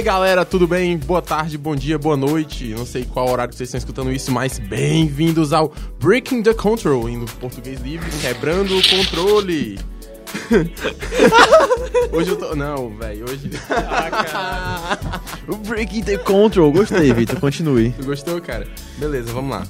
E 0.00 0.02
aí, 0.02 0.06
galera, 0.06 0.46
tudo 0.46 0.66
bem? 0.66 0.96
Boa 0.96 1.20
tarde, 1.20 1.58
bom 1.58 1.76
dia, 1.76 1.98
boa 1.98 2.16
noite. 2.16 2.68
Não 2.68 2.86
sei 2.86 3.04
qual 3.04 3.28
horário 3.28 3.50
que 3.50 3.54
vocês 3.58 3.68
estão 3.68 3.76
escutando 3.76 4.10
isso, 4.10 4.32
mas 4.32 4.58
bem-vindos 4.58 5.52
ao 5.52 5.74
Breaking 6.00 6.42
the 6.42 6.54
Control, 6.54 7.06
em 7.06 7.22
português 7.38 7.78
livre, 7.82 8.08
quebrando 8.22 8.78
o 8.78 8.82
controle. 8.88 9.78
hoje 12.10 12.30
eu 12.30 12.36
tô. 12.36 12.56
Não, 12.56 12.96
velho, 12.96 13.26
hoje. 13.28 13.50
O 15.46 15.56
Breaking 15.56 16.02
the 16.02 16.16
Control, 16.16 16.72
gostei, 16.72 17.12
Vitor, 17.12 17.38
continue. 17.38 17.90
Tu 17.90 18.06
gostou, 18.06 18.40
cara? 18.40 18.66
Beleza, 18.96 19.30
vamos 19.34 19.50
lá. 19.50 19.66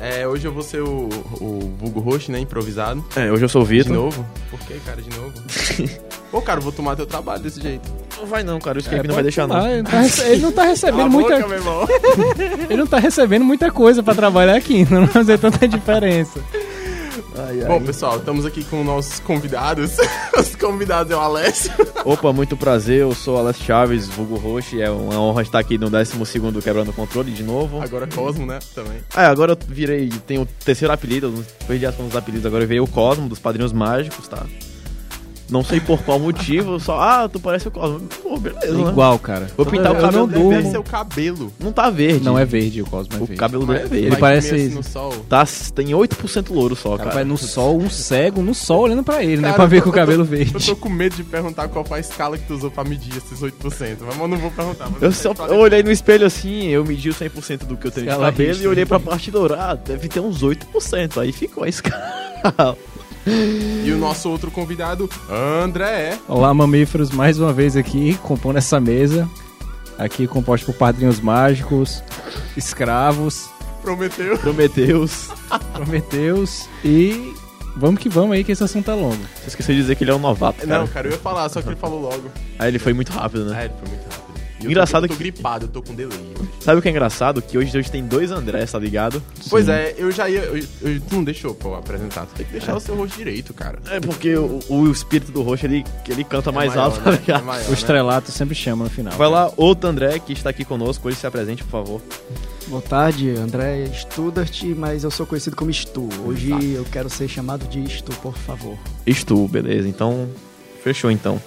É, 0.00 0.26
hoje 0.26 0.46
eu 0.46 0.52
vou 0.52 0.62
ser 0.62 0.80
o, 0.80 1.10
o 1.42 1.74
vulgo 1.78 2.00
host, 2.00 2.32
né? 2.32 2.38
Improvisado. 2.38 3.04
É, 3.14 3.30
hoje 3.30 3.44
eu 3.44 3.48
sou 3.50 3.60
o 3.60 3.66
De 3.66 3.70
Vitor. 3.70 3.92
novo? 3.92 4.26
Por 4.50 4.60
que, 4.60 4.80
cara, 4.80 5.02
de 5.02 5.10
novo? 5.14 5.34
Pô, 6.32 6.40
cara, 6.40 6.58
eu 6.58 6.62
vou 6.62 6.72
tomar 6.72 6.96
teu 6.96 7.04
trabalho 7.04 7.42
desse 7.42 7.60
jeito. 7.60 8.03
Não 8.18 8.26
vai 8.26 8.42
não, 8.42 8.58
cara, 8.58 8.78
o 8.78 8.80
Skype 8.80 9.00
É, 9.04 9.08
não 9.08 9.14
vai 9.14 9.22
deixar 9.22 9.46
não. 9.46 9.66
Ele, 9.66 9.82
não 9.82 9.90
tá 9.90 10.00
rece- 10.00 10.22
ele 10.28 10.42
não 10.42 10.52
tá 10.52 10.64
recebendo 10.64 11.10
muita, 11.10 11.34
boca, 11.36 11.48
meu 11.48 11.58
irmão. 11.58 11.86
ele 12.70 12.76
não 12.76 12.86
tá 12.86 12.98
recebendo 12.98 13.44
muita 13.44 13.70
coisa 13.70 14.02
pra 14.02 14.14
trabalhar 14.14 14.56
aqui, 14.56 14.86
não 14.90 15.00
vai 15.02 15.08
fazer 15.08 15.38
tanta 15.38 15.66
diferença. 15.68 16.40
Ai, 17.36 17.62
ai. 17.62 17.66
Bom, 17.68 17.80
pessoal, 17.82 18.18
estamos 18.18 18.46
aqui 18.46 18.62
com 18.64 18.82
nossos 18.84 19.18
convidados. 19.20 19.96
Os 20.38 20.54
convidados 20.54 21.10
é 21.12 21.16
o 21.16 21.20
Alessio. 21.20 21.72
Opa, 22.04 22.32
muito 22.32 22.56
prazer, 22.56 23.00
eu 23.00 23.12
sou 23.14 23.36
Alex 23.38 23.58
Chaves, 23.60 24.06
vulgo 24.08 24.36
Roche, 24.36 24.80
é 24.80 24.88
uma 24.90 25.20
honra 25.20 25.42
estar 25.42 25.58
aqui 25.58 25.76
no 25.76 25.90
12º 25.90 26.62
Quebrando 26.62 26.90
o 26.90 26.94
Controle 26.94 27.32
de 27.32 27.42
novo. 27.42 27.80
Agora 27.82 28.06
Cosmo, 28.06 28.46
né? 28.46 28.58
Também. 28.74 28.98
Ah, 29.14 29.28
agora 29.28 29.52
eu 29.52 29.58
virei, 29.68 30.08
tenho 30.26 30.42
o 30.42 30.46
terceiro 30.64 30.92
apelido, 30.94 31.26
eu 31.36 31.44
perdi 31.66 31.86
as 31.86 31.94
contas 31.94 32.12
dos 32.12 32.18
apelidos, 32.18 32.46
agora 32.46 32.66
veio 32.66 32.84
o 32.84 32.88
Cosmo, 32.88 33.28
dos 33.28 33.38
Padrinhos 33.40 33.72
Mágicos, 33.72 34.28
tá? 34.28 34.44
Não 35.50 35.62
sei 35.62 35.78
por 35.78 36.02
qual 36.02 36.18
motivo, 36.18 36.80
só, 36.80 36.98
ah, 36.98 37.28
tu 37.28 37.38
parece 37.38 37.68
o 37.68 37.70
Cosmo. 37.70 38.00
Pô, 38.22 38.38
beleza, 38.38 38.72
né? 38.72 38.90
Igual, 38.90 39.18
cara. 39.18 39.46
Vou 39.56 39.66
pintar 39.66 39.92
o 39.92 39.96
Eu 39.96 40.00
cabelo 40.00 40.26
não 40.26 40.32
dele. 40.48 40.56
Deve 40.56 40.70
ser 40.70 40.78
o 40.78 40.82
cabelo. 40.82 41.52
Não 41.60 41.70
tá 41.70 41.90
verde. 41.90 42.24
Não 42.24 42.38
é 42.38 42.44
verde 42.46 42.80
o 42.80 42.86
Cosmo, 42.86 43.12
é 43.12 43.16
O 43.16 43.26
verde. 43.26 43.36
cabelo 43.36 43.66
dele 43.66 43.78
é 43.80 43.86
verde. 43.86 44.06
Ele 44.06 44.16
parece- 44.16 44.54
assim 44.54 44.68
no 44.70 44.82
sol. 44.82 45.12
Tá, 45.28 45.46
tem 45.74 45.88
8% 45.94 46.50
louro 46.50 46.74
só, 46.74 46.90
Cara, 46.92 47.02
cara. 47.04 47.14
vai 47.16 47.24
no 47.24 47.36
sol, 47.36 47.78
um 47.78 47.90
cego 47.90 48.40
no 48.42 48.54
sol 48.54 48.80
olhando 48.84 49.02
pra 49.04 49.22
ele, 49.22 49.36
né? 49.36 49.42
Cara, 49.48 49.54
Pra 49.54 49.66
ver 49.66 49.78
eu 49.78 49.82
com 49.82 49.88
o 49.90 49.92
tô- 49.92 49.98
cabelo 49.98 50.22
Eu 50.22 50.26
verde. 50.26 50.66
tô 50.66 50.76
com 50.76 50.88
medo 50.88 51.14
de 51.14 51.22
perguntar 51.24 51.68
qual 51.68 51.84
foi 51.84 51.98
a 51.98 52.00
escala 52.00 52.38
que 52.38 52.46
tu 52.46 52.54
usou 52.54 52.70
pra 52.70 52.82
medir 52.82 53.14
esses 53.16 53.42
8%. 53.42 53.98
Mas 54.06 54.18
eu 54.18 54.26
não 54.28 54.38
vou 54.38 54.50
perguntar. 54.50 54.88
Eu, 55.00 55.12
só, 55.12 55.32
eu 55.48 55.56
olhei 55.58 55.82
no 55.82 55.90
espelho 55.92 56.26
assim, 56.26 56.68
eu 56.68 56.84
medi 56.86 57.10
o 57.10 57.14
100% 57.14 57.66
do 57.66 57.76
que 57.76 57.86
eu 57.86 57.90
tenho 57.90 58.10
de 58.10 58.16
cabelo 58.18 58.62
e 58.62 58.66
olhei 58.66 58.86
pra 58.86 58.98
parte 58.98 59.30
dourada, 59.30 59.82
deve 59.86 60.08
ter 60.08 60.20
uns 60.20 60.42
8%, 60.42 61.20
aí 61.20 61.32
ficou 61.32 61.64
a 61.64 61.68
escala. 61.68 62.76
E 63.26 63.90
o 63.90 63.98
nosso 63.98 64.28
outro 64.28 64.50
convidado, 64.50 65.08
André. 65.30 66.18
Olá, 66.28 66.52
mamíferos, 66.52 67.10
mais 67.10 67.38
uma 67.38 67.52
vez 67.52 67.76
aqui, 67.76 68.18
compondo 68.22 68.58
essa 68.58 68.78
mesa. 68.78 69.28
Aqui 69.98 70.26
composto 70.26 70.66
por 70.66 70.74
padrinhos 70.74 71.20
mágicos, 71.20 72.02
escravos, 72.56 73.48
Prometeu. 73.84 74.38
Prometeus. 74.38 75.28
prometeus 75.72 76.68
e... 76.82 77.34
Vamos 77.76 78.00
que 78.00 78.08
vamos 78.08 78.36
aí, 78.36 78.44
que 78.44 78.52
esse 78.52 78.62
assunto 78.62 78.88
é 78.88 78.94
longo. 78.94 79.18
Você 79.42 79.48
esqueceu 79.48 79.74
de 79.74 79.80
dizer 79.80 79.96
que 79.96 80.04
ele 80.04 80.10
é 80.12 80.14
um 80.14 80.18
novato, 80.18 80.64
cara. 80.64 80.78
Não, 80.78 80.86
cara, 80.86 81.08
eu 81.08 81.12
ia 81.12 81.18
falar, 81.18 81.48
só 81.48 81.60
que 81.60 81.68
ele 81.68 81.76
falou 81.76 82.00
logo. 82.00 82.30
Aí 82.56 82.68
ele 82.68 82.78
foi 82.78 82.92
muito 82.92 83.10
rápido, 83.10 83.46
né? 83.46 83.62
É, 83.62 83.64
ele 83.64 83.74
foi 83.74 83.88
muito 83.88 84.04
rápido. 84.04 84.23
Eu 84.64 84.70
Engraçado 84.70 85.02
tô, 85.02 85.04
eu 85.06 85.08
tô 85.08 85.14
que- 85.16 85.22
gripado, 85.30 85.64
eu 85.66 85.68
tô 85.68 85.82
com 85.82 85.94
delay 85.94 86.18
hoje. 86.18 86.50
Sabe 86.60 86.78
o 86.78 86.82
que 86.82 86.88
é 86.88 86.90
engraçado? 86.90 87.42
Que 87.42 87.58
hoje, 87.58 87.76
hoje 87.76 87.90
tem 87.90 88.04
dois 88.06 88.30
Andrés, 88.30 88.72
tá 88.72 88.78
ligado? 88.78 89.22
Pois 89.50 89.68
é, 89.68 89.94
eu 89.98 90.10
já 90.10 90.28
ia. 90.28 90.40
Eu, 90.40 90.56
eu- 90.56 91.00
tu 91.00 91.14
não 91.16 91.24
deixou 91.24 91.56
eu 91.64 91.74
apresentar. 91.74 92.26
Tu 92.26 92.34
tem 92.36 92.46
que 92.46 92.52
deixar 92.52 92.74
o 92.74 92.80
seu 92.80 92.94
rosto 92.94 93.16
direito, 93.18 93.52
cara. 93.52 93.78
É 93.90 94.00
porque 94.00 94.34
o, 94.36 94.60
o 94.68 94.90
espírito 94.90 95.30
do 95.30 95.42
roxo, 95.42 95.66
ele, 95.66 95.84
ele 96.08 96.24
canta 96.24 96.50
mais 96.50 96.70
maior, 96.74 96.84
alto, 96.86 97.00
tá 97.00 97.10
né? 97.12 97.18
ligado? 97.18 97.40
É 97.40 97.44
maior, 97.44 97.64
O 97.64 97.68
né? 97.68 97.74
estrelato 97.74 98.30
sempre 98.32 98.54
chama 98.54 98.84
no 98.84 98.90
final. 98.90 99.12
Vai 99.14 99.28
lá, 99.28 99.52
outro 99.56 99.88
André 99.90 100.18
que 100.18 100.32
está 100.32 100.50
aqui 100.50 100.64
conosco, 100.64 101.06
hoje 101.08 101.16
se 101.18 101.26
apresente, 101.26 101.62
por 101.64 101.70
favor. 101.70 102.00
Boa 102.66 102.80
tarde, 102.80 103.28
André 103.30 103.84
Studart, 103.92 104.62
mas 104.76 105.04
eu 105.04 105.10
sou 105.10 105.26
conhecido 105.26 105.54
como 105.54 105.70
Stu. 105.72 106.08
Hoje 106.24 106.46
Exato. 106.48 106.64
eu 106.64 106.84
quero 106.90 107.10
ser 107.10 107.28
chamado 107.28 107.66
de 107.68 107.86
Stu, 107.90 108.12
por 108.22 108.34
favor. 108.38 108.78
Estu, 109.06 109.46
beleza, 109.48 109.86
então 109.86 110.26
fechou 110.82 111.10
então. 111.10 111.38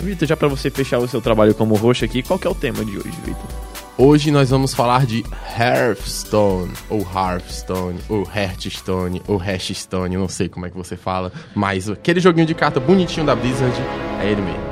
Vitor, 0.00 0.28
já 0.28 0.36
pra 0.36 0.48
você 0.48 0.70
fechar 0.70 0.98
o 0.98 1.08
seu 1.08 1.20
trabalho 1.20 1.54
como 1.54 1.74
roxo 1.74 2.04
aqui, 2.04 2.22
qual 2.22 2.38
é 2.44 2.48
o 2.48 2.54
tema 2.54 2.84
de 2.84 2.96
hoje, 2.96 3.18
Vitor? 3.24 3.68
Hoje 3.96 4.30
nós 4.30 4.50
vamos 4.50 4.72
falar 4.72 5.04
de 5.04 5.24
Hearthstone, 5.58 6.72
ou 6.88 7.00
Hearthstone, 7.00 7.98
ou 8.08 8.22
Hearthstone, 8.22 9.22
ou 9.26 9.42
Hearthstone, 9.42 10.16
não 10.16 10.28
sei 10.28 10.48
como 10.48 10.66
é 10.66 10.70
que 10.70 10.76
você 10.76 10.96
fala, 10.96 11.32
mas 11.52 11.90
aquele 11.90 12.20
joguinho 12.20 12.46
de 12.46 12.54
carta 12.54 12.78
bonitinho 12.78 13.26
da 13.26 13.34
Blizzard 13.34 13.74
é 14.22 14.30
ele 14.30 14.40
mesmo. 14.40 14.67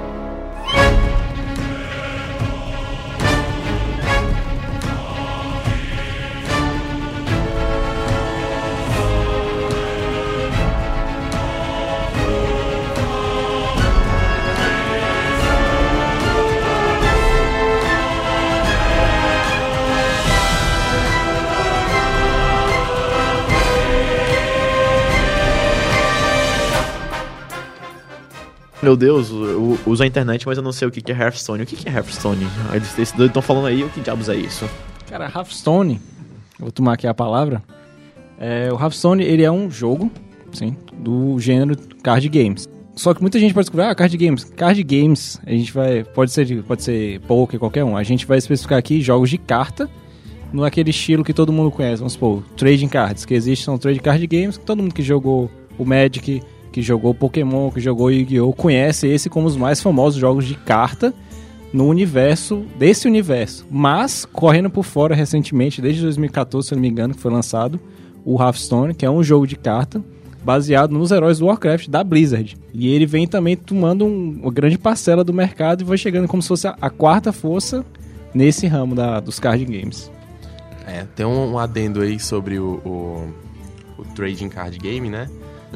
Meu 28.87 28.97
Deus, 28.97 29.31
eu 29.31 29.77
uso 29.85 30.01
a 30.05 30.07
internet, 30.07 30.47
mas 30.47 30.57
eu 30.57 30.63
não 30.63 30.71
sei 30.71 30.87
o 30.87 30.93
que 30.93 31.11
é 31.11 31.13
Hearthstone. 31.13 31.65
O 31.65 31.67
que 31.67 31.89
é 31.89 31.93
Hearthstone? 31.93 32.47
Eles 32.73 32.97
estão 32.97 33.43
falando 33.43 33.67
aí, 33.67 33.83
o 33.83 33.89
que 33.89 34.01
diabos 34.01 34.29
é 34.29 34.37
isso? 34.37 34.65
Cara, 35.11 35.25
Hearthstone, 35.25 36.01
vou 36.57 36.71
tomar 36.71 36.93
aqui 36.93 37.05
a 37.05 37.13
palavra. 37.13 37.61
É, 38.39 38.69
o 38.73 38.77
Hearthstone, 38.81 39.25
ele 39.25 39.43
é 39.43 39.51
um 39.51 39.69
jogo, 39.69 40.09
sim, 40.53 40.77
do 40.97 41.37
gênero 41.41 41.77
card 42.01 42.29
games. 42.29 42.69
Só 42.95 43.13
que 43.13 43.21
muita 43.21 43.41
gente 43.41 43.53
pode 43.53 43.65
descobrir, 43.65 43.87
ah, 43.89 43.95
card 43.97 44.17
games. 44.17 44.45
Card 44.45 44.81
games, 44.85 45.41
a 45.45 45.51
gente 45.51 45.73
vai, 45.73 46.05
pode 46.05 46.31
ser, 46.31 46.45
de- 46.45 46.63
pode 46.63 46.85
ser 46.85 47.19
poker, 47.23 47.59
qualquer 47.59 47.83
um. 47.83 47.97
A 47.97 48.05
gente 48.05 48.25
vai 48.25 48.39
especificar 48.39 48.79
aqui 48.79 49.01
jogos 49.01 49.29
de 49.29 49.37
carta, 49.37 49.91
naquele 50.53 50.91
estilo 50.91 51.25
que 51.25 51.33
todo 51.33 51.53
mundo 51.53 51.73
conhece. 51.73 51.97
Vamos 51.99 52.13
supor, 52.13 52.45
trading 52.57 52.87
cards, 52.87 53.25
que 53.25 53.35
existem 53.35 53.65
são 53.65 53.79
trading 53.79 53.99
card 53.99 54.25
games, 54.29 54.57
que 54.57 54.65
todo 54.65 54.81
mundo 54.81 54.95
que 54.95 55.03
jogou 55.03 55.51
o 55.77 55.85
Magic, 55.85 56.41
que 56.77 56.83
jogou 56.83 57.15
Pokémon, 57.15 57.71
que 57.71 57.81
jogou 57.81 58.11
Yu-Gi-Oh! 58.11 58.53
conhece 58.53 59.07
esse 59.09 59.31
como 59.31 59.47
os 59.47 59.57
mais 59.57 59.81
famosos 59.81 60.21
jogos 60.21 60.45
de 60.45 60.55
carta 60.57 61.15
no 61.73 61.87
universo, 61.87 62.67
desse 62.79 63.09
universo. 63.09 63.67
Mas, 63.71 64.27
correndo 64.27 64.69
por 64.69 64.85
fora 64.85 65.15
recentemente, 65.15 65.81
desde 65.81 66.03
2014, 66.03 66.69
se 66.69 66.75
não 66.75 66.83
me 66.83 66.89
engano, 66.89 67.15
que 67.15 67.21
foi 67.21 67.33
lançado, 67.33 67.81
o 68.27 68.39
Hearthstone, 68.39 68.93
que 68.93 69.07
é 69.07 69.11
um 69.11 69.23
jogo 69.25 69.47
de 69.47 69.57
carta 69.57 70.05
baseado 70.45 70.91
nos 70.93 71.11
heróis 71.13 71.39
do 71.39 71.47
Warcraft 71.47 71.89
da 71.89 72.05
Blizzard. 72.05 72.59
E 72.75 72.89
ele 72.89 73.07
vem 73.07 73.27
também 73.27 73.57
tomando 73.57 74.05
um- 74.05 74.41
uma 74.43 74.53
grande 74.53 74.77
parcela 74.77 75.25
do 75.25 75.33
mercado 75.33 75.81
e 75.81 75.85
vai 75.85 75.97
chegando 75.97 76.29
como 76.29 76.43
se 76.43 76.49
fosse 76.49 76.69
a, 76.69 76.77
a 76.79 76.91
quarta 76.91 77.33
força 77.33 77.87
nesse 78.35 78.67
ramo 78.67 78.95
da, 78.95 79.19
dos 79.19 79.41
card 79.41 79.65
games. 79.65 80.11
É, 80.87 81.07
tem 81.17 81.25
um, 81.25 81.53
um 81.53 81.59
adendo 81.59 82.03
aí 82.03 82.21
sobre 82.21 82.59
o, 82.59 82.75
o, 82.85 83.29
o 83.97 84.05
trading 84.15 84.51
card 84.51 84.77
game, 84.79 85.09
né? 85.09 85.27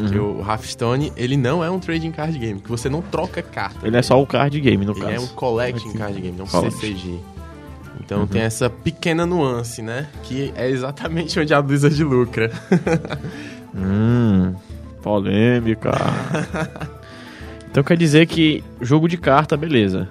Que 0.09 0.19
Uhum. 0.19 0.41
o 0.41 0.49
Hearthstone, 0.49 1.13
ele 1.17 1.37
não 1.37 1.63
é 1.65 1.71
um 1.71 1.79
trading 1.81 2.13
card 2.13 2.39
game, 2.39 2.61
que 2.61 2.69
você 2.71 2.89
não 2.89 3.03
troca 3.03 3.43
carta. 3.43 3.87
Ele 3.87 3.97
é 3.97 4.03
só 4.03 4.21
o 4.23 4.27
card 4.27 4.59
game, 4.61 4.85
no 4.85 4.93
Ele 4.93 5.05
é 5.05 5.09
um 5.19 5.23
caso. 5.23 5.35
collecting 5.35 5.93
card 5.95 6.21
game, 6.21 6.37
não 6.39 6.45
um 6.45 6.49
Collection. 6.49 6.81
CCG. 6.81 7.19
Então 8.01 8.21
Uhum. 8.21 8.27
tem 8.27 8.43
essa 8.43 8.71
pequena 8.71 9.27
nuance, 9.27 9.83
né? 9.83 10.07
Que 10.23 10.53
é 10.57 10.69
exatamente 10.71 11.39
onde 11.39 11.53
a 11.53 11.61
Blizzard 11.61 12.03
lucra. 12.05 12.51
Hum, 13.75 14.55
polêmica. 15.03 15.91
então 17.71 17.83
quer 17.85 17.97
dizer 17.97 18.27
que 18.27 18.65
jogo 18.81 19.09
de 19.09 19.17
carta, 19.17 19.57
beleza. 19.57 20.09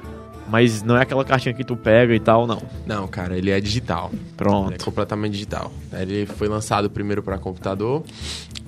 Mas 0.49 0.81
não 0.81 0.97
é 0.97 1.01
aquela 1.03 1.23
cartinha 1.23 1.53
que 1.53 1.63
tu 1.63 1.77
pega 1.77 2.13
e 2.13 2.19
tal, 2.19 2.47
não. 2.47 2.61
Não, 2.85 3.07
cara, 3.07 3.37
ele 3.37 3.51
é 3.51 3.59
digital. 3.59 4.09
Ele 4.11 4.21
é 4.21 4.35
Pronto. 4.35 4.85
completamente 4.85 5.33
digital. 5.33 5.71
Ele 5.93 6.25
foi 6.25 6.47
lançado 6.47 6.89
primeiro 6.89 7.21
para 7.21 7.37
computador 7.37 8.03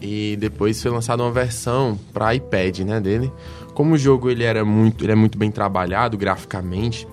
e 0.01 0.37
depois 0.39 0.81
foi 0.81 0.91
lançada 0.91 1.23
uma 1.23 1.31
versão 1.31 1.97
para 2.13 2.35
iPad, 2.35 2.79
né, 2.79 2.99
dele. 2.99 3.31
Como 3.73 3.95
o 3.95 3.97
jogo 3.97 4.29
ele 4.29 4.43
era 4.43 4.63
muito, 4.63 5.03
ele 5.03 5.11
é 5.11 5.15
muito 5.15 5.37
bem 5.37 5.49
trabalhado 5.49 6.17
graficamente, 6.17 7.07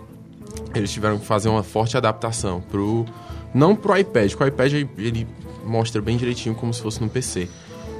eles 0.75 0.93
tiveram 0.93 1.19
que 1.19 1.25
fazer 1.25 1.49
uma 1.49 1.63
forte 1.63 1.97
adaptação 1.97 2.61
pro 2.61 3.07
não 3.55 3.75
pro 3.75 3.97
iPad, 3.97 4.35
que 4.35 4.43
o 4.43 4.47
iPad 4.47 4.73
ele 4.73 5.27
mostra 5.65 6.01
bem 6.03 6.17
direitinho 6.17 6.55
como 6.55 6.73
se 6.75 6.83
fosse 6.83 7.01
no 7.01 7.09
PC, 7.09 7.49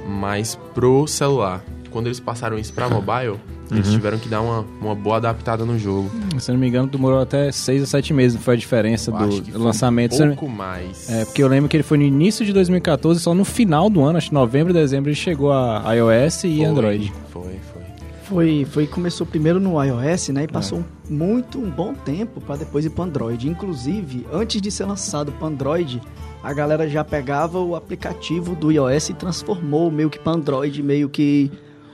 mas 0.07 0.55
pro 0.73 1.07
celular. 1.07 1.63
Quando 1.89 2.07
eles 2.07 2.19
passaram 2.19 2.57
isso 2.59 2.73
para 2.73 2.87
mobile, 2.89 3.39
eles 3.71 3.91
tiveram 3.91 4.17
que 4.17 4.27
dar 4.27 4.41
uma, 4.41 4.65
uma 4.81 4.95
boa 4.95 5.17
adaptada 5.17 5.65
no 5.65 5.77
jogo. 5.77 6.09
Se 6.39 6.49
eu 6.49 6.53
não 6.53 6.59
me 6.59 6.67
engano, 6.67 6.87
demorou 6.87 7.19
até 7.19 7.51
6 7.51 7.81
ou 7.81 7.87
7 7.87 8.13
meses, 8.13 8.35
não 8.35 8.41
foi 8.41 8.55
a 8.55 8.57
diferença 8.57 9.11
Eu 9.11 9.15
acho 9.17 9.41
que 9.41 9.51
do 9.51 9.57
foi 9.57 9.61
lançamento. 9.61 10.23
Um 10.23 10.27
pouco 10.29 10.49
mais. 10.49 11.09
É, 11.09 11.25
porque 11.25 11.43
eu 11.43 11.47
lembro 11.47 11.69
que 11.69 11.77
ele 11.77 11.83
foi 11.83 11.97
no 11.97 12.03
início 12.03 12.45
de 12.45 12.51
2014, 12.53 13.19
só 13.19 13.33
no 13.33 13.45
final 13.45 13.89
do 13.89 14.03
ano, 14.03 14.17
acho 14.17 14.29
que 14.29 14.33
novembro, 14.33 14.73
dezembro, 14.73 15.09
ele 15.09 15.15
chegou 15.15 15.51
a 15.51 15.93
iOS 15.93 16.43
e 16.43 16.57
Foi, 16.57 16.65
Android. 16.65 17.13
Foi, 17.29 17.43
foi. 17.43 17.79
Foi, 18.23 18.65
foi 18.65 18.87
começou 18.87 19.25
primeiro 19.25 19.59
no 19.59 19.83
iOS, 19.83 20.29
né? 20.29 20.43
E 20.43 20.47
passou 20.47 20.85
muito 21.09 21.57
um 21.57 21.69
bom 21.69 21.95
tempo 21.95 22.39
para 22.39 22.57
depois 22.57 22.85
ir 22.85 22.91
para 22.91 23.05
Android. 23.05 23.49
Inclusive, 23.49 24.25
antes 24.31 24.61
de 24.61 24.69
ser 24.69 24.85
lançado 24.85 25.31
para 25.31 25.47
Android, 25.47 25.99
a 26.43 26.53
galera 26.53 26.87
já 26.87 27.03
pegava 27.03 27.59
o 27.59 27.75
aplicativo 27.75 28.55
do 28.55 28.71
iOS 28.71 29.09
e 29.09 29.13
transformou 29.13 29.89
meio 29.89 30.09
que 30.11 30.19
para 30.19 30.33
Android, 30.33 30.81
meio 30.83 31.09
que 31.09 31.51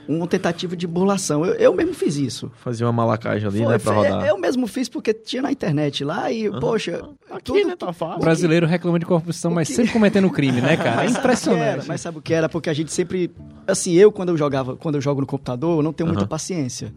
uma 0.08 0.26
tentativa 0.26 0.76
de 0.76 0.86
burlação. 0.86 1.44
Eu, 1.44 1.54
eu 1.54 1.74
mesmo 1.74 1.94
fiz 1.94 2.16
isso. 2.16 2.50
Fazia 2.56 2.86
uma 2.86 2.92
malacagem 2.92 3.46
ali, 3.48 3.58
Foi- 3.58 3.68
né, 3.72 3.78
pra 3.78 3.92
rodar. 3.94 4.26
eu 4.26 4.38
mesmo 4.38 4.66
fiz 4.66 4.88
porque 4.88 5.12
tinha 5.12 5.42
na 5.42 5.50
internet 5.52 6.04
lá 6.04 6.30
e, 6.30 6.50
poxa, 6.60 7.02
Aqui, 7.30 7.44
tudo- 7.44 7.66
né, 7.68 7.76
tá 7.76 7.90
O 7.90 7.92
fácil. 7.92 8.20
brasileiro 8.20 8.66
reclama 8.66 8.98
de 8.98 9.06
corrupção, 9.06 9.50
mas 9.50 9.68
que- 9.68 9.74
sempre 9.74 9.92
cometendo 9.92 10.30
crime, 10.30 10.60
né, 10.60 10.76
cara? 10.76 11.04
É 11.04 11.08
Mas 11.08 11.10
sabe 11.10 11.10
o 11.10 11.12
que 11.12 11.16
era? 11.16 11.18
impressionante. 11.20 11.88
Mas 11.88 12.00
sabe 12.00 12.18
o 12.18 12.22
que 12.22 12.34
era? 12.34 12.48
Porque 12.48 12.70
a 12.70 12.74
gente 12.74 12.92
sempre. 12.92 13.30
Assim, 13.66 13.94
eu, 13.94 14.12
quando 14.12 14.28
eu 14.30 14.36
jogava, 14.36 14.76
quando 14.76 14.94
eu 14.96 15.00
jogo 15.00 15.20
no 15.20 15.26
computador, 15.26 15.78
eu 15.78 15.82
não 15.82 15.92
tenho 15.92 16.06
muita 16.06 16.22
Aham. 16.22 16.28
paciência. 16.28 16.94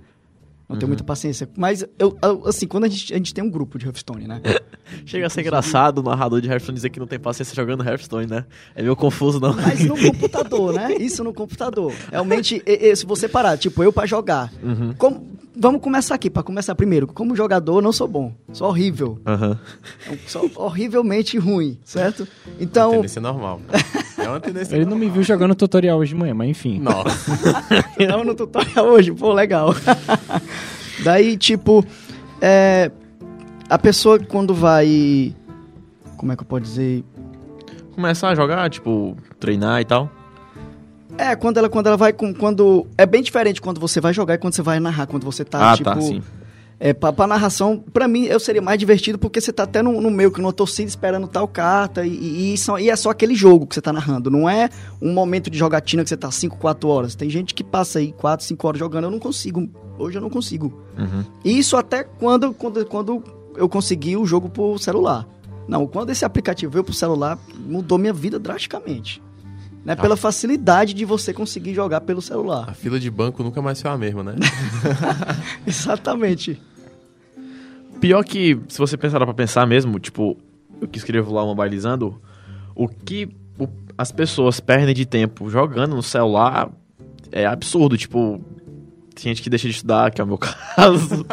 Não 0.70 0.78
tenho 0.78 0.88
muita 0.88 1.04
paciência. 1.04 1.50
Mas, 1.58 1.84
eu, 1.98 2.16
eu- 2.22 2.44
assim, 2.48 2.68
quando 2.68 2.84
a 2.84 2.88
gente, 2.88 3.12
a 3.12 3.18
gente 3.18 3.34
tem 3.34 3.44
um 3.44 3.50
grupo 3.50 3.80
de 3.80 3.86
Hearthstone, 3.88 4.28
né? 4.28 4.40
Chega 5.06 5.26
a 5.26 5.30
ser 5.30 5.42
engraçado 5.42 5.98
o 6.00 6.04
narrador 6.04 6.40
de 6.42 6.48
Hearthstone 6.48 6.76
dizer 6.76 6.90
que 6.92 7.00
não 7.00 7.08
tem 7.08 7.20
paciência 7.20 7.56
jogando 7.56 7.84
Hearthstone, 7.84 8.28
né? 8.28 8.46
É 8.76 8.82
meio 8.84 8.96
confuso, 8.96 9.40
não. 9.40 9.54
Mas 9.56 9.84
no 9.86 9.98
computador, 10.00 10.74
né? 10.74 10.94
Isso 10.96 11.24
no 11.24 11.34
computador. 11.34 11.92
Realmente, 12.12 12.62
e- 12.68 12.88
e 12.92 12.96
se 12.96 13.06
você 13.06 13.28
parar, 13.28 13.58
tipo, 13.58 13.84
eu 13.84 13.92
pra 13.92 14.06
jogar. 14.06 14.52
Uhum. 14.62 14.94
como- 14.98 15.40
vamos 15.60 15.82
começar 15.82 16.16
aqui, 16.16 16.30
pra 16.30 16.42
começar 16.42 16.74
primeiro. 16.76 17.06
Como 17.08 17.36
jogador, 17.36 17.78
eu 17.78 17.82
não 17.82 17.92
sou 17.92 18.08
bom. 18.08 18.34
Sou 18.54 18.68
horrível. 18.68 19.20
Aham. 19.26 19.60
Sou 20.28 20.50
horrivelmente 20.56 21.38
ruim, 21.38 21.78
certo? 21.84 22.28
Uma 22.46 22.56
Então. 22.60 22.92
tendência 22.92 23.22
normal. 23.22 23.60
É 24.18 24.28
uma 24.28 24.40
tendência 24.40 24.76
Ele 24.76 24.86
não 24.86 24.98
me 24.98 25.10
viu 25.10 25.24
jogando 25.24 25.54
tutorial 25.56 26.00
hoje 26.00 26.14
de 26.14 26.20
manhã, 26.20 26.34
mas 26.34 26.50
enfim. 26.50 26.80
Nossa. 26.80 27.10
Tava 28.08 28.24
no 28.24 28.36
tutorial 28.36 28.86
hoje, 28.88 29.12
pô, 29.12 29.34
legal. 29.34 29.74
Daí, 31.04 31.38
tipo, 31.38 31.86
é, 32.42 32.92
a 33.70 33.78
pessoa 33.78 34.20
quando 34.20 34.54
vai. 34.54 35.34
Como 36.18 36.32
é 36.32 36.36
que 36.36 36.42
eu 36.42 36.46
posso 36.48 36.64
dizer? 36.64 37.04
Começar 37.96 38.30
a 38.30 38.36
jogar, 38.36 38.70
tipo, 38.70 39.16
treinar 39.40 39.82
e 39.82 39.86
tal. 39.86 40.10
É, 41.20 41.36
quando 41.36 41.58
ela, 41.58 41.70
quando 41.70 41.88
ela 41.88 41.98
vai 41.98 42.14
com. 42.14 42.34
Quando. 42.34 42.88
É 42.98 43.06
bem 43.06 43.22
diferente 43.22 43.62
quando 43.62 43.80
você 43.80 44.00
vai 44.00 44.14
jogar 44.14 44.36
e 44.36 44.38
quando 44.38 44.54
você 44.54 44.62
vai 44.62 44.80
narrar, 44.80 45.06
quando 45.08 45.24
você 45.26 45.44
tá, 45.44 45.72
ah, 45.74 45.78
tipo. 45.78 45.90
tá, 45.90 46.00
sim. 46.02 46.22
É, 46.82 46.94
pra, 46.94 47.12
pra 47.12 47.28
narração, 47.28 47.84
pra 47.92 48.08
mim, 48.08 48.24
eu 48.24 48.40
seria 48.40 48.62
mais 48.62 48.80
divertido 48.80 49.20
porque 49.20 49.42
você 49.42 49.52
tá 49.52 49.64
até 49.64 49.82
no, 49.82 50.00
no 50.00 50.10
meio, 50.10 50.32
que 50.32 50.40
numa 50.42 50.54
torcida 50.54 50.88
esperando 50.88 51.28
tal 51.28 51.46
carta 51.46 52.06
e, 52.06 52.10
e, 52.10 52.54
e 52.54 52.58
só- 52.58 52.80
e 52.80 52.90
é 52.90 52.96
só 52.96 53.10
aquele 53.10 53.36
jogo 53.36 53.68
que 53.68 53.76
você 53.76 53.82
tá 53.82 53.92
narrando. 53.92 54.32
Não 54.32 54.50
é 54.50 54.70
um 55.02 55.12
momento 55.12 55.50
de 55.50 55.58
jogatina 55.58 56.04
que 56.04 56.10
você 56.10 56.16
tá 56.16 56.32
5, 56.32 56.56
4 56.58 56.88
horas. 56.88 57.16
Tem 57.16 57.30
gente 57.30 57.54
que 57.54 57.66
passa 57.66 58.00
aí 58.00 58.14
4, 58.14 58.46
5 58.46 58.66
horas 58.66 58.80
jogando, 58.80 59.04
eu 59.04 59.12
não 59.12 59.20
consigo. 59.20 59.70
Hoje 59.98 60.18
eu 60.18 60.22
não 60.22 60.30
consigo. 60.30 60.82
Uhum. 60.98 61.26
Isso 61.44 61.76
até 61.76 62.06
quando, 62.06 62.54
quando, 62.54 62.86
quando 62.86 63.24
eu 63.58 63.68
consegui 63.68 64.16
o 64.16 64.26
jogo 64.26 64.48
pro 64.50 64.80
celular. 64.80 65.28
Não, 65.68 65.86
quando 65.86 66.12
esse 66.12 66.24
aplicativo 66.24 66.72
veio 66.72 66.84
pro 66.86 66.94
celular, 66.94 67.38
mudou 67.68 67.98
minha 67.98 68.14
vida 68.14 68.40
drasticamente. 68.40 69.22
Né? 69.86 69.96
Pela 69.96 70.18
facilidade 70.18 70.94
de 70.94 71.06
você 71.06 71.34
conseguir 71.34 71.74
jogar 71.74 72.02
pelo 72.02 72.22
celular. 72.22 72.66
A 72.70 72.74
fila 72.74 73.00
de 73.00 73.10
banco 73.10 73.42
nunca 73.44 73.62
mais 73.62 73.82
foi 73.82 73.90
a 73.90 73.98
mesma, 73.98 74.24
né? 74.24 74.36
Exatamente. 75.66 76.62
Pior 78.00 78.24
que, 78.24 78.60
se 78.68 78.78
você 78.78 78.98
pensar 78.98 79.20
pra 79.20 79.34
pensar 79.34 79.66
mesmo, 79.66 80.00
tipo, 80.00 80.38
eu 80.82 80.88
que 80.88 80.98
escrevo 80.98 81.34
lá 81.34 81.44
mobilizando, 81.44 82.22
o 82.76 82.88
que 82.88 83.30
o- 83.58 83.68
as 83.98 84.12
pessoas 84.12 84.60
perdem 84.60 84.94
de 84.96 85.06
tempo 85.06 85.50
jogando 85.50 85.96
no 85.96 86.04
celular 86.04 86.70
é 87.32 87.46
absurdo. 87.46 87.98
Tipo, 87.98 88.40
tem 89.16 89.24
gente 89.34 89.42
que 89.42 89.50
deixa 89.50 89.68
de 89.68 89.74
estudar, 89.76 90.12
que 90.12 90.22
é 90.22 90.24
o 90.24 90.28
meu 90.28 90.38
caso. 90.40 91.26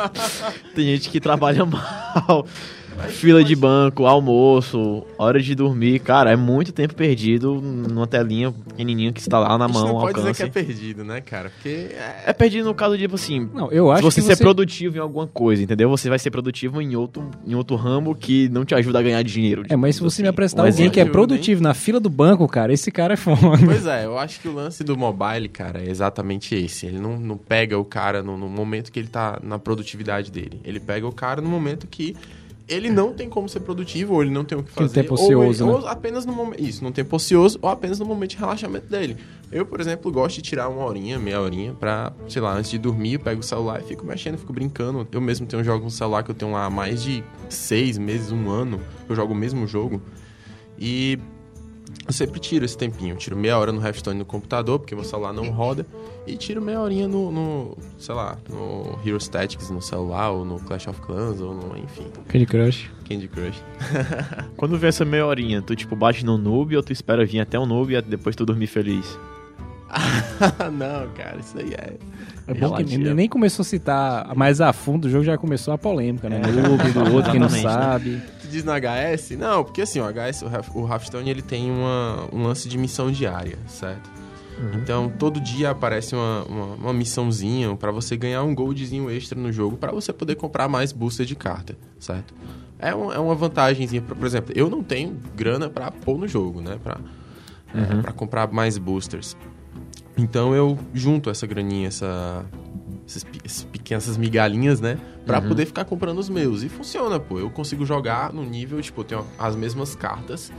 tem 0.74 0.86
gente 0.86 1.08
que 1.10 1.20
trabalha 1.20 1.64
mal. 1.66 2.46
Fila 3.08 3.42
de 3.44 3.54
banco, 3.54 4.06
almoço, 4.06 5.04
hora 5.18 5.40
de 5.40 5.54
dormir. 5.54 6.00
Cara, 6.00 6.30
é 6.30 6.36
muito 6.36 6.72
tempo 6.72 6.94
perdido 6.94 7.60
numa 7.60 8.06
telinha 8.06 8.52
pequenininha 8.52 9.12
que 9.12 9.20
está 9.20 9.38
lá 9.38 9.56
na 9.56 9.68
mão, 9.68 9.86
não 9.86 9.94
pode 10.00 10.18
alcance. 10.18 10.32
dizer 10.32 10.50
que 10.50 10.58
é 10.58 10.62
perdido, 10.64 11.04
né, 11.04 11.20
cara? 11.20 11.50
Porque 11.50 11.68
é... 11.68 12.24
É 12.26 12.32
perdido 12.32 12.66
no 12.66 12.74
caso 12.74 12.96
de, 12.96 13.02
tipo 13.02 13.14
assim, 13.14 13.48
Não, 13.54 13.70
eu 13.70 13.90
acho 13.90 14.02
se 14.10 14.14
você 14.16 14.20
que 14.20 14.26
ser 14.26 14.36
você... 14.36 14.42
produtivo 14.42 14.96
em 14.96 15.00
alguma 15.00 15.26
coisa, 15.26 15.62
entendeu? 15.62 15.88
Você 15.90 16.08
vai 16.08 16.18
ser 16.18 16.30
produtivo 16.30 16.80
em 16.80 16.96
outro, 16.96 17.30
em 17.46 17.54
outro 17.54 17.76
ramo 17.76 18.14
que 18.14 18.48
não 18.48 18.64
te 18.64 18.74
ajuda 18.74 18.98
a 18.98 19.02
ganhar 19.02 19.22
dinheiro. 19.22 19.62
É, 19.68 19.76
mas 19.76 19.94
se 19.94 19.98
digamos 20.00 20.14
você 20.14 20.22
me 20.22 20.28
assim. 20.28 20.32
apresentar 20.34 20.62
Um 20.62 20.66
alguém 20.66 20.90
que 20.90 21.00
é 21.00 21.02
exemplo, 21.02 21.12
produtivo 21.12 21.62
na 21.62 21.74
fila 21.74 22.00
do 22.00 22.10
banco, 22.10 22.46
cara, 22.48 22.72
esse 22.72 22.90
cara 22.90 23.14
é 23.14 23.16
foda. 23.16 23.36
Pois 23.64 23.86
é, 23.86 24.04
eu 24.04 24.18
acho 24.18 24.40
que 24.40 24.48
o 24.48 24.54
lance 24.54 24.82
do 24.84 24.96
mobile, 24.96 25.48
cara, 25.48 25.82
é 25.82 25.90
exatamente 25.90 26.54
esse. 26.54 26.86
Ele 26.86 26.98
não, 26.98 27.18
não 27.18 27.36
pega 27.36 27.78
o 27.78 27.84
cara 27.84 28.22
no, 28.22 28.36
no 28.36 28.48
momento 28.48 28.90
que 28.90 28.98
ele 28.98 29.08
tá 29.08 29.38
na 29.42 29.58
produtividade 29.58 30.30
dele. 30.30 30.60
Ele 30.64 30.80
pega 30.80 31.06
o 31.06 31.12
cara 31.12 31.40
no 31.40 31.48
momento 31.48 31.86
que 31.86 32.16
ele 32.68 32.90
não 32.90 33.12
tem 33.12 33.28
como 33.28 33.48
ser 33.48 33.60
produtivo, 33.60 34.14
ou 34.14 34.22
ele 34.22 34.30
não 34.30 34.44
tem 34.44 34.58
o 34.58 34.62
que 34.62 34.70
fazer. 34.70 35.02
tem 35.02 35.08
ou, 35.10 35.14
ocioso, 35.14 35.64
ele- 35.64 35.72
né? 35.72 35.78
ou 35.78 35.86
apenas 35.88 36.26
no 36.26 36.32
momento. 36.32 36.60
Isso, 36.62 36.82
não 36.82 36.90
tem 36.92 37.06
ocioso, 37.10 37.58
ou 37.62 37.68
apenas 37.68 37.98
no 37.98 38.04
momento 38.06 38.30
de 38.30 38.36
relaxamento 38.36 38.86
dele. 38.88 39.16
Eu, 39.52 39.64
por 39.64 39.80
exemplo, 39.80 40.10
gosto 40.10 40.36
de 40.36 40.42
tirar 40.42 40.68
uma 40.68 40.84
horinha, 40.84 41.18
meia 41.18 41.40
horinha, 41.40 41.72
pra, 41.72 42.12
sei 42.28 42.42
lá, 42.42 42.52
antes 42.54 42.70
de 42.70 42.78
dormir, 42.78 43.14
eu 43.14 43.20
pego 43.20 43.40
o 43.40 43.44
celular 43.44 43.80
e 43.80 43.84
fico 43.84 44.04
mexendo, 44.04 44.36
fico 44.36 44.52
brincando. 44.52 45.06
Eu 45.12 45.20
mesmo 45.20 45.46
tenho 45.46 45.62
jogos 45.62 45.84
no 45.84 45.90
celular 45.90 46.24
que 46.24 46.30
eu 46.32 46.34
tenho 46.34 46.50
lá 46.50 46.64
há 46.64 46.70
mais 46.70 47.02
de 47.02 47.22
seis 47.48 47.96
meses, 47.96 48.32
um 48.32 48.50
ano, 48.50 48.80
eu 49.08 49.14
jogo 49.14 49.32
o 49.32 49.36
mesmo 49.36 49.64
jogo. 49.68 50.02
E 50.78 51.18
eu 52.06 52.12
sempre 52.12 52.38
tiro 52.38 52.64
esse 52.64 52.76
tempinho. 52.76 53.16
Tiro 53.16 53.36
meia 53.36 53.58
hora 53.58 53.72
no 53.72 53.80
Hearthstone 53.80 54.18
no 54.18 54.24
computador, 54.24 54.78
porque 54.78 54.94
meu 54.94 55.04
celular 55.04 55.32
não 55.32 55.50
roda. 55.50 55.86
E 56.26 56.36
tiro 56.36 56.62
meia 56.62 56.80
horinha 56.80 57.08
no, 57.08 57.30
no, 57.30 57.78
sei 57.98 58.14
lá, 58.14 58.38
no 58.48 58.98
Hero 59.04 59.20
Statics 59.20 59.70
no 59.70 59.82
celular, 59.82 60.30
ou 60.30 60.44
no 60.44 60.60
Clash 60.60 60.86
of 60.88 61.00
Clans, 61.00 61.40
ou 61.40 61.54
no, 61.54 61.76
enfim, 61.76 62.06
Candy 62.28 62.46
Crush. 62.46 62.90
Candy 63.08 63.28
Crush. 63.28 63.60
Quando 64.56 64.78
vem 64.78 64.88
essa 64.88 65.04
meia 65.04 65.26
horinha, 65.26 65.62
tu 65.62 65.74
tipo 65.74 65.96
bate 65.96 66.24
no 66.24 66.38
noob 66.38 66.76
ou 66.76 66.82
tu 66.82 66.92
espera 66.92 67.24
vir 67.24 67.40
até 67.40 67.58
o 67.58 67.66
noob 67.66 67.94
e 67.94 68.02
depois 68.02 68.34
tu 68.36 68.44
dormir 68.44 68.66
feliz? 68.66 69.18
não, 70.72 71.08
cara, 71.14 71.38
isso 71.38 71.58
aí 71.58 71.72
é... 71.74 71.94
É 72.48 72.54
bom 72.54 72.76
que 72.76 72.96
nem 72.96 73.14
nem 73.14 73.28
começou 73.28 73.62
a 73.62 73.66
citar 73.66 74.34
mais 74.36 74.60
a 74.60 74.72
fundo, 74.72 75.06
o 75.06 75.10
jogo 75.10 75.24
já 75.24 75.36
começou 75.36 75.74
a 75.74 75.78
polêmica, 75.78 76.28
né? 76.28 76.40
Noob, 76.40 76.92
do 76.92 77.14
outro, 77.14 77.32
quem 77.32 77.40
não 77.40 77.48
né? 77.48 77.60
sabe. 77.60 78.22
Tu 78.40 78.46
diz 78.46 78.62
no 78.62 78.72
HS? 78.72 79.30
Não, 79.36 79.64
porque 79.64 79.82
assim, 79.82 80.00
o 80.00 80.04
HS, 80.04 80.42
o 80.42 80.46
Hearth- 80.46 80.70
o 80.74 80.86
Hearthstone, 80.86 81.28
ele 81.28 81.42
tem 81.42 81.70
uma, 81.70 82.28
um 82.32 82.44
lance 82.44 82.68
de 82.68 82.78
missão 82.78 83.10
diária, 83.10 83.58
certo? 83.66 84.08
Então, 84.74 85.10
todo 85.10 85.38
dia 85.38 85.70
aparece 85.70 86.14
uma, 86.14 86.44
uma, 86.44 86.64
uma 86.76 86.92
missãozinha 86.92 87.74
pra 87.76 87.90
você 87.90 88.16
ganhar 88.16 88.42
um 88.42 88.54
goldzinho 88.54 89.10
extra 89.10 89.38
no 89.38 89.52
jogo 89.52 89.76
pra 89.76 89.92
você 89.92 90.12
poder 90.12 90.34
comprar 90.36 90.66
mais 90.66 90.92
booster 90.92 91.26
de 91.26 91.34
carta, 91.36 91.76
certo? 91.98 92.32
É, 92.78 92.94
um, 92.94 93.12
é 93.12 93.18
uma 93.18 93.34
vantagemzinha. 93.34 94.00
Por, 94.00 94.16
por 94.16 94.26
exemplo, 94.26 94.52
eu 94.56 94.70
não 94.70 94.82
tenho 94.82 95.16
grana 95.34 95.68
pra 95.68 95.90
pôr 95.90 96.16
no 96.18 96.26
jogo, 96.26 96.62
né? 96.62 96.78
Pra, 96.82 96.98
é, 97.74 98.00
pra 98.00 98.12
comprar 98.12 98.50
mais 98.50 98.78
boosters. 98.78 99.36
Então, 100.16 100.54
eu 100.54 100.78
junto 100.94 101.28
essa 101.28 101.46
graninha, 101.46 101.88
essa, 101.88 102.44
essas, 103.06 103.24
esses 103.44 103.64
pequenas 103.64 104.04
essas 104.04 104.16
migalhinhas, 104.16 104.80
né? 104.80 104.98
Pra 105.26 105.40
Uhum. 105.40 105.48
poder 105.48 105.66
ficar 105.66 105.84
comprando 105.84 106.18
os 106.18 106.28
meus. 106.28 106.62
E 106.62 106.68
funciona, 106.68 107.20
pô. 107.20 107.38
Eu 107.38 107.50
consigo 107.50 107.84
jogar 107.84 108.32
no 108.32 108.42
nível, 108.44 108.80
tipo, 108.80 109.00
eu 109.00 109.04
tenho 109.04 109.26
as 109.38 109.54
mesmas 109.54 109.94
cartas 109.94 110.50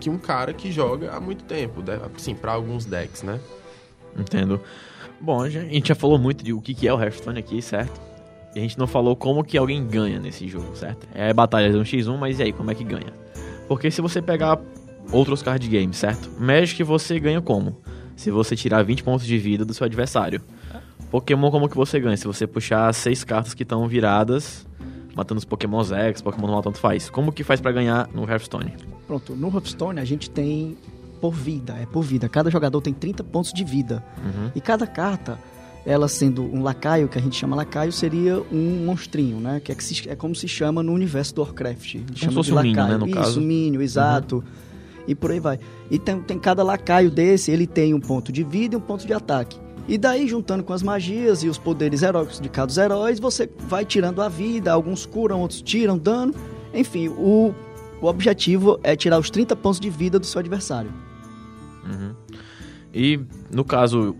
que 0.00 0.10
um 0.10 0.18
cara 0.18 0.52
que 0.52 0.70
joga 0.72 1.12
há 1.12 1.20
muito 1.20 1.44
tempo. 1.44 1.82
Assim, 2.16 2.34
pra 2.34 2.52
alguns 2.52 2.84
decks, 2.84 3.22
né? 3.22 3.38
Entendo. 4.18 4.60
Bom, 5.20 5.42
a 5.42 5.48
gente 5.48 5.88
já 5.88 5.94
falou 5.94 6.18
muito 6.18 6.44
de 6.44 6.52
o 6.52 6.60
que 6.60 6.74
que 6.74 6.86
é 6.88 6.92
o 6.92 7.00
Hearthstone 7.00 7.38
aqui, 7.38 7.62
certo? 7.62 8.00
E 8.54 8.58
a 8.58 8.62
gente 8.62 8.78
não 8.78 8.86
falou 8.86 9.16
como 9.16 9.42
que 9.42 9.56
alguém 9.56 9.84
ganha 9.86 10.18
nesse 10.18 10.46
jogo, 10.48 10.76
certo? 10.76 11.06
É 11.14 11.32
batalha 11.32 11.70
de 11.70 11.78
1x1, 11.78 12.16
mas 12.16 12.38
e 12.38 12.42
aí, 12.44 12.52
como 12.52 12.70
é 12.70 12.74
que 12.74 12.84
ganha? 12.84 13.12
Porque 13.66 13.90
se 13.90 14.00
você 14.00 14.20
pegar 14.20 14.60
outros 15.10 15.42
card 15.42 15.66
games, 15.68 15.96
certo? 15.96 16.30
Magic 16.38 16.82
você 16.82 17.18
ganha 17.18 17.40
como? 17.40 17.80
Se 18.16 18.30
você 18.30 18.54
tirar 18.56 18.82
20 18.82 19.02
pontos 19.02 19.26
de 19.26 19.36
vida 19.38 19.64
do 19.64 19.74
seu 19.74 19.84
adversário. 19.84 20.40
Pokémon 21.10 21.50
como 21.50 21.68
que 21.68 21.76
você 21.76 22.00
ganha? 22.00 22.16
Se 22.16 22.26
você 22.26 22.46
puxar 22.46 22.92
seis 22.92 23.22
cartas 23.24 23.54
que 23.54 23.62
estão 23.62 23.86
viradas, 23.86 24.66
matando 25.14 25.38
os 25.38 25.44
Pokémon 25.44 25.82
X, 25.84 26.20
Pokémon 26.22 26.42
normal, 26.46 26.62
tanto 26.62 26.78
faz. 26.78 27.08
Como 27.08 27.32
que 27.32 27.44
faz 27.44 27.60
pra 27.60 27.70
ganhar 27.72 28.08
no 28.12 28.28
Hearthstone? 28.28 28.72
Pronto, 29.06 29.34
no 29.36 29.48
Hearthstone 29.48 30.00
a 30.00 30.04
gente 30.04 30.28
tem 30.30 30.76
por 31.20 31.32
vida, 31.32 31.74
é 31.80 31.86
por 31.86 32.02
vida. 32.02 32.28
Cada 32.28 32.50
jogador 32.50 32.80
tem 32.80 32.92
30 32.92 33.22
pontos 33.24 33.52
de 33.52 33.62
vida. 33.64 34.02
Uhum. 34.24 34.50
E 34.54 34.60
cada 34.60 34.86
carta, 34.86 35.38
ela 35.86 36.08
sendo 36.08 36.42
um 36.42 36.62
lacaio, 36.62 37.08
que 37.08 37.18
a 37.18 37.22
gente 37.22 37.36
chama 37.36 37.54
lacaio, 37.54 37.92
seria 37.92 38.42
um 38.52 38.84
monstrinho, 38.84 39.38
né? 39.38 39.60
Que 39.62 39.70
é, 39.70 39.74
que 39.74 39.84
se- 39.84 40.08
é 40.08 40.16
como 40.16 40.34
se 40.34 40.48
chama 40.48 40.82
no 40.82 40.92
universo 40.92 41.34
do 41.34 41.42
Warcraft. 41.42 41.92
Gente 41.94 42.18
se 42.18 42.30
fosse 42.30 42.52
um 42.52 42.60
minion, 42.60 42.88
né, 42.88 42.96
no 42.96 43.06
Isso, 43.06 43.14
caso. 43.14 43.40
mínimo, 43.40 43.82
exato. 43.82 44.42
E 45.06 45.14
por 45.14 45.30
aí 45.30 45.40
vai. 45.40 45.58
E 45.90 45.98
tem, 45.98 46.20
tem 46.20 46.38
cada 46.38 46.62
lacaio 46.62 47.10
desse, 47.10 47.50
ele 47.50 47.66
tem 47.66 47.92
um 47.94 48.00
ponto 48.00 48.32
de 48.32 48.42
vida 48.42 48.74
e 48.74 48.78
um 48.78 48.80
ponto 48.80 49.06
de 49.06 49.12
ataque. 49.12 49.58
E 49.86 49.98
daí, 49.98 50.26
juntando 50.26 50.64
com 50.64 50.72
as 50.72 50.82
magias 50.82 51.42
e 51.42 51.48
os 51.48 51.58
poderes 51.58 52.02
heróicos 52.02 52.40
de 52.40 52.48
cada 52.48 52.68
dos 52.68 52.78
heróis, 52.78 53.20
você 53.20 53.48
vai 53.68 53.84
tirando 53.84 54.22
a 54.22 54.28
vida, 54.28 54.72
alguns 54.72 55.04
curam, 55.04 55.40
outros 55.40 55.60
tiram 55.60 55.98
dano. 55.98 56.34
Enfim, 56.72 57.08
o, 57.08 57.54
o 58.00 58.06
objetivo 58.06 58.80
é 58.82 58.96
tirar 58.96 59.18
os 59.18 59.28
30 59.28 59.54
pontos 59.56 59.78
de 59.78 59.90
vida 59.90 60.18
do 60.18 60.24
seu 60.24 60.38
adversário. 60.38 60.90
Uhum. 61.84 62.14
E 62.94 63.20
no 63.52 63.64
caso, 63.64 64.16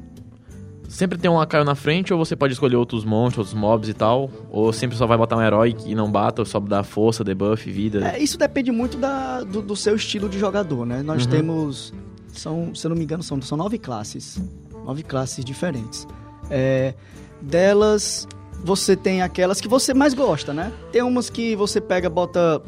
sempre 0.89 1.19
tem 1.19 1.31
um 1.31 1.37
lacaio 1.37 1.65
na 1.65 1.75
frente, 1.75 2.13
ou 2.13 2.19
você 2.19 2.37
pode 2.37 2.53
escolher 2.53 2.77
outros 2.77 3.05
monstros, 3.05 3.39
outros 3.49 3.55
mobs 3.55 3.89
e 3.89 3.95
tal, 3.95 4.31
ou 4.51 4.73
sempre 4.73 4.97
só 4.97 5.07
vai 5.07 5.17
botar 5.19 5.37
um 5.37 5.43
herói 5.43 5.73
que 5.73 5.95
não 5.95 6.11
bata, 6.11 6.43
ou 6.43 6.47
só 6.47 6.61
dá 6.61 6.83
força, 6.83 7.25
debuff, 7.25 7.71
vida. 7.71 8.07
É, 8.15 8.19
isso 8.23 8.39
depende 8.39 8.71
muito 8.71 8.97
da, 8.97 9.41
do, 9.43 9.61
do 9.63 9.75
seu 9.77 9.97
estilo 9.97 10.29
de 10.29 10.39
jogador, 10.39 10.85
né? 10.87 11.03
Nós 11.03 11.25
Uhum. 11.25 11.31
temos, 11.31 11.95
são, 12.33 12.75
se 12.75 12.87
eu 12.87 12.91
não 12.91 12.97
me 12.97 13.05
engano, 13.05 13.23
são, 13.23 13.41
são 13.43 13.57
nove 13.59 13.79
classes. 13.79 14.41
Nove 14.85 15.03
classes 15.03 15.45
diferentes. 15.45 16.07
É, 16.51 16.95
delas, 17.41 18.27
você 18.63 18.95
tem 18.97 19.23
aquelas 19.23 19.61
que 19.61 19.69
você 19.69 19.93
mais 19.95 20.15
gosta, 20.15 20.53
né? 20.53 20.73
Tem 20.93 21.03
umas 21.03 21.29
que 21.31 21.55
você 21.57 21.81
pega, 21.81 22.09
bota... 22.11 22.63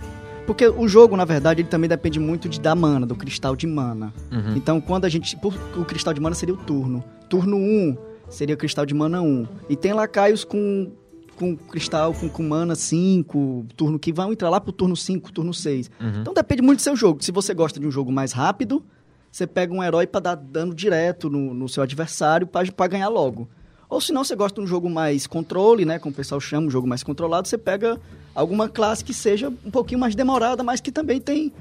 Porque 0.46 0.68
o 0.68 0.86
jogo, 0.86 1.16
na 1.16 1.24
verdade, 1.24 1.62
ele 1.62 1.68
também 1.68 1.88
depende 1.88 2.20
muito 2.20 2.48
de, 2.48 2.60
da 2.60 2.74
mana, 2.74 3.04
do 3.04 3.16
cristal 3.16 3.56
de 3.56 3.66
mana. 3.66 4.14
Uhum. 4.30 4.56
Então, 4.56 4.80
quando 4.80 5.04
a 5.04 5.08
gente... 5.08 5.36
O 5.76 5.84
cristal 5.84 6.14
de 6.14 6.20
mana 6.20 6.34
seria 6.34 6.54
o 6.54 6.58
turno. 6.58 7.02
Turno 7.28 7.56
1 7.56 7.96
seria 8.28 8.54
o 8.54 8.58
cristal 8.58 8.86
de 8.86 8.94
mana 8.94 9.20
1. 9.20 9.46
E 9.68 9.76
tem 9.76 9.92
lacaios 9.92 10.44
com, 10.44 10.92
com 11.36 11.56
cristal, 11.56 12.14
com, 12.14 12.28
com 12.28 12.42
mana 12.42 12.74
5, 12.74 13.66
turno 13.76 13.98
que 13.98 14.12
vão 14.12 14.32
entrar 14.32 14.48
lá 14.48 14.60
pro 14.60 14.72
turno 14.72 14.96
5, 14.96 15.32
turno 15.32 15.52
6. 15.52 15.90
Uhum. 16.00 16.20
Então 16.20 16.32
depende 16.32 16.62
muito 16.62 16.78
do 16.78 16.82
seu 16.82 16.96
jogo. 16.96 17.22
Se 17.22 17.32
você 17.32 17.52
gosta 17.52 17.80
de 17.80 17.86
um 17.86 17.90
jogo 17.90 18.12
mais 18.12 18.32
rápido, 18.32 18.84
você 19.30 19.46
pega 19.46 19.74
um 19.74 19.82
herói 19.82 20.06
pra 20.06 20.20
dar 20.20 20.34
dano 20.34 20.74
direto 20.74 21.28
no, 21.28 21.52
no 21.52 21.68
seu 21.68 21.82
adversário 21.82 22.46
pra 22.46 22.86
ganhar 22.86 23.08
logo. 23.08 23.48
Ou 23.88 24.00
se 24.00 24.12
não, 24.12 24.24
você 24.24 24.34
gosta 24.34 24.60
de 24.60 24.64
um 24.64 24.66
jogo 24.66 24.90
mais 24.90 25.26
controle, 25.26 25.84
né? 25.84 25.98
Como 25.98 26.12
o 26.12 26.16
pessoal 26.16 26.40
chama, 26.40 26.66
um 26.66 26.70
jogo 26.70 26.86
mais 26.86 27.02
controlado, 27.02 27.46
você 27.46 27.56
pega 27.56 28.00
alguma 28.34 28.68
classe 28.68 29.04
que 29.04 29.14
seja 29.14 29.48
um 29.48 29.70
pouquinho 29.70 30.00
mais 30.00 30.14
demorada, 30.14 30.62
mas 30.62 30.80
que 30.80 30.90
também 30.90 31.20
tem 31.20 31.52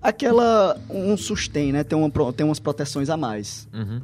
aquela. 0.00 0.78
um 0.88 1.16
sustain, 1.16 1.72
né? 1.72 1.84
Tem, 1.84 1.98
uma, 1.98 2.32
tem 2.32 2.46
umas 2.46 2.58
proteções 2.58 3.10
a 3.10 3.16
mais. 3.16 3.68
Uhum. 3.72 4.00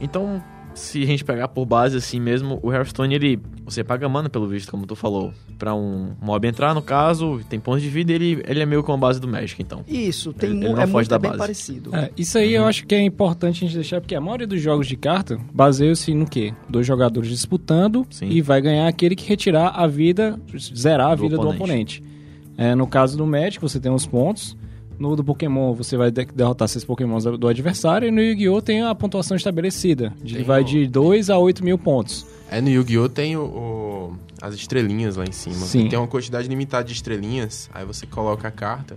Então, 0.00 0.42
se 0.76 1.02
a 1.02 1.06
gente 1.06 1.24
pegar 1.24 1.48
por 1.48 1.64
base 1.66 1.96
assim 1.96 2.20
mesmo, 2.20 2.60
o 2.62 2.72
Hearthstone, 2.72 3.14
ele. 3.14 3.40
Você 3.64 3.82
paga 3.82 4.08
mana, 4.08 4.28
pelo 4.28 4.46
visto, 4.46 4.70
como 4.70 4.86
tu 4.86 4.94
falou. 4.94 5.32
Pra 5.58 5.74
um 5.74 6.14
mob 6.20 6.46
entrar, 6.46 6.74
no 6.74 6.82
caso, 6.82 7.40
tem 7.48 7.58
pontos 7.58 7.82
de 7.82 7.88
vida, 7.88 8.12
ele, 8.12 8.42
ele 8.46 8.60
é 8.60 8.66
meio 8.66 8.82
com 8.84 8.92
a 8.92 8.96
base 8.96 9.20
do 9.20 9.26
Magic, 9.26 9.60
então. 9.60 9.82
Isso, 9.88 10.32
tem 10.32 10.50
Ele- 10.50 10.58
ele 10.66 10.68
não 10.74 10.80
é 10.80 10.86
foge 10.86 10.92
muito 10.92 11.08
da 11.08 11.16
é 11.16 11.18
bem 11.18 11.30
base. 11.30 11.40
parecido. 11.40 11.96
É, 11.96 12.10
isso 12.16 12.38
aí 12.38 12.54
eu 12.54 12.64
acho 12.66 12.86
que 12.86 12.94
é 12.94 13.02
importante 13.02 13.64
a 13.64 13.66
gente 13.66 13.74
deixar, 13.74 14.00
porque 14.00 14.14
a 14.14 14.20
maioria 14.20 14.46
dos 14.46 14.60
jogos 14.60 14.86
de 14.86 14.96
carta 14.96 15.38
baseia-se 15.52 16.14
no 16.14 16.26
quê? 16.26 16.52
Dois 16.68 16.86
jogadores 16.86 17.28
disputando 17.30 18.06
Sim. 18.10 18.28
e 18.28 18.40
vai 18.42 18.60
ganhar 18.60 18.86
aquele 18.86 19.16
que 19.16 19.26
retirar 19.28 19.68
a 19.70 19.86
vida, 19.86 20.38
zerar 20.74 21.10
a 21.12 21.14
Do 21.14 21.22
vida 21.22 21.36
oponente. 21.36 21.56
do 21.58 21.64
oponente. 21.64 22.02
É, 22.58 22.74
no 22.74 22.86
caso 22.86 23.16
do 23.18 23.26
Magic, 23.26 23.60
você 23.60 23.80
tem 23.80 23.90
os 23.92 24.06
pontos. 24.06 24.56
No 24.98 25.14
do 25.16 25.22
Pokémon, 25.24 25.72
você 25.74 25.96
vai 25.96 26.10
de- 26.10 26.24
derrotar 26.26 26.68
seis 26.68 26.84
Pokémons 26.84 27.24
do 27.24 27.48
adversário. 27.48 28.08
E 28.08 28.10
no 28.10 28.20
Yu-Gi-Oh! 28.20 28.62
tem 28.62 28.82
a 28.82 28.94
pontuação 28.94 29.36
estabelecida. 29.36 30.12
De, 30.22 30.42
vai 30.42 30.64
de 30.64 30.86
2 30.86 31.30
a 31.30 31.38
8 31.38 31.64
mil 31.64 31.78
pontos. 31.78 32.26
É, 32.50 32.60
no 32.60 32.68
Yu-Gi-Oh! 32.68 33.08
tem 33.08 33.36
o, 33.36 33.42
o- 33.42 34.16
as 34.40 34.54
estrelinhas 34.54 35.16
lá 35.16 35.24
em 35.24 35.32
cima. 35.32 35.56
Sim. 35.66 35.88
Tem 35.88 35.98
uma 35.98 36.06
quantidade 36.08 36.48
limitada 36.48 36.84
de 36.84 36.92
estrelinhas, 36.92 37.68
aí 37.74 37.84
você 37.84 38.06
coloca 38.06 38.46
a 38.48 38.50
carta. 38.50 38.96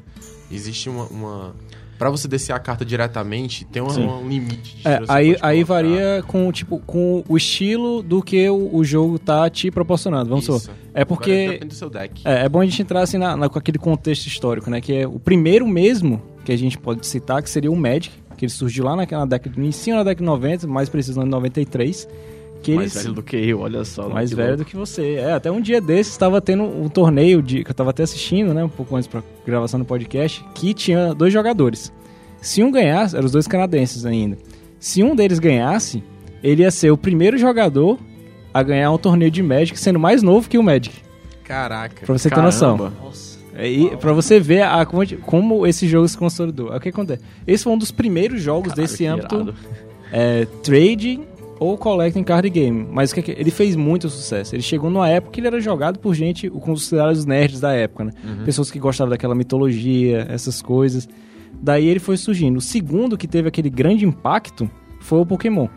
Existe 0.51 0.89
uma. 0.89 1.05
uma... 1.05 1.55
Pra 1.99 2.09
você 2.09 2.27
descer 2.27 2.53
a 2.53 2.59
carta 2.59 2.83
diretamente, 2.85 3.65
tem 3.65 3.81
uma- 3.81 3.93
um 3.99 4.27
limite 4.27 4.77
de 4.77 4.87
É, 4.87 5.01
aí, 5.07 5.35
aí 5.41 5.63
varia 5.65 6.23
com, 6.25 6.49
tipo, 6.51 6.79
com 6.79 7.23
o 7.27 7.35
estilo 7.37 8.01
do 8.01 8.23
que 8.23 8.49
o, 8.49 8.73
o 8.73 8.83
jogo 8.85 9.19
tá 9.19 9.47
te 9.49 9.69
proporcionando. 9.69 10.29
Vamos 10.29 10.45
supor. 10.45 10.73
É 10.93 11.03
porque. 11.05 11.31
Agora 11.31 11.51
Depende 11.53 11.67
do 11.67 11.75
seu 11.77 11.89
deck. 11.89 12.21
É, 12.25 12.45
é 12.45 12.49
bom 12.49 12.61
a 12.61 12.65
gente 12.65 12.81
entrar 12.81 13.01
assim 13.01 13.17
na, 13.17 13.35
na- 13.35 13.49
com 13.49 13.59
aquele 13.59 13.77
contexto 13.77 14.25
histórico, 14.27 14.69
né? 14.69 14.79
Que 14.81 14.93
é 14.93 15.07
o 15.07 15.19
primeiro 15.19 15.67
mesmo 15.67 16.21
que 16.45 16.51
a 16.53 16.57
gente 16.57 16.77
pode 16.77 17.05
citar, 17.05 17.43
que 17.43 17.49
seria 17.49 17.69
o 17.69 17.75
Magic, 17.75 18.11
que 18.37 18.45
ele 18.45 18.51
surgiu 18.51 18.85
lá 18.85 18.95
naquela 18.95 19.25
década, 19.25 19.53
no 19.57 19.63
início 19.63 19.93
da 19.93 19.99
década 20.03 20.19
de 20.19 20.23
90, 20.23 20.65
mais 20.67 20.87
precisando 20.87 21.27
em 21.27 21.29
93. 21.29 22.07
Que 22.61 22.75
Mais 22.75 22.91
eles, 22.93 23.03
velho 23.03 23.15
do 23.15 23.23
que 23.23 23.37
eu, 23.37 23.59
olha 23.61 23.85
só. 23.85 24.09
mais 24.09 24.31
velho 24.33 24.49
louco. 24.49 24.63
do 24.63 24.65
que 24.67 24.75
você. 24.75 25.13
É, 25.15 25.31
até 25.33 25.49
um 25.49 25.61
dia 25.61 25.79
desses 25.79 26.11
estava 26.11 26.41
tendo 26.41 26.63
um 26.63 26.89
torneio 26.89 27.41
de, 27.41 27.63
que 27.63 27.71
eu 27.71 27.75
tava 27.75 27.91
até 27.91 28.03
assistindo, 28.03 28.53
né? 28.53 28.63
Um 28.63 28.69
pouco 28.69 28.95
antes 28.95 29.07
pra 29.07 29.23
gravação 29.45 29.79
do 29.79 29.85
podcast, 29.85 30.43
que 30.53 30.73
tinha 30.73 31.13
dois 31.13 31.31
jogadores. 31.31 31.91
Se 32.41 32.61
um 32.61 32.69
ganhasse, 32.71 33.15
eram 33.15 33.25
os 33.25 33.31
dois 33.31 33.47
canadenses 33.47 34.05
ainda. 34.05 34.37
Se 34.79 35.01
um 35.03 35.15
deles 35.15 35.39
ganhasse, 35.39 36.03
ele 36.43 36.63
ia 36.63 36.71
ser 36.71 36.91
o 36.91 36.97
primeiro 36.97 37.37
jogador 37.37 37.97
a 38.53 38.61
ganhar 38.63 38.91
um 38.91 38.97
torneio 38.97 39.31
de 39.31 39.41
Magic, 39.43 39.79
sendo 39.79 39.99
mais 39.99 40.21
novo 40.21 40.49
que 40.49 40.57
o 40.57 40.63
Magic. 40.63 40.95
Caraca. 41.43 42.05
Pra 42.05 42.17
você 42.17 42.29
ter 42.29 42.35
Caramba. 42.35 42.47
noção. 42.47 42.91
Nossa. 43.03 43.39
É, 43.55 43.69
E 43.69 43.95
pra 43.97 44.13
você 44.13 44.39
ver 44.39 44.61
a, 44.63 44.85
como 44.85 45.65
esse 45.67 45.87
jogo 45.87 46.07
se 46.07 46.17
consolidou. 46.17 46.73
É 46.73 46.77
o 46.77 46.79
que 46.79 46.89
acontece. 46.89 47.21
Esse 47.45 47.63
foi 47.63 47.73
um 47.73 47.77
dos 47.77 47.91
primeiros 47.91 48.41
jogos 48.41 48.69
Caralho, 48.73 48.87
desse 48.87 49.05
âmbito 49.05 49.53
é, 50.11 50.45
trading 50.63 51.23
ou 51.59 51.77
collecting 51.77 52.23
card 52.23 52.49
game. 52.49 52.87
Mas 52.91 53.11
que- 53.11 53.31
ele 53.37 53.51
fez 53.51 53.75
muito 53.75 54.09
sucesso. 54.09 54.55
Ele 54.55 54.61
chegou 54.63 54.89
numa 54.89 55.09
época 55.09 55.33
que 55.33 55.39
ele 55.39 55.47
era 55.47 55.59
jogado 55.59 55.99
por 55.99 56.13
gente, 56.15 56.49
considerados 56.49 57.25
nerds 57.25 57.59
da 57.59 57.73
época, 57.73 58.05
né? 58.05 58.11
Uhum. 58.23 58.43
Pessoas 58.45 58.71
que 58.71 58.79
gostavam 58.79 59.09
daquela 59.09 59.35
mitologia, 59.35 60.25
essas 60.29 60.61
coisas. 60.61 61.07
Daí 61.61 61.87
ele 61.87 61.99
foi 61.99 62.15
surgindo. 62.17 62.57
O 62.57 62.61
segundo 62.61 63.17
que 63.17 63.27
teve 63.27 63.47
aquele 63.49 63.69
grande 63.69 64.05
impacto 64.05 64.69
foi 65.01 65.19
o 65.19 65.25
Pokémon, 65.25 65.67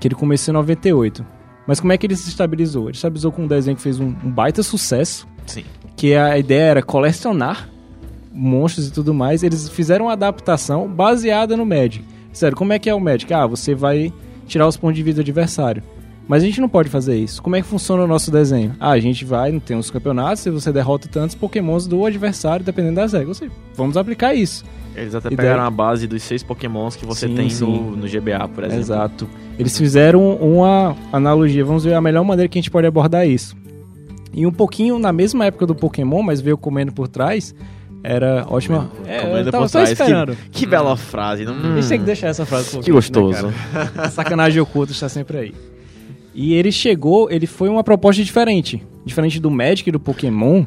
que 0.00 0.08
ele 0.08 0.14
começou 0.14 0.52
em 0.52 0.56
98. 0.56 1.24
Mas 1.66 1.78
como 1.78 1.92
é 1.92 1.96
que 1.98 2.06
ele 2.06 2.16
se 2.16 2.28
estabilizou? 2.28 2.84
Ele 2.84 2.94
se 2.94 2.98
estabilizou 2.98 3.30
com 3.30 3.42
um 3.44 3.46
desenho 3.46 3.76
que 3.76 3.82
fez 3.82 4.00
um, 4.00 4.08
um 4.24 4.30
baita 4.30 4.62
sucesso 4.62 5.28
Sim. 5.46 5.62
que 5.94 6.14
a 6.14 6.36
ideia 6.36 6.62
era 6.62 6.82
colecionar 6.82 7.68
monstros 8.32 8.88
e 8.88 8.92
tudo 8.92 9.12
mais. 9.14 9.42
Eles 9.42 9.68
fizeram 9.68 10.06
uma 10.06 10.12
adaptação 10.12 10.88
baseada 10.88 11.56
no 11.56 11.64
Magic. 11.64 12.04
Sério, 12.32 12.56
como 12.56 12.72
é 12.72 12.78
que 12.78 12.88
é 12.88 12.94
o 12.94 13.00
Magic? 13.00 13.32
Ah, 13.32 13.46
você 13.46 13.74
vai 13.74 14.12
tirar 14.50 14.66
os 14.68 14.76
pontos 14.76 14.96
de 14.96 15.02
vida 15.02 15.16
do 15.16 15.20
adversário. 15.22 15.82
Mas 16.28 16.42
a 16.44 16.46
gente 16.46 16.60
não 16.60 16.68
pode 16.68 16.88
fazer 16.88 17.16
isso. 17.16 17.42
Como 17.42 17.56
é 17.56 17.60
que 17.62 17.66
funciona 17.66 18.04
o 18.04 18.06
nosso 18.06 18.30
desenho? 18.30 18.76
Ah, 18.78 18.90
a 18.90 19.00
gente 19.00 19.24
vai, 19.24 19.50
tem 19.60 19.76
uns 19.76 19.90
campeonatos, 19.90 20.46
e 20.46 20.50
você 20.50 20.70
derrota 20.72 21.08
tantos 21.08 21.34
pokémons 21.34 21.88
do 21.88 22.04
adversário, 22.06 22.64
dependendo 22.64 22.96
das 22.96 23.12
regras. 23.12 23.42
Vamos 23.74 23.96
aplicar 23.96 24.32
isso. 24.34 24.64
Eles 24.94 25.14
até 25.14 25.28
E 25.28 25.36
pegaram 25.36 25.58
daí- 25.58 25.66
a 25.66 25.70
base 25.70 26.06
dos 26.06 26.22
seis 26.22 26.42
pokémons 26.42 26.94
que 26.94 27.04
você 27.04 27.26
Sim, 27.26 27.34
tem 27.34 27.50
sim. 27.50 27.64
no, 27.64 27.96
no 27.96 28.06
GBA, 28.08 28.46
por 28.48 28.62
exemplo. 28.62 28.80
Exato. 28.82 29.28
Eles 29.58 29.76
fizeram 29.76 30.34
uma 30.36 30.96
analogia. 31.12 31.64
Vamos 31.64 31.82
ver 31.84 31.94
a 31.94 32.00
melhor 32.00 32.24
maneira 32.24 32.48
que 32.48 32.58
a 32.58 32.62
gente 32.62 32.70
pode 32.70 32.86
abordar 32.86 33.26
isso. 33.26 33.56
E 34.32 34.46
um 34.46 34.52
pouquinho 34.52 34.98
na 35.00 35.12
mesma 35.12 35.46
época 35.46 35.66
do 35.66 35.74
Pokémon, 35.74 36.22
mas 36.22 36.40
veio 36.40 36.56
comendo 36.56 36.92
por 36.92 37.08
trás, 37.08 37.52
era 38.02 38.46
ótima. 38.48 38.90
É, 39.06 39.20
Comendo 39.20 39.48
eu 39.48 39.52
tava 39.52 39.68
só 39.68 39.82
esperando. 39.82 40.36
Que 40.50 40.66
bela 40.66 40.96
frase. 40.96 41.44
Não... 41.44 41.54
A 41.54 41.80
gente 41.80 41.88
tem 41.88 41.98
que 41.98 42.04
deixar 42.04 42.28
essa 42.28 42.46
frase 42.46 42.76
um 42.76 42.80
Hum. 42.80 42.82
Que 42.82 42.90
pouquinho, 42.92 43.24
gostoso. 43.26 43.46
né, 43.48 44.08
sacanagem 44.10 44.60
oculta 44.60 44.92
está 44.92 45.08
sempre 45.08 45.38
aí. 45.38 45.54
E 46.34 46.54
ele 46.54 46.70
chegou, 46.70 47.30
ele 47.30 47.46
foi 47.46 47.68
uma 47.68 47.82
proposta 47.82 48.22
diferente. 48.22 48.82
Diferente 49.04 49.40
do 49.40 49.50
Magic 49.50 49.88
e 49.88 49.92
do 49.92 50.00
Pokémon, 50.00 50.64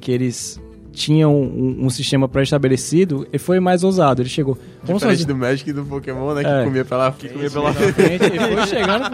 que 0.00 0.10
eles 0.10 0.60
tinham 0.92 1.34
um, 1.34 1.86
um 1.86 1.90
sistema 1.90 2.28
pré-estabelecido, 2.28 3.26
ele 3.32 3.38
foi 3.38 3.60
mais 3.60 3.82
ousado. 3.84 4.22
Ele 4.22 4.28
chegou. 4.28 4.58
Vamos 4.82 5.02
Diferente 5.02 5.22
fazer 5.22 5.32
do 5.32 5.36
Magic 5.36 5.70
e 5.70 5.72
do 5.72 5.84
Pokémon, 5.84 6.34
né? 6.34 6.42
É. 6.42 6.58
Que 6.58 6.64
comia 6.64 6.84
pela 6.84 7.12
frente. 7.12 7.32
comia 7.32 7.50
pela 7.50 7.72
frente, 7.72 8.24
ele 8.24 8.38
foi 8.38 8.66
chegando. 8.66 9.04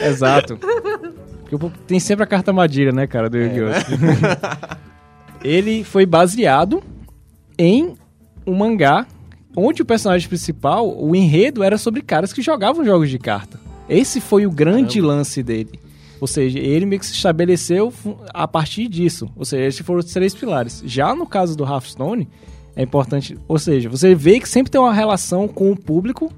Exato. 0.00 0.58
Porque 1.48 1.76
tem 1.86 1.98
sempre 1.98 2.24
a 2.24 2.26
carta 2.26 2.50
armadilha, 2.50 2.92
né, 2.92 3.06
cara, 3.06 3.28
do 3.28 3.36
Yu-Gi-Oh! 3.38 4.80
ele 5.42 5.84
foi 5.84 6.06
baseado 6.06 6.82
em 7.58 7.94
um 8.46 8.54
mangá 8.54 9.06
onde 9.56 9.82
o 9.82 9.84
personagem 9.84 10.28
principal, 10.28 10.96
o 10.96 11.14
enredo 11.14 11.62
era 11.62 11.76
sobre 11.76 12.02
caras 12.02 12.32
que 12.32 12.40
jogavam 12.42 12.84
jogos 12.84 13.10
de 13.10 13.18
carta. 13.18 13.60
Esse 13.88 14.20
foi 14.20 14.46
o 14.46 14.50
grande 14.50 15.00
lance 15.00 15.42
dele. 15.42 15.80
Ou 16.20 16.26
seja, 16.26 16.58
ele 16.58 16.86
meio 16.86 17.00
que 17.00 17.06
se 17.06 17.14
estabeleceu 17.14 17.92
a 18.32 18.46
partir 18.46 18.86
disso. 18.88 19.28
Ou 19.34 19.44
seja, 19.44 19.64
esses 19.64 19.80
foram 19.80 20.00
os 20.00 20.12
três 20.12 20.34
pilares. 20.34 20.82
Já 20.86 21.14
no 21.14 21.26
caso 21.26 21.56
do 21.56 21.64
Hearthstone, 21.64 22.28
é 22.76 22.82
importante... 22.82 23.36
Ou 23.48 23.58
seja, 23.58 23.88
você 23.88 24.14
vê 24.14 24.38
que 24.38 24.48
sempre 24.48 24.70
tem 24.70 24.80
uma 24.80 24.92
relação 24.92 25.48
com 25.48 25.72
o 25.72 25.76
público 25.76 26.30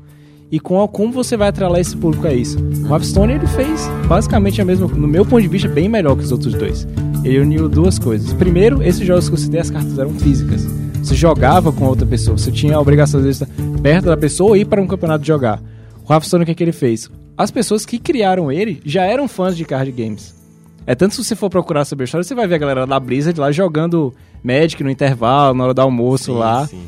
e 0.50 0.58
com 0.58 0.82
a- 0.82 0.88
como 0.88 1.12
você 1.12 1.36
vai 1.36 1.48
atrelar 1.48 1.80
esse 1.80 1.96
público 1.96 2.26
a 2.26 2.32
isso. 2.32 2.58
O 2.84 2.88
Hearthstone, 2.88 3.34
ele 3.34 3.46
fez 3.48 3.86
basicamente 4.06 4.62
a 4.62 4.64
mesma... 4.64 4.86
No 4.86 5.08
meu 5.08 5.26
ponto 5.26 5.42
de 5.42 5.48
vista, 5.48 5.68
bem 5.68 5.88
melhor 5.88 6.16
que 6.16 6.22
os 6.22 6.32
outros 6.32 6.54
dois. 6.54 6.86
Ele 7.24 7.38
uniu 7.40 7.68
duas 7.68 7.98
coisas. 7.98 8.32
Primeiro, 8.32 8.82
esses 8.82 9.06
jogos 9.06 9.28
que 9.28 9.34
eu 9.34 9.38
citei, 9.38 9.60
as 9.60 9.70
cartas 9.70 9.98
eram 9.98 10.10
físicas. 10.14 10.62
Você 11.02 11.14
jogava 11.14 11.72
com 11.72 11.84
outra 11.86 12.06
pessoa. 12.06 12.36
Você 12.36 12.50
tinha 12.50 12.76
a 12.76 12.80
obrigação 12.80 13.22
de 13.22 13.28
estar 13.28 13.46
perto 13.82 14.06
da 14.06 14.16
pessoa 14.16 14.50
ou 14.50 14.56
ir 14.56 14.64
para 14.64 14.80
um 14.80 14.86
campeonato 14.86 15.24
jogar. 15.24 15.62
O 16.08 16.12
Hearthstone, 16.12 16.42
o 16.42 16.46
que, 16.46 16.52
é 16.52 16.54
que 16.54 16.64
ele 16.64 16.72
fez? 16.72 17.10
As 17.36 17.50
pessoas 17.50 17.86
que 17.86 17.98
criaram 17.98 18.50
ele 18.50 18.80
já 18.84 19.04
eram 19.04 19.28
fãs 19.28 19.56
de 19.56 19.64
card 19.64 19.90
games. 19.92 20.34
É 20.86 20.94
tanto 20.94 21.14
se 21.14 21.24
você 21.24 21.36
for 21.36 21.48
procurar 21.48 21.84
sobre 21.84 22.02
a 22.02 22.06
história, 22.06 22.24
você 22.24 22.34
vai 22.34 22.46
ver 22.46 22.56
a 22.56 22.58
galera 22.58 22.86
da 22.86 22.98
Blizzard 22.98 23.38
lá 23.38 23.52
jogando 23.52 24.12
Magic 24.42 24.82
no 24.82 24.90
intervalo, 24.90 25.56
na 25.56 25.64
hora 25.64 25.74
do 25.74 25.80
almoço 25.80 26.32
Sim, 26.32 26.38
lá. 26.38 26.66
sim. 26.66 26.82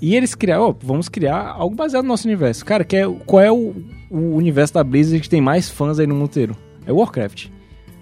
E 0.00 0.14
eles 0.14 0.34
criaram, 0.34 0.68
ó, 0.68 0.74
vamos 0.82 1.08
criar 1.08 1.54
algo 1.56 1.74
baseado 1.74 2.04
no 2.04 2.08
nosso 2.10 2.28
universo. 2.28 2.64
Cara, 2.64 2.84
que 2.84 2.96
é, 2.96 3.08
qual 3.26 3.42
é 3.42 3.50
o, 3.50 3.74
o 4.10 4.36
universo 4.36 4.74
da 4.74 4.84
Blizzard 4.84 5.20
que 5.20 5.28
tem 5.28 5.40
mais 5.40 5.68
fãs 5.68 5.98
aí 5.98 6.06
no 6.06 6.14
mundo 6.14 6.26
inteiro? 6.26 6.56
É 6.86 6.92
o 6.92 6.96
Warcraft. 6.96 7.48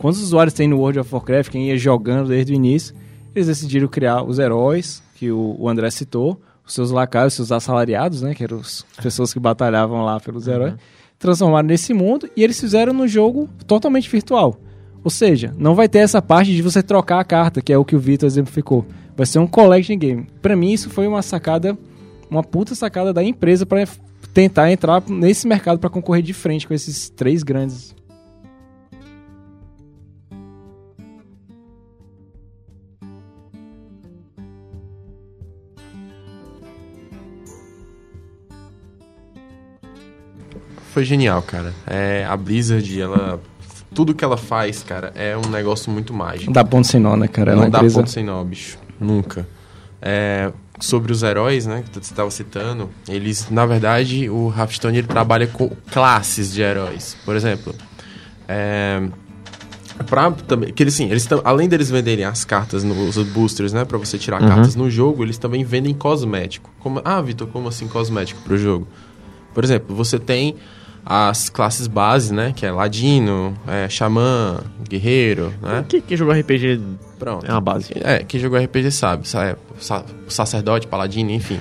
Quantos 0.02 0.21
usuários 0.21 0.52
tem 0.52 0.66
no 0.66 0.78
World 0.78 0.99
of 0.99 1.14
Warcraft, 1.14 1.52
quem 1.52 1.68
ia 1.68 1.78
jogando 1.78 2.26
desde 2.26 2.52
o 2.52 2.56
início? 2.56 2.92
Eles 3.32 3.47
decidiram 3.47 3.87
criar 3.87 4.25
os 4.25 4.40
heróis, 4.40 5.00
que 5.14 5.30
o, 5.30 5.54
o 5.56 5.68
André 5.68 5.88
citou, 5.92 6.40
os 6.66 6.75
seus 6.75 6.90
lacaios, 6.90 7.35
os 7.35 7.37
seus 7.37 7.52
assalariados, 7.52 8.21
né? 8.21 8.35
Que 8.35 8.42
eram 8.42 8.59
as 8.59 8.85
pessoas 9.00 9.32
que 9.32 9.38
batalhavam 9.38 10.04
lá 10.04 10.18
pelos 10.18 10.49
heróis. 10.49 10.75
transformaram 11.21 11.68
nesse 11.68 11.94
mundo 11.94 12.28
e 12.37 12.42
eles 12.42 12.59
fizeram 12.59 12.92
no 12.92 13.06
jogo 13.06 13.49
totalmente 13.64 14.11
virtual. 14.11 14.59
Ou 15.04 15.11
seja, 15.11 15.54
não 15.56 15.76
vai 15.76 15.88
ter 15.88 16.00
essa 16.00 16.21
parte 16.21 16.52
de 16.52 16.62
você 16.62 16.82
trocar 16.82 17.21
a 17.21 17.25
carta, 17.25 17.62
que 17.62 17.73
é 17.73 17.78
o 17.78 17.85
que 17.85 17.94
o 17.94 18.00
Vitor 18.00 18.26
exemplificou. 18.26 18.85
Vai 19.16 19.25
ser 19.25 19.38
um 19.38 19.47
collection 19.47 19.97
game. 19.97 20.26
Pra 20.42 20.56
mim, 20.56 20.73
isso 20.73 20.90
foi 20.90 21.06
uma 21.06 21.23
sacada, 21.23 21.78
uma 22.28 22.42
puta 22.42 22.75
sacada 22.75 23.12
da 23.12 23.23
empresa 23.23 23.64
pra 23.64 23.87
tentar 24.35 24.73
entrar 24.73 25.00
nesse 25.09 25.47
mercado 25.47 25.78
pra 25.78 25.88
concorrer 25.88 26.25
de 26.25 26.35
frente 26.35 26.66
com 26.66 26.75
esses 26.75 27.09
três 27.09 27.44
grandes. 27.44 27.94
Foi 40.92 41.04
genial, 41.04 41.40
cara. 41.42 41.72
É, 41.87 42.26
a 42.28 42.37
Blizzard, 42.37 43.00
ela. 43.00 43.40
Tudo 43.94 44.14
que 44.14 44.25
ela 44.25 44.37
faz, 44.38 44.82
cara, 44.82 45.12
é 45.14 45.37
um 45.37 45.50
negócio 45.50 45.90
muito 45.92 46.14
mágico. 46.14 46.46
Não 46.46 46.52
dá 46.52 46.64
ponto 46.64 46.87
sem 46.87 46.99
nó, 47.00 47.14
né, 47.16 47.28
cara? 47.28 47.52
É 47.52 47.54
não 47.54 47.62
uma 47.64 47.70
dá 47.70 47.78
empresa... 47.78 47.99
ponto 47.99 48.11
sem 48.11 48.25
nó, 48.25 48.42
bicho. 48.42 48.78
Nunca. 48.99 49.46
É, 50.00 50.50
sobre 50.80 51.12
os 51.12 51.22
heróis, 51.22 51.66
né, 51.66 51.82
que 51.82 51.92
você 51.92 52.12
estava 52.12 52.30
citando, 52.30 52.88
eles, 53.06 53.49
na 53.50 53.66
verdade, 53.66 54.28
o 54.30 54.52
Hearthstone 54.56 54.96
ele 54.99 55.06
trabalha 55.06 55.46
com 55.46 55.70
classes 55.90 56.52
de 56.52 56.62
heróis. 56.62 57.16
Por 57.25 57.37
exemplo, 57.37 57.75
é, 58.49 59.02
pra, 60.06 60.30
também, 60.30 60.72
que 60.72 60.82
eles, 60.82 60.94
sim, 60.94 61.11
eles 61.11 61.26
tam- 61.26 61.42
além 61.44 61.68
deles 61.68 61.90
venderem 61.90 62.25
as 62.25 62.44
cartas, 62.44 62.82
nos 62.82 63.16
os 63.16 63.28
boosters, 63.28 63.72
né, 63.75 63.84
para 63.84 63.99
você 63.99 64.16
tirar 64.18 64.40
Uhum. 64.42 64.49
cartas 64.49 64.75
no 64.75 64.90
jogo, 64.90 65.22
eles 65.22 65.37
também 65.38 65.62
vendem 65.64 65.92
cosmético. 65.94 66.70
Como, 66.80 67.00
ah, 67.04 67.20
Vitor, 67.20 67.46
como 67.49 67.68
assim 67.68 67.87
cosmético 67.87 68.40
pro 68.42 68.56
jogo? 68.58 68.88
Por 69.54 69.62
exemplo, 69.62 69.94
você 69.94 70.18
tem 70.18 70.56
as 71.04 71.49
classes 71.49 71.87
base, 71.87 72.32
né, 72.32 72.52
que 72.54 72.64
é 72.64 72.71
ladino, 72.71 73.54
é, 73.66 73.88
xamã, 73.88 74.61
guerreiro, 74.88 75.52
né? 75.61 75.85
Quem, 75.88 76.00
quem 76.00 76.16
jogou 76.16 76.32
RPG 76.35 76.80
Pronto. 77.18 77.44
é 77.47 77.50
uma 77.50 77.61
base. 77.61 77.92
É, 77.97 78.18
quem 78.23 78.38
jogou 78.40 78.59
RPG 78.59 78.90
sabe, 78.90 79.28
sa- 79.28 79.44
é, 79.44 79.56
sa- 79.78 80.04
sacerdote, 80.28 80.87
paladino, 80.87 81.30
enfim. 81.30 81.61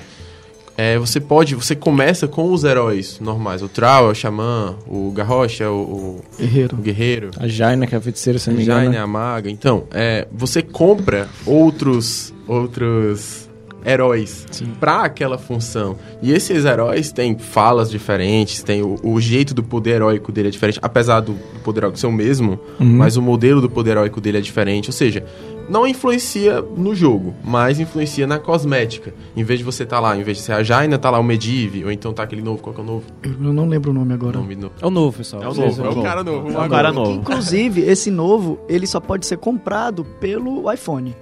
É, 0.74 0.96
você 0.98 1.20
pode, 1.20 1.54
você 1.54 1.76
começa 1.76 2.26
com 2.26 2.50
os 2.50 2.64
heróis 2.64 3.20
normais, 3.20 3.62
o 3.62 3.68
Troll, 3.68 4.10
o 4.10 4.14
Xamã, 4.14 4.74
o 4.86 5.10
Garrocha, 5.12 5.68
o, 5.70 5.74
o, 5.82 6.24
Guerreiro. 6.38 6.76
o 6.76 6.80
Guerreiro, 6.80 7.30
A 7.36 7.46
Jaina, 7.46 7.86
que 7.86 7.94
é 7.94 7.98
a 7.98 8.00
feiticeira, 8.00 8.38
se 8.38 8.48
não 8.48 8.56
me 8.56 8.62
engano. 8.62 8.78
Jaine, 8.80 8.94
né? 8.94 9.00
a 9.02 9.06
Maga. 9.06 9.50
Então, 9.50 9.84
é, 9.90 10.26
você 10.32 10.62
compra 10.62 11.28
outros, 11.44 12.32
outros 12.48 13.48
heróis 13.84 14.46
pra 14.78 15.02
aquela 15.04 15.38
função. 15.38 15.96
E 16.20 16.32
esses 16.32 16.64
heróis 16.64 17.12
têm 17.12 17.36
falas 17.38 17.90
diferentes, 17.90 18.62
tem 18.62 18.82
o, 18.82 18.96
o 19.02 19.20
jeito 19.20 19.54
do 19.54 19.62
poder 19.62 19.96
heróico 19.96 20.30
dele 20.32 20.48
é 20.48 20.50
diferente, 20.50 20.78
apesar 20.82 21.20
do 21.20 21.34
poder 21.64 21.80
heróico 21.80 21.98
ser 21.98 22.06
o 22.06 22.12
mesmo, 22.12 22.58
mas 22.78 23.16
o 23.16 23.22
modelo 23.22 23.60
do 23.60 23.68
poder 23.70 23.92
heróico 23.92 24.20
dele 24.20 24.38
é 24.38 24.40
diferente. 24.40 24.88
Ou 24.88 24.92
seja, 24.92 25.24
não 25.68 25.86
influencia 25.86 26.60
no 26.60 26.94
jogo, 26.94 27.34
mas 27.44 27.78
influencia 27.80 28.26
na 28.26 28.38
cosmética. 28.38 29.14
Em 29.36 29.44
vez 29.44 29.58
de 29.60 29.64
você 29.64 29.86
tá 29.86 29.98
lá, 30.00 30.16
em 30.16 30.22
vez 30.22 30.38
de 30.38 30.42
ser 30.42 30.52
a 30.52 30.62
Jaina, 30.62 30.98
tá 30.98 31.08
lá 31.10 31.18
o 31.18 31.22
Medivh, 31.24 31.84
ou 31.84 31.92
então 31.92 32.12
tá 32.12 32.22
aquele 32.22 32.42
novo, 32.42 32.62
qual 32.62 32.74
que 32.74 32.80
é 32.80 32.84
o 32.84 32.86
novo? 32.86 33.04
Eu 33.22 33.52
não 33.52 33.68
lembro 33.68 33.90
o 33.90 33.94
nome 33.94 34.12
agora. 34.12 34.38
Nome 34.38 34.56
novo. 34.56 34.74
É 34.80 34.86
o 34.86 34.90
novo, 34.90 35.16
pessoal. 35.18 35.42
É 35.42 35.48
o 35.48 35.54
novo, 35.54 35.82
é 35.82 35.88
o 35.88 35.92
É 35.92 35.98
o 35.98 36.02
cara 36.02 36.24
novo. 36.24 36.48
É 36.52 36.60
um 36.60 36.68
cara 36.68 36.92
novo. 36.92 37.12
inclusive, 37.12 37.80
esse 37.82 38.10
novo, 38.10 38.58
ele 38.68 38.86
só 38.86 39.00
pode 39.00 39.24
ser 39.26 39.38
comprado 39.38 40.04
pelo 40.04 40.70
iPhone. 40.72 41.14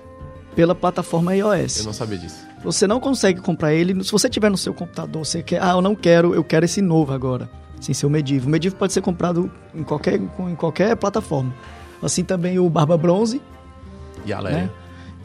Pela 0.54 0.74
plataforma 0.74 1.34
iOS. 1.36 1.78
Eu 1.78 1.84
não 1.84 1.92
sabia 1.92 2.18
disso. 2.18 2.49
Você 2.62 2.86
não 2.86 3.00
consegue 3.00 3.40
comprar 3.40 3.72
ele. 3.72 4.02
Se 4.04 4.12
você 4.12 4.28
tiver 4.28 4.50
no 4.50 4.56
seu 4.56 4.74
computador, 4.74 5.24
você 5.24 5.42
quer. 5.42 5.62
Ah, 5.62 5.70
eu 5.72 5.80
não 5.82 5.94
quero, 5.94 6.34
eu 6.34 6.44
quero 6.44 6.64
esse 6.64 6.82
novo 6.82 7.12
agora. 7.12 7.48
Sem 7.80 7.94
ser 7.94 8.04
o 8.06 8.10
Medivh. 8.10 8.46
O 8.46 8.50
Medivh 8.50 8.74
pode 8.74 8.92
ser 8.92 9.00
comprado 9.00 9.50
em 9.74 9.82
qualquer, 9.82 10.20
em 10.20 10.54
qualquer 10.54 10.94
plataforma. 10.96 11.54
Assim 12.02 12.22
também 12.22 12.58
o 12.58 12.68
Barba 12.68 12.96
Bronze 12.96 13.40
E 14.24 14.32
a 14.32 14.40
Léria. 14.40 14.58
né? 14.64 14.70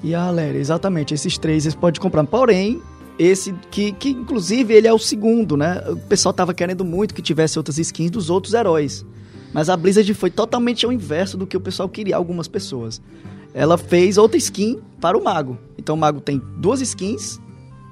e 0.04 0.14
a 0.16 0.24
Aléria. 0.24 0.60
Exatamente, 0.60 1.14
esses 1.14 1.38
três 1.38 1.66
eles 1.66 1.76
podem 1.76 2.00
comprar. 2.00 2.24
Porém, 2.26 2.82
esse 3.18 3.54
que, 3.72 3.92
que 3.94 4.10
inclusive 4.10 4.74
ele 4.74 4.88
é 4.88 4.94
o 4.94 5.00
segundo, 5.00 5.58
né? 5.58 5.82
O 5.90 5.98
pessoal 5.98 6.32
tava 6.34 6.54
querendo 6.54 6.86
muito 6.86 7.14
que 7.14 7.22
tivesse 7.22 7.58
outras 7.60 7.78
skins 7.78 8.12
dos 8.12 8.30
outros 8.30 8.54
heróis. 8.54 9.06
Mas 9.54 9.70
a 9.70 9.76
Blizzard 9.78 10.14
foi 10.14 10.30
totalmente 10.30 10.86
ao 10.86 10.92
inverso 10.92 11.38
do 11.38 11.48
que 11.48 11.56
o 11.56 11.62
pessoal 11.62 11.88
queria, 11.90 12.16
algumas 12.18 12.48
pessoas. 12.48 13.02
Ela 13.56 13.78
fez 13.78 14.18
outra 14.18 14.38
skin 14.38 14.80
para 15.00 15.18
o 15.18 15.24
mago. 15.24 15.58
Então 15.78 15.96
o 15.96 15.98
mago 15.98 16.20
tem 16.20 16.42
duas 16.58 16.82
skins, 16.82 17.40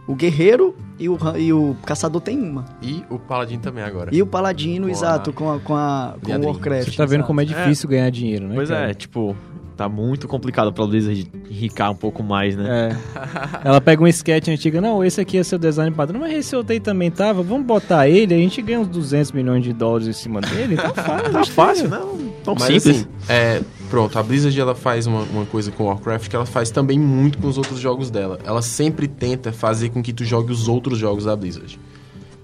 o 0.06 0.14
guerreiro 0.14 0.76
e 1.00 1.08
o, 1.08 1.18
e 1.38 1.54
o 1.54 1.76
caçador 1.86 2.20
tem 2.22 2.38
uma. 2.38 2.66
E 2.82 3.02
o 3.10 3.18
Paladino 3.18 3.62
também 3.64 3.84
agora. 3.84 4.14
E 4.14 4.22
o 4.22 4.28
paladino, 4.28 4.84
Com 4.86 4.90
a- 4.90 4.92
exato, 4.92 5.32
com 5.32 5.52
a, 5.52 5.60
com 5.60 5.74
a 5.76 6.16
com 6.22 6.32
o. 6.32 6.46
Warcraft. 6.48 6.90
Você 6.92 6.98
tá 6.98 7.06
vendo 7.06 7.14
exato. 7.20 7.28
como 7.28 7.40
é 7.42 7.46
difícil 7.46 7.88
ganhar 7.88 8.10
dinheiro, 8.10 8.46
né? 8.48 8.56
Pois 8.56 8.68
cara? 8.70 8.92
é, 8.92 8.94
tipo, 8.94 9.36
tá 9.76 9.90
muito 9.90 10.28
complicado 10.28 10.72
pra 10.72 10.86
Blizzard 10.86 11.30
enricar 11.50 11.92
um 11.92 11.96
pouco 11.96 12.24
mais, 12.24 12.56
né? 12.56 12.90
É. 12.90 13.64
Ela 13.68 13.82
pega 13.82 14.04
um 14.04 14.08
sketch 14.08 14.48
antigo, 14.48 14.80
não, 14.80 15.04
esse 15.04 15.20
aqui 15.20 15.38
é 15.38 15.44
seu 15.44 15.58
design 15.58 15.92
padrão, 15.96 16.20
mas 16.20 16.34
esse 16.34 16.56
outro 16.56 16.74
aí 16.74 16.80
também 16.80 17.10
tava, 17.12 17.42
vamos 17.44 17.66
botar 17.66 18.08
ele, 18.08 18.34
a 18.34 18.38
gente 18.38 18.62
ganha 18.62 18.80
uns 18.80 18.88
200 18.88 19.32
milhões 19.32 19.64
de 19.64 19.74
dólares 19.74 20.08
em 20.08 20.14
cima 20.14 20.42
dele, 20.42 20.76
tá 20.76 20.94
fácil. 20.94 21.34
Tá 21.34 21.46
fácil, 21.46 21.90
não? 21.90 22.34
Tão 22.44 22.56
Mas 22.56 22.84
simples. 22.84 22.98
assim, 22.98 23.08
é, 23.30 23.62
pronto, 23.90 24.20
a 24.20 24.24
Blizzard 24.24 24.60
ela 24.60 24.76
faz 24.76 25.08
uma, 25.08 25.22
uma 25.22 25.46
coisa 25.46 25.72
com 25.72 25.86
Warcraft 25.86 26.30
que 26.30 26.36
ela 26.36 26.46
faz 26.46 26.70
também 26.70 27.00
muito 27.00 27.38
com 27.38 27.48
os 27.48 27.58
outros 27.58 27.80
jogos 27.80 28.12
dela. 28.12 28.38
Ela 28.44 28.62
sempre 28.62 29.08
tenta 29.08 29.52
fazer 29.52 29.90
com 29.90 30.04
que 30.04 30.12
tu 30.12 30.26
jogue 30.26 30.52
os 30.52 30.68
outros 30.68 31.00
jogos 31.00 31.26
da 31.26 31.36
Blizzard. 31.36 31.80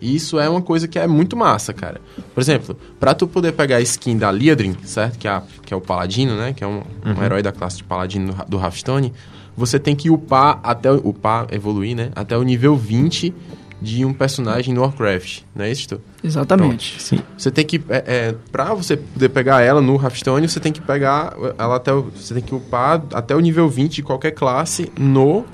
E 0.01 0.15
isso 0.15 0.39
é 0.39 0.47
uma 0.49 0.61
coisa 0.61 0.87
que 0.87 0.97
é 0.97 1.05
muito 1.07 1.35
massa, 1.35 1.73
cara. 1.73 1.99
Por 2.33 2.39
exemplo, 2.41 2.77
pra 2.99 3.13
tu 3.13 3.27
poder 3.27 3.51
pegar 3.53 3.77
a 3.77 3.81
skin 3.81 4.17
da 4.17 4.31
Liadrin, 4.31 4.75
certo? 4.83 5.17
Que 5.19 5.27
é, 5.27 5.31
a- 5.31 5.43
que 5.65 5.73
é 5.73 5.77
o 5.77 5.81
Paladino, 5.81 6.35
né? 6.37 6.53
Que 6.53 6.63
é 6.63 6.67
um, 6.67 6.81
um 7.05 7.23
herói 7.23 7.41
da 7.41 7.51
classe 7.51 7.77
de 7.77 7.83
Paladino 7.83 8.33
do, 8.33 8.45
do 8.45 8.57
Hearthstone. 8.57 9.11
Você 9.57 9.77
tem 9.77 9.95
que 9.95 10.09
upar 10.09 10.59
até... 10.63 10.91
o- 10.91 11.09
Upar, 11.09 11.47
evoluir, 11.51 11.95
né? 11.95 12.11
Até 12.15 12.37
o 12.37 12.43
nível 12.43 12.75
20 12.77 13.33
de 13.81 14.03
um 14.05 14.13
personagem 14.13 14.73
no 14.73 14.81
Warcraft. 14.81 15.41
Não 15.55 15.63
é 15.65 15.71
isso, 15.71 15.87
tu? 15.89 16.01
Exatamente. 16.23 17.01
Sim. 17.01 17.19
Você 17.37 17.49
tem 17.49 17.65
que. 17.65 17.81
É, 17.89 18.03
é, 18.05 18.35
pra 18.51 18.73
você 18.73 18.97
poder 18.97 19.29
pegar 19.29 19.61
ela 19.61 19.81
no 19.81 19.95
Hearthstone, 19.95 20.47
você 20.47 20.59
tem 20.59 20.71
que 20.71 20.81
pegar 20.81 21.33
ela 21.57 21.75
até. 21.77 21.93
o- 21.93 22.09
Você 22.15 22.33
tem 22.33 22.43
que 22.43 22.53
upar 22.55 23.01
até 23.13 23.35
o 23.35 23.39
nível 23.39 23.67
20 23.69 23.95
de 23.95 24.03
qualquer 24.03 24.31
classe 24.31 24.91
no. 24.97 25.45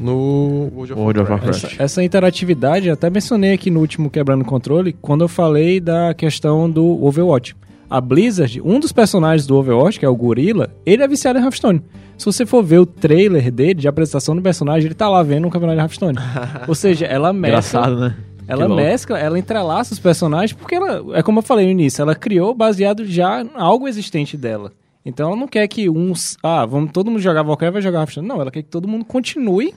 No 0.00 0.70
World 0.74 0.92
of 0.94 1.00
World 1.00 1.20
of 1.20 1.30
Warcraft. 1.30 1.64
Essa, 1.64 1.82
essa 1.82 2.02
interatividade, 2.02 2.88
eu 2.88 2.94
até 2.94 3.10
mencionei 3.10 3.52
aqui 3.52 3.70
no 3.70 3.80
último 3.80 4.08
Quebrando 4.08 4.40
o 4.40 4.46
Controle, 4.46 4.94
quando 4.94 5.22
eu 5.22 5.28
falei 5.28 5.78
da 5.78 6.14
questão 6.14 6.70
do 6.70 7.04
Overwatch. 7.04 7.54
A 7.88 8.00
Blizzard, 8.00 8.62
um 8.62 8.80
dos 8.80 8.92
personagens 8.92 9.46
do 9.46 9.56
Overwatch, 9.56 9.98
que 9.98 10.06
é 10.06 10.08
o 10.08 10.16
Gorilla, 10.16 10.70
ele 10.86 11.02
é 11.02 11.08
viciado 11.08 11.38
em 11.38 11.42
Hearthstone. 11.42 11.82
Se 12.16 12.24
você 12.24 12.46
for 12.46 12.62
ver 12.62 12.78
o 12.78 12.86
trailer 12.86 13.50
dele, 13.52 13.74
de 13.74 13.88
apresentação 13.88 14.34
do 14.34 14.40
personagem, 14.40 14.86
ele 14.86 14.94
tá 14.94 15.06
lá 15.08 15.22
vendo 15.22 15.46
um 15.46 15.50
campeonato 15.50 15.76
de 15.76 15.82
Hearthstone. 15.82 16.18
Ou 16.66 16.74
seja, 16.74 17.04
ela 17.04 17.32
mescla... 17.32 17.48
Engraçado, 17.48 18.00
né? 18.00 18.16
Ela 18.48 18.66
Que 18.66 18.74
mescla, 18.74 19.18
ela 19.18 19.38
entrelaça 19.38 19.92
os 19.92 20.00
personagens, 20.00 20.52
porque 20.52 20.76
ela, 20.76 21.04
é 21.16 21.22
como 21.22 21.40
eu 21.40 21.42
falei 21.42 21.66
no 21.66 21.72
início, 21.72 22.00
ela 22.00 22.14
criou 22.14 22.54
baseado 22.54 23.04
já 23.04 23.42
em 23.42 23.50
algo 23.54 23.86
existente 23.86 24.36
dela. 24.36 24.72
Então 25.04 25.28
ela 25.28 25.36
não 25.36 25.46
quer 25.46 25.68
que 25.68 25.90
uns, 25.90 26.36
ah, 26.42 26.64
vamos 26.64 26.90
todo 26.90 27.10
mundo 27.10 27.20
jogar 27.20 27.46
Warcraft, 27.46 27.72
vai 27.74 27.82
jogar 27.82 28.00
Hearthstone. 28.00 28.26
Não, 28.26 28.40
ela 28.40 28.50
quer 28.50 28.62
que 28.62 28.68
todo 28.68 28.88
mundo 28.88 29.04
continue 29.04 29.74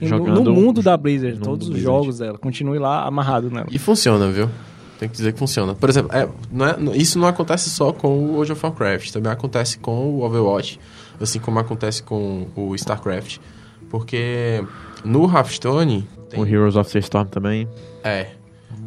Jogando 0.00 0.44
no 0.44 0.52
mundo 0.52 0.82
da 0.82 0.96
Blizzard, 0.96 1.38
todos 1.38 1.68
os 1.68 1.72
Blizzard. 1.74 1.82
jogos 2.02 2.18
dela, 2.18 2.38
continue 2.38 2.78
lá 2.78 3.06
amarrado 3.06 3.50
nela. 3.50 3.66
E 3.70 3.78
funciona, 3.78 4.28
viu? 4.30 4.48
Tem 4.98 5.08
que 5.08 5.16
dizer 5.16 5.32
que 5.32 5.38
funciona. 5.38 5.74
Por 5.74 5.88
exemplo, 5.88 6.16
é, 6.16 6.28
não 6.50 6.66
é- 6.66 6.96
isso 6.96 7.18
não 7.18 7.26
acontece 7.26 7.68
só 7.70 7.92
com 7.92 8.08
o 8.08 8.32
World 8.34 8.52
of 8.52 8.64
Warcraft, 8.64 9.10
também 9.12 9.30
acontece 9.32 9.78
com 9.78 9.92
o 10.16 10.22
Overwatch, 10.24 10.78
assim 11.20 11.38
como 11.40 11.58
acontece 11.58 12.02
com 12.02 12.46
o 12.56 12.74
StarCraft. 12.74 13.38
Porque 13.90 14.64
no 15.04 15.24
Hearthstone. 15.30 16.06
tem- 16.30 16.40
O 16.40 16.46
Heroes 16.46 16.76
of 16.76 16.90
the 16.90 16.98
Storm 17.00 17.26
também. 17.28 17.68
É. 18.02 18.28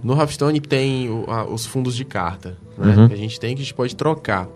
No 0.03 0.13
Hearthstone 0.17 0.59
tem 0.59 1.09
o- 1.09 1.25
a- 1.29 1.45
os 1.45 1.65
fundos 1.65 1.95
de 1.95 2.03
carta, 2.03 2.57
né? 2.77 2.95
Uhum. 2.95 3.07
Que 3.07 3.13
a 3.13 3.17
gente 3.17 3.39
tem 3.39 3.55
que 3.55 3.61
a 3.61 3.63
gente 3.63 3.73
pode 3.73 3.95
trocar. 3.95 4.47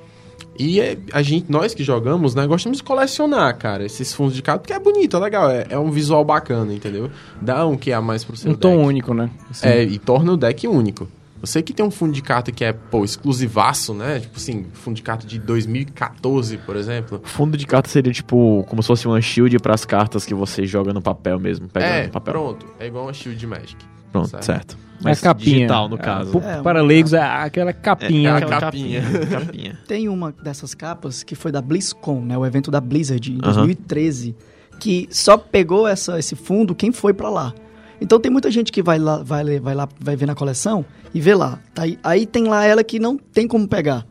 E 0.60 0.82
é- 0.82 0.98
a 1.13 1.22
gente, 1.22 1.50
nós 1.50 1.74
que 1.74 1.84
jogamos, 1.86 2.36
né, 2.36 2.45
gostamos 2.45 2.80
de 2.80 2.84
colecionar, 2.84 3.56
cara, 3.58 3.86
esses 3.86 4.13
fundos 4.13 4.36
de 4.36 4.41
carta, 4.41 4.60
porque 4.60 4.74
é 4.74 4.80
bonito, 4.80 5.15
é 5.15 5.19
legal, 5.22 5.50
é, 5.50 5.65
é 5.69 5.80
um 5.80 5.89
visual 5.89 6.24
bacana, 6.26 6.74
entendeu? 6.74 7.10
Dá 7.41 7.65
um 7.65 7.78
que 7.78 7.93
a 7.93 8.02
mais 8.02 8.26
pro 8.26 8.36
seu 8.36 8.52
Um 8.52 8.56
tom 8.56 8.76
deck. 8.76 8.86
único, 8.88 9.13
né? 9.13 9.30
Assim. 9.50 9.65
É, 9.67 9.84
e 9.84 9.98
torna 9.98 10.34
o 10.34 10.38
deck 10.38 10.67
único. 10.67 11.08
Você 11.41 11.62
que 11.62 11.72
tem 11.72 11.86
um 11.86 11.89
fundo 11.89 12.12
de 12.12 12.22
carta 12.22 12.52
que 12.52 12.65
é, 12.65 12.74
pô, 12.74 13.06
exclusivaço, 13.06 13.93
né? 13.93 14.19
Tipo 14.19 14.36
assim, 14.36 14.65
fundo 14.74 14.95
de 14.98 15.02
carta 15.02 15.26
de 15.26 15.39
2014, 15.39 16.58
por 16.58 16.76
exemplo. 16.76 17.22
Fundo 17.24 17.58
de 17.58 17.65
carta 17.65 17.88
seria 17.89 18.12
tipo 18.12 18.65
como 18.67 18.82
se 18.84 18.88
fosse 18.88 19.08
uma 19.08 19.22
shield 19.22 19.58
pras 19.60 19.86
cartas 19.86 20.26
que 20.26 20.34
você 20.34 20.65
joga 20.65 20.91
no 20.93 21.02
papel 21.02 21.39
mesmo. 21.39 21.69
Pegando 21.69 21.89
é, 21.91 22.04
no 22.08 22.12
papel. 22.12 22.34
pronto. 22.34 22.65
É 22.78 22.88
igual 22.88 23.06
uma 23.06 23.13
Shield 23.13 23.48
Magic. 23.48 23.78
Pronto, 24.12 24.30
certo. 24.30 24.43
certo. 24.45 24.78
É 25.00 25.04
Mas 25.04 25.22
capinha. 25.22 25.56
digital, 25.56 25.88
no 25.88 25.95
É, 25.95 26.00
caso. 26.00 26.38
É, 26.39 26.62
para 26.62 26.82
leigos, 26.82 27.13
é 27.13 27.22
aquela 27.22 27.72
capinha. 27.72 28.30
É, 28.30 28.34
aquela- 28.34 28.56
aquela 28.58 28.72
capinha. 28.72 29.02
capinha. 29.32 29.80
Tem 29.88 30.10
uma 30.10 30.32
dessas 30.32 30.74
capas 30.76 31.24
que 31.24 31.36
foi 31.36 31.52
da 31.54 31.62
BlizzCon, 31.62 32.22
né? 32.22 32.38
O 32.38 32.45
evento 32.45 32.69
da 32.69 32.82
Blizzard 32.82 33.32
em 33.32 33.39
Aham. 33.41 33.54
2013, 33.65 34.36
que 34.80 35.08
só 35.10 35.38
pegou 35.38 35.88
essa, 35.88 36.19
esse 36.19 36.36
fundo 36.36 36.76
quem 36.76 36.91
foi 36.91 37.13
pra 37.13 37.30
lá. 37.30 37.54
Então 38.02 38.19
tem 38.19 38.30
muita 38.32 38.52
gente 38.52 38.72
que 38.74 38.82
vai 38.84 39.00
lá, 39.00 39.24
vai, 39.24 39.60
vai 39.60 39.74
lá, 39.76 39.88
vai 40.02 40.15
ver 40.17 40.26
na 40.26 40.36
coleção 40.36 40.86
e 41.13 41.22
vê 41.22 41.34
lá. 41.34 41.60
Tá 41.74 41.84
aí, 41.84 41.98
aí 42.04 42.26
tem 42.26 42.43
lá 42.45 42.65
ela 42.65 42.84
que 42.84 43.00
não 43.00 43.17
tem 43.17 43.48
como 43.48 43.67
pegar. 43.67 44.06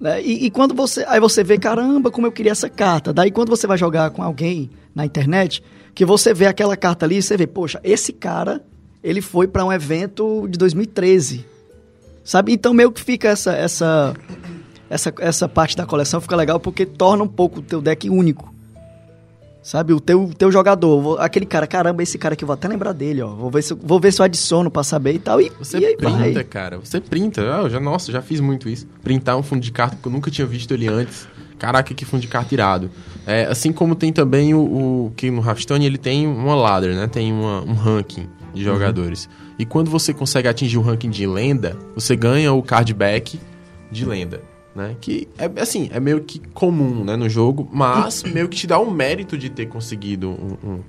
Né? 0.00 0.20
E, 0.22 0.46
e 0.46 0.50
quando 0.50 0.74
você. 0.74 1.04
Aí 1.06 1.20
você 1.20 1.44
vê, 1.44 1.58
caramba, 1.58 2.10
como 2.10 2.26
eu 2.26 2.32
queria 2.32 2.50
essa 2.52 2.68
carta. 2.68 3.12
Daí 3.12 3.30
quando 3.30 3.50
você 3.50 3.66
vai 3.68 3.78
jogar 3.78 4.10
com 4.10 4.20
alguém 4.22 4.68
na 4.94 5.04
internet, 5.06 5.62
que 5.94 6.04
você 6.04 6.34
vê 6.34 6.46
aquela 6.46 6.76
carta 6.76 7.06
ali, 7.06 7.22
você 7.22 7.36
vê, 7.36 7.46
poxa, 7.46 7.80
esse 7.84 8.12
cara, 8.12 8.64
ele 9.02 9.20
foi 9.20 9.46
para 9.48 9.64
um 9.64 9.72
evento 9.72 10.46
de 10.48 10.58
2013. 10.58 11.44
Sabe? 12.24 12.52
Então 12.52 12.72
meio 12.72 12.92
que 12.92 13.00
fica 13.00 13.28
essa, 13.28 13.52
essa, 13.52 14.14
essa, 14.88 15.12
essa 15.18 15.48
parte 15.48 15.76
da 15.76 15.84
coleção 15.84 16.20
fica 16.20 16.36
legal 16.36 16.60
porque 16.60 16.86
torna 16.86 17.24
um 17.24 17.28
pouco 17.28 17.58
o 17.58 17.62
teu 17.62 17.80
deck 17.80 18.08
único. 18.08 18.52
Sabe? 19.62 19.92
O 19.92 20.00
teu, 20.00 20.28
teu 20.36 20.50
jogador, 20.50 21.20
aquele 21.20 21.46
cara, 21.46 21.68
caramba, 21.68 22.02
esse 22.02 22.18
cara 22.18 22.32
aqui, 22.34 22.42
eu 22.42 22.46
vou 22.48 22.54
até 22.54 22.66
lembrar 22.66 22.92
dele, 22.92 23.22
ó. 23.22 23.28
Vou 23.28 23.48
ver 23.48 23.62
se, 23.62 23.72
eu- 23.72 23.78
vou 23.80 24.00
ver 24.00 24.12
se 24.12 24.20
eu 24.20 24.24
adiciono 24.24 24.68
pra 24.70 24.82
saber 24.82 25.14
e 25.14 25.18
tal. 25.20 25.40
E, 25.40 25.52
Você 25.58 25.78
e 25.78 25.86
aí 25.86 25.96
printa, 25.96 26.18
vai. 26.32 26.44
cara. 26.44 26.78
Você 26.78 27.00
printa. 27.00 27.42
Ah, 27.42 27.62
eu 27.62 27.70
já, 27.70 27.78
nossa, 27.78 28.10
já 28.10 28.20
fiz 28.20 28.40
muito 28.40 28.68
isso. 28.68 28.88
Printar 29.04 29.36
um 29.36 29.42
fundo 29.42 29.60
de 29.62 29.70
carta 29.70 29.96
que 30.00 30.06
eu 30.08 30.10
nunca 30.10 30.32
tinha 30.32 30.46
visto 30.46 30.72
ele 30.74 30.88
antes. 30.88 31.28
Caraca, 31.60 31.94
que 31.94 32.04
fundo 32.04 32.20
de 32.22 32.26
carta 32.26 32.52
irado. 32.52 32.90
É, 33.24 33.44
assim 33.46 33.72
como 33.72 33.94
tem 33.94 34.12
também 34.12 34.52
o, 34.52 34.58
o 35.06 35.12
que 35.16 35.30
no 35.30 35.40
Hearthstone 35.46 35.86
ele 35.86 35.98
tem 35.98 36.26
uma 36.26 36.56
ladder, 36.56 36.96
né? 36.96 37.06
Tem 37.06 37.32
uma- 37.32 37.62
um 37.62 37.74
ranking 37.74 38.28
de 38.52 38.62
jogadores. 38.62 39.28
E 39.58 39.64
quando 39.64 39.90
você 39.90 40.12
consegue 40.12 40.48
atingir 40.48 40.78
o 40.78 40.82
ranking 40.82 41.10
de 41.10 41.26
lenda, 41.26 41.76
você 41.94 42.14
ganha 42.16 42.52
o 42.52 42.62
card 42.62 42.92
back 42.94 43.38
de 43.90 44.04
lenda. 44.04 44.40
Né? 44.74 44.96
Que 45.00 45.28
é 45.36 45.50
assim, 45.60 45.90
é 45.92 46.00
meio 46.00 46.22
que 46.22 46.38
comum 46.54 47.04
né, 47.04 47.14
no 47.14 47.28
jogo, 47.28 47.68
mas 47.70 48.22
meio 48.22 48.48
que 48.48 48.56
te 48.56 48.66
dá 48.66 48.78
um 48.80 48.90
mérito 48.90 49.36
de 49.36 49.50
ter 49.50 49.66
conseguido 49.66 50.30
um- 50.30 50.56
um- 50.70 50.80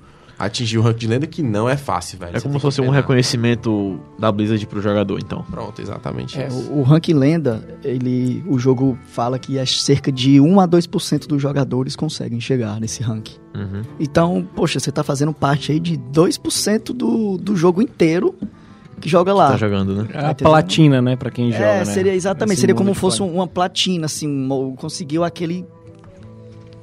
atingir 0.44 0.78
o 0.78 0.82
ranking 0.82 0.98
de 0.98 1.06
lenda 1.08 1.26
que 1.26 1.42
não 1.42 1.68
é 1.68 1.76
fácil, 1.76 2.18
velho. 2.18 2.36
É 2.36 2.40
como 2.40 2.54
se 2.54 2.60
fosse 2.60 2.80
um 2.80 2.88
reconhecimento 2.90 3.98
da 4.18 4.30
Blizzard 4.30 4.66
pro 4.66 4.80
jogador, 4.80 5.18
então. 5.18 5.44
Pronto, 5.50 5.80
exatamente 5.80 6.40
É, 6.40 6.46
isso. 6.48 6.70
o, 6.70 6.80
o 6.80 6.82
ranking 6.82 7.14
lenda, 7.14 7.66
ele, 7.82 8.42
o 8.46 8.58
jogo 8.58 8.98
fala 9.06 9.38
que 9.38 9.58
é 9.58 9.66
cerca 9.66 10.10
de 10.12 10.40
1 10.40 10.60
a 10.60 10.68
2% 10.68 11.26
dos 11.26 11.40
jogadores 11.42 11.96
conseguem 11.96 12.40
chegar 12.40 12.80
nesse 12.80 13.02
ranking. 13.02 13.36
Uhum. 13.54 13.82
Então, 14.00 14.46
poxa, 14.54 14.78
você 14.80 14.90
tá 14.90 15.02
fazendo 15.02 15.32
parte 15.32 15.70
aí 15.72 15.78
de 15.80 15.96
2% 15.96 16.92
do, 16.92 17.36
do 17.38 17.54
jogo 17.56 17.80
inteiro 17.82 18.34
que 19.00 19.08
joga 19.08 19.34
lá. 19.34 19.50
Tá 19.50 19.56
jogando, 19.56 19.94
né? 19.94 20.08
É 20.14 20.26
a 20.26 20.34
platina, 20.34 21.02
né, 21.02 21.14
pra 21.16 21.30
quem 21.30 21.50
joga, 21.52 21.64
é, 21.64 21.78
né? 21.80 21.84
seria 21.84 22.14
exatamente, 22.14 22.52
Esse 22.54 22.60
seria 22.62 22.74
como 22.74 22.94
fosse 22.94 23.18
fora. 23.18 23.30
um- 23.30 23.34
uma 23.34 23.46
platina, 23.46 24.06
assim, 24.06 24.48
conseguiu 24.78 25.24
aquele 25.24 25.66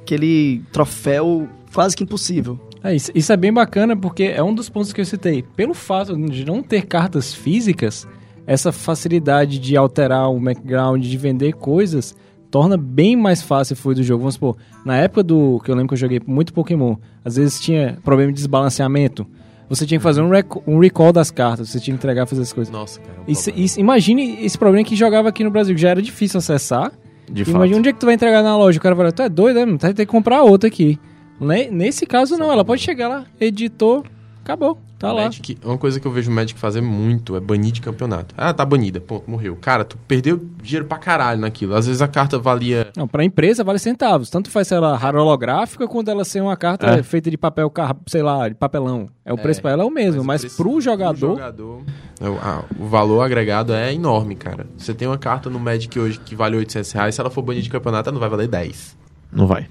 aquele 0.02 0.62
troféu 0.72 1.48
quase 1.72 1.96
que 1.96 2.02
impossível. 2.04 2.58
É, 2.84 2.94
isso, 2.94 3.10
isso 3.14 3.32
é 3.32 3.36
bem 3.36 3.52
bacana 3.52 3.96
porque 3.96 4.24
é 4.24 4.42
um 4.42 4.54
dos 4.54 4.68
pontos 4.68 4.92
que 4.92 5.00
eu 5.00 5.04
citei. 5.04 5.42
Pelo 5.56 5.74
fato 5.74 6.16
de 6.16 6.44
não 6.44 6.62
ter 6.62 6.82
cartas 6.86 7.32
físicas, 7.32 8.06
essa 8.46 8.72
facilidade 8.72 9.58
de 9.58 9.76
alterar 9.76 10.30
o 10.30 10.40
background, 10.40 11.04
de 11.04 11.16
vender 11.16 11.52
coisas, 11.54 12.14
torna 12.50 12.76
bem 12.76 13.14
mais 13.16 13.40
fácil 13.40 13.76
fluir 13.76 13.96
do 13.96 14.02
jogo. 14.02 14.20
Vamos 14.22 14.34
supor, 14.34 14.56
na 14.84 14.96
época 14.96 15.22
do 15.22 15.60
que 15.64 15.70
eu 15.70 15.74
lembro 15.74 15.88
que 15.88 15.94
eu 15.94 15.98
joguei 15.98 16.20
muito 16.26 16.52
Pokémon, 16.52 16.96
às 17.24 17.36
vezes 17.36 17.60
tinha 17.60 17.98
problema 18.04 18.32
de 18.32 18.36
desbalanceamento. 18.36 19.26
Você 19.68 19.86
tinha 19.86 19.98
que 19.98 20.02
fazer 20.02 20.20
um, 20.20 20.28
rec- 20.28 20.68
um 20.68 20.78
recall 20.78 21.12
das 21.12 21.30
cartas, 21.30 21.70
você 21.70 21.80
tinha 21.80 21.96
que 21.96 22.00
entregar 22.00 22.26
fazer 22.26 22.42
as 22.42 22.52
coisas. 22.52 22.70
Nossa, 22.72 23.00
cara. 23.00 23.14
é 23.16 23.20
um 23.20 23.32
Isso, 23.32 23.50
isso- 23.56 23.80
imagine 23.80 24.44
esse 24.44 24.58
problema 24.58 24.84
que 24.84 24.94
jogava 24.96 25.28
aqui 25.30 25.42
no 25.44 25.50
Brasil, 25.50 25.74
que 25.74 25.80
já 25.80 25.90
era 25.90 26.02
difícil 26.02 26.38
acessar. 26.38 26.92
De 27.30 27.42
Imagina 27.42 27.58
fato. 27.66 27.78
onde 27.78 27.88
é 27.88 27.92
que 27.92 27.98
tu 28.00 28.04
vai 28.06 28.14
entregar 28.16 28.42
na 28.42 28.54
loja. 28.58 28.78
O 28.78 28.82
cara 28.82 28.94
fala, 28.94 29.12
tu 29.12 29.22
é 29.22 29.28
doido, 29.28 29.64
né? 29.64 29.76
Vai 29.80 29.94
ter 29.94 30.04
que 30.04 30.10
comprar 30.12 30.42
outra 30.42 30.68
aqui. 30.68 30.98
Ne- 31.40 31.70
Nesse 31.70 32.06
caso, 32.06 32.36
não. 32.36 32.50
Ela 32.52 32.64
pode 32.64 32.82
chegar 32.82 33.08
lá, 33.08 33.24
editou, 33.40 34.04
acabou. 34.44 34.78
Tá 34.98 35.10
lá. 35.10 35.24
Magic, 35.24 35.58
uma 35.64 35.76
coisa 35.76 35.98
que 35.98 36.06
eu 36.06 36.12
vejo 36.12 36.30
o 36.30 36.32
Magic 36.34 36.56
fazer 36.60 36.80
muito 36.80 37.34
é 37.34 37.40
banir 37.40 37.72
de 37.72 37.80
campeonato. 37.80 38.32
Ah, 38.38 38.54
tá 38.54 38.64
banida, 38.64 39.00
ponto, 39.00 39.28
morreu. 39.28 39.56
Cara, 39.60 39.84
tu 39.84 39.98
perdeu 40.06 40.40
dinheiro 40.62 40.86
pra 40.86 40.96
caralho 40.96 41.40
naquilo. 41.40 41.74
Às 41.74 41.88
vezes 41.88 42.00
a 42.00 42.06
carta 42.06 42.38
valia. 42.38 42.86
Não, 42.96 43.08
pra 43.08 43.24
empresa 43.24 43.64
vale 43.64 43.80
centavos. 43.80 44.30
Tanto 44.30 44.48
faz 44.48 44.68
ser 44.68 44.76
ela 44.76 44.96
rara 44.96 45.20
holográfica, 45.20 45.88
quanto 45.88 46.08
ela 46.08 46.24
ser 46.24 46.40
uma 46.40 46.56
carta 46.56 46.86
É. 46.86 47.02
feita 47.02 47.28
de 47.32 47.36
papel, 47.36 47.68
sei 48.06 48.22
lá, 48.22 48.48
de 48.48 48.54
papelão. 48.54 49.08
É 49.24 49.32
o 49.32 49.36
preço 49.36 49.60
pra 49.60 49.72
ela 49.72 49.82
é 49.82 49.86
o 49.86 49.90
mesmo, 49.90 50.22
mas, 50.22 50.42
preço 50.42 50.56
pro 50.56 50.80
jogador... 50.80 51.16
pro 51.34 51.36
jogador, 51.36 51.82
é, 52.20 52.28
o, 52.28 52.38
ah, 52.40 52.64
o 52.78 52.86
valor 52.86 53.22
agregado 53.22 53.72
é 53.72 53.92
enorme, 53.92 54.36
cara. 54.36 54.68
Você 54.78 54.94
tem 54.94 55.08
uma 55.08 55.18
carta 55.18 55.50
no 55.50 55.58
Magic 55.58 55.98
hoje 55.98 56.20
que 56.20 56.36
vale 56.36 56.56
800 56.56 56.92
reais, 56.92 57.14
se 57.16 57.20
ela 57.20 57.28
for 57.28 57.42
banida 57.42 57.64
de 57.64 57.70
campeonato, 57.70 58.08
ela 58.08 58.14
não 58.14 58.20
vai 58.20 58.28
valer 58.30 58.46
10. 58.46 58.96
Não 59.32 59.48
vai. 59.48 59.66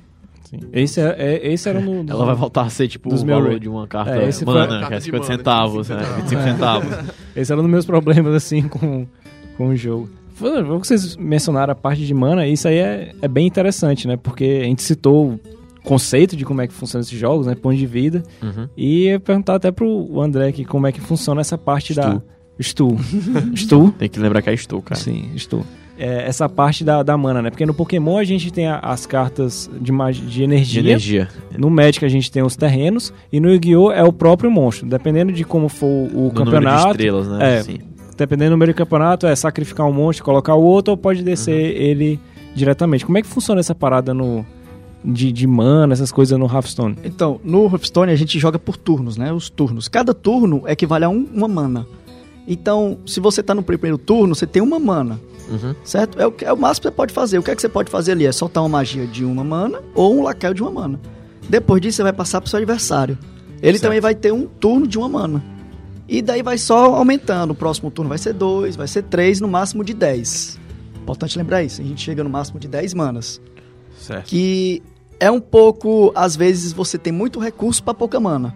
Sim. 0.51 0.59
Esse, 0.73 0.99
é, 0.99 1.15
é- 1.17 1.53
esse 1.53 1.67
era 1.69 1.79
um 1.79 2.03
dos- 2.03 2.13
Ela 2.15 2.25
vai 2.25 2.35
voltar 2.35 2.63
a 2.63 2.69
ser 2.69 2.87
tipo 2.87 3.09
Dos 3.09 3.21
o 3.21 3.25
meu 3.25 3.35
valor 3.37 3.49
rate. 3.53 3.61
de 3.61 3.69
uma 3.69 3.87
carta 3.87 4.11
É, 4.17 4.27
esse 4.27 4.45
mana, 4.45 4.67
Carta 4.67 4.87
que 4.87 4.93
é 4.93 4.97
de 4.97 5.03
50 5.05 5.23
mana, 5.23 5.37
centavos, 5.37 5.87
25 5.87 5.93
né? 5.99 6.51
centavos. 6.51 6.85
25 6.85 6.91
centavos. 6.91 7.15
Esse 7.35 7.51
era 7.51 7.61
um 7.61 7.63
dos 7.63 7.71
meus 7.71 7.85
problemas, 7.85 8.33
assim, 8.35 8.63
com, 8.67 9.07
com 9.57 9.69
o 9.69 9.75
jogo. 9.75 10.09
Que 10.37 10.87
Vocês 10.87 11.15
mencionaram 11.15 11.71
a 11.71 11.75
parte 11.75 12.05
de 12.05 12.13
mana, 12.13 12.45
isso 12.47 12.67
aí 12.67 12.77
é, 12.77 13.13
é 13.21 13.27
bem 13.27 13.47
interessante, 13.47 14.07
né? 14.07 14.17
Porque 14.17 14.59
a 14.63 14.65
gente 14.65 14.81
citou 14.81 15.33
o 15.33 15.39
conceito 15.83 16.35
de 16.35 16.43
como 16.43 16.61
é 16.61 16.67
que 16.67 16.73
funcionam 16.73 17.01
esses 17.03 17.17
jogos, 17.17 17.45
né? 17.47 17.55
Ponto 17.55 17.75
de 17.77 17.85
vida. 17.85 18.23
Uhum. 18.41 18.67
E 18.75 19.19
perguntar 19.19 19.55
até 19.55 19.71
pro 19.71 20.19
André 20.19 20.47
aqui 20.47 20.65
como 20.65 20.85
é 20.87 20.91
que 20.91 20.99
funciona 20.99 21.41
essa 21.41 21.57
parte 21.57 21.93
da... 21.93 22.21
Stu. 22.59 22.97
Stu. 22.97 22.97
Stu? 23.55 23.91
Tem 23.97 24.09
que 24.09 24.19
lembrar 24.19 24.41
que 24.41 24.49
é 24.49 24.55
Stu, 24.57 24.81
cara. 24.81 24.99
Sim, 24.99 25.29
Stu. 25.37 25.63
É, 25.97 26.23
essa 26.27 26.49
parte 26.49 26.83
da, 26.83 27.03
da 27.03 27.15
mana, 27.17 27.41
né? 27.41 27.49
Porque 27.51 27.65
no 27.65 27.73
Pokémon 27.73 28.17
a 28.17 28.23
gente 28.23 28.51
tem 28.51 28.65
a- 28.67 28.79
as 28.79 29.05
cartas 29.05 29.69
de, 29.79 29.91
de 29.91 30.25
De 30.27 30.43
energia. 30.43 30.79
energia. 30.81 31.27
No 31.57 31.69
Magic 31.69 32.03
a 32.03 32.09
gente 32.09 32.31
tem 32.31 32.41
os 32.41 32.55
terrenos. 32.55 33.13
E 33.31 33.39
no 33.39 33.49
Yu-Gi-Oh! 33.51 33.91
é 33.91 34.03
o 34.03 34.11
próprio 34.11 34.49
monstro. 34.49 34.87
Dependendo 34.87 35.31
de 35.31 35.43
como 35.43 35.69
for 35.69 35.85
o 35.87 36.07
Do 36.07 36.13
número 36.15 36.33
de 36.33 36.41
campeonato... 36.43 36.91
estrelas, 36.91 37.27
né? 37.27 37.57
É. 37.57 37.63
Sim. 37.63 37.79
dependendo 38.17 38.49
do 38.49 38.53
número 38.53 38.71
de 38.71 38.77
campeonato, 38.77 39.27
é 39.27 39.35
sacrificar 39.35 39.85
um 39.87 39.93
monstro, 39.93 40.23
colocar 40.25 40.55
o 40.55 40.61
outro, 40.63 40.91
ou 40.91 40.97
pode 40.97 41.21
descer 41.23 41.75
ele 41.75 42.19
diretamente. 42.55 43.05
Como 43.05 43.17
é 43.17 43.21
que 43.21 43.27
funciona 43.27 43.59
essa 43.59 43.73
parada 43.75 44.13
no 44.13 44.45
de, 45.03 45.31
de 45.31 45.47
mana, 45.47 45.93
essas 45.93 46.11
coisas 46.11 46.37
no 46.37 46.45
Hearthstone? 46.45 46.95
Então, 47.03 47.39
no 47.43 47.65
Hearthstone 47.65 48.11
a 48.11 48.15
gente 48.15 48.37
joga 48.39 48.59
por 48.59 48.77
turnos, 48.77 49.17
né? 49.17 49.31
Os 49.33 49.49
turnos. 49.49 49.87
Cada 49.87 50.13
turno 50.13 50.63
equivale 50.67 51.05
a 51.05 51.09
um- 51.09 51.27
uma 51.33 51.47
mana. 51.47 51.85
Então, 52.47 52.99
se 53.05 53.19
você 53.19 53.41
tá 53.43 53.53
no 53.53 53.63
primeiro 53.63 53.97
turno, 53.97 54.33
você 54.35 54.47
tem 54.47 54.61
uma 54.61 54.79
mana, 54.79 55.19
Uhum. 55.49 55.75
certo? 55.83 56.19
É 56.19 56.25
o, 56.27 56.33
é 56.41 56.53
o 56.53 56.57
máximo 56.57 56.83
que 56.83 56.87
você 56.89 56.95
pode 56.95 57.13
fazer. 57.13 57.37
O 57.37 57.43
que 57.43 57.51
é 57.51 57.55
que 57.55 57.61
você 57.61 57.69
pode 57.69 57.89
fazer 57.91 58.13
ali? 58.13 58.25
É 58.25 58.31
soltar 58.31 58.63
uma 58.63 58.69
magia 58.69 59.05
de 59.05 59.23
uma 59.25 59.43
mana 59.43 59.81
ou 59.93 60.17
um 60.17 60.23
lacaio 60.23 60.53
de 60.53 60.61
uma 60.61 60.71
mana. 60.71 60.99
Depois 61.49 61.81
disso, 61.81 61.97
você 61.97 62.03
vai 62.03 62.13
passar 62.13 62.39
pro 62.41 62.49
seu 62.49 62.57
adversário. 62.57 63.17
Ele 63.61 63.73
Certo. 63.73 63.81
também 63.83 63.99
vai 63.99 64.15
ter 64.15 64.31
um 64.31 64.45
turno 64.47 64.87
de 64.87 64.97
uma 64.97 65.09
mana. 65.09 65.43
E 66.07 66.21
daí 66.21 66.41
vai 66.41 66.57
só 66.57 66.95
aumentando. 66.95 67.51
O 67.51 67.55
próximo 67.55 67.91
turno 67.91 68.09
vai 68.09 68.17
ser 68.17 68.33
dois, 68.33 68.75
vai 68.75 68.87
ser 68.87 69.03
três, 69.03 69.39
no 69.39 69.47
máximo 69.47 69.83
de 69.83 69.93
10. 69.93 70.59
Importante 71.01 71.37
lembrar 71.37 71.63
isso. 71.63 71.81
A 71.81 71.83
gente 71.83 72.01
chega 72.01 72.23
no 72.23 72.29
máximo 72.29 72.59
de 72.59 72.67
10 72.67 72.93
manas. 72.93 73.39
Certo. 73.99 74.25
Que 74.27 74.81
é 75.19 75.29
um 75.29 75.39
pouco, 75.39 76.11
às 76.15 76.35
vezes 76.35 76.73
você 76.73 76.97
tem 76.97 77.13
muito 77.13 77.39
recurso 77.39 77.83
para 77.83 77.93
pouca 77.93 78.19
mana. 78.19 78.53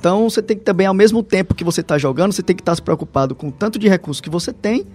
Então 0.00 0.28
você 0.30 0.40
tem 0.42 0.56
que 0.56 0.64
também, 0.64 0.86
ao 0.86 0.94
mesmo 0.94 1.22
tempo 1.22 1.54
que 1.54 1.62
você 1.62 1.82
tá 1.82 1.98
jogando, 1.98 2.32
você 2.32 2.42
tem 2.42 2.56
que 2.56 2.62
estar 2.62 2.74
se 2.74 2.80
preocupado 2.80 3.34
com 3.34 3.48
o 3.48 3.52
tanto 3.52 3.78
de 3.78 3.86
recurso 3.86 4.22
que 4.22 4.30
você 4.30 4.50
tem, 4.52 4.86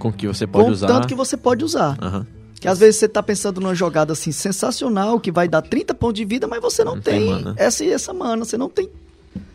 Com 0.00 0.12
que 0.12 0.26
você 0.26 0.46
pode 0.48 0.64
com 0.64 0.70
o 0.70 0.72
usar. 0.74 0.86
tanto 0.88 1.06
que 1.06 1.14
você 1.14 1.36
pode 1.36 1.64
usar. 1.64 1.96
Aham. 2.02 2.26
Que 2.60 2.66
às 2.66 2.80
vezes 2.80 2.96
você 2.96 3.08
tá 3.08 3.22
pensando 3.22 3.60
numa 3.60 3.72
jogada 3.74 4.12
assim 4.12 4.32
sensacional, 4.32 5.20
que 5.20 5.30
vai 5.30 5.46
dar 5.48 5.62
30 5.62 5.94
pontos 5.94 6.16
de 6.16 6.24
vida, 6.24 6.48
mas 6.48 6.60
você 6.60 6.82
não, 6.82 6.96
Não 6.96 7.00
tem 7.02 7.20
tem, 7.20 7.30
mana. 7.30 7.54
essa 7.56 7.84
e 7.84 7.90
essa 7.92 8.12
mana, 8.12 8.44
você 8.44 8.58
não 8.58 8.68
tem 8.68 8.88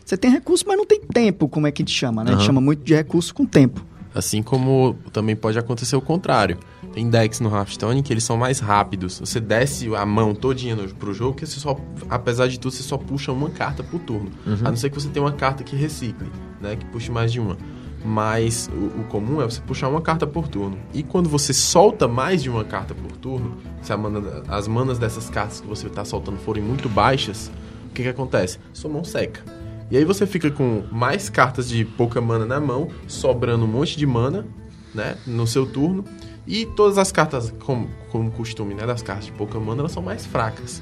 você 0.05 0.15
tem 0.17 0.31
recurso, 0.31 0.63
mas 0.67 0.77
não 0.77 0.85
tem 0.85 0.99
tempo, 1.01 1.47
como 1.49 1.65
é 1.67 1.71
que 1.71 1.81
a 1.81 1.85
gente 1.85 1.93
chama, 1.97 2.23
né? 2.23 2.31
A 2.31 2.35
gente 2.35 2.45
chama 2.45 2.59
muito 2.61 2.81
de 2.83 2.93
recurso 2.93 3.33
com 3.33 3.45
tempo. 3.45 3.85
Assim 4.15 4.41
como 4.43 4.95
também 5.11 5.35
pode 5.35 5.57
acontecer 5.59 5.95
o 5.95 6.01
contrário. 6.01 6.57
Tem 6.93 7.09
decks 7.09 7.39
no 7.39 7.49
Hearthstone 7.49 8.03
que 8.03 8.13
eles 8.13 8.23
são 8.23 8.37
mais 8.37 8.59
rápidos. 8.59 9.19
Você 9.19 9.39
desce 9.39 9.93
a 9.95 10.05
mão 10.05 10.33
todinha 10.35 10.75
no, 10.75 10.87
pro 10.93 11.13
jogo 11.13 11.35
que 11.35 11.45
você 11.45 11.59
só, 11.59 11.75
apesar 12.09 12.47
de 12.47 12.59
tudo, 12.59 12.71
você 12.71 12.83
só 12.83 12.97
puxa 12.97 13.31
uma 13.31 13.49
carta 13.49 13.83
por 13.83 13.99
turno. 13.99 14.29
A 14.45 14.69
não 14.69 14.75
ser 14.77 14.89
que 14.91 14.95
você 15.01 15.09
tenha 15.09 15.25
uma 15.25 15.31
carta 15.31 15.63
que 15.63 15.75
recicle, 15.75 16.27
né? 16.61 16.75
Que 16.75 16.85
puxe 16.85 17.09
mais 17.11 17.31
de 17.31 17.39
uma. 17.39 17.57
Mas 18.05 18.69
o, 18.71 19.01
o 19.01 19.03
comum 19.05 19.41
é 19.41 19.45
você 19.45 19.61
puxar 19.61 19.87
uma 19.87 20.01
carta 20.01 20.27
por 20.27 20.47
turno. 20.47 20.77
E 20.93 21.01
quando 21.01 21.27
você 21.29 21.51
solta 21.53 22.07
mais 22.07 22.43
de 22.43 22.49
uma 22.49 22.63
carta 22.63 22.93
por 22.93 23.11
turno, 23.13 23.57
se 23.81 23.95
mana- 23.95 24.43
as 24.47 24.67
manas 24.67 24.99
dessas 24.99 25.29
cartas 25.29 25.61
que 25.61 25.67
você 25.67 25.87
está 25.87 26.05
soltando 26.05 26.37
forem 26.37 26.61
muito 26.63 26.87
baixas, 26.89 27.49
o 27.89 27.93
que, 27.93 28.03
que 28.03 28.09
acontece? 28.09 28.59
Sua 28.73 28.89
mão 28.91 29.03
seca. 29.03 29.41
E 29.89 29.97
aí 29.97 30.03
você 30.05 30.27
fica 30.27 30.51
com 30.51 30.83
mais 30.91 31.29
cartas 31.29 31.69
de 31.69 31.85
pouca 31.85 32.19
mana 32.21 32.45
na 32.45 32.59
mão, 32.59 32.87
sobrando 33.07 33.63
um 33.65 33.67
monte 33.67 33.97
de 33.97 34.05
mana, 34.05 34.45
né, 34.93 35.15
no 35.25 35.47
seu 35.47 35.65
turno. 35.65 36.03
E 36.45 36.65
todas 36.65 36.97
as 36.97 37.11
cartas, 37.11 37.53
como, 37.63 37.89
como 38.11 38.29
costume, 38.31 38.73
né, 38.73 38.85
das 38.85 39.01
cartas 39.01 39.25
de 39.25 39.31
pouca 39.31 39.59
mana, 39.59 39.81
elas 39.81 39.91
são 39.91 40.03
mais 40.03 40.25
fracas. 40.25 40.81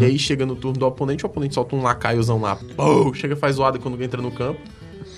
E 0.00 0.04
aí 0.04 0.18
chega 0.18 0.46
no 0.46 0.54
turno 0.56 0.78
do 0.78 0.86
oponente, 0.86 1.24
o 1.24 1.26
oponente 1.26 1.54
solta 1.54 1.74
um 1.74 1.82
lacaiozão 1.82 2.40
lá, 2.40 2.56
pô, 2.76 3.12
chega 3.14 3.34
faz 3.36 3.56
zoada 3.56 3.78
quando 3.78 4.00
entra 4.02 4.22
no 4.22 4.30
campo. 4.30 4.60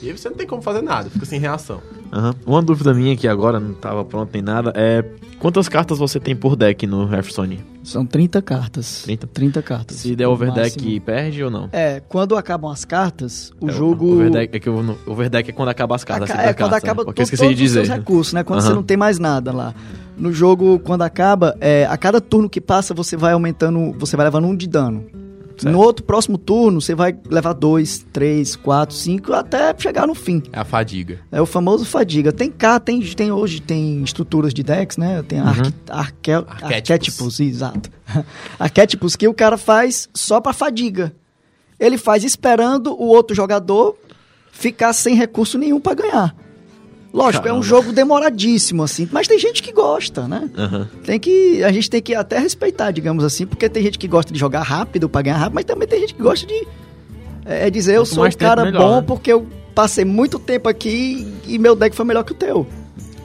E 0.05 0.11
aí 0.11 0.19
você 0.19 0.29
não 0.29 0.37
tem 0.37 0.47
como 0.47 0.61
fazer 0.61 0.83
nada, 0.83 1.09
fica 1.09 1.25
sem 1.25 1.41
reação. 1.41 1.81
Aham. 2.13 2.35
Uma 2.47 2.61
dúvida 2.63 2.93
minha 2.93 3.17
que 3.17 3.27
agora 3.27 3.59
não 3.59 3.73
tava 3.73 4.05
pronto 4.05 4.29
nem 4.35 4.43
nada 4.43 4.71
é 4.77 5.03
quantas 5.39 5.67
cartas 5.69 5.97
você 5.99 6.21
tem 6.21 6.37
por 6.37 6.57
deck 6.57 6.87
no 6.87 7.11
Hearthstone? 7.11 7.65
São 7.83 8.05
30 8.05 8.43
cartas. 8.43 9.03
30? 9.05 9.27
30 9.27 9.63
cartas. 9.63 9.97
Se 9.97 10.15
der 10.15 10.27
overdeck, 10.29 10.77
máximo. 10.77 11.01
perde 11.01 11.43
ou 11.43 11.51
não? 11.51 11.69
É, 11.73 12.01
quando 12.09 12.37
acabam 12.37 12.71
as 12.71 12.85
cartas, 12.85 13.51
o 13.61 13.69
É, 13.69 13.73
jogo. 13.73 14.13
Overdeck 14.15 14.55
é 14.57 14.61
que 14.61 14.69
o 14.71 14.97
overdeck 15.07 15.49
é 15.49 15.53
quando 15.53 15.69
acaba 15.71 15.95
as 15.95 16.05
cartas. 16.05 16.31
Aca- 16.31 16.39
30 16.43 16.51
é, 16.51 16.55
quando 16.55 16.75
acaba 16.75 17.03
né? 17.03 17.05
Porque 17.07 17.23
eu 17.23 17.25
esqueci 17.25 17.55
de 17.55 17.65
os 17.65 17.89
recursos, 17.89 18.33
né? 18.35 18.45
Quando 18.45 18.61
Aham. 18.61 18.69
você 18.69 18.75
não 18.75 18.83
tem 18.83 18.97
mais 18.97 19.19
nada 19.19 19.53
lá. 19.53 19.75
No 20.19 20.33
jogo, 20.33 20.79
quando 20.79 21.03
acaba, 21.03 21.57
é, 21.61 21.87
a 21.87 21.97
cada 21.97 22.21
turno 22.21 22.49
que 22.49 22.61
passa, 22.61 22.93
você 22.95 23.17
vai 23.17 23.33
aumentando, 23.33 23.93
você 23.99 24.17
vai 24.17 24.27
levando 24.27 24.47
um 24.47 24.55
de 24.57 24.69
dano. 24.69 25.05
Certo. 25.57 25.73
No 25.73 25.79
outro 25.81 26.05
próximo 26.05 26.37
turno, 26.37 26.81
você 26.81 26.95
vai 26.95 27.17
levar 27.31 27.53
dois, 27.53 28.05
três, 28.13 28.57
quatro, 28.57 28.95
cinco, 28.95 29.33
até 29.33 29.75
chegar 29.79 30.07
no 30.07 30.15
fim. 30.15 30.43
É 30.53 30.59
a 30.59 30.65
fadiga. 30.65 31.21
É 31.31 31.41
o 31.41 31.47
famoso 31.47 31.85
fadiga. 31.85 32.33
Tem 32.33 32.51
cá, 32.51 32.81
tem, 32.81 33.01
tem 33.01 33.31
hoje, 33.31 33.61
tem 33.61 34.03
estruturas 34.03 34.53
de 34.53 34.63
decks, 34.63 34.97
né? 34.97 35.23
Tem 35.23 35.39
arque- 35.39 35.73
arque- 35.89 36.33
arquétipos, 36.33 37.39
exato. 37.41 37.91
arquétipos 38.59 39.15
que 39.17 39.29
o 39.29 39.35
cara 39.35 39.57
faz 39.57 40.09
só 40.13 40.41
pra 40.41 40.53
fadiga. 40.53 41.15
Ele 41.79 41.99
faz 41.99 42.25
esperando 42.25 42.93
o 42.93 43.07
outro 43.07 43.35
jogador 43.35 43.97
ficar 44.51 44.93
sem 44.93 45.15
recurso 45.15 45.59
nenhum 45.59 45.81
pra 45.81 45.95
ganhar. 45.95 46.35
Lógico, 47.15 47.47
é 47.47 47.53
um 47.53 47.61
Caramba. 47.61 47.67
jogo 47.67 47.93
demoradíssimo, 47.93 48.83
assim, 48.83 49.09
mas 49.13 49.29
tem 49.29 49.39
gente 49.39 49.63
que 49.63 49.73
gosta, 49.73 50.27
né? 50.27 50.51
Aham. 50.59 50.89
Tem 51.05 51.21
que. 51.21 51.63
A 51.63 51.71
gente 51.71 51.89
tem 51.89 52.03
que 52.03 52.13
até 52.13 52.39
respeitar, 52.41 52.91
digamos 52.91 53.23
assim, 53.23 53.47
porque 53.47 53.69
tem 53.69 53.85
gente 53.85 53.99
que 54.01 54.09
gosta 54.09 54.33
de 54.33 54.39
jogar 54.39 54.63
rápido 54.63 55.09
pra 55.09 55.23
ganhar 55.23 55.37
rápido, 55.37 55.55
mas 55.55 55.65
também 55.65 55.87
tem 55.87 56.01
gente 56.01 56.15
que 56.15 56.21
gosta 56.23 56.45
de 56.45 56.67
é, 57.47 57.71
dizer 57.71 57.93
eu 57.95 58.03
Quanto 58.03 58.15
sou 58.15 58.27
um 58.27 58.31
cara 58.33 58.65
melhor, 58.65 58.81
bom 58.83 58.97
né? 58.97 59.05
porque 59.07 59.33
eu 59.33 59.47
passei 59.75 60.05
muito 60.05 60.41
tempo 60.41 60.69
aqui 60.69 61.33
e 61.47 61.57
meu 61.57 61.77
deck 61.77 61.95
foi 61.95 62.05
melhor 62.05 62.25
que 62.25 62.33
o 62.33 62.35
teu. 62.35 62.67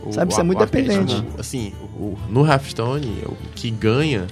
O- 0.05 0.13
Sabe, 0.13 0.31
isso 0.31 0.39
é 0.39 0.43
muito 0.43 0.59
dependente. 0.59 1.23
Assim, 1.37 1.73
o- 1.97 2.15
no 2.29 2.45
Hearthstone, 2.45 3.23
o 3.25 3.35
que 3.55 3.71
ganha 3.71 4.27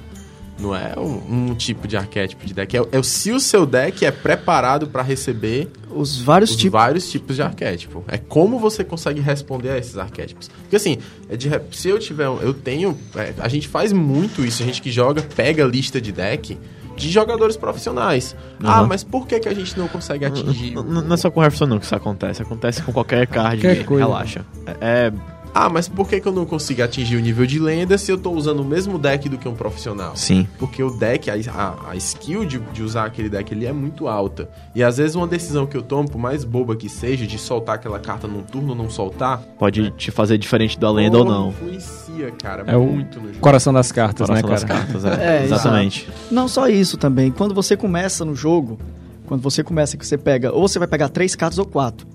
não 0.60 0.76
é 0.76 0.94
um, 0.98 1.50
um 1.50 1.56
tipo 1.56 1.88
de 1.88 1.98
arquétipo 1.98 2.46
de 2.46 2.54
deck. 2.54 2.76
É, 2.78 2.82
o- 2.82 2.88
é 2.92 3.02
se 3.04 3.32
o 3.32 3.40
seu 3.40 3.66
deck 3.66 4.06
é 4.06 4.12
preparado 4.12 4.88
pra 4.88 5.02
receber 5.02 5.68
Os 5.98 6.20
vários 6.20 6.52
os 6.52 6.56
tipos. 6.56 6.72
vários 6.80 7.10
tipos 7.12 7.36
de 7.36 7.42
arquétipo. 7.42 8.04
É 8.08 8.18
como 8.18 8.60
você 8.60 8.84
consegue 8.84 9.20
responder 9.20 9.70
a 9.72 9.78
esses 9.78 9.98
arquétipos. 9.98 10.48
Porque 10.50 10.76
assim, 10.76 10.98
é 11.30 11.36
de, 11.36 11.50
se 11.72 11.90
eu 11.90 11.98
tiver. 12.00 12.30
um- 12.30 12.40
Eu 12.42 12.54
tenho. 12.54 12.98
é, 13.16 13.34
a 13.40 13.48
gente 13.48 13.68
faz 13.68 13.92
muito 13.92 14.44
isso, 14.46 14.62
a 14.64 14.66
gente 14.66 14.82
que 14.82 14.92
joga, 14.92 15.22
pega 15.22 15.64
a 15.64 15.68
lista 15.68 16.00
de 16.00 16.12
deck 16.12 16.58
de 16.96 17.12
jogadores 17.12 17.56
profissionais. 17.56 18.36
Ah, 18.64 18.80
Aham. 18.80 18.88
mas 18.88 19.04
por 19.04 19.28
que, 19.28 19.40
que 19.40 19.48
a 19.48 19.54
gente 19.54 19.78
não 19.78 19.88
consegue 19.88 20.26
atingir? 20.26 20.72
N- 20.72 20.80
o- 20.80 20.84
n- 20.84 21.02
Não 21.04 21.14
é 21.14 21.18
só 21.18 21.30
com 21.30 21.44
Hearthstone 21.44 21.70
não 21.70 21.78
que 21.80 21.86
isso 21.86 21.96
acontece. 21.96 22.42
Acontece 22.42 22.82
com 22.82 22.92
qualquer 22.92 23.28
card 23.28 23.62
Qualquer 23.62 23.86
coisa. 23.86 24.04
Relaxa. 24.06 24.46
É, 24.82 25.12
Ah, 25.54 25.70
mas 25.70 25.88
por 25.90 26.08
que, 26.08 26.20
que 26.20 26.28
eu 26.28 26.32
não 26.32 26.46
consigo 26.46 26.84
atingir 26.84 27.16
o 27.16 27.20
nível 27.20 27.46
de 27.46 27.58
lenda 27.60 27.98
se 27.98 28.12
eu 28.12 28.18
tô 28.18 28.32
usando 28.32 28.60
o 28.60 28.66
mesmo 28.66 29.00
deck 29.00 29.28
do 29.28 29.38
que 29.38 29.48
um 29.48 29.56
profissional? 29.56 30.16
sim. 30.16 30.48
Porque 30.60 30.84
o 30.84 30.92
deck, 30.92 31.30
a, 31.32 31.34
a, 31.52 31.92
a 31.92 31.96
skill 31.96 32.46
de, 32.46 32.60
de 32.60 32.84
usar 32.84 33.06
aquele 33.06 33.28
deck 33.30 33.54
ali 33.54 33.66
é 33.66 33.74
muito 33.74 34.08
alta. 34.08 34.50
E 34.76 34.84
às 34.84 34.98
vezes 34.98 35.16
uma 35.16 35.26
decisão 35.28 35.66
que 35.66 35.76
eu 35.76 35.82
tomo, 35.82 36.10
por 36.10 36.20
mais 36.20 36.44
boba 36.44 36.76
que 36.76 36.88
seja, 36.90 37.26
de 37.26 37.38
soltar 37.40 37.76
aquela 37.76 38.00
carta 38.00 38.28
num 38.28 38.44
turno 38.44 38.70
ou 38.70 38.76
não 38.76 38.90
soltar, 38.90 39.42
Pode 39.58 39.90
te 39.92 40.12
fazer 40.12 40.38
diferente 40.38 40.80
da 40.80 40.92
lenda 40.92 41.18
ou 41.18 41.26
porra, 41.26 41.38
não. 41.40 41.50
influencia, 41.50 42.32
cara, 42.42 42.64
É 42.68 42.76
o 42.78 42.84
muito 42.86 43.20
no 43.20 43.28
jogo. 43.30 43.40
Coração 43.40 43.74
das 43.74 43.92
cartas, 43.92 44.28
Coração 44.28 44.50
né, 44.50 44.56
das 44.56 44.64
cara? 44.64 44.80
cartas, 44.86 45.06
é. 45.06 45.18
É, 45.42 45.44
Exatamente. 45.46 46.08
Não 46.32 46.48
só 46.48 46.68
isso 46.70 46.98
também. 46.98 47.32
Quando 47.32 47.54
você 47.56 47.76
começa 47.76 48.24
no 48.24 48.36
jogo, 48.36 48.78
quando 49.26 49.42
você 49.42 49.64
começa 49.64 49.98
que 49.98 50.06
você 50.06 50.18
pega, 50.18 50.52
ou 50.54 50.68
você 50.68 50.78
vai 50.80 50.88
pegar 50.88 51.10
três 51.10 51.36
cartas 51.36 51.58
ou 51.60 51.66
quatro, 51.66 52.08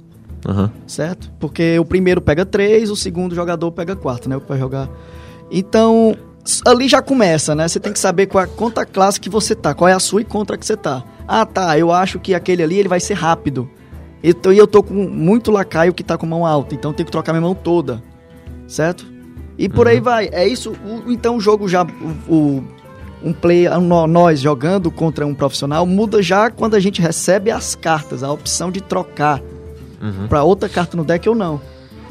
Aham. 0.47 0.71
certo? 0.87 1.31
Porque 1.39 1.79
o 1.79 1.85
primeiro 1.85 2.21
pega 2.21 2.45
três, 2.45 2.91
o 2.91 2.97
segundo 2.97 3.35
jogador 3.35 3.71
pega 3.73 3.95
quatro, 3.95 4.29
né? 4.29 4.41
Vai 4.49 4.59
jogar. 4.59 4.89
Então, 5.51 6.17
ali 6.67 6.89
já 6.89 7.01
começa, 7.03 7.55
né? 7.55 7.69
Você 7.69 7.79
tem 7.79 7.93
que 7.93 7.99
saber 7.99 8.27
qual 8.27 8.43
é 8.43 8.47
a 8.47 8.51
contra 8.51 8.85
classe 8.85 9.21
que 9.21 9.29
você 9.31 9.55
tá, 9.55 9.75
qual 9.75 9.89
é 9.89 9.93
a 9.93 10.01
sua 10.01 10.21
e 10.21 10.25
contra 10.25 10.57
que 10.59 10.67
você 10.67 10.77
tá. 10.77 11.05
Ah, 11.29 11.47
tá, 11.47 11.79
eu 11.79 11.93
acho 11.93 12.19
que 12.19 12.35
aquele 12.35 12.63
ali 12.63 12.79
ele 12.79 12.89
vai 12.89 13.01
ser 13.01 13.15
rápido. 13.15 13.69
E 14.23 14.35
eu 14.57 14.67
tô 14.67 14.83
com 14.83 14.95
muito 14.95 15.51
lacaio 15.51 15.93
que 15.95 16.03
tá 16.05 16.17
com 16.17 16.27
mão 16.27 16.47
alta, 16.47 16.75
então 16.75 16.91
eu 16.91 16.95
tenho 16.97 17.07
que 17.07 17.13
trocar 17.13 17.33
minha 17.33 17.43
mão 17.43 17.55
toda. 17.55 18.03
Certo? 18.67 19.05
E 19.59 19.69
por 19.69 19.87
aí 19.87 20.01
vai. 20.01 20.29
É 20.33 20.47
isso. 20.47 20.73
o- 20.73 21.11
então 21.13 21.37
o 21.37 21.41
jogo 21.41 21.69
já. 21.69 21.85
O, 22.29 22.35
o- 22.35 22.65
um 23.25 23.33
player, 23.33 23.79
nó- 23.81 24.07
nós 24.09 24.41
jogando 24.41 24.91
contra 24.91 25.25
um 25.25 25.35
profissional, 25.35 25.87
muda 25.87 26.21
já 26.21 26.51
quando 26.51 26.75
a 26.75 26.81
gente 26.81 27.01
recebe 27.01 27.51
as 27.53 27.75
cartas, 27.77 28.23
a 28.25 28.33
opção 28.33 28.71
de 28.73 28.81
trocar 28.81 29.41
Uhum. 30.03 30.27
pra 30.29 30.43
outra 30.43 30.69
carta 30.69 30.97
no 30.97 31.05
deck 31.05 31.29
ou 31.29 31.35
não. 31.35 31.61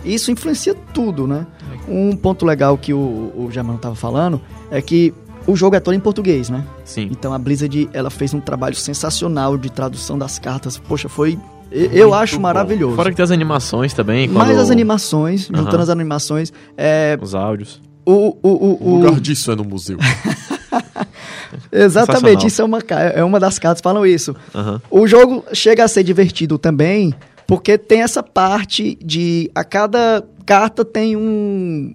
Isso 0.06 0.32
influencia 0.32 0.74
tudo, 0.94 1.28
né? 1.28 1.46
Um 1.88 2.16
ponto 2.16 2.46
legal 2.46 2.78
que 2.78 2.94
o, 2.94 2.98
o 3.36 3.50
Germano 3.52 3.78
tava 3.78 3.94
falando 3.96 4.42
é 4.72 4.82
que 4.82 5.14
o 5.46 5.56
jogo 5.56 5.76
é 5.76 5.80
todo 5.80 5.94
em 5.94 6.00
português, 6.00 6.50
né? 6.50 6.64
Sim. 6.86 7.08
Então 7.12 7.34
a 7.34 7.38
Blizzard, 7.38 7.90
ela 7.94 8.10
fez 8.10 8.34
um 8.34 8.40
trabalho 8.40 8.76
sensacional 8.76 9.58
de 9.58 9.70
tradução 9.72 10.18
das 10.18 10.40
cartas. 10.40 10.78
Poxa, 10.78 11.08
foi... 11.10 11.38
Eu 11.72 12.10
Muito 12.10 12.14
acho 12.16 12.36
bom. 12.36 12.42
maravilhoso. 12.42 12.96
Fora 12.96 13.10
que 13.12 13.16
tem 13.16 13.24
as 13.24 13.32
animações 13.32 13.94
também. 13.94 14.28
Mais 14.28 14.50
quando- 14.50 14.60
as 14.60 14.70
animações, 14.72 15.44
juntando 15.48 15.70
Aham. 15.76 15.82
as 15.84 15.90
animações, 15.90 16.52
é, 16.78 17.18
Os 17.22 17.34
áudios. 17.36 17.82
o, 18.06 18.12
o, 18.12 18.38
o, 18.44 18.78
O 18.82 18.90
o- 18.94 18.96
lugar 19.04 19.20
disso 19.22 19.52
é 19.52 19.56
no 19.56 19.64
museu. 19.64 19.98
Exatamente, 21.72 22.48
isso 22.48 22.62
é 22.62 22.66
uma, 22.66 22.80
é 23.14 23.24
uma 23.24 23.40
das 23.40 23.58
cartas 23.60 23.82
que 23.82 23.84
falam 23.84 24.06
isso. 24.06 24.36
Aham. 24.54 24.82
O 24.90 25.08
jogo 25.08 25.44
chega 25.54 25.84
a 25.84 25.88
ser 25.88 26.04
divertido 26.04 26.58
também, 26.58 27.14
porque 27.52 27.78
tem 27.78 28.02
essa 28.02 28.24
parte 28.24 28.98
de 29.04 29.52
a 29.54 29.62
cada 29.66 30.24
carta 30.46 30.86
tem 30.86 31.18
um 31.18 31.94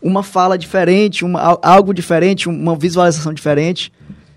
uma 0.00 0.22
fala 0.22 0.56
diferente, 0.56 1.24
uma, 1.24 1.40
al- 1.40 1.60
algo 1.60 1.92
diferente, 1.92 2.48
uma 2.48 2.76
visualização 2.76 3.34
diferente. 3.34 3.92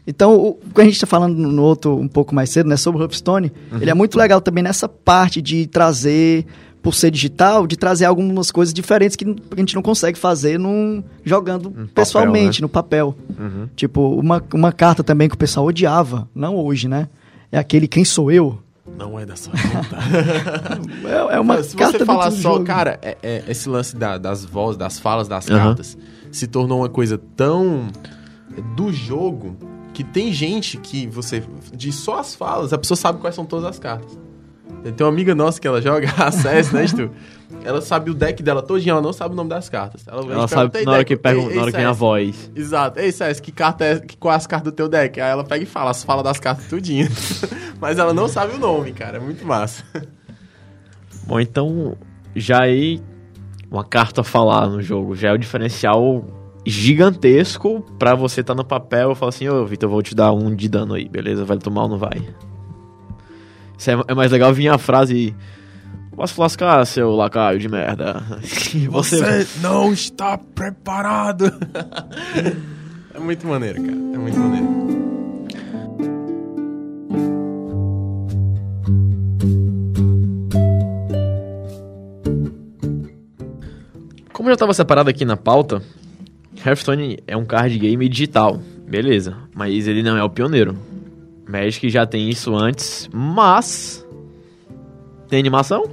Então, 0.07 0.33
o 0.35 0.57
que 0.73 0.81
a 0.81 0.85
gente 0.85 0.95
está 0.95 1.05
falando 1.05 1.35
no 1.37 1.61
outro 1.61 1.95
um 1.95 2.07
pouco 2.07 2.33
mais 2.33 2.49
cedo, 2.49 2.67
né, 2.67 2.75
sobre 2.77 2.99
o 2.99 3.03
Hearthstone, 3.03 3.51
ele 3.79 3.91
é 3.91 3.93
muito 3.93 4.17
legal 4.17 4.41
também 4.41 4.63
nessa 4.63 4.89
parte 4.89 5.39
de 5.39 5.67
trazer, 5.67 6.47
por 6.81 6.95
ser 6.95 7.11
digital, 7.11 7.67
de 7.67 7.77
trazer 7.77 8.05
algumas 8.05 8.49
coisas 8.49 8.73
diferentes 8.73 9.15
que 9.15 9.23
a 9.55 9.59
gente 9.59 9.75
não 9.75 9.83
consegue 9.83 10.17
fazer 10.17 10.57
num, 10.57 11.03
jogando 11.23 11.69
pessoalmente, 11.93 12.59
né? 12.59 12.65
no 12.65 12.69
papel. 12.69 13.15
Uhum. 13.39 13.69
Tipo, 13.75 14.19
uma, 14.19 14.43
uma 14.51 14.71
carta 14.71 15.03
também 15.03 15.29
que 15.29 15.35
o 15.35 15.37
pessoal 15.37 15.67
odiava, 15.67 16.27
não 16.33 16.55
hoje, 16.55 16.87
né? 16.87 17.07
É 17.51 17.59
aquele 17.59 17.87
Quem 17.87 18.03
Sou 18.03 18.31
Eu? 18.31 18.62
Não 18.97 19.17
é 19.17 19.25
da 19.25 19.35
sua 19.35 19.53
conta. 19.53 19.97
É, 21.31 21.35
é 21.35 21.39
uma 21.39 21.63
Se 21.63 21.75
carta 21.75 21.99
você 21.99 22.05
falar 22.05 22.31
só, 22.31 22.53
jogo. 22.53 22.65
cara, 22.65 22.99
é- 23.01 23.17
é 23.23 23.43
esse 23.47 23.69
lance 23.69 23.95
da- 23.95 24.17
das 24.17 24.43
vozes, 24.43 24.77
das 24.77 24.99
falas 24.99 25.27
das 25.27 25.49
Aham. 25.49 25.57
cartas, 25.67 25.97
se 26.31 26.47
tornou 26.47 26.79
uma 26.79 26.89
coisa 26.89 27.17
tão 27.35 27.87
do 28.75 28.91
jogo 28.91 29.55
que 29.93 30.03
tem 30.03 30.33
gente 30.33 30.77
que 30.77 31.07
você. 31.07 31.43
De 31.73 31.91
só 31.93 32.19
as 32.19 32.35
falas, 32.35 32.73
a 32.73 32.77
pessoa 32.77 32.97
sabe 32.97 33.19
quais 33.19 33.35
são 33.35 33.45
todas 33.45 33.65
as 33.65 33.79
cartas. 33.79 34.19
Tem 34.83 34.93
uma 35.05 35.09
amiga 35.13 35.33
nossa 35.33 35.61
que 35.61 35.67
ela 35.67 35.81
joga 35.81 36.07
a 36.17 36.29
CS, 36.29 36.71
né, 36.73 36.85
Stu? 36.85 37.09
Ela 37.63 37.81
sabe 37.81 38.11
o 38.11 38.13
deck 38.13 38.41
dela 38.41 38.61
todinho, 38.61 38.91
ela 38.91 39.01
não 39.01 39.13
sabe 39.13 39.33
o 39.33 39.35
nome 39.35 39.49
das 39.49 39.69
cartas. 39.69 40.05
Ela, 40.07 40.21
Ela 40.31 40.47
sabe 40.47 40.79
"Ei, 40.79 40.85
na 40.85 40.91
hora 40.91 40.99
deck, 40.99 41.15
que, 41.15 41.21
pega, 41.21 41.39
na 41.39 41.61
hora 41.61 41.71
que 41.71 41.77
vem 41.77 41.85
a 41.85 41.89
CS?" 41.89 41.99
voz. 41.99 42.51
Exato. 42.55 42.99
Ei, 42.99 43.11
CS, 43.11 43.39
que 43.39 43.51
carta 43.51 43.85
é. 43.85 43.99
Que, 43.99 44.17
qual 44.17 44.33
é 44.33 44.37
as 44.37 44.47
cartas 44.47 44.71
do 44.71 44.75
teu 44.75 44.89
deck? 44.89 45.19
Aí 45.19 45.31
ela 45.31 45.43
pega 45.43 45.63
e 45.63 45.67
fala, 45.67 45.91
as 45.91 46.03
fala 46.03 46.23
das 46.23 46.39
cartas 46.39 46.67
tudinho. 46.67 47.07
Mas 47.79 47.97
ela 47.99 48.13
não 48.13 48.27
sabe 48.27 48.55
o 48.55 48.59
nome, 48.59 48.91
cara. 48.93 49.17
É 49.17 49.19
muito 49.19 49.45
massa. 49.45 49.83
Bom, 51.27 51.39
então 51.39 51.97
já 52.35 52.63
aí 52.63 53.01
uma 53.71 53.83
carta 53.83 54.21
a 54.21 54.23
falar 54.23 54.67
no 54.67 54.81
jogo 54.81 55.15
já 55.15 55.29
é 55.29 55.33
o 55.33 55.37
diferencial 55.37 56.23
gigantesco 56.65 57.81
pra 57.97 58.15
você 58.15 58.41
estar 58.41 58.55
no 58.55 58.63
papel 58.63 59.11
e 59.11 59.15
falar 59.15 59.29
assim, 59.29 59.49
ô 59.49 59.65
Vitor, 59.65 59.87
eu 59.87 59.91
vou 59.91 60.01
te 60.01 60.15
dar 60.15 60.31
um 60.31 60.53
de 60.55 60.69
dano 60.69 60.93
aí, 60.93 61.09
beleza? 61.09 61.43
Vai 61.43 61.57
tomar 61.57 61.83
ou 61.83 61.89
não 61.89 61.97
vai? 61.97 62.21
Isso 63.77 63.89
é, 63.91 63.97
é 64.07 64.13
mais 64.13 64.31
legal 64.31 64.53
vir 64.53 64.69
a 64.69 64.77
frase 64.77 65.35
Posso 66.15 66.39
lascar, 66.39 66.85
seu 66.85 67.11
lacaio 67.11 67.59
de 67.59 67.67
merda. 67.67 68.23
E 68.73 68.87
você, 68.87 69.47
não 69.61 69.93
está 69.93 70.37
preparado. 70.37 71.45
é 73.13 73.19
muito 73.19 73.45
maneiro, 73.47 73.81
cara. 73.81 73.97
É 73.97 74.17
muito 74.17 74.39
maneiro. 74.39 74.83
Como 84.33 84.49
já 84.49 84.53
estava 84.53 84.73
separado 84.73 85.09
aqui 85.09 85.23
na 85.23 85.37
pauta, 85.37 85.81
Hearthstone 86.65 87.19
é 87.27 87.37
um 87.37 87.45
card 87.45 87.77
game 87.77 88.09
digital, 88.09 88.59
beleza, 88.87 89.37
mas 89.55 89.87
ele 89.87 90.01
não 90.01 90.17
é 90.17 90.23
o 90.23 90.29
pioneiro. 90.29 90.77
Magic 91.47 91.89
já 91.89 92.05
tem 92.05 92.29
isso 92.29 92.55
antes, 92.55 93.09
mas 93.13 94.05
tem 95.29 95.39
animação, 95.39 95.85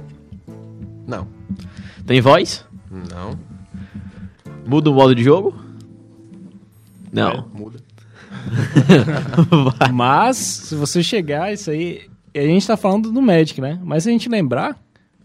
Não. 1.07 1.27
tem 2.05 2.21
voz, 2.21 2.65
Não. 2.89 3.37
muda 4.65 4.89
o 4.89 4.93
modo 4.93 5.13
de 5.15 5.23
jogo. 5.23 5.53
Não. 7.11 7.31
É, 7.31 7.57
muda. 7.57 7.79
Mas, 9.93 10.37
se 10.37 10.75
você 10.75 11.03
chegar, 11.03 11.51
isso 11.53 11.69
aí. 11.69 12.09
A 12.33 12.39
gente 12.41 12.65
tá 12.65 12.77
falando 12.77 13.11
do 13.11 13.21
Magic, 13.21 13.59
né? 13.59 13.77
Mas 13.83 14.03
se 14.03 14.09
a 14.09 14.11
gente 14.13 14.29
lembrar, 14.29 14.77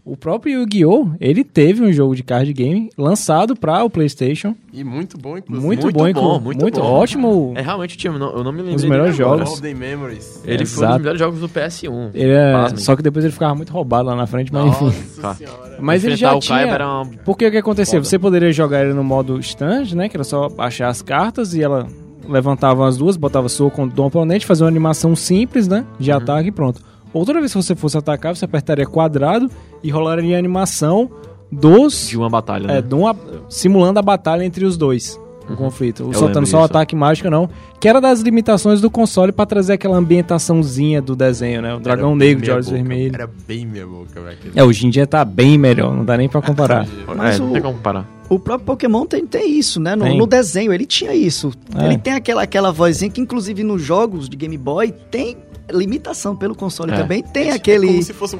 O 0.09 0.15
próprio 0.15 0.61
Yu-Gi-Oh! 0.61 1.09
ele 1.19 1.43
teve 1.43 1.83
um 1.83 1.91
jogo 1.91 2.15
de 2.15 2.23
card 2.23 2.51
game 2.53 2.89
lançado 2.97 3.55
para 3.57 3.83
o 3.83 3.89
PlayStation. 3.89 4.55
E 4.71 4.81
muito 4.83 5.17
bom, 5.17 5.37
inclusive. 5.37 5.65
Muito, 5.65 5.81
Muito 5.83 5.93
bom, 5.97 6.03
bom, 6.03 6.07
inclu- 6.09 6.39
muito 6.41 6.61
muito, 6.61 6.79
bom. 6.79 6.85
ótimo. 6.85 7.53
É 7.55 7.61
realmente 7.61 7.95
o 7.95 7.97
time, 7.97 8.15
eu 8.15 8.43
não, 8.43 8.51
me 8.53 8.61
lembro. 8.61 8.75
Os 8.75 8.85
melhores 8.85 9.15
jogos. 9.17 9.59
Memories. 9.59 10.41
Ele 10.45 10.65
foi 10.65 10.83
um 10.83 10.87
Exato. 10.87 10.93
dos 10.93 10.97
melhores 11.01 11.19
jogos 11.19 11.39
do 11.41 11.49
PS1. 11.49 12.11
Ele 12.13 12.31
é- 12.31 12.69
só 12.77 12.95
que 12.95 13.01
depois 13.03 13.25
ele 13.25 13.33
ficava 13.33 13.53
muito 13.53 13.71
roubado 13.73 14.07
lá 14.07 14.15
na 14.15 14.25
frente, 14.25 14.51
mas 14.53 14.65
enfim. 14.67 14.85
Nossa 14.85 15.21
Tá. 15.21 15.33
senhora. 15.35 15.77
Mas 15.79 16.03
ele 16.05 16.13
Enfrentar 16.13 16.31
já 16.31 16.37
o 16.37 16.39
tinha. 16.39 16.59
Era 16.61 16.87
uma... 16.87 17.05
Porque 17.25 17.45
o 17.45 17.51
que 17.51 17.57
acontecia? 17.57 17.99
Foda. 17.99 18.05
Você 18.07 18.17
poderia 18.17 18.51
jogar 18.53 18.85
ele 18.85 18.93
no 18.93 19.03
modo 19.03 19.37
stand, 19.39 19.93
né? 19.93 20.07
Que 20.07 20.15
era 20.15 20.23
só 20.23 20.47
baixar 20.47 20.87
as 20.87 21.01
cartas 21.01 21.53
e 21.53 21.61
ela 21.61 21.85
levantava 22.27 22.87
as 22.87 22.97
duas, 22.97 23.17
botava 23.17 23.47
soco 23.49 23.85
do 23.87 24.03
oponente, 24.03 24.45
fazia 24.45 24.63
uma 24.65 24.69
animação 24.69 25.15
simples, 25.15 25.67
né? 25.67 25.85
De 25.99 26.11
Uhum. 26.11 26.17
ataque 26.17 26.49
e 26.49 26.51
pronto. 26.51 26.81
Outra 27.17 27.39
vez 27.39 27.51
que 27.53 27.61
você 27.61 27.75
fosse 27.75 27.97
atacar, 27.97 28.35
você 28.35 28.45
apertaria 28.45 28.85
quadrado 28.85 29.49
e 29.83 29.89
rolaria 29.89 30.35
a 30.35 30.39
animação 30.39 31.09
dos. 31.51 32.07
de 32.09 32.17
uma 32.17 32.29
batalha, 32.29 32.67
né? 32.67 32.77
É, 32.77 32.81
de 32.81 32.93
uma- 32.93 33.15
simulando 33.49 33.99
a 33.99 34.01
batalha 34.01 34.43
entre 34.43 34.65
os 34.65 34.77
dois. 34.77 35.19
O 35.49 35.55
conflito. 35.55 36.03
Eu 36.03 36.13
soltando 36.13 36.45
só 36.45 36.59
o 36.59 36.63
ataque 36.65 36.93
mágico, 36.93 37.29
não. 37.29 37.49
Que 37.79 37.87
era 37.87 38.01
das 38.01 38.19
limitações 38.19 38.81
do 38.81 38.91
console 38.91 39.31
pra 39.31 39.45
trazer 39.45 39.73
aquela 39.73 39.95
ambientaçãozinha 39.95 41.01
do 41.01 41.15
desenho, 41.15 41.61
né? 41.61 41.73
O 41.73 41.79
dragão 41.79 42.09
Era 42.09 42.15
negro 42.17 42.43
de 42.43 42.51
olhos 42.51 42.69
vermelhos. 42.69 43.13
Era 43.13 43.29
bem 43.47 43.65
minha 43.65 43.87
boca, 43.87 44.19
velho. 44.19 44.27
aquele- 44.37 44.59
É, 44.59 44.63
hoje 44.63 44.85
em 44.85 44.89
dia 44.89 45.07
tá 45.07 45.23
bem 45.23 45.57
melhor, 45.57 45.95
não 45.95 46.03
dá 46.03 46.17
nem 46.17 46.27
pra 46.27 46.41
comparar. 46.41 46.85
Mas 47.15 47.35
é, 47.35 47.39
não 47.39 47.49
o- 47.49 47.53
tem 47.53 47.61
como 47.61 47.75
comparar. 47.75 48.05
O 48.29 48.37
próprio 48.37 48.65
Pokémon 48.65 49.05
tem, 49.05 49.25
tem 49.25 49.57
isso, 49.57 49.79
né? 49.79 49.95
No, 49.95 50.03
Tem. 50.03 50.17
no 50.17 50.27
desenho 50.27 50.73
ele 50.73 50.85
tinha 50.85 51.13
isso. 51.15 51.53
É. 51.79 51.85
Ele 51.85 51.97
tem 51.97 52.11
aquela, 52.11 52.41
aquela 52.43 52.69
vozinha 52.73 53.09
que, 53.09 53.21
inclusive, 53.21 53.63
nos 53.63 53.81
jogos 53.81 54.27
de 54.27 54.35
Game 54.35 54.57
Boy 54.57 54.91
tem 54.91 55.37
limitação 55.71 56.35
pelo 56.35 56.55
console 56.55 56.91
É. 56.91 56.95
também. 56.97 57.21
Tem 57.23 57.49
É 57.49 57.53
aquele. 57.53 57.87
como 57.87 58.03
se 58.03 58.13
fosse 58.13 58.35
um... 58.35 58.39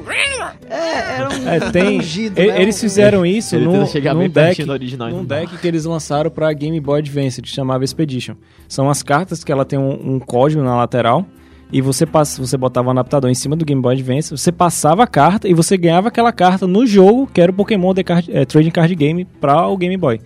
É, 0.68 1.16
era 1.16 1.28
um. 1.28 1.48
É, 1.48 1.60
tem. 1.70 1.96
rangido, 1.98 2.40
e- 2.40 2.46
né? 2.46 2.62
Eles 2.62 2.80
fizeram 2.80 3.24
isso 3.26 3.54
Ele 3.56 3.64
num, 3.66 3.72
num 3.72 4.28
deck, 4.28 4.68
original 4.70 5.10
num 5.10 5.24
dá. 5.24 5.40
deck 5.40 5.56
que 5.58 5.66
eles 5.68 5.84
lançaram 5.84 6.30
pra 6.30 6.52
Game 6.52 6.78
Boy 6.80 7.00
Advance, 7.00 7.40
que 7.42 7.48
chamava 7.48 7.84
Expedition. 7.84 8.34
São 8.68 8.88
as 8.90 9.02
cartas 9.02 9.42
que 9.44 9.50
ela 9.52 9.64
tem 9.64 9.78
um, 9.78 10.14
um 10.14 10.18
código 10.18 10.62
na 10.62 10.76
lateral. 10.76 11.24
E 11.70 11.82
você, 11.82 12.06
passa, 12.06 12.40
você 12.40 12.56
botava 12.56 12.88
um 12.88 12.92
adaptador 12.92 13.30
em 13.30 13.34
cima 13.34 13.54
do 13.54 13.62
Game 13.62 13.82
Boy 13.82 13.92
Advance, 13.94 14.30
você 14.30 14.50
passava 14.50 15.02
a 15.02 15.06
carta 15.06 15.46
e 15.46 15.52
você 15.52 15.76
ganhava 15.76 16.08
aquela 16.08 16.32
carta 16.32 16.66
no 16.66 16.86
jogo, 16.86 17.26
que 17.32 17.42
era 17.42 17.52
o 17.52 17.54
Pokémon 17.54 17.92
The 17.92 18.02
Card, 18.02 18.30
eh, 18.32 18.44
Trading 18.46 18.70
Card 18.70 18.94
Game 18.94 19.26
para 19.38 19.66
o 19.68 19.76
Game 19.76 19.94
Boy. 19.98 20.18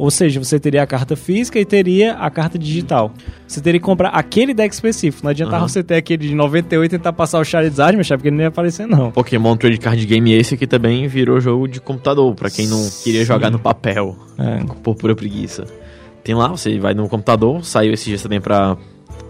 Ou 0.00 0.10
seja, 0.10 0.42
você 0.42 0.58
teria 0.58 0.82
a 0.82 0.86
carta 0.86 1.14
física 1.14 1.58
e 1.60 1.64
teria 1.64 2.14
a 2.14 2.30
carta 2.30 2.58
digital. 2.58 3.12
Você 3.46 3.60
teria 3.60 3.78
que 3.78 3.84
comprar 3.84 4.08
aquele 4.08 4.54
deck 4.54 4.72
específico. 4.72 5.22
Não 5.24 5.30
adiantava 5.30 5.58
Aham. 5.58 5.68
você 5.68 5.82
ter 5.82 5.96
aquele 5.96 6.26
de 6.28 6.34
98 6.34 6.94
e 6.94 6.98
tentar 6.98 7.12
passar 7.12 7.38
o 7.38 7.44
Charizard, 7.44 7.94
meu 7.96 8.02
chapa, 8.02 8.18
porque 8.18 8.28
ele 8.28 8.36
não 8.36 8.42
ia 8.44 8.48
aparecer, 8.48 8.86
não. 8.86 9.10
Pokémon 9.10 9.54
Trade 9.58 9.76
Card 9.78 10.06
Game 10.06 10.32
esse 10.32 10.54
aqui 10.54 10.66
também 10.66 11.06
virou 11.06 11.38
jogo 11.38 11.68
de 11.68 11.80
computador, 11.82 12.34
pra 12.34 12.48
quem 12.48 12.66
não 12.66 12.88
queria 13.04 13.24
jogar 13.26 13.50
no 13.50 13.58
papel, 13.58 14.16
É. 14.38 14.64
por 14.82 14.94
pura 14.94 15.14
preguiça. 15.14 15.64
Tem 16.24 16.34
lá, 16.34 16.48
você 16.48 16.78
vai 16.78 16.94
no 16.94 17.06
computador, 17.08 17.62
saiu 17.62 17.92
esse 17.92 18.06
dias 18.06 18.22
também 18.22 18.40
pra, 18.40 18.78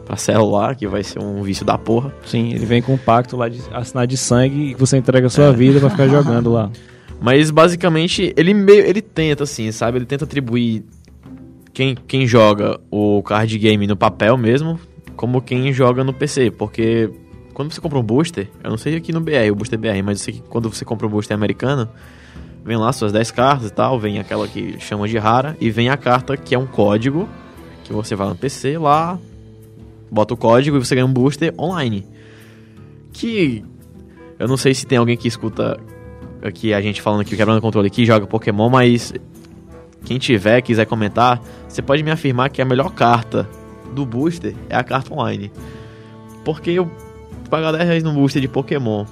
pra 0.07 0.17
celular, 0.17 0.77
que 0.77 0.87
vai 0.87 1.03
ser 1.03 1.19
um 1.19 1.43
vício 1.43 1.65
da 1.67 1.77
porra. 1.77 2.13
Sim, 2.27 2.53
ele 2.53 2.65
vem 2.65 2.81
com 2.81 2.95
um 2.95 2.99
pacto 2.99 3.37
lá 3.37 3.49
de 3.49 3.61
assinar 3.73 4.07
de 4.07 4.17
sangue 4.17 4.71
e 4.71 4.75
você 4.75 4.97
entrega 4.97 5.27
a 5.27 5.31
sua 5.31 5.53
vida 5.53 5.81
pra 5.81 5.91
ficar 5.91 6.07
jogando 6.07 6.51
lá. 6.53 6.71
Mas 7.21 7.51
basicamente, 7.51 8.33
ele 8.37 8.55
meio. 8.55 8.81
ele 8.81 9.03
tenta, 9.03 9.45
assim, 9.45 9.71
sabe? 9.71 9.99
Ele 9.99 10.07
tenta 10.07 10.25
atribuir 10.25 10.85
quem, 11.73 11.95
quem 11.95 12.27
joga 12.27 12.81
o 12.91 13.23
card 13.23 13.57
game 13.59 13.87
no 13.87 13.97
papel 13.97 14.37
mesmo, 14.39 14.81
como 15.17 15.43
quem 15.43 15.73
joga 15.73 16.03
no 16.03 16.15
PC. 16.15 16.51
Porque 16.51 17.11
quando 17.53 17.73
você 17.73 17.81
compra 17.81 17.99
um 17.99 18.03
booster, 18.03 18.49
eu 18.65 18.71
não 18.71 18.79
sei 18.79 18.97
aqui 18.97 19.13
no 19.13 19.21
BR, 19.21 19.51
o 19.53 19.55
booster 19.55 19.79
BR, 19.79 20.03
mas 20.03 20.21
eu 20.21 20.25
sei 20.25 20.35
que 20.35 20.43
quando 20.49 20.73
você 20.73 20.83
compra 20.83 21.07
um 21.07 21.11
booster 21.11 21.37
americano, 21.37 21.89
vem 22.65 22.79
lá 22.79 22.91
suas 22.91 23.13
10 23.13 23.31
cartas 23.33 23.69
e 23.69 23.73
tal, 23.73 23.99
vem 24.01 24.19
aquela 24.19 24.49
que 24.49 24.81
chama 24.81 25.07
de 25.07 25.19
rara, 25.19 25.57
e 25.61 25.71
vem 25.71 25.91
a 25.91 25.97
carta 25.99 26.39
que 26.39 26.55
é 26.55 26.59
um 26.59 26.67
código, 26.67 27.29
que 27.85 27.93
você 27.93 28.15
vai 28.15 28.29
no 28.29 28.35
PC 28.35 28.79
lá, 28.79 29.19
bota 30.11 30.33
o 30.33 30.37
código 30.39 30.79
e 30.79 30.81
você 30.81 30.95
ganha 30.95 31.07
um 31.07 31.13
booster 31.13 31.53
online. 31.59 32.07
Que 33.13 33.63
eu 34.39 34.49
não 34.49 34.57
sei 34.57 34.73
se 34.73 34.87
tem 34.87 34.97
alguém 34.97 35.17
que 35.17 35.29
escuta 35.29 35.79
aqui 36.43 36.73
a 36.73 36.81
gente 36.81 37.01
falando 37.03 37.25
quebrando 37.25 37.59
o 37.59 37.61
controle 37.61 37.87
aqui, 37.87 38.05
joga 38.05 38.27
Pokémon, 38.27 38.69
mas 38.69 39.13
quem 40.05 40.19
tiver, 40.19 40.61
quiser 40.63 40.87
comentar, 40.87 41.41
você 41.69 41.83
pode 41.83 42.03
me 42.03 42.11
afirmar 42.11 42.51
que 42.51 42.63
a 42.63 42.65
melhor 42.65 42.93
carta 42.93 43.49
do 43.93 44.07
booster 44.07 44.55
é 44.69 44.77
a 44.77 44.83
carta 44.83 45.13
online. 45.13 45.53
Porque 46.45 46.71
eu 46.71 46.91
pagar 47.49 47.73
10 47.73 47.85
reais 47.85 48.03
no 48.03 48.13
booster 48.13 48.41
de 48.41 48.49
Pokémon 48.49 49.05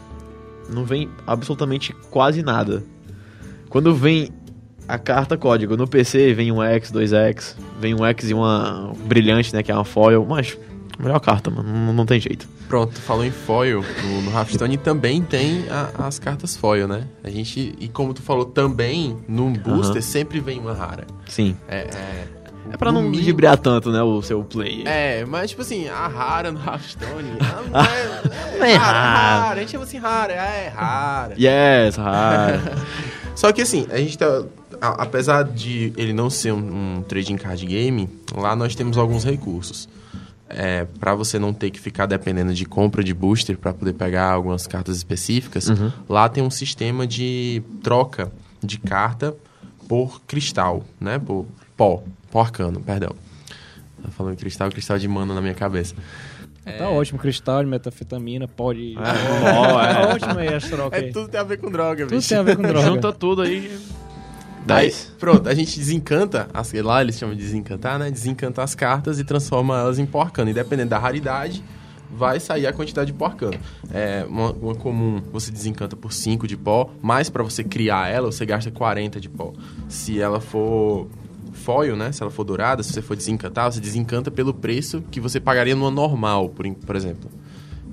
não 0.73 0.85
vem 0.85 1.09
absolutamente 1.27 1.95
quase 2.11 2.43
nada. 2.43 2.83
Quando 3.69 3.95
vem 3.95 4.31
a 4.87 4.99
carta 4.99 5.37
código 5.37 5.77
no 5.77 5.87
PC, 5.87 6.33
vem 6.33 6.51
um 6.51 6.63
X, 6.63 6.91
2X, 6.91 7.57
vem 7.79 7.95
um 7.95 8.05
X 8.07 8.31
e 8.31 8.35
uma 8.35 8.93
brilhante, 9.05 9.55
né, 9.55 9.63
que 9.63 9.71
é 9.71 9.75
uma 9.75 9.85
foil, 9.85 10.25
mas 10.27 10.59
melhor 10.99 11.21
carta, 11.21 11.51
mano, 11.51 11.69
não, 11.73 11.93
não 11.93 12.07
tem 12.07 12.21
jeito. 12.21 12.49
Pronto, 12.69 13.01
falou 13.01 13.25
em 13.25 13.31
foil. 13.31 13.85
No, 14.05 14.23
no 14.23 14.31
Hearthstone 14.31 14.77
também 14.77 15.23
tem 15.23 15.65
a- 15.71 16.07
as 16.07 16.19
cartas 16.19 16.57
foil, 16.57 16.87
né? 16.89 17.05
A 17.25 17.31
gente, 17.31 17.75
e 17.79 17.89
como 17.89 18.13
tu 18.13 18.21
falou 18.23 18.45
também, 18.45 19.17
num 19.29 19.53
booster 19.53 19.93
Aham. 19.97 20.01
sempre 20.03 20.41
vem 20.41 20.59
uma 20.61 20.75
rara. 20.75 21.07
Sim. 21.27 21.57
É, 21.69 21.79
é, 21.79 22.27
É 22.73 22.77
pra 22.77 22.93
não 22.93 23.03
mínimo- 23.03 23.25
vibrar 23.25 23.57
tanto, 23.57 23.91
né, 23.91 24.03
o 24.03 24.21
seu 24.21 24.43
play. 24.45 24.83
É, 24.87 25.25
mas 25.25 25.51
tipo 25.51 25.63
assim, 25.63 25.89
a 25.89 26.07
rara 26.09 26.53
no 26.53 26.59
Hearthstone. 26.63 27.31
não 27.73 27.81
é, 27.81 28.59
Não 28.59 28.67
é 28.67 28.75
rara. 28.75 28.99
rara. 29.41 29.55
A 29.55 29.61
gente 29.61 29.71
chama 29.73 29.85
assim 29.85 29.99
rara, 29.99 30.33
é 30.35 30.69
rara. 30.69 31.35
Yes, 31.39 31.97
raro. 31.97 32.61
Só 33.35 33.53
que 33.53 33.63
assim, 33.63 33.87
a 33.91 33.97
gente 33.99 34.19
tá. 34.19 34.43
a- 34.81 35.03
Apesar 35.05 35.45
de 35.45 35.93
ele 35.97 36.13
não 36.13 36.29
ser 36.29 36.53
um, 36.53 36.99
um 36.99 37.03
trading 37.03 37.37
card 37.37 37.65
game, 37.65 38.09
lá 38.37 38.55
nós 38.55 38.75
temos 38.75 38.99
alguns 38.99 39.25
recursos. 39.25 39.89
É, 40.51 40.87
para 40.99 41.15
você 41.15 41.39
não 41.39 41.53
ter 41.53 41.71
que 41.71 41.79
ficar 41.79 42.07
dependendo 42.07 42.55
de 42.55 42.65
compra 42.65 43.05
de 43.05 43.13
booster 43.13 43.59
para 43.59 43.75
poder 43.75 43.93
pegar 43.93 44.31
algumas 44.33 44.67
cartas 44.67 44.97
específicas, 44.97 45.69
Uhum. 45.69 45.93
lá 46.09 46.27
tem 46.29 46.43
um 46.43 46.51
sistema 46.51 47.07
de 47.07 47.63
troca 47.83 48.33
de 48.63 48.79
carta 48.79 49.35
por 49.87 50.23
cristal, 50.23 50.85
né? 50.99 51.19
Por 51.19 51.47
pó, 51.77 52.03
pó 52.31 52.41
arcano, 52.41 52.81
perdão. 52.81 53.11
Tá 54.03 54.09
falando 54.11 54.37
cristal, 54.37 54.71
cristal 54.71 54.99
de 54.99 55.07
mana 55.07 55.35
na 55.35 55.41
minha 55.43 55.55
cabeça. 55.55 55.95
Tá 56.79 56.89
ótimo, 56.91 57.19
cristal 57.19 57.63
de 57.65 57.69
metafetamina, 57.71 58.47
pode. 58.47 58.95
Ó, 58.99 59.83
é. 59.83 59.95
Tá 59.95 60.09
ótimo 60.15 60.39
aí 60.39 60.55
as 60.55 60.65
trocas 60.69 61.03
É, 61.03 61.11
tudo 61.11 61.29
tem 61.29 61.41
a 61.41 61.45
ver 61.45 61.57
com 61.59 61.71
droga, 61.71 62.05
Tudo 62.07 62.17
bicho. 62.17 62.29
tem 62.29 62.39
a 62.39 62.43
ver 62.43 62.57
com 62.57 62.63
droga. 62.63 62.87
Junta 62.87 63.13
tudo 63.13 63.43
aí. 63.43 63.71
Aí, 64.67 64.89
10. 64.89 65.13
pronto, 65.19 65.49
a 65.49 65.55
gente 65.55 65.79
desencanta, 65.79 66.49
as, 66.53 66.73
lá 66.73 67.01
eles 67.01 67.17
chamam 67.17 67.35
de 67.35 67.43
desencantar, 67.43 67.99
né? 67.99 68.11
Desencanta 68.11 68.63
as 68.63 68.75
cartas 68.75 69.19
e 69.19 69.25
transforma 69.25 69.79
elas 69.79 69.99
em 69.99 70.07
porcano. 70.07 70.51
E 70.51 70.55
dependendo 70.55 70.91
da 70.91 70.99
raridade, 70.99 71.63
vai 72.11 72.41
sair 72.41 72.67
a 72.67 72.73
quantidade 72.73 73.13
de 73.13 73.19
porcano. 73.19 73.59
É 73.91 74.25
uma, 74.29 74.53
uma 74.53 74.75
comum, 74.75 75.23
você 75.33 75.51
desencanta 75.51 75.97
por 75.97 76.13
5 76.13 76.47
de 76.47 76.57
pó, 76.57 76.91
mas 77.01 77.31
para 77.31 77.43
você 77.43 77.63
criar 77.63 78.09
ela, 78.09 78.31
você 78.31 78.45
gasta 78.45 78.71
40 78.71 79.21
de 79.21 79.29
pó. 79.29 79.53
Se 79.89 80.21
ela 80.21 80.41
for 80.41 81.09
foil, 81.53 81.97
né? 81.97 82.13
Se 82.13 82.23
ela 82.23 82.31
for 82.31 82.45
dourada, 82.45 82.83
se 82.83 82.93
você 82.93 83.03
for 83.03 83.17
desencantar, 83.17 83.71
você 83.71 83.81
desencanta 83.81 84.31
pelo 84.31 84.55
preço 84.55 85.03
que 85.11 85.21
você 85.21 85.39
pagaria 85.39 85.75
numa 85.75 85.91
normal, 85.91 86.49
por, 86.49 86.67
por 86.75 86.97
exemplo. 86.97 87.31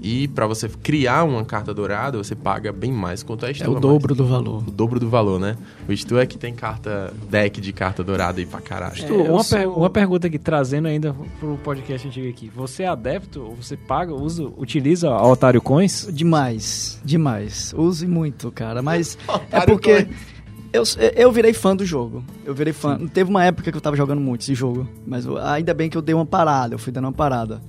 E 0.07 0.27
para 0.27 0.45
você 0.45 0.69
criar 0.69 1.23
uma 1.23 1.43
carta 1.43 1.73
dourada, 1.73 2.15
você 2.19 2.35
paga 2.35 2.71
bem 2.71 2.91
mais 2.91 3.23
quanto 3.23 3.43
a 3.43 3.47
É 3.47 3.51
Estu 3.53 3.67
o 3.69 3.71
mais. 3.71 3.81
dobro 3.81 4.13
do 4.13 4.23
valor. 4.23 4.63
O 4.67 4.69
dobro 4.71 4.99
do 4.99 5.09
valor, 5.09 5.39
né? 5.39 5.57
O 5.89 5.97
Stu 5.97 6.19
é 6.19 6.27
que 6.27 6.37
tem 6.37 6.53
carta, 6.53 7.11
deck 7.27 7.59
de 7.59 7.73
carta 7.73 8.03
dourada 8.03 8.39
aí 8.39 8.45
pra 8.45 8.61
caralho. 8.61 8.95
Tu, 9.03 9.13
É, 9.13 9.31
uma, 9.31 9.43
sou- 9.43 9.57
per- 9.57 9.69
uma 9.69 9.89
pergunta 9.89 10.27
aqui, 10.27 10.37
trazendo 10.37 10.87
ainda 10.87 11.15
pro 11.39 11.57
podcast 11.63 12.07
antigo 12.07 12.29
aqui. 12.29 12.51
Você 12.55 12.83
é 12.83 12.87
adepto 12.87 13.41
ou 13.41 13.55
você 13.55 13.75
paga, 13.75 14.13
usa, 14.13 14.43
utiliza 14.57 15.09
a 15.09 15.27
Otário 15.27 15.59
Coins? 15.59 16.07
Demais, 16.13 17.01
demais. 17.03 17.73
Use 17.75 18.05
muito, 18.05 18.51
cara. 18.51 18.83
Mas 18.83 19.17
é 19.51 19.61
porque 19.65 20.05
Coins. 20.05 20.97
eu, 20.99 21.11
eu 21.15 21.31
virei 21.31 21.51
fã 21.53 21.75
do 21.75 21.83
jogo. 21.83 22.23
Eu 22.45 22.53
virei 22.53 22.73
fã. 22.73 22.99
Teve 23.07 23.29
uma 23.31 23.43
época 23.43 23.71
que 23.71 23.75
eu 23.77 23.81
tava 23.81 23.95
jogando 23.95 24.21
muito 24.21 24.41
esse 24.41 24.53
jogo. 24.53 24.87
Mas 25.07 25.25
ainda 25.27 25.73
bem 25.73 25.89
que 25.89 25.97
eu 25.97 26.01
dei 26.03 26.13
uma 26.13 26.27
parada. 26.27 26.75
Eu 26.75 26.79
fui 26.79 26.91
dando 26.93 27.05
uma 27.05 27.11
parada 27.13 27.59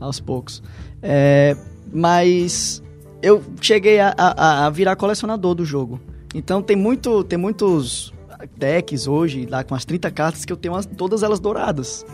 aos 0.00 0.18
poucos. 0.20 0.62
É, 1.02 1.54
mas 1.92 2.82
eu 3.22 3.42
cheguei 3.60 4.00
a, 4.00 4.14
a- 4.16 4.66
a 4.66 4.70
virar 4.70 4.96
colecionador 4.96 5.54
do 5.54 5.64
jogo. 5.64 6.00
Então 6.34 6.62
tem 6.62 6.74
muito, 6.76 7.22
tem 7.24 7.38
muitos 7.38 8.12
decks 8.56 9.06
hoje, 9.06 9.46
lá 9.46 9.62
com 9.62 9.74
as 9.74 9.84
30 9.84 10.10
cartas, 10.10 10.44
que 10.44 10.52
eu 10.52 10.56
tenho 10.56 10.74
as- 10.74 10.86
todas 10.86 11.22
elas 11.22 11.38
douradas. 11.38 12.04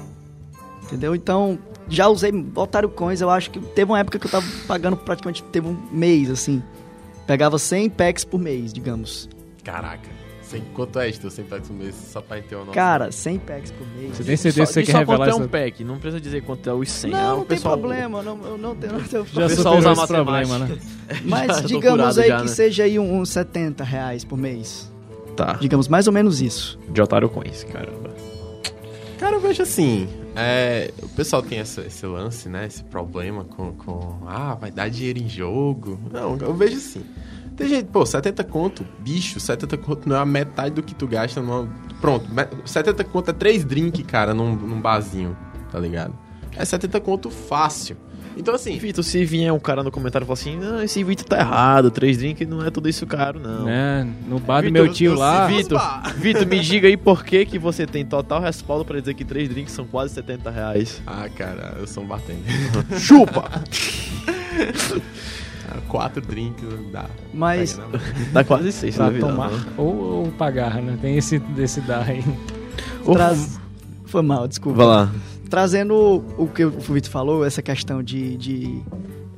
Entendeu? 0.84 1.14
Então, 1.14 1.58
já 1.88 2.08
usei 2.08 2.32
Otário 2.54 2.88
Coins, 2.88 3.20
eu 3.20 3.30
acho 3.30 3.50
que 3.50 3.60
teve 3.60 3.90
uma 3.90 3.98
época 3.98 4.18
que 4.18 4.26
eu 4.26 4.30
tava 4.30 4.46
pagando 4.66 4.96
praticamente, 4.96 5.42
teve 5.44 5.68
um 5.68 5.76
mês, 5.92 6.30
assim. 6.30 6.62
Pegava 7.26 7.58
100 7.58 7.90
packs 7.90 8.24
por 8.24 8.40
mês, 8.40 8.72
digamos. 8.72 9.28
Caraca. 9.62 10.08
Sem, 10.48 10.62
quanto 10.72 10.98
é 10.98 11.12
Stu? 11.12 11.30
100 11.30 11.44
packs 11.44 11.68
no 11.68 11.76
mês, 11.76 11.94
só 12.10 12.22
pra 12.22 12.40
ter 12.40 12.54
uma 12.54 12.60
noção. 12.64 12.74
Cara, 12.74 13.12
100 13.12 13.38
packs 13.40 13.70
por 13.70 13.86
mês. 13.88 14.16
Você 14.16 14.24
tem 14.24 14.36
certeza 14.36 14.66
que 14.66 14.72
você 14.72 14.82
quer 14.82 14.92
só 14.92 14.98
revelar 15.00 15.18
quanto 15.28 15.30
é 15.42 15.44
um 15.44 15.48
pack, 15.48 15.84
não 15.84 15.98
precisa 15.98 16.20
dizer 16.20 16.42
quanto 16.42 16.70
é 16.70 16.72
os 16.72 16.90
100. 16.90 17.10
Não, 17.10 17.18
é, 17.18 17.22
não 17.22 17.34
o 17.34 17.36
tem 17.44 17.46
pessoal- 17.48 17.78
problema, 17.78 18.22
não, 18.22 18.44
eu 18.46 18.56
não 18.58 18.74
tenho... 18.74 18.92
Não 18.98 19.00
tenho 19.04 19.26
Já 19.26 19.44
O 19.44 19.48
pessoal 19.48 19.74
superou 19.76 19.92
usa 19.92 20.02
esse 20.04 20.12
problema, 20.12 20.58
né? 20.60 20.78
Mas 21.24 21.46
Já 21.56 21.60
digamos 21.62 22.18
aí 22.18 22.28
já, 22.28 22.36
que 22.36 22.42
né? 22.44 22.48
seja 22.48 22.84
aí 22.84 22.98
um- 22.98 23.18
uns 23.20 23.28
70 23.28 23.84
reais 23.84 24.24
por 24.24 24.38
mês. 24.38 24.90
Tá. 25.36 25.52
Digamos, 25.60 25.86
mais 25.86 26.06
ou 26.06 26.12
menos 26.14 26.40
isso. 26.40 26.78
De 26.88 27.00
otário 27.02 27.28
com 27.28 27.42
isso, 27.42 27.66
caramba. 27.66 28.10
Cara, 29.18 29.36
eu 29.36 29.40
vejo 29.40 29.62
assim. 29.62 30.08
é, 30.34 30.90
o 31.02 31.08
pessoal 31.10 31.42
tem 31.42 31.58
essa- 31.58 31.82
esse 31.82 32.06
lance, 32.06 32.48
né? 32.48 32.66
Esse 32.66 32.82
problema 32.84 33.44
com, 33.44 33.72
com. 33.74 34.16
Ah, 34.26 34.54
vai 34.54 34.70
dar 34.70 34.88
dinheiro 34.88 35.18
em 35.18 35.28
jogo. 35.28 35.98
Não, 36.12 36.36
eu 36.38 36.54
vejo 36.54 36.76
assim. 36.76 37.04
Tem 37.58 37.68
gente, 37.68 37.86
pô, 37.86 38.06
70 38.06 38.42
conto, 38.44 38.86
bicho, 39.00 39.38
70 39.40 39.76
conto 39.78 40.08
não 40.08 40.16
é 40.16 40.20
a 40.20 40.24
metade 40.24 40.76
do 40.76 40.82
que 40.82 40.94
tu 40.94 41.06
gasta 41.06 41.40
numa. 41.42 41.68
Pronto, 42.00 42.32
me- 42.32 42.46
70 42.64 43.02
conto 43.04 43.30
é 43.30 43.34
3 43.34 43.64
drinks, 43.64 44.04
cara, 44.06 44.32
num, 44.32 44.54
num 44.54 44.80
barzinho, 44.80 45.36
tá 45.70 45.78
ligado? 45.80 46.14
É 46.56 46.64
70 46.64 47.00
conto 47.00 47.28
fácil. 47.30 47.96
Então, 48.36 48.54
assim, 48.54 48.78
Vitor, 48.78 49.02
se 49.02 49.24
vier 49.24 49.52
um 49.52 49.58
cara 49.58 49.82
no 49.82 49.90
comentário 49.90 50.24
e 50.24 50.26
falar 50.26 50.34
assim, 50.34 50.56
não, 50.56 50.80
esse 50.80 51.02
Vitor 51.02 51.26
tá 51.26 51.40
errado, 51.40 51.90
três 51.90 52.18
drinks 52.18 52.46
não 52.46 52.64
é 52.64 52.70
tudo 52.70 52.88
isso 52.88 53.04
caro, 53.04 53.40
não. 53.40 53.64
Né? 53.64 54.06
No 54.28 54.38
bar 54.38 54.60
do 54.62 54.68
Vitor, 54.68 54.84
meu 54.84 54.92
tio 54.92 55.14
lá. 55.16 55.48
Vitor, 55.48 55.80
Vitor, 56.16 56.46
me 56.46 56.60
diga 56.60 56.86
aí 56.86 56.96
por 56.96 57.24
que, 57.24 57.44
que 57.44 57.58
você 57.58 57.84
tem 57.84 58.04
total 58.06 58.40
respaldo 58.40 58.84
pra 58.84 59.00
dizer 59.00 59.14
que 59.14 59.24
três 59.24 59.48
drinks 59.48 59.72
são 59.72 59.84
quase 59.84 60.14
70 60.14 60.50
reais. 60.52 61.02
ah, 61.04 61.28
cara, 61.36 61.74
eu 61.80 61.86
sou 61.88 62.04
um 62.04 62.06
bartender. 62.06 62.44
Chupa! 63.00 63.50
Quatro 65.88 66.20
drinks 66.20 66.64
dá. 66.92 67.06
Mas- 67.34 67.76
mão. 67.78 67.88
Dá 68.32 68.44
quase 68.44 68.72
seis, 68.72 68.96
Pra 68.96 69.06
tá 69.06 69.10
vendo? 69.10 69.26
tomar 69.26 69.50
ou, 69.76 69.94
ou 69.96 70.26
pagar, 70.32 70.76
né? 70.82 70.98
Tem 71.00 71.16
esse 71.16 71.38
desse 71.38 71.80
dar 71.82 72.08
aí. 72.08 72.24
Traz... 73.12 73.58
Foi 74.04 74.22
mal, 74.22 74.48
desculpa. 74.48 74.78
Vai 74.78 74.86
lá. 74.86 75.12
Trazendo 75.50 76.24
o 76.36 76.46
que 76.46 76.64
o 76.64 76.70
Vitor 76.70 77.10
falou, 77.10 77.44
essa 77.44 77.62
questão 77.62 78.02
de, 78.02 78.36
de 78.36 78.80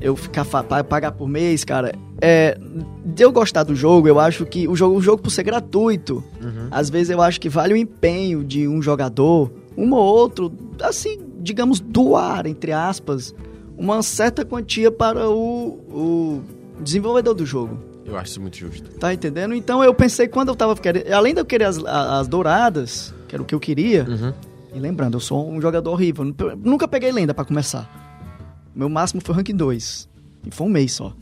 eu 0.01 0.17
ficar 0.17 0.45
pagar 0.45 1.13
por 1.13 1.29
mês, 1.29 1.65
cara. 1.65 1.93
É, 2.21 2.59
de 3.05 3.23
eu 3.23 3.33
gostar 3.33 3.63
do 3.65 3.75
jogo, 3.75 4.07
eu 4.09 4.19
acho 4.21 4.45
que 4.45 4.67
o 4.69 4.75
jogo, 4.77 4.97
o 4.97 5.01
jogo 5.03 5.23
por 5.23 5.31
ser 5.31 5.43
gratuito, 5.45 6.23
Uhum. 6.43 6.69
às 6.71 6.91
vezes 6.91 7.11
eu 7.11 7.21
acho 7.23 7.41
que 7.41 7.49
vale 7.49 7.75
o 7.75 7.77
empenho 7.77 8.45
de 8.45 8.67
um 8.69 8.81
jogador, 8.83 9.51
um 9.77 9.93
ou 9.93 10.03
outro, 10.05 10.53
assim, 10.83 11.19
digamos, 11.41 11.81
doar, 11.81 12.47
entre 12.47 12.73
aspas, 12.73 13.35
uma 13.81 14.03
certa 14.03 14.45
quantia 14.45 14.91
para 14.91 15.29
o, 15.31 15.69
o 15.89 16.43
desenvolvedor 16.83 17.35
do 17.35 17.47
jogo. 17.47 17.79
Eu 18.05 18.17
acho 18.19 18.33
isso 18.33 18.41
muito 18.41 18.57
justo. 18.57 18.91
Tá 18.99 19.15
entendendo? 19.15 19.55
Então 19.55 19.83
eu 19.83 19.95
pensei, 19.95 20.29
quando 20.29 20.49
eu 20.49 20.57
tava 20.57 20.75
querendo. 20.77 21.11
Além 21.13 21.33
de 21.33 21.41
eu 21.41 21.45
querer 21.45 21.65
as, 21.65 21.79
as 21.85 22.29
douradas, 22.29 23.15
que 23.29 23.35
era 23.35 23.43
o 23.43 23.47
que 23.47 23.55
eu 23.55 23.61
queria. 23.61 24.05
Uhum. 24.09 24.33
E 24.75 24.79
lembrando, 24.79 25.15
eu 25.17 25.21
sou 25.21 25.49
um 25.51 25.61
jogador 25.61 25.91
horrível. 25.91 26.25
nu- 26.25 26.35
Nunca 26.63 26.87
peguei 26.87 27.11
lenda 27.13 27.33
pra 27.33 27.45
começar. 27.45 27.89
Meu 28.75 28.89
máximo 28.89 29.21
foi 29.21 29.35
rank 29.35 29.49
2. 29.53 30.09
E 30.47 30.51
foi 30.51 30.67
um 30.67 30.71
mês 30.71 30.93
só. 30.93 31.13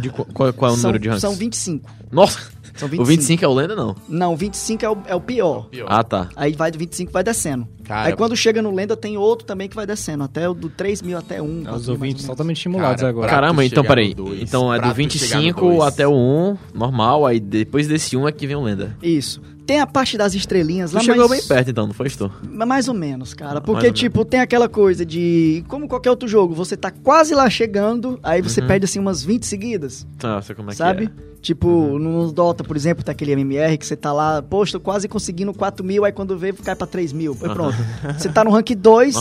De 0.00 0.10
qual, 0.10 0.26
qual- 0.32 0.52
qual 0.52 0.70
é 0.70 0.74
o 0.74 0.76
são, 0.76 0.82
número 0.90 0.98
de 1.02 1.08
ranks? 1.08 1.20
São 1.22 1.34
25. 1.34 1.90
Nossa! 2.12 2.38
São 2.74 2.88
25. 2.88 3.02
O 3.02 3.04
25 3.04 3.44
é 3.44 3.48
o 3.48 3.54
lenda, 3.54 3.76
não? 3.76 3.96
Não, 4.08 4.36
25 4.36 4.84
é 4.84 4.90
o, 4.90 4.98
é 5.06 5.14
o 5.14 5.20
pior. 5.20 5.66
Pior. 5.68 5.86
Ah, 5.88 6.02
tá. 6.02 6.28
Aí 6.36 6.52
vai 6.52 6.70
do 6.70 6.78
25 6.78 7.12
vai 7.12 7.22
descendo. 7.22 7.66
Cara, 7.84 8.08
Aí 8.08 8.16
quando 8.16 8.36
chega 8.36 8.62
no 8.62 8.74
lenda 8.74 8.96
tem 8.96 9.16
outro 9.16 9.46
também 9.46 9.68
que 9.68 9.74
vai 9.74 9.86
descendo. 9.86 10.22
Até 10.24 10.48
o 10.48 10.54
do 10.54 10.68
3 10.68 11.02
mil 11.02 11.18
até 11.18 11.42
1. 11.42 11.74
Os 11.74 11.88
ouvintes 11.88 12.24
totalmente 12.24 12.56
estimulados 12.58 13.00
Cara, 13.00 13.10
agora. 13.10 13.28
Caramba, 13.28 13.64
então 13.64 13.84
peraí. 13.84 14.14
Então 14.40 14.72
é 14.72 14.78
do 14.78 14.94
tu 14.94 15.18
chegar 15.18 15.36
no 15.36 15.42
25 15.42 15.60
dois. 15.60 15.80
até 15.82 16.06
o 16.06 16.12
1, 16.12 16.56
normal, 16.74 17.26
aí 17.26 17.40
depois 17.40 17.88
desse 17.88 18.16
1 18.16 18.28
é 18.28 18.32
que 18.32 18.46
vem 18.46 18.56
o 18.56 18.62
lenda. 18.62 18.96
Isso. 19.02 19.42
Tem 19.70 19.78
a 19.78 19.86
parte 19.86 20.18
das 20.18 20.34
estrelinhas 20.34 20.90
Tu 20.90 20.94
lá, 20.94 21.00
chegou 21.00 21.28
mas... 21.28 21.38
bem 21.38 21.46
perto 21.46 21.70
então, 21.70 21.86
não 21.86 21.94
foi, 21.94 22.10
tu? 22.10 22.28
Mais 22.42 22.88
ou 22.88 22.94
menos, 22.94 23.34
cara. 23.34 23.60
Porque, 23.60 23.92
tipo, 23.92 24.24
tem 24.24 24.40
aquela 24.40 24.68
coisa 24.68 25.06
de. 25.06 25.64
Como 25.68 25.86
qualquer 25.86 26.10
outro 26.10 26.28
jogo, 26.28 26.52
você 26.52 26.76
tá 26.76 26.90
quase 26.90 27.36
lá 27.36 27.48
chegando, 27.48 28.18
aí 28.20 28.42
você 28.42 28.60
Uhum. 28.60 28.66
perde 28.66 28.86
assim 28.86 28.98
umas 28.98 29.22
20 29.22 29.46
seguidas. 29.46 30.04
Tá, 30.18 30.42
sei 30.42 30.56
como 30.56 30.72
é 30.72 30.74
sabe? 30.74 31.06
que 31.06 31.12
é. 31.12 31.24
Tipo, 31.40 32.00
no 32.00 32.32
Dota, 32.32 32.64
por 32.64 32.74
exemplo, 32.74 33.04
tem 33.04 33.12
aquele 33.12 33.30
MMR 33.30 33.78
que 33.78 33.86
você 33.86 33.94
tá 33.94 34.12
lá, 34.12 34.42
poxa, 34.42 34.72
tô 34.72 34.80
quase 34.80 35.06
conseguindo 35.06 35.54
4 35.54 35.86
mil, 35.86 36.04
aí 36.04 36.10
quando 36.10 36.36
vê, 36.36 36.52
cai 36.52 36.74
pra 36.74 36.88
3 36.88 37.12
mil. 37.12 37.38
Aí 37.40 37.48
pronto. 37.50 37.76
Você 38.18 38.28
tá 38.28 38.42
no 38.42 38.50
rank 38.50 38.70
2, 38.70 39.14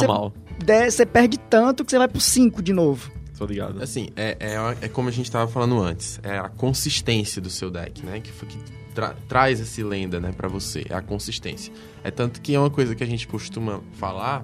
você, 0.89 1.05
perde 1.05 1.37
tanto 1.37 1.85
que 1.85 1.91
você 1.91 1.99
vai 1.99 2.07
pro 2.07 2.19
5 2.19 2.63
de 2.63 2.73
novo. 2.73 3.11
Tô 3.37 3.45
ligado. 3.45 3.83
Assim, 3.83 4.09
é, 4.15 4.35
é, 4.39 4.75
é 4.81 4.87
como 4.87 5.09
a 5.09 5.11
gente 5.11 5.29
tava 5.29 5.49
falando 5.49 5.79
antes. 5.79 6.19
É 6.23 6.39
a 6.39 6.49
consistência 6.49 7.39
do 7.39 7.51
seu 7.51 7.69
deck, 7.69 8.03
né? 8.03 8.19
Que, 8.19 8.31
foi 8.31 8.47
que 8.47 8.57
tra- 8.99 9.15
traz 9.27 9.59
esse 9.59 9.81
lenda, 9.83 10.19
né, 10.19 10.31
pra 10.35 10.47
você. 10.47 10.85
É 10.89 10.93
a 10.93 11.01
consistência. 11.01 11.71
É 12.03 12.11
tanto 12.11 12.41
que 12.41 12.53
é 12.53 12.59
uma 12.59 12.69
coisa 12.69 12.93
que 12.95 13.03
a 13.03 13.07
gente 13.07 13.27
costuma 13.27 13.79
falar, 13.93 14.43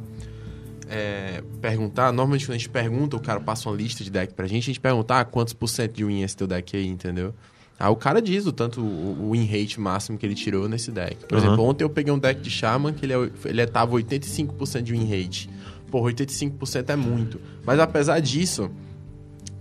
é, 0.89 1.43
perguntar. 1.61 2.11
Normalmente 2.13 2.45
quando 2.45 2.55
a 2.55 2.57
gente 2.57 2.69
pergunta, 2.69 3.17
o 3.17 3.19
cara 3.19 3.39
passa 3.39 3.67
uma 3.69 3.75
lista 3.75 4.03
de 4.03 4.09
deck 4.09 4.33
pra 4.33 4.47
gente, 4.47 4.63
a 4.63 4.67
gente 4.67 4.79
pergunta 4.79 5.19
ah, 5.19 5.25
quantos 5.25 5.53
por 5.53 5.67
cento 5.67 5.93
de 5.93 6.05
win 6.05 6.21
é 6.21 6.25
esse 6.25 6.37
teu 6.37 6.47
deck 6.47 6.75
aí, 6.77 6.87
entendeu? 6.87 7.33
Aí 7.77 7.89
o 7.89 7.95
cara 7.95 8.21
diz 8.21 8.45
o 8.45 8.53
tanto 8.53 8.79
o, 8.81 9.25
o 9.27 9.31
win 9.31 9.45
rate 9.45 9.79
máximo 9.81 10.17
que 10.17 10.25
ele 10.25 10.35
tirou 10.35 10.69
nesse 10.69 10.91
deck. 10.91 11.25
Por 11.25 11.37
Aham. 11.37 11.45
exemplo, 11.45 11.63
ontem 11.65 11.83
eu 11.83 11.89
peguei 11.89 12.13
um 12.13 12.17
deck 12.19 12.39
de 12.39 12.49
Shaman 12.49 12.93
que 12.93 13.05
ele, 13.05 13.13
é, 13.13 13.29
ele 13.45 13.65
tava 13.67 13.95
85% 13.97 14.81
de 14.81 14.93
win 14.93 15.03
rate. 15.05 15.49
Porra, 15.91 16.09
85% 16.13 16.89
é 16.89 16.95
muito. 16.95 17.41
Mas 17.65 17.79
apesar 17.79 18.19
disso, 18.21 18.69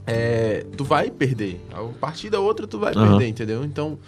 é, 0.06 0.64
tu 0.76 0.84
vai 0.84 1.10
perder. 1.10 1.60
A 1.72 1.82
partida 1.98 2.38
ou 2.38 2.46
outra 2.46 2.66
tu 2.66 2.78
vai 2.78 2.92
Aham. 2.94 3.08
perder, 3.08 3.28
entendeu? 3.28 3.64
Então, 3.64 3.98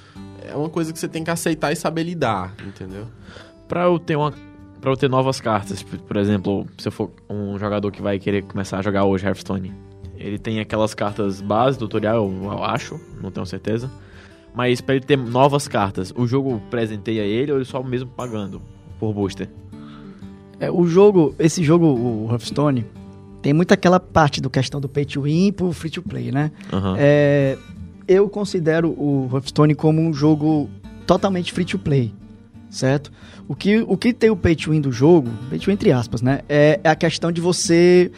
é 0.47 0.57
uma 0.57 0.69
coisa 0.69 0.93
que 0.93 0.99
você 0.99 1.09
tem 1.09 1.25
que 1.25 1.31
aceitar 1.31 1.73
e 1.73 1.77
saber 1.77 2.03
lidar, 2.03 2.55
entendeu? 2.67 3.07
Pra 3.69 3.85
eu 3.85 3.99
ter 3.99 4.17
uma. 4.17 4.33
Pra 4.81 4.91
eu 4.91 4.97
ter 4.97 5.09
novas 5.09 5.41
cartas, 5.41 5.83
por 5.83 5.99
por 5.99 6.17
exemplo, 6.17 6.67
se 6.79 6.89
eu 6.89 6.93
for 6.93 7.11
um 7.29 7.59
jogador 7.59 7.91
que 7.91 8.01
vai 8.01 8.19
querer 8.19 8.43
começar 8.43 8.79
a 8.79 8.83
jogar 8.83 9.05
hoje 9.05 9.27
Hearthstone, 9.27 9.73
ele 10.17 10.39
tem 10.39 10.61
aquelas 10.61 10.95
cartas 10.95 11.41
base, 11.41 11.79
tutorial, 11.79 12.31
eu, 12.31 12.65
acho, 12.65 13.01
não 13.21 13.31
tenho 13.31 13.47
certeza. 13.47 13.91
Mas 14.55 14.81
pra 14.81 14.95
ele 14.95 15.05
ter 15.05 15.17
novas 15.17 15.69
cartas, 15.69 16.13
o 16.17 16.27
jogo 16.27 16.63
presenteia 16.71 17.23
ele 17.23 17.53
ou 17.53 17.59
ele 17.59 17.65
só 17.65 17.83
mesmo 17.83 18.09
pagando 18.11 18.63
por 18.99 19.13
booster? 19.13 19.49
É, 20.59 20.71
o 20.71 20.87
jogo, 20.87 21.35
esse 21.39 21.63
jogo, 21.63 21.87
o 21.87 22.29
Hearthstone, 22.31 22.87
tem 23.43 23.53
muito 23.53 23.73
aquela 23.73 24.01
parte 24.01 24.41
do 24.41 24.49
questão 24.49 24.81
do 24.81 24.89
pay 24.89 25.05
to 25.05 25.23
win 25.23 25.53
pro 25.53 25.73
free 25.73 25.91
to 25.91 26.03
play, 26.03 26.33
né? 26.33 26.51
Aham. 26.73 26.97
É, 26.99 27.59
eu 28.09 28.29
considero 28.29 28.91
o 28.91 29.29
Hearthstone 29.33 29.75
como 29.75 30.01
um 30.01 30.13
jogo 30.13 30.71
totalmente 31.07 31.53
free 31.53 31.65
to 31.65 31.79
play, 31.79 32.13
certo? 32.71 33.13
O 33.49 33.55
que, 33.55 33.79
o 33.87 33.97
que 33.97 34.13
tem 34.13 34.31
o 34.31 34.37
pay 34.37 34.57
to 34.57 34.71
win 34.71 34.81
do 34.81 34.91
jogo, 34.93 35.31
pay 35.49 35.59
to 35.59 35.67
win 35.67 35.75
entre 35.75 35.93
aspas, 35.93 36.23
né? 36.23 36.41
É, 36.49 36.81
é 36.83 36.89
a 36.89 36.97
questão 36.97 37.31
de 37.31 37.41
você 37.41 38.11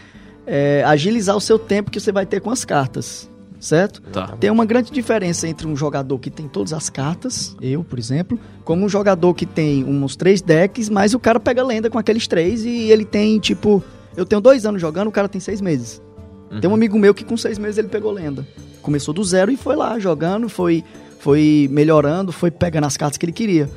é, 0.46 0.82
agilizar 0.84 1.36
o 1.36 1.40
seu 1.40 1.58
tempo 1.58 1.90
que 1.90 2.00
você 2.00 2.10
vai 2.10 2.24
ter 2.24 2.40
com 2.40 2.50
as 2.50 2.64
cartas, 2.64 3.30
certo? 3.60 4.00
Tá. 4.00 4.28
Tem 4.40 4.50
uma 4.50 4.64
grande 4.64 4.90
diferença 4.90 5.46
entre 5.46 5.66
um 5.66 5.76
jogador 5.76 6.18
que 6.18 6.30
tem 6.30 6.48
todas 6.48 6.72
as 6.72 6.88
cartas, 6.88 7.54
eu, 7.60 7.84
por 7.84 7.98
exemplo, 7.98 8.38
como 8.64 8.84
um 8.84 8.88
jogador 8.88 9.34
que 9.34 9.44
tem 9.44 9.84
uns 9.84 10.16
três 10.16 10.40
decks, 10.40 10.88
mas 10.88 11.14
o 11.14 11.18
cara 11.18 11.38
pega 11.38 11.62
lenda 11.62 11.90
com 11.90 11.98
aqueles 11.98 12.26
três 12.26 12.64
e 12.64 12.90
ele 12.90 13.04
tem, 13.04 13.38
tipo, 13.38 13.82
eu 14.16 14.24
tenho 14.24 14.40
dois 14.40 14.64
anos 14.64 14.80
jogando, 14.80 15.08
o 15.08 15.12
cara 15.12 15.28
tem 15.28 15.40
seis 15.40 15.60
meses. 15.60 16.02
Tem 16.60 16.68
um 16.70 16.74
amigo 16.74 16.98
meu 16.98 17.14
que 17.14 17.24
com 17.24 17.36
seis 17.36 17.58
meses 17.58 17.78
ele 17.78 17.88
pegou 17.88 18.10
lenda. 18.10 18.46
Começou 18.82 19.12
do 19.12 19.22
zero 19.22 19.50
e 19.50 19.56
foi 19.56 19.76
lá 19.76 19.98
jogando, 19.98 20.48
foi, 20.48 20.82
foi 21.18 21.68
melhorando, 21.70 22.32
foi 22.32 22.50
pegando 22.50 22.84
as 22.86 22.96
cartas 22.96 23.18
que 23.18 23.24
ele 23.26 23.32
queria. 23.32 23.68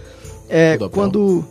É, 0.50 0.78
O 0.80 0.90
quando. 0.90 1.46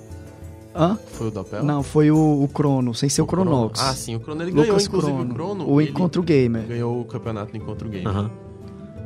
Hã? 0.75 0.97
Foi 1.12 1.29
o 1.29 1.31
Doppel? 1.31 1.64
Não, 1.64 1.83
foi 1.83 2.11
o, 2.11 2.43
o 2.45 2.49
Crono, 2.49 2.95
sem 2.95 3.09
ser 3.09 3.23
o, 3.23 3.27
Crono. 3.27 3.51
Cronox. 3.51 3.81
Ah, 3.83 3.93
sim, 3.95 4.14
o 4.14 4.21
Crono 4.21 4.43
ele 4.43 4.53
ganhou, 4.53 4.68
Lucas 4.68 4.87
inclusive 4.87 5.12
Crono, 5.12 5.31
o 5.31 5.35
Crono. 5.35 5.71
o 5.71 5.81
Encontro 5.81 6.23
Gamer. 6.23 6.62
Ganhou 6.66 7.01
o 7.01 7.05
campeonato 7.05 7.51
do 7.51 7.57
Encontro 7.57 7.89
Game. 7.89 8.07
Aham. 8.07 8.31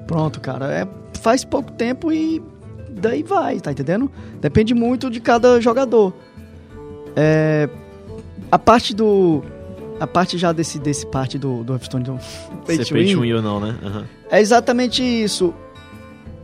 Pronto, 0.06 0.40
cara. 0.40 0.70
É, 0.72 0.86
faz 1.20 1.44
pouco 1.44 1.72
tempo 1.72 2.12
e 2.12 2.42
daí 2.90 3.22
vai, 3.22 3.60
tá 3.60 3.72
entendendo? 3.72 4.10
Depende 4.40 4.74
muito 4.74 5.08
de 5.08 5.20
cada 5.20 5.58
jogador. 5.60 6.12
É, 7.16 7.68
a 8.52 8.58
parte 8.58 8.94
do. 8.94 9.42
A 10.00 10.06
parte 10.06 10.36
já 10.36 10.52
desse, 10.52 10.78
desse 10.78 11.06
parte 11.06 11.38
do, 11.38 11.62
do 11.62 11.72
Hearthstone 11.72 12.04
do 12.04 12.18
Pay 12.66 12.78
to 12.78 12.92
pay 12.92 13.14
to 13.14 13.20
Win, 13.20 13.32
ou 13.32 13.42
não, 13.42 13.60
né? 13.60 13.76
Aham. 13.82 14.04
é 14.30 14.40
exatamente 14.40 15.02
isso. 15.02 15.54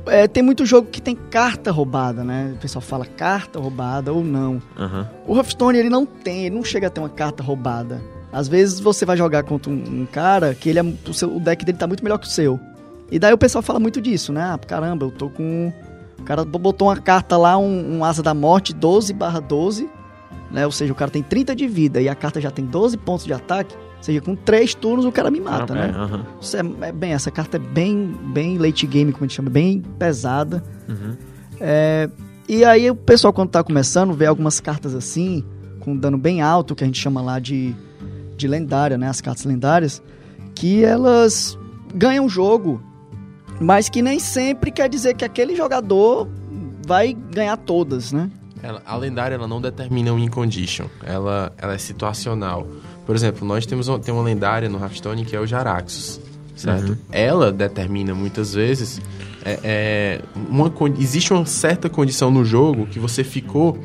É, 0.07 0.26
tem 0.26 0.42
muito 0.42 0.64
jogo 0.64 0.88
que 0.88 1.01
tem 1.01 1.14
carta 1.14 1.70
roubada, 1.70 2.24
né? 2.24 2.55
O 2.57 2.61
pessoal 2.61 2.80
fala 2.80 3.05
carta 3.05 3.59
roubada 3.59 4.12
ou 4.12 4.24
não. 4.24 4.62
Aham. 4.78 5.09
O 5.26 5.36
Hearthstone, 5.36 5.78
ele 5.78 5.90
não 5.90 6.07
tem, 6.07 6.46
ele 6.46 6.55
não 6.55 6.64
chega 6.64 6.86
a 6.86 6.90
ter 6.90 7.01
uma 7.01 7.09
carta 7.09 7.42
roubada. 7.42 8.01
Às 8.32 8.46
vezes 8.48 8.78
você 8.78 9.05
vai 9.05 9.16
jogar 9.16 9.42
contra 9.42 9.70
um, 9.70 10.03
um 10.03 10.07
cara 10.07 10.55
que 10.55 10.68
ele 10.70 10.78
é, 10.78 10.82
o, 10.82 11.12
seu, 11.12 11.34
o 11.36 11.40
deck 11.40 11.64
dele 11.64 11.76
tá 11.78 11.86
muito 11.86 12.03
melhor 12.03 12.18
que 12.18 12.26
o 12.26 12.30
seu. 12.30 12.59
E 13.11 13.18
daí 13.18 13.32
o 13.32 13.38
pessoal 13.38 13.61
fala 13.61 13.80
muito 13.80 14.01
disso, 14.01 14.32
né? 14.32 14.42
Ah, 14.42 14.59
caramba, 14.59 15.07
eu 15.07 15.11
tô 15.11 15.28
com... 15.28 15.72
O 16.18 16.22
cara 16.22 16.44
botou 16.44 16.88
uma 16.88 16.96
carta 16.96 17.36
lá, 17.36 17.59
um, 17.59 17.98
um 17.98 18.05
Asa 18.05 18.22
da 18.22 18.32
Morte, 18.34 18.72
12 18.72 19.12
barra 19.12 19.40
12, 19.40 19.88
né? 20.51 20.66
Ou 20.66 20.72
seja, 20.72 20.92
o 20.92 20.96
cara 20.96 21.11
tem 21.11 21.22
30 21.22 21.55
de 21.55 21.66
vida 21.66 22.01
e 22.01 22.09
a 22.09 22.14
carta 22.14 22.40
já 22.40 22.51
tem 22.51 22.64
12 22.64 22.96
pontos 22.98 23.24
de 23.24 23.32
ataque. 23.32 23.74
Ou 23.98 24.03
seja, 24.03 24.20
com 24.20 24.34
3 24.34 24.74
turnos 24.74 25.05
o 25.05 25.12
cara 25.12 25.30
me 25.30 25.40
mata, 25.40 25.74
É, 25.74 25.76
né? 25.76 26.24
Isso 26.40 26.57
é, 26.57 26.61
é 26.88 26.92
bem, 26.92 27.12
essa 27.12 27.30
carta 27.30 27.57
é 27.57 27.61
bem, 27.61 28.14
bem 28.32 28.59
late 28.59 28.86
game, 28.86 29.12
como 29.12 29.24
a 29.24 29.28
gente 29.28 29.36
chama, 29.36 29.51
bem 29.51 29.82
pesada. 29.98 30.64
Uhum. 30.88 31.16
É, 31.61 32.09
e 32.48 32.64
aí 32.64 32.90
o 32.90 32.94
pessoal 32.94 33.32
quando 33.32 33.51
tá 33.51 33.62
começando 33.62 34.12
vê 34.14 34.26
algumas 34.26 34.61
cartas 34.61 34.94
assim, 34.94 35.44
com 35.80 35.96
dano 35.96 36.16
bem 36.16 36.40
alto, 36.40 36.74
que 36.74 36.82
a 36.82 36.86
gente 36.86 36.98
chama 37.01 37.20
lá 37.20 37.38
de, 37.38 37.74
de 38.36 38.48
lendária, 38.48 38.96
né? 38.96 39.09
As 39.09 39.20
cartas 39.20 39.44
lendárias, 39.44 40.03
que 40.55 40.82
elas 40.82 41.59
ganham 41.94 42.26
o 42.26 42.28
jogo 42.28 42.82
mas 43.61 43.90
que 43.90 44.01
nem 44.01 44.18
sempre 44.18 44.70
quer 44.70 44.88
dizer 44.88 45.14
que 45.14 45.24
aquele 45.24 45.55
jogador 45.55 46.26
vai 46.86 47.12
ganhar 47.12 47.59
todas, 47.59 48.11
né? 48.11 48.30
Ela- 48.63 48.83
a 48.87 48.97
lendária 48.97 49.35
ela 49.35 49.47
não 49.49 49.61
determina 49.61 50.13
um 50.13 50.17
win 50.17 50.29
condition, 50.29 50.87
ela, 51.05 51.53
ela 51.59 51.75
é 51.75 51.79
situacional. 51.79 52.67
Por 53.07 53.15
exemplo, 53.17 53.47
nós 53.47 53.67
temos 53.67 53.89
uma, 53.89 53.99
tem 53.99 54.13
uma 54.15 54.23
lendária 54.23 54.69
no 54.69 54.79
Hearthstone 54.79 55.25
que 55.25 55.35
é 55.35 55.41
o 55.41 55.47
Jaraxxus, 55.47 56.21
certo? 56.55 56.97
Ela 57.11 57.51
determina 57.51 58.15
muitas 58.15 58.55
vezes 58.55 59.01
é, 59.45 59.59
é, 59.65 60.21
uma, 60.49 60.71
existe 60.99 61.33
uma 61.33 61.47
certa 61.47 61.89
condição 61.89 62.31
no 62.31 62.45
jogo 62.45 62.87
que 62.87 62.99
você 62.99 63.25
ficou 63.25 63.79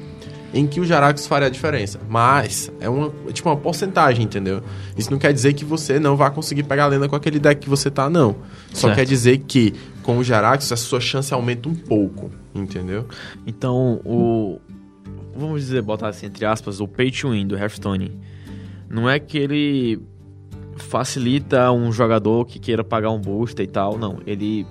em 0.56 0.66
que 0.66 0.80
o 0.80 0.86
Jaraxxus 0.86 1.28
faria 1.28 1.48
a 1.48 1.52
diferença, 1.52 2.00
mas 2.10 2.72
é 2.80 2.88
uma 2.88 3.12
é 3.28 3.32
tipo 3.34 3.50
uma 3.50 3.58
porcentagem, 3.58 4.24
entendeu? 4.24 4.64
Isso 4.98 5.12
não 5.12 5.20
quer 5.20 5.34
dizer 5.34 5.52
que 5.54 5.66
você 5.66 6.00
não 6.00 6.16
vai 6.16 6.32
conseguir 6.32 6.64
pegar 6.64 6.86
a 6.86 6.88
lenda 6.88 7.10
com 7.10 7.16
aquele 7.16 7.40
deck 7.40 7.60
que 7.60 7.70
você 7.70 7.92
tá, 7.92 8.10
não. 8.10 8.38
Só 8.72 8.88
Certo. 8.88 8.96
quer 8.96 9.06
dizer 9.06 9.40
que 9.40 9.74
com 10.02 10.18
o 10.18 10.24
Jaraxxus 10.24 10.72
a 10.72 10.78
sua 10.78 11.02
chance 11.02 11.34
aumenta 11.34 11.68
um 11.68 11.76
pouco, 11.76 12.32
entendeu? 12.56 13.06
Então, 13.46 14.00
o. 14.06 14.60
Vamos 15.36 15.60
dizer, 15.60 15.82
botar 15.82 16.08
assim, 16.08 16.28
entre 16.28 16.46
aspas, 16.46 16.80
o 16.80 16.88
pay 16.88 17.12
to 17.12 17.32
win 17.32 17.46
do 17.46 17.58
Hearthstone. 17.58 18.18
Não 18.90 19.10
é 19.10 19.20
que 19.20 19.38
ele 19.38 20.00
facilita 20.78 21.70
um 21.74 21.92
jogador 21.92 22.46
que 22.46 22.60
queira 22.60 22.82
pagar 22.86 23.12
um 23.12 23.20
booster 23.20 23.66
e 23.66 23.68
tal, 23.68 23.98
não. 23.98 24.20
Ele. 24.26 24.66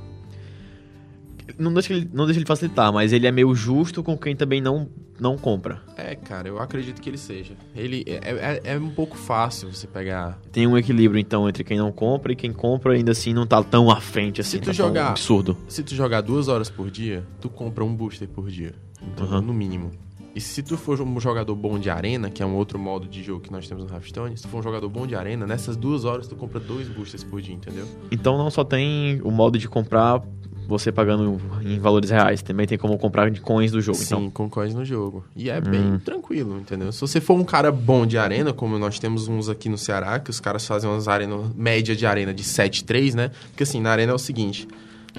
Não 1.58 1.72
deixa 1.72 1.92
ele, 1.92 2.08
não 2.12 2.24
deixa 2.24 2.38
ele 2.38 2.46
facilitar, 2.46 2.92
mas 2.92 3.12
ele 3.12 3.26
é 3.26 3.30
meio 3.32 3.54
justo 3.54 4.02
com 4.02 4.16
quem 4.16 4.34
também 4.34 4.60
não, 4.60 4.88
não 5.20 5.36
compra. 5.36 5.82
É, 5.96 6.14
cara, 6.14 6.48
eu 6.48 6.58
acredito 6.58 7.00
que 7.02 7.10
ele 7.10 7.18
seja. 7.18 7.54
Ele 7.76 8.02
é, 8.06 8.60
é, 8.64 8.74
é 8.74 8.78
um 8.78 8.90
pouco 8.90 9.16
fácil 9.16 9.70
você 9.72 9.86
pegar. 9.86 10.38
Tem 10.50 10.66
um 10.66 10.76
equilíbrio, 10.78 11.18
então, 11.20 11.48
entre 11.48 11.62
quem 11.62 11.76
não 11.76 11.92
compra 11.92 12.32
e 12.32 12.36
quem 12.36 12.52
compra 12.52 12.94
ainda 12.94 13.12
assim 13.12 13.34
não 13.34 13.46
tá 13.46 13.62
tão 13.62 13.90
à 13.90 14.00
frente 14.00 14.40
assim. 14.40 14.52
Se 14.52 14.58
tu 14.60 14.66
tá 14.66 14.72
jogar- 14.72 15.10
absurdo. 15.10 15.56
Se 15.68 15.82
tu 15.82 15.94
jogar 15.94 16.22
duas 16.22 16.48
horas 16.48 16.70
por 16.70 16.90
dia, 16.90 17.24
tu 17.40 17.48
compra 17.50 17.84
um 17.84 17.94
booster 17.94 18.26
por 18.28 18.48
dia. 18.48 18.74
Então, 19.02 19.26
Uhum. 19.26 19.40
no 19.42 19.52
mínimo. 19.52 19.90
E 20.34 20.40
se 20.40 20.64
tu 20.64 20.76
for 20.76 21.00
um 21.00 21.20
jogador 21.20 21.54
bom 21.54 21.78
de 21.78 21.88
arena, 21.88 22.28
que 22.28 22.42
é 22.42 22.46
um 22.46 22.56
outro 22.56 22.76
modo 22.76 23.06
de 23.06 23.22
jogo 23.22 23.40
que 23.40 23.52
nós 23.52 23.68
temos 23.68 23.84
no 23.84 23.90
Hearthstone, 23.94 24.36
se 24.36 24.42
tu 24.42 24.48
for 24.48 24.58
um 24.58 24.62
jogador 24.64 24.88
bom 24.88 25.06
de 25.06 25.14
arena, 25.14 25.46
nessas 25.46 25.76
duas 25.76 26.04
horas 26.04 26.26
tu 26.26 26.34
compra 26.34 26.58
dois 26.58 26.88
boosters 26.88 27.22
por 27.22 27.40
dia, 27.40 27.54
entendeu? 27.54 27.86
Então 28.10 28.36
não 28.36 28.50
só 28.50 28.64
tem 28.64 29.20
o 29.22 29.30
modo 29.30 29.56
de 29.58 29.68
comprar 29.68 30.20
você 30.66 30.90
pagando 30.90 31.40
em 31.62 31.78
valores 31.78 32.10
reais, 32.10 32.42
também 32.42 32.66
tem 32.66 32.78
como 32.78 32.96
comprar 32.98 33.30
de 33.30 33.40
coins 33.40 33.70
do 33.70 33.80
jogo. 33.80 33.98
Sim, 33.98 34.04
Então, 34.04 34.30
com 34.30 34.48
coins 34.48 34.74
no 34.74 34.84
jogo. 34.84 35.24
E 35.36 35.50
é 35.50 35.58
Hum. 35.58 35.62
bem 35.70 35.98
tranquilo, 35.98 36.58
entendeu? 36.58 36.90
Se 36.92 37.00
você 37.00 37.20
for 37.20 37.34
um 37.38 37.44
cara 37.44 37.70
bom 37.70 38.06
de 38.06 38.16
arena, 38.18 38.52
como 38.52 38.78
nós 38.78 38.98
temos 38.98 39.28
uns 39.28 39.48
aqui 39.48 39.68
no 39.68 39.76
Ceará, 39.78 40.18
que 40.18 40.30
os 40.30 40.40
caras 40.40 40.66
fazem 40.66 40.88
umas 40.88 41.06
arenas, 41.08 41.50
média 41.54 41.94
de 41.94 42.06
arena 42.06 42.32
de 42.32 42.42
7-3, 42.44 43.14
né? 43.14 43.30
Porque 43.50 43.62
assim, 43.62 43.80
na 43.80 43.90
arena 43.90 44.12
é 44.12 44.14
o 44.14 44.18
seguinte: 44.18 44.66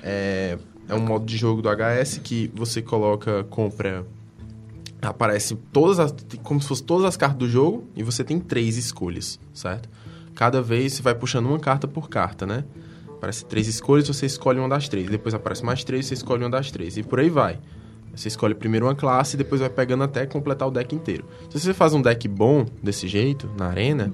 é, 0.02 0.58
é 0.90 0.96
um 0.96 1.00
modo 1.02 1.26
de 1.26 1.38
jogo 1.38 1.62
do 1.62 1.70
HS 1.70 2.20
que 2.24 2.52
você 2.54 2.82
coloca, 2.82 3.44
compra. 3.46 4.06
Aparece 5.02 5.56
todas 5.72 6.00
as. 6.00 6.16
como 6.42 6.60
se 6.62 6.68
fosse 6.68 6.82
todas 6.84 7.06
as 7.06 7.16
cartas 7.18 7.38
do 7.38 7.48
jogo 7.48 7.84
e 7.96 8.02
você 8.02 8.24
tem 8.24 8.40
três 8.40 8.76
escolhas, 8.78 9.40
certo? 9.54 9.88
Cada 10.34 10.62
vez 10.62 10.94
você 10.94 11.02
vai 11.04 11.14
puxando 11.14 11.46
uma 11.46 11.60
carta 11.60 11.88
por 11.88 12.10
carta, 12.10 12.46
né? 12.46 12.64
Aparece 13.18 13.46
três 13.46 13.68
escolhas, 13.68 14.08
você 14.08 14.26
escolhe 14.26 14.60
uma 14.60 14.70
das 14.70 14.88
três. 14.88 15.10
Depois 15.10 15.34
aparece 15.34 15.64
mais 15.64 15.84
três, 15.84 16.06
você 16.06 16.14
escolhe 16.14 16.44
uma 16.44 16.50
das 16.50 16.70
três. 16.72 16.98
E 16.98 17.04
por 17.04 17.20
aí 17.20 17.30
vai. 17.30 17.60
Você 18.16 18.28
escolhe 18.28 18.56
primeiro 18.56 18.86
uma 18.86 18.96
classe 18.96 19.36
e 19.36 19.38
depois 19.38 19.60
vai 19.60 19.70
pegando 19.70 20.04
até 20.04 20.26
completar 20.26 20.68
o 20.68 20.72
deck 20.72 20.96
inteiro. 20.96 21.26
Se 21.50 21.60
você 21.60 21.74
faz 21.74 21.94
um 21.94 22.02
deck 22.02 22.28
bom 22.28 22.66
desse 22.82 23.08
jeito, 23.08 23.50
na 23.58 23.68
arena, 23.68 24.12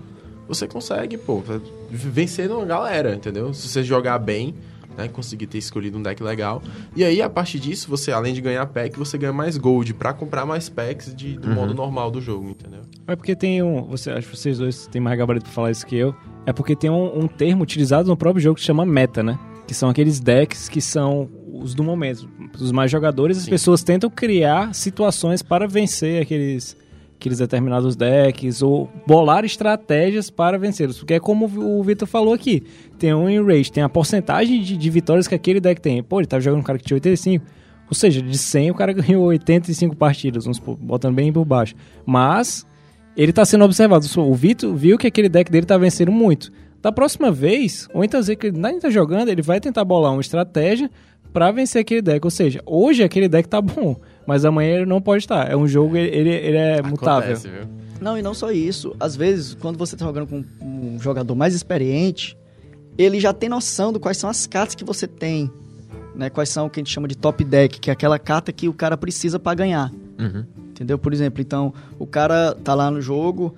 você 0.48 0.68
consegue, 0.68 1.18
pô, 1.18 1.44
vencer 1.90 2.50
uma 2.52 2.66
galera, 2.66 3.14
entendeu? 3.14 3.54
Se 3.54 3.68
você 3.68 3.84
jogar 3.84 4.18
bem, 4.18 4.56
né, 4.98 5.08
conseguir 5.08 5.48
ter 5.48 5.58
escolhido 5.58 5.98
um 5.98 6.02
deck 6.02 6.22
legal. 6.24 6.62
E 6.96 7.04
aí, 7.04 7.22
a 7.22 7.30
partir 7.30 7.60
disso, 7.60 7.90
você, 7.90 8.12
além 8.12 8.34
de 8.34 8.42
ganhar 8.42 8.66
pack, 8.66 8.98
você 8.98 9.18
ganha 9.18 9.34
mais 9.34 9.58
gold 9.58 9.94
pra 9.94 10.14
comprar 10.14 10.46
mais 10.46 10.70
packs 10.70 11.14
de, 11.16 11.38
do 11.38 11.50
modo 11.50 11.74
normal 11.74 12.12
do 12.12 12.22
jogo, 12.22 12.50
entendeu? 12.50 12.82
É 13.08 13.16
porque 13.16 13.36
tem 13.36 13.62
um. 13.62 13.84
Você, 13.86 14.12
acho 14.12 14.30
que 14.30 14.38
vocês 14.38 14.58
dois 14.58 14.88
têm 14.88 15.02
mais 15.02 15.18
gabarito 15.18 15.46
pra 15.46 15.54
falar 15.54 15.72
isso 15.72 15.86
que 15.86 15.96
eu. 15.96 16.16
É 16.46 16.54
porque 16.54 16.76
tem 16.76 16.90
um, 16.90 17.24
um 17.24 17.28
termo 17.28 17.64
utilizado 17.64 18.08
no 18.08 18.18
próprio 18.18 18.42
jogo 18.42 18.56
que 18.56 18.62
se 18.62 18.68
chama 18.68 18.86
meta, 18.86 19.22
né? 19.22 19.38
Que 19.68 19.74
são 19.74 19.90
aqueles 19.90 20.20
decks 20.20 20.68
que 20.68 20.82
são 20.82 21.30
os 21.62 21.76
do 21.76 21.84
momento. 21.84 22.28
Os 22.60 22.72
mais 22.72 22.90
jogadores, 22.90 23.38
as 23.38 23.44
Sim. 23.44 23.52
pessoas 23.52 23.84
tentam 23.84 24.10
criar 24.10 24.74
situações 24.74 25.42
para 25.42 25.68
vencer 25.68 26.22
aqueles, 26.22 26.76
aqueles 27.22 27.38
determinados 27.38 27.96
decks 27.96 28.64
ou 28.64 28.90
bolar 29.06 29.46
estratégias 29.46 30.32
para 30.32 30.58
vencê-los. 30.58 30.98
Porque 30.98 31.14
é 31.14 31.20
como 31.20 31.46
o 31.46 31.84
Vitor 31.84 32.08
falou 32.08 32.34
aqui: 32.34 32.64
tem 32.98 33.14
um 33.14 33.30
enrage, 33.30 33.72
tem 33.72 33.84
a 33.84 33.90
porcentagem 33.90 34.62
de, 34.62 34.76
de 34.76 34.90
vitórias 34.90 35.28
que 35.28 35.36
aquele 35.36 35.60
deck 35.60 35.80
tem. 35.80 36.02
Pô, 36.02 36.20
ele 36.20 36.28
tava 36.28 36.42
jogando 36.42 36.62
um 36.62 36.64
cara 36.64 36.80
que 36.80 36.86
tinha 36.86 36.96
85. 36.96 37.46
Ou 37.88 37.94
seja, 37.94 38.22
de 38.22 38.38
100 38.38 38.72
o 38.72 38.74
cara 38.74 38.92
ganhou 38.94 39.26
85 39.26 39.96
partidas, 39.96 40.46
vamos 40.46 40.60
botando 40.60 41.14
bem 41.14 41.32
por 41.32 41.46
baixo. 41.46 41.76
Mas 42.06 42.66
ele 43.16 43.32
tá 43.32 43.46
sendo 43.46 43.64
observado. 43.64 44.06
O 44.18 44.34
Vitor 44.34 44.76
viu 44.76 44.98
que 44.98 45.06
aquele 45.06 45.30
deck 45.30 45.52
dele 45.52 45.66
tá 45.66 45.78
vencendo 45.78 46.12
muito. 46.12 46.52
Da 46.82 46.92
próxima 46.92 47.32
vez, 47.32 47.88
ou 47.94 48.04
então 48.04 48.20
dizer 48.20 48.36
que 48.38 48.48
ele 48.48 48.58
nem 48.58 48.80
tá 48.80 48.90
jogando, 48.90 49.30
ele 49.30 49.44
vai 49.44 49.60
tentar 49.60 49.86
bolar 49.86 50.12
uma 50.12 50.22
estratégia 50.22 50.90
pra 51.32 51.52
vencer 51.52 51.82
aquele 51.82 52.02
deck. 52.02 52.26
Ou 52.26 52.32
seja, 52.32 52.62
hoje 52.66 53.04
aquele 53.04 53.28
deck 53.28 53.48
tá 53.48 53.62
bom, 53.62 53.96
mas 54.26 54.46
amanhã 54.46 54.78
ele 54.78 54.86
não 54.86 55.02
pode 55.02 55.24
estar. 55.24 55.50
É 55.50 55.56
um 55.56 55.68
jogo, 55.68 55.98
ele, 55.98 56.16
ele, 56.16 56.30
ele 56.30 56.58
é 56.58 56.82
mutável. 56.82 57.34
Acontece, 57.34 57.48
viu? 57.48 57.68
Não, 58.02 58.18
e 58.18 58.22
não 58.22 58.34
só 58.34 58.52
isso. 58.52 58.96
Às 59.00 59.16
vezes, 59.16 59.54
quando 59.54 59.78
você 59.78 59.96
tá 59.96 60.06
jogando 60.06 60.28
com 60.28 60.44
um 60.62 61.00
jogador 61.00 61.36
mais 61.36 61.54
experiente, 61.54 62.36
ele 62.98 63.20
já 63.20 63.32
tem 63.32 63.48
noção 63.48 63.94
do 63.94 64.00
quais 64.00 64.18
são 64.18 64.30
as 64.30 64.48
cartas 64.48 64.76
que 64.76 64.84
você 64.84 65.08
tem. 65.08 65.52
Né? 66.16 66.30
Quais 66.30 66.50
são 66.50 66.66
o 66.66 66.70
que 66.70 66.80
a 66.80 66.82
gente 66.82 66.92
chama 66.92 67.08
de 67.08 67.16
top 67.16 67.44
deck, 67.44 67.80
que 67.80 67.90
é 67.90 67.94
aquela 67.94 68.18
carta 68.18 68.52
que 68.52 68.68
o 68.68 68.74
cara 68.74 68.98
precisa 68.98 69.40
pra 69.40 69.54
ganhar. 69.54 69.92
Uhum. 70.20 70.46
Entendeu? 70.72 70.98
Por 70.98 71.14
exemplo, 71.14 71.42
então, 71.42 71.74
o 72.00 72.08
cara 72.08 72.56
tá 72.56 72.74
lá 72.74 72.90
no 72.90 73.00
jogo, 73.00 73.54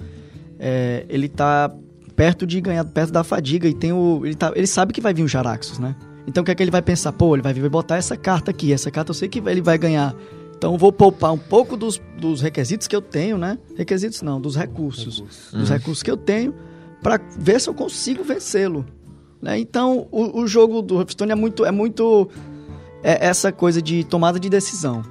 é, 0.59 1.05
ele 1.07 1.29
tá 1.29 1.73
perto 2.15 2.45
de 2.45 2.59
ganhar, 2.59 2.83
perto 2.83 3.11
da 3.11 3.23
fadiga, 3.23 3.67
e 3.67 3.73
tem 3.73 3.93
o. 3.93 4.25
Ele, 4.25 4.35
tá, 4.35 4.51
ele 4.55 4.67
sabe 4.67 4.91
que 4.91 4.99
vai 4.99 5.13
vir 5.13 5.23
um 5.23 5.27
Jaraxxus, 5.27 5.79
né? 5.79 5.95
Então 6.25 6.41
o 6.41 6.45
que 6.45 6.51
é 6.51 6.55
que 6.55 6.63
ele 6.63 6.71
vai 6.71 6.81
pensar? 6.81 7.11
Pô, 7.11 7.35
ele 7.35 7.41
vai 7.41 7.53
vir 7.53 7.69
botar 7.69 7.97
essa 7.97 8.15
carta 8.15 8.51
aqui, 8.51 8.71
essa 8.71 8.89
carta 8.89 9.11
eu 9.11 9.15
sei 9.15 9.27
que 9.27 9.39
ele 9.39 9.61
vai 9.61 9.77
ganhar. 9.77 10.15
Então 10.55 10.73
eu 10.73 10.77
vou 10.77 10.91
poupar 10.91 11.33
um 11.33 11.37
pouco 11.37 11.75
dos, 11.75 12.01
dos 12.17 12.41
requisitos 12.41 12.87
que 12.87 12.95
eu 12.95 13.01
tenho, 13.01 13.37
né? 13.37 13.57
Requisitos 13.75 14.21
não, 14.21 14.39
dos 14.39 14.55
recursos. 14.55 15.21
Dos 15.51 15.69
recursos 15.69 16.01
que 16.01 16.09
eu 16.09 16.15
tenho, 16.15 16.55
pra 17.01 17.19
ver 17.37 17.59
se 17.59 17.69
eu 17.69 17.73
consigo 17.73 18.23
vencê-lo. 18.23 18.85
Né? 19.41 19.59
Então 19.59 20.07
o, 20.09 20.41
o 20.41 20.47
jogo 20.47 20.81
do 20.81 20.97
Hearthstone 20.97 21.33
é 21.33 21.35
muito. 21.35 21.65
É 21.65 21.71
muito 21.71 22.29
é 23.03 23.27
essa 23.27 23.51
coisa 23.51 23.81
de 23.81 24.05
tomada 24.05 24.39
de 24.39 24.49
decisão. 24.49 25.03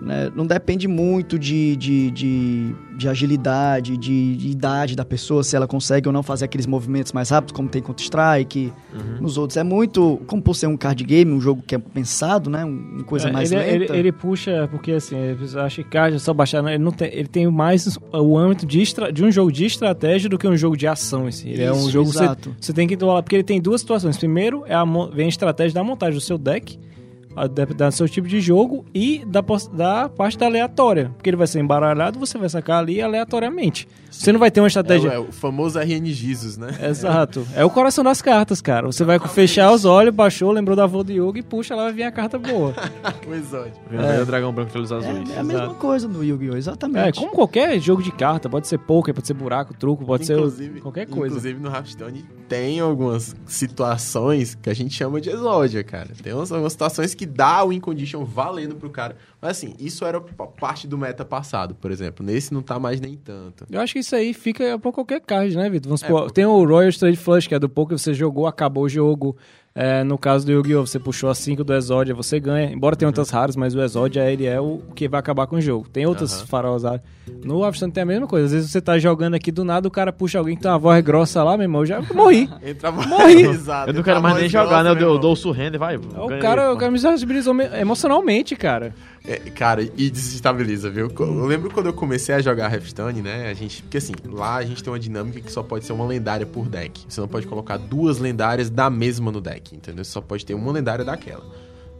Né? 0.00 0.30
Não 0.34 0.46
depende 0.46 0.86
muito 0.88 1.38
de, 1.38 1.76
de, 1.76 2.10
de, 2.10 2.74
de 2.96 3.08
agilidade, 3.08 3.96
de, 3.96 4.36
de 4.36 4.48
idade 4.48 4.94
da 4.96 5.04
pessoa, 5.04 5.42
se 5.42 5.54
ela 5.56 5.66
consegue 5.66 6.08
ou 6.08 6.12
não 6.12 6.22
fazer 6.22 6.44
aqueles 6.44 6.66
movimentos 6.66 7.12
mais 7.12 7.30
rápidos, 7.30 7.52
como 7.54 7.68
tem 7.68 7.80
Counter-Strike, 7.82 8.72
nos 9.20 9.38
outros. 9.38 9.56
É 9.56 9.62
muito, 9.62 10.20
como 10.26 10.42
por 10.42 10.54
ser 10.54 10.66
um 10.66 10.76
card 10.76 11.02
game, 11.04 11.32
um 11.32 11.40
jogo 11.40 11.62
que 11.66 11.74
é 11.74 11.78
pensado, 11.78 12.50
né? 12.50 12.64
Uma 12.64 13.04
coisa 13.04 13.28
É, 13.28 13.32
mais 13.32 13.50
ele, 13.52 13.60
lenta. 13.80 13.92
ele, 13.92 13.98
ele 14.00 14.12
puxa, 14.12 14.68
porque 14.70 14.92
assim, 14.92 15.16
eu 15.16 15.60
acho 15.62 15.82
que 15.82 15.88
card 15.90 16.16
é 16.16 16.18
só 16.18 16.32
baixar, 16.34 16.64
ele, 16.68 16.82
não 16.82 16.92
tem, 16.92 17.08
ele 17.12 17.28
tem 17.28 17.46
mais 17.50 17.98
o 18.12 18.36
âmbito 18.38 18.66
de, 18.66 18.80
estra- 18.82 19.12
de 19.12 19.24
um 19.24 19.30
jogo 19.30 19.50
de 19.52 19.64
estratégia 19.64 20.28
do 20.28 20.36
que 20.38 20.46
um 20.46 20.56
jogo 20.56 20.76
de 20.76 20.86
ação 20.86 21.28
si. 21.32 21.48
Ele 21.48 21.62
é 21.62 21.72
um 21.72 21.76
Isso, 21.76 21.90
jogo 21.90 22.10
que 22.10 22.16
você, 22.18 22.24
exato. 22.24 22.54
você 22.60 22.72
tem 22.72 22.86
que 22.86 22.96
porque 23.22 23.36
ele 23.36 23.42
tem 23.44 23.60
duas 23.60 23.80
situações. 23.80 24.16
Primeiro, 24.16 24.64
é 24.66 24.74
a, 24.74 24.84
vem 25.12 25.26
a 25.26 25.28
estratégia 25.28 25.74
da 25.74 25.84
montagem 25.84 26.14
do 26.14 26.20
seu 26.20 26.36
deck, 26.38 26.78
da 27.76 27.90
seu 27.90 28.08
tipo 28.08 28.26
de 28.28 28.40
jogo 28.40 28.84
e 28.94 29.24
da, 29.26 29.42
da 29.72 30.08
parte 30.08 30.38
da 30.38 30.46
aleatória. 30.46 31.10
Porque 31.16 31.30
ele 31.30 31.36
vai 31.36 31.46
ser 31.46 31.60
embaralhado, 31.60 32.18
você 32.18 32.38
vai 32.38 32.48
sacar 32.48 32.78
ali 32.78 33.00
aleatoriamente. 33.02 33.88
Você 34.10 34.30
não 34.32 34.38
vai 34.38 34.50
ter 34.50 34.60
uma 34.60 34.66
É, 34.66 34.68
estratégia. 34.68 35.10
o- 35.10 35.12
é 35.12 35.18
o 35.18 35.32
famoso 35.32 35.78
RN 35.78 36.06
Jesus, 36.12 36.56
né? 36.56 36.68
Exato. 36.88 37.44
É 37.56 37.64
o 37.64 37.70
coração 37.70 38.04
das 38.04 38.22
cartas, 38.22 38.60
cara. 38.60 38.86
Você 38.86 39.04
vai 39.04 39.18
fechar 39.18 39.72
os 39.72 39.84
olhos, 39.84 40.14
baixou, 40.14 40.50
lembrou 40.52 40.76
da 40.76 40.84
avó 40.84 41.02
do 41.02 41.12
Yugi 41.12 41.40
e 41.40 41.42
puxa, 41.42 41.74
lá 41.74 41.84
vai 41.84 41.92
vir 41.92 42.02
a 42.04 42.12
carta 42.12 42.38
boa. 42.38 42.72
o 43.28 43.34
exódio. 43.34 43.72
É. 43.92 44.24
dragão 44.24 44.52
branco 44.52 44.70
de 44.70 44.78
olhos 44.78 44.92
azuis. 44.92 45.30
É, 45.30 45.34
é 45.34 45.38
a 45.38 45.42
mesma 45.44 45.64
exato. 45.64 45.74
coisa 45.80 46.06
no 46.08 46.22
Yu-Gi-Oh! 46.22 46.54
É, 46.54 46.58
Exatamente. 46.58 47.18
como 47.20 47.32
qualquer 47.32 47.78
jogo 47.80 48.02
de 48.02 48.12
carta, 48.12 48.48
pode 48.48 48.68
ser 48.68 48.78
poker, 48.78 49.12
pode 49.14 49.26
ser 49.26 49.34
buraco, 49.34 49.74
truco, 49.74 50.04
pode 50.04 50.24
ser 50.26 50.36
qualquer 50.80 51.06
coisa. 51.06 51.34
Inclusive 51.36 51.60
no 51.60 51.68
Hearthstone 51.70 52.24
tem 52.48 52.78
algumas 52.80 53.34
situações 53.46 54.54
que 54.54 54.70
a 54.70 54.74
gente 54.74 54.94
chama 54.94 55.20
de 55.20 55.30
exódia, 55.30 55.82
cara. 55.82 56.08
Tem 56.22 56.32
umas, 56.32 56.50
algumas 56.52 56.72
situações 56.72 57.14
que 57.14 57.23
dá 57.26 57.62
o 57.64 57.68
win 57.68 57.80
condition 57.80 58.24
valendo 58.24 58.74
pro 58.76 58.90
cara. 58.90 59.16
Mas 59.40 59.52
assim, 59.52 59.74
isso 59.78 60.04
era 60.04 60.20
pa- 60.20 60.46
parte 60.46 60.86
do 60.86 60.96
meta 60.98 61.24
passado, 61.24 61.74
por 61.74 61.90
exemplo. 61.90 62.24
Nesse 62.24 62.52
não 62.52 62.62
tá 62.62 62.78
mais 62.78 63.00
nem 63.00 63.16
tanto. 63.16 63.66
Eu 63.70 63.80
acho 63.80 63.92
que 63.92 63.98
isso 64.00 64.14
aí 64.16 64.32
fica 64.34 64.78
pra 64.78 64.92
qualquer 64.92 65.20
card, 65.20 65.56
né, 65.56 65.68
Vitor? 65.70 65.88
Vamos 65.88 66.02
É, 66.02 66.06
supor, 66.06 66.24
pô. 66.24 66.30
tem 66.30 66.44
o 66.46 66.64
Royal 66.64 66.92
Trade 66.92 67.16
Flush, 67.16 67.46
que 67.46 67.54
é 67.54 67.58
do 67.58 67.68
poker, 67.68 67.98
você 67.98 68.12
jogou, 68.14 68.46
acabou 68.46 68.84
o 68.84 68.88
jogo. 68.88 69.36
É, 69.76 70.04
no 70.04 70.16
caso 70.16 70.46
do 70.46 70.52
Yu-Gi-Oh! 70.52 70.86
você 70.86 71.00
puxou 71.00 71.28
a 71.28 71.34
5 71.34 71.64
do 71.64 71.74
Exódia, 71.74 72.14
você 72.14 72.38
ganha. 72.38 72.70
Embora 72.72 72.94
tenha 72.94 73.08
outras 73.08 73.28
raras, 73.30 73.56
mas 73.56 73.74
o 73.74 73.82
Exódia 73.82 74.30
ele 74.30 74.46
é 74.46 74.60
o 74.60 74.80
que 74.94 75.08
vai 75.08 75.18
acabar 75.18 75.48
com 75.48 75.56
o 75.56 75.60
jogo. 75.60 75.88
Tem 75.88 76.06
outras 76.06 76.32
Aham. 76.38 76.46
faróis 76.46 76.82
raras. 76.84 77.00
No 77.44 77.64
Hearthstone 77.64 77.90
tem 77.90 78.02
a 78.04 78.06
mesma 78.06 78.26
coisa. 78.28 78.46
Às 78.46 78.52
vezes 78.52 78.70
você 78.70 78.80
tá 78.80 78.98
jogando 79.00 79.34
aqui 79.34 79.50
do 79.50 79.64
nada, 79.64 79.88
o 79.88 79.90
cara 79.90 80.12
puxa 80.12 80.38
alguém 80.38 80.54
que 80.54 80.62
tem 80.62 80.70
uma 80.70 80.78
voz 80.78 81.02
grossa 81.02 81.42
lá, 81.42 81.56
meu 81.56 81.64
irmão, 81.64 81.80
eu 81.82 81.86
já 81.86 82.00
morri. 82.14 82.48
Entrava... 82.64 83.02
Morri. 83.04 83.42
Exato. 83.46 83.90
Eu 83.90 83.94
não 83.94 84.02
quero 84.04 84.22
mais 84.22 84.36
nem 84.36 84.48
jogar, 84.48 84.84
né? 84.84 84.90
Eu 84.90 84.94
dou- 84.94 85.02
eu 85.02 85.08
grossa, 85.08 85.22
dou 85.22 85.32
o 85.32 85.36
surrender, 85.36 85.80
vai. 85.80 85.96
O 85.96 86.28
ganha 86.28 86.40
cara, 86.40 86.72
o 86.72 86.76
cara 86.76 86.92
me 86.92 86.98
sensibilizou 87.00 87.52
me- 87.52 87.64
emocionalmente, 87.76 88.54
cara. 88.54 88.94
É, 89.26 89.38
cara, 89.38 89.82
e 89.82 90.10
desestabiliza, 90.10 90.90
viu? 90.90 91.10
Eu 91.18 91.46
lembro 91.46 91.70
quando 91.70 91.86
eu 91.86 91.94
comecei 91.94 92.34
a 92.34 92.42
jogar 92.42 92.70
Hearthstone, 92.70 93.22
né? 93.22 93.48
A 93.48 93.54
gente. 93.54 93.82
Porque 93.82 93.96
assim, 93.96 94.12
lá 94.30 94.56
a 94.56 94.64
gente 94.64 94.84
tem 94.84 94.92
uma 94.92 94.98
dinâmica 94.98 95.40
que 95.40 95.50
só 95.50 95.62
pode 95.62 95.86
ser 95.86 95.94
uma 95.94 96.04
lendária 96.06 96.44
por 96.44 96.68
deck. 96.68 97.06
Você 97.08 97.22
não 97.22 97.26
pode 97.28 97.46
colocar 97.46 97.78
duas 97.78 98.18
lendárias 98.18 98.68
da 98.68 98.90
mesma 98.90 99.32
no 99.32 99.40
deck, 99.40 99.63
entendeu? 99.72 100.04
Você 100.04 100.10
só 100.10 100.20
pode 100.20 100.44
ter 100.44 100.54
uma 100.54 100.72
lendária 100.72 101.04
daquela. 101.04 101.44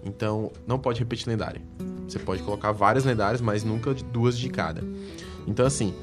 Então, 0.04 0.50
não 0.66 0.78
pode 0.78 0.98
repetir 0.98 1.28
lendária. 1.28 1.62
Você 2.08 2.18
pode 2.18 2.42
colocar 2.42 2.72
várias 2.72 3.04
lendárias, 3.04 3.40
mas 3.40 3.64
nunca 3.64 3.94
duas 3.94 4.38
de 4.38 4.50
cada. 4.50 4.82
Então, 5.46 5.64
assim, 5.64 5.94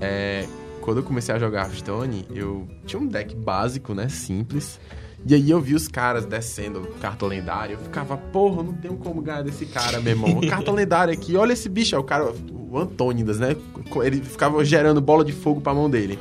é, 0.00 0.46
quando 0.80 0.98
eu 0.98 1.02
comecei 1.02 1.34
a 1.34 1.38
jogar 1.38 1.62
Hearthstone, 1.62 2.26
eu 2.34 2.66
tinha 2.84 3.00
um 3.00 3.06
deck 3.06 3.34
básico, 3.34 3.94
né? 3.94 4.08
Simples. 4.08 4.80
E 5.26 5.34
aí 5.34 5.50
eu 5.50 5.58
vi 5.58 5.74
os 5.74 5.88
caras 5.88 6.26
descendo 6.26 6.82
carta 7.00 7.24
lendária. 7.24 7.74
Eu 7.74 7.78
ficava, 7.78 8.16
porra, 8.16 8.62
não 8.62 8.74
tenho 8.74 8.96
como 8.96 9.22
ganhar 9.22 9.42
desse 9.42 9.64
cara, 9.64 10.00
meu 10.00 10.12
irmão. 10.12 10.40
Carta 10.46 10.70
lendária 10.70 11.14
aqui, 11.14 11.34
olha 11.36 11.54
esse 11.54 11.68
bicho. 11.68 11.96
É 11.96 11.98
o 11.98 12.04
cara, 12.04 12.30
o 12.52 12.78
Antônidas, 12.78 13.38
né? 13.38 13.56
Ele 14.02 14.20
ficava 14.20 14.62
gerando 14.62 15.00
bola 15.00 15.24
de 15.24 15.32
fogo 15.32 15.62
pra 15.62 15.72
mão 15.72 15.88
dele. 15.88 16.18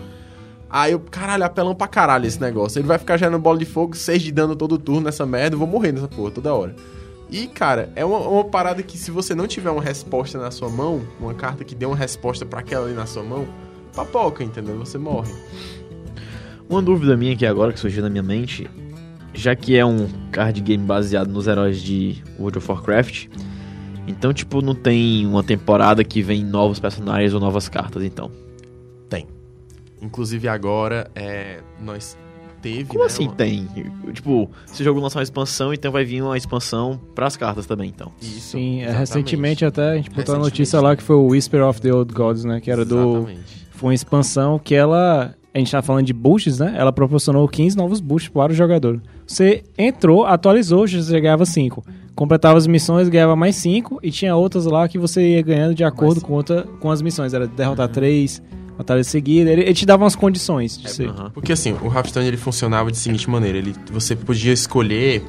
Aí 0.76 0.92
eu, 0.92 1.00
caralho, 1.00 1.44
apelão 1.44 1.76
pra 1.76 1.88
caralho 1.88 2.26
esse 2.26 2.42
negócio. 2.42 2.80
Ele 2.80 2.88
vai 2.88 2.98
ficar 2.98 3.16
gerando 3.16 3.38
bola 3.38 3.60
de 3.60 3.66
fogo, 3.66 3.96
6 3.96 4.24
de 4.24 4.32
dano 4.32 4.56
todo 4.56 4.80
turno 4.80 5.02
nessa 5.02 5.24
merda, 5.24 5.54
eu 5.54 5.60
vou 5.60 5.68
morrer 5.68 5.92
nessa 5.92 6.08
porra 6.08 6.32
toda 6.32 6.52
hora. 6.52 6.76
E, 7.30 7.46
cara, 7.46 7.92
é 7.96 8.04
uma, 8.04 8.18
uma 8.18 8.44
parada 8.44 8.82
que 8.82 8.98
se 8.98 9.12
você 9.12 9.36
não 9.36 9.46
tiver 9.46 9.70
uma 9.70 9.84
resposta 9.84 10.40
na 10.40 10.50
sua 10.50 10.70
mão, 10.70 11.04
uma 11.20 11.36
carta 11.36 11.64
que 11.64 11.76
dê 11.76 11.86
uma 11.86 11.96
resposta 11.96 12.44
pra 12.44 12.62
aquela 12.62 12.88
ali 12.88 12.96
na 12.96 13.06
sua 13.06 13.22
mão, 13.22 13.48
papoca, 13.96 14.44
entendeu? 14.44 14.80
Você 14.80 14.98
morre. 14.98 15.32
Uma 16.68 16.82
dúvida 16.82 17.16
minha 17.16 17.34
aqui 17.34 17.46
agora 17.46 17.72
que 17.72 17.80
surgiu 17.80 18.02
na 18.02 18.10
minha 18.10 18.24
mente, 18.24 18.68
já 19.32 19.56
que 19.56 19.78
é 19.78 19.86
um 19.86 20.10
card 20.32 20.60
game 20.60 20.84
baseado 20.84 21.28
nos 21.28 21.46
heróis 21.46 21.80
de 21.84 22.24
World 22.40 22.58
of 22.58 22.72
Warcraft, 22.72 23.28
então 24.08 24.34
tipo 24.34 24.60
não 24.60 24.74
tem 24.74 25.24
uma 25.28 25.44
temporada 25.44 26.04
que 26.04 26.24
vem 26.24 26.44
novos 26.44 26.80
personagens 26.80 27.32
ou 27.32 27.40
novas 27.40 27.70
cartas, 27.70 28.04
então. 28.04 28.32
Inclusive 30.04 30.48
agora, 30.48 31.10
é, 31.16 31.60
nós 31.82 32.18
teve. 32.62 32.86
Como 32.86 33.00
né, 33.02 33.06
assim 33.06 33.28
uma- 33.28 33.36
tem? 33.36 33.68
Tipo, 34.14 34.50
esse 34.72 34.84
jogo 34.84 35.00
lançar 35.00 35.20
uma 35.20 35.24
expansão, 35.24 35.74
então 35.74 35.92
vai 35.92 36.04
vir 36.06 36.22
uma 36.22 36.38
expansão 36.38 37.00
pras 37.16 37.36
cartas 37.38 37.66
também, 37.66 37.90
então. 37.90 38.12
Isso, 38.22 38.52
Sim, 38.52 38.80
é, 38.80 38.84
exatamente. 38.84 39.00
recentemente 39.00 39.66
até 39.66 39.92
a 39.92 39.96
gente 39.96 40.10
botou 40.10 40.36
a 40.36 40.40
notícia 40.40 40.80
lá 40.82 40.96
que 40.96 41.04
foi 41.04 41.16
o 41.16 41.28
Whisper 41.28 41.64
of 41.66 41.82
the 41.82 41.94
Old 41.94 42.14
Gods, 42.14 42.46
né? 42.46 42.60
Que 42.62 42.72
era 42.72 42.84
do. 42.86 43.18
Exatamente. 43.18 43.64
Foi 43.72 43.88
uma 43.90 43.94
expansão 43.96 44.60
que 44.60 44.76
ela. 44.76 45.34
A 45.54 45.60
gente 45.60 45.72
tá 45.72 45.84
falando 45.84 46.06
de 46.06 46.14
boosts, 46.14 46.58
né? 46.58 46.74
Ela 46.76 46.92
proporcionou 46.92 47.48
15 47.48 47.78
novos 47.78 48.00
boosts 48.00 48.28
para 48.32 48.52
o 48.52 48.56
jogador. 48.56 49.00
Você 49.28 49.64
entrou, 49.78 50.26
atualizou, 50.26 50.88
você 50.88 51.22
ganhava 51.22 51.46
5. 51.46 51.86
Completava 52.16 52.58
as 52.58 52.66
missões, 52.66 53.08
ganhava 53.08 53.36
mais 53.36 53.56
5. 53.58 54.00
E 54.02 54.10
tinha 54.10 54.36
outras 54.36 54.66
lá 54.66 54.88
que 54.88 54.98
você 54.98 55.36
ia 55.36 55.42
ganhando 55.44 55.76
de 55.76 55.84
acordo 55.84 56.22
com, 56.22 56.34
outra, 56.34 56.64
com 56.80 56.90
as 56.90 57.04
missões. 57.04 57.36
Era 57.36 57.46
derrotar 57.46 57.88
3, 57.88 58.42
batalha 58.78 59.04
seguida. 59.04 59.52
Ele, 59.52 59.62
ele 59.62 59.74
te 59.74 59.86
dava 59.86 60.04
umas 60.04 60.16
condições 60.16 60.78
de 60.78 60.90
ser. 60.90 61.10
aham. 61.10 61.32
Porque 61.32 61.54
assim, 61.54 61.74
o 61.82 61.88
Hearthstone 61.88 62.28
ele 62.28 62.38
funcionava 62.38 62.92
de 62.92 62.98
seguinte 62.98 63.30
maneira: 63.30 63.58
ele, 63.58 63.76
você 63.92 64.16
podia 64.16 64.54
escolher 64.54 65.24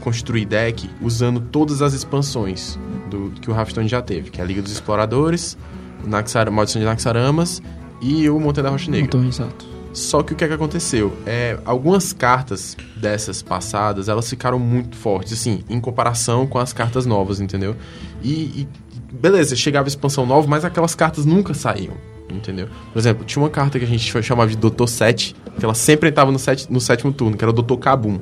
construir 0.00 0.44
deck 0.44 0.88
usando 1.02 1.40
todas 1.40 1.82
as 1.82 1.92
expansões 1.92 2.78
do, 3.10 3.32
que 3.40 3.50
o 3.50 3.54
Hearthstone 3.54 3.88
já 3.88 4.00
teve, 4.00 4.30
que 4.30 4.40
é 4.40 4.44
a 4.44 4.46
Liga 4.46 4.62
dos 4.62 4.70
Exploradores, 4.70 5.58
o 6.04 6.08
Naxar, 6.08 6.50
Maldição 6.50 6.80
de 6.80 6.86
Naxaramas 6.86 7.60
e 8.00 8.28
o 8.30 8.38
Montanha 8.38 8.64
da 8.64 8.70
Rocha 8.70 8.88
Negra. 8.88 9.06
Então, 9.06 9.26
exato. 9.26 9.66
Só 9.92 10.22
que 10.22 10.34
o 10.34 10.36
que, 10.36 10.44
é 10.44 10.48
que 10.48 10.52
aconteceu? 10.52 11.16
É, 11.26 11.58
algumas 11.64 12.12
cartas 12.12 12.76
dessas 12.94 13.42
passadas, 13.42 14.08
elas 14.10 14.28
ficaram 14.28 14.58
muito 14.58 14.94
fortes, 14.94 15.32
assim, 15.32 15.64
em 15.70 15.80
comparação 15.80 16.46
com 16.46 16.58
as 16.58 16.72
cartas 16.72 17.06
novas, 17.06 17.40
entendeu? 17.40 17.74
E, 18.22 18.30
e, 18.30 18.68
beleza, 19.10 19.56
chegava 19.56 19.86
a 19.86 19.88
expansão 19.88 20.26
nova, 20.26 20.46
mas 20.46 20.66
aquelas 20.66 20.94
cartas 20.94 21.24
nunca 21.24 21.54
saíam, 21.54 21.94
entendeu? 22.30 22.68
Por 22.92 22.98
exemplo, 22.98 23.24
tinha 23.24 23.42
uma 23.42 23.50
carta 23.50 23.78
que 23.78 23.84
a 23.84 23.88
gente 23.88 24.22
chamava 24.22 24.50
de 24.50 24.56
Doutor 24.56 24.86
7, 24.88 25.34
que 25.58 25.64
ela 25.64 25.74
sempre 25.74 26.08
entrava 26.08 26.30
no, 26.32 26.38
set, 26.38 26.70
no 26.70 26.80
sétimo 26.80 27.12
turno, 27.12 27.36
que 27.36 27.44
era 27.44 27.50
o 27.50 27.52
Doutor 27.54 27.78
Kabum. 27.78 28.18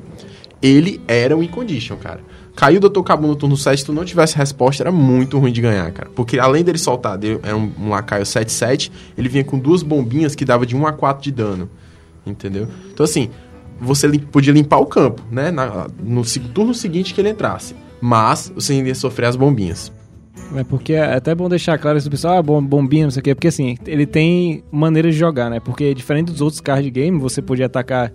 Ele 0.63 1.01
era 1.07 1.37
um 1.37 1.43
incondition, 1.43 1.97
cara. 1.97 2.21
Caiu 2.57 2.79
o 2.83 2.89
Dr. 2.89 3.03
Kabum 3.03 3.27
no 3.27 3.37
turno 3.37 3.57
7, 3.57 3.81
se 3.81 3.85
tu 3.87 3.93
não 3.93 4.05
tivesse 4.05 4.37
resposta, 4.37 4.83
era 4.83 4.93
muito 4.93 5.39
ruim 5.39 5.53
de 5.53 5.61
ganhar, 5.61 5.91
cara. 5.91 6.09
Porque 6.15 6.39
além 6.39 6.63
dele 6.63 6.79
soltar, 6.79 7.19
dele- 7.19 7.41
era 7.43 7.57
um, 7.57 7.71
um 7.79 7.89
lacaio 7.91 8.23
7-7, 8.25 8.91
ele 9.19 9.29
vinha 9.29 9.43
com 9.45 9.59
duas 9.59 9.83
bombinhas 9.83 10.35
que 10.37 10.45
dava 10.45 10.65
de 10.65 10.77
1 10.77 10.87
a 10.87 10.93
4 10.93 11.23
de 11.23 11.33
dano. 11.33 11.69
Entendeu? 12.25 12.69
Então, 12.93 13.03
assim, 13.05 13.29
você 13.81 14.07
lim- 14.07 14.21
podia 14.21 14.53
limpar 14.53 14.79
o 14.79 14.87
campo, 14.87 15.21
né? 15.31 15.51
Na- 15.51 15.89
no 16.03 16.23
turno 16.55 16.73
seguinte 16.73 17.13
que 17.13 17.21
ele 17.21 17.31
entrasse. 17.31 17.75
Mas 18.01 18.53
você 18.55 18.75
ainda 18.75 18.89
ia 18.89 18.95
sofrer 18.95 19.27
as 19.27 19.35
bombinhas. 19.37 19.93
É 20.57 20.65
porque 20.65 20.93
é 20.93 21.15
até 21.15 21.35
bom 21.35 21.49
deixar 21.49 21.79
claro 21.79 21.97
isso 21.97 22.11
pessoal, 22.11 22.39
ah, 22.39 22.43
bom, 22.43 22.63
bombinha, 22.63 23.05
não 23.05 23.11
sei 23.11 23.21
o 23.21 23.23
quê, 23.23 23.35
porque 23.35 23.49
assim, 23.49 23.77
ele 23.87 24.07
tem 24.07 24.63
maneiras 24.71 25.15
de 25.15 25.19
jogar, 25.19 25.49
né? 25.49 25.61
Porque 25.61 25.95
diferente 25.95 26.31
dos 26.31 26.41
outros 26.41 26.61
card 26.61 26.89
game, 26.91 27.19
você 27.19 27.41
podia 27.41 27.67
atacar, 27.67 28.13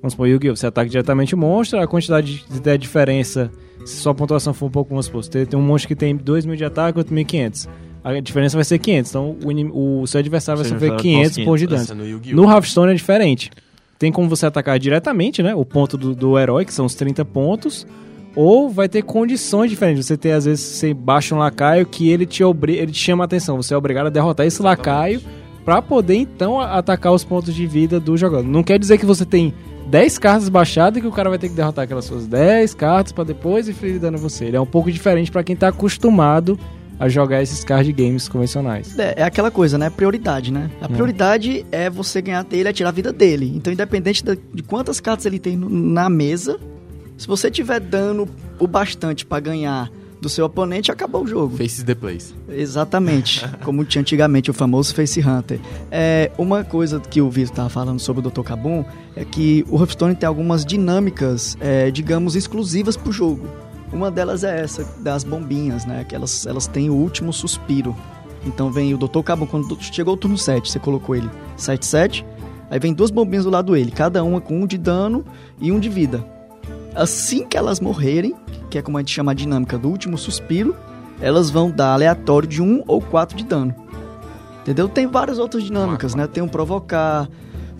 vamos 0.00 0.12
supor, 0.12 0.28
Yu-Gi-Oh! 0.28 0.56
Você 0.56 0.66
ataca 0.66 0.88
diretamente 0.88 1.34
o 1.34 1.38
monstro, 1.38 1.80
a 1.80 1.86
quantidade 1.86 2.44
de 2.48 2.60
der 2.60 2.78
diferença, 2.78 3.50
se 3.84 3.96
sua 3.96 4.14
pontuação 4.14 4.52
for 4.54 4.66
um 4.66 4.70
pouco, 4.70 4.90
vamos 4.90 5.06
supor, 5.06 5.24
você 5.24 5.46
tem 5.46 5.58
um 5.58 5.62
monstro 5.62 5.88
que 5.88 5.96
tem 5.96 6.14
2 6.14 6.46
mil 6.46 6.56
de 6.56 6.64
ataque, 6.64 6.98
outro 6.98 7.14
1.500. 7.14 7.68
A 8.04 8.20
diferença 8.20 8.56
vai 8.56 8.64
ser 8.64 8.78
500, 8.78 9.10
então 9.10 9.36
o, 9.72 10.02
o 10.02 10.06
seu 10.06 10.18
adversário 10.18 10.62
vai 10.62 10.68
sofrer 10.70 10.90
adversário 10.92 11.14
vai 11.14 11.22
500 11.22 11.34
tomar 11.36 11.44
pontos 11.46 11.60
de 11.60 11.66
500. 11.68 11.86
dano. 11.88 12.02
No 12.02 12.08
Yu-Gi-Oh! 12.08 12.36
No 12.36 12.50
Hearthstone 12.50 12.92
é 12.92 12.94
diferente. 12.94 13.50
Tem 13.98 14.10
como 14.10 14.28
você 14.28 14.46
atacar 14.46 14.78
diretamente, 14.78 15.42
né? 15.42 15.54
O 15.54 15.64
ponto 15.64 15.96
do, 15.96 16.14
do 16.14 16.38
herói, 16.38 16.64
que 16.64 16.74
são 16.74 16.84
os 16.84 16.94
30 16.94 17.24
pontos. 17.24 17.86
Ou 18.34 18.70
vai 18.70 18.88
ter 18.88 19.02
condições 19.02 19.70
diferentes. 19.70 20.06
Você 20.06 20.16
tem, 20.16 20.32
às 20.32 20.44
vezes, 20.44 20.64
você 20.64 20.94
baixa 20.94 21.34
um 21.34 21.38
lacaio 21.38 21.84
que 21.86 22.10
ele 22.10 22.26
te, 22.26 22.42
obri 22.42 22.76
ele 22.76 22.92
te 22.92 22.98
chama 22.98 23.24
a 23.24 23.26
atenção. 23.26 23.56
Você 23.56 23.74
é 23.74 23.76
obrigado 23.76 24.06
a 24.06 24.10
derrotar 24.10 24.46
esse 24.46 24.60
Exatamente. 24.60 24.78
lacaio 24.78 25.20
pra 25.64 25.80
poder, 25.80 26.16
então, 26.16 26.60
atacar 26.60 27.12
os 27.12 27.24
pontos 27.24 27.54
de 27.54 27.66
vida 27.66 28.00
do 28.00 28.16
jogador. 28.16 28.46
Não 28.46 28.62
quer 28.62 28.78
dizer 28.78 28.98
que 28.98 29.06
você 29.06 29.24
tem 29.24 29.54
10 29.86 30.18
cartas 30.18 30.48
baixadas 30.48 30.98
e 30.98 31.00
que 31.00 31.06
o 31.06 31.12
cara 31.12 31.28
vai 31.28 31.38
ter 31.38 31.48
que 31.48 31.54
derrotar 31.54 31.84
aquelas 31.84 32.04
suas 32.04 32.26
10 32.26 32.74
cartas 32.74 33.12
pra 33.12 33.24
depois 33.24 33.68
infligir 33.68 34.00
dano 34.00 34.16
a 34.16 34.20
você. 34.20 34.46
Ele 34.46 34.56
é 34.56 34.60
um 34.60 34.66
pouco 34.66 34.90
diferente 34.90 35.30
pra 35.30 35.44
quem 35.44 35.54
tá 35.54 35.68
acostumado 35.68 36.58
a 36.98 37.08
jogar 37.08 37.42
esses 37.42 37.64
card 37.64 37.92
games 37.92 38.28
convencionais. 38.28 38.96
É, 38.98 39.14
é 39.18 39.22
aquela 39.24 39.50
coisa, 39.50 39.76
né? 39.76 39.90
Prioridade, 39.90 40.52
né? 40.52 40.70
A 40.80 40.88
prioridade 40.88 41.66
é 41.72 41.90
você 41.90 42.22
ganhar 42.22 42.44
dele, 42.44 42.68
é 42.68 42.72
tirar 42.72 42.90
a 42.90 42.92
vida 42.92 43.12
dele. 43.12 43.52
Então, 43.56 43.72
independente 43.72 44.22
de 44.22 44.62
quantas 44.62 45.00
cartas 45.00 45.26
ele 45.26 45.38
tem 45.38 45.56
na 45.56 46.08
mesa, 46.08 46.60
se 47.16 47.26
você 47.26 47.50
tiver 47.50 47.80
dano 47.80 48.28
o 48.58 48.66
bastante 48.66 49.24
pra 49.24 49.40
ganhar 49.40 49.90
do 50.22 50.28
seu 50.28 50.46
oponente, 50.46 50.92
acabou 50.92 51.24
o 51.24 51.26
jogo. 51.26 51.56
Faces 51.56 51.82
the 51.82 51.96
Place. 51.96 52.32
Exatamente. 52.48 53.44
como 53.64 53.84
tinha 53.84 54.00
antigamente 54.00 54.50
o 54.50 54.54
famoso 54.54 54.94
Face 54.94 55.20
Hunter. 55.20 55.58
É, 55.90 56.30
uma 56.38 56.62
coisa 56.62 57.00
que 57.00 57.20
o 57.20 57.28
Vitor 57.28 57.50
estava 57.50 57.68
falando 57.68 57.98
sobre 57.98 58.24
o 58.24 58.30
Dr. 58.30 58.42
Kabum 58.42 58.84
é 59.16 59.24
que 59.24 59.64
o 59.68 59.76
Hearthstone 59.78 60.14
tem 60.14 60.28
algumas 60.28 60.64
dinâmicas, 60.64 61.56
é, 61.60 61.90
digamos, 61.90 62.36
exclusivas 62.36 62.96
pro 62.96 63.10
jogo. 63.10 63.48
Uma 63.92 64.12
delas 64.12 64.44
é 64.44 64.60
essa, 64.60 64.84
das 65.00 65.24
bombinhas, 65.24 65.84
né? 65.84 66.04
Que 66.08 66.14
elas, 66.14 66.46
elas 66.46 66.68
têm 66.68 66.88
o 66.88 66.94
último 66.94 67.32
suspiro. 67.32 67.94
Então 68.46 68.70
vem 68.70 68.94
o 68.94 68.98
Dr. 68.98 69.22
Kabum, 69.22 69.46
quando 69.46 69.76
chegou 69.80 70.14
o 70.14 70.16
turno 70.16 70.38
7, 70.38 70.70
você 70.70 70.78
colocou 70.78 71.14
ele 71.14 71.28
7-7, 71.56 72.24
aí 72.70 72.78
vem 72.78 72.92
duas 72.92 73.10
bombinhas 73.10 73.44
do 73.44 73.50
lado 73.50 73.72
dele, 73.72 73.90
cada 73.90 74.22
uma 74.24 74.40
com 74.40 74.62
um 74.62 74.66
de 74.66 74.78
dano 74.78 75.24
e 75.60 75.70
um 75.70 75.78
de 75.78 75.88
vida. 75.88 76.24
Assim 76.94 77.46
que 77.46 77.56
elas 77.56 77.80
morrerem, 77.80 78.34
que 78.70 78.78
é 78.78 78.82
como 78.82 78.98
a 78.98 79.00
gente 79.00 79.12
chama 79.12 79.32
a 79.32 79.34
dinâmica 79.34 79.78
do 79.78 79.88
último 79.88 80.18
suspiro, 80.18 80.74
elas 81.20 81.50
vão 81.50 81.70
dar 81.70 81.92
aleatório 81.94 82.48
de 82.48 82.60
1 82.62 82.84
ou 82.86 83.00
4 83.00 83.36
de 83.36 83.44
dano. 83.44 83.74
Entendeu? 84.62 84.88
Tem 84.88 85.06
várias 85.06 85.38
outras 85.38 85.62
dinâmicas, 85.64 86.14
né? 86.14 86.26
Tem 86.26 86.42
o 86.42 86.48
provocar, 86.48 87.28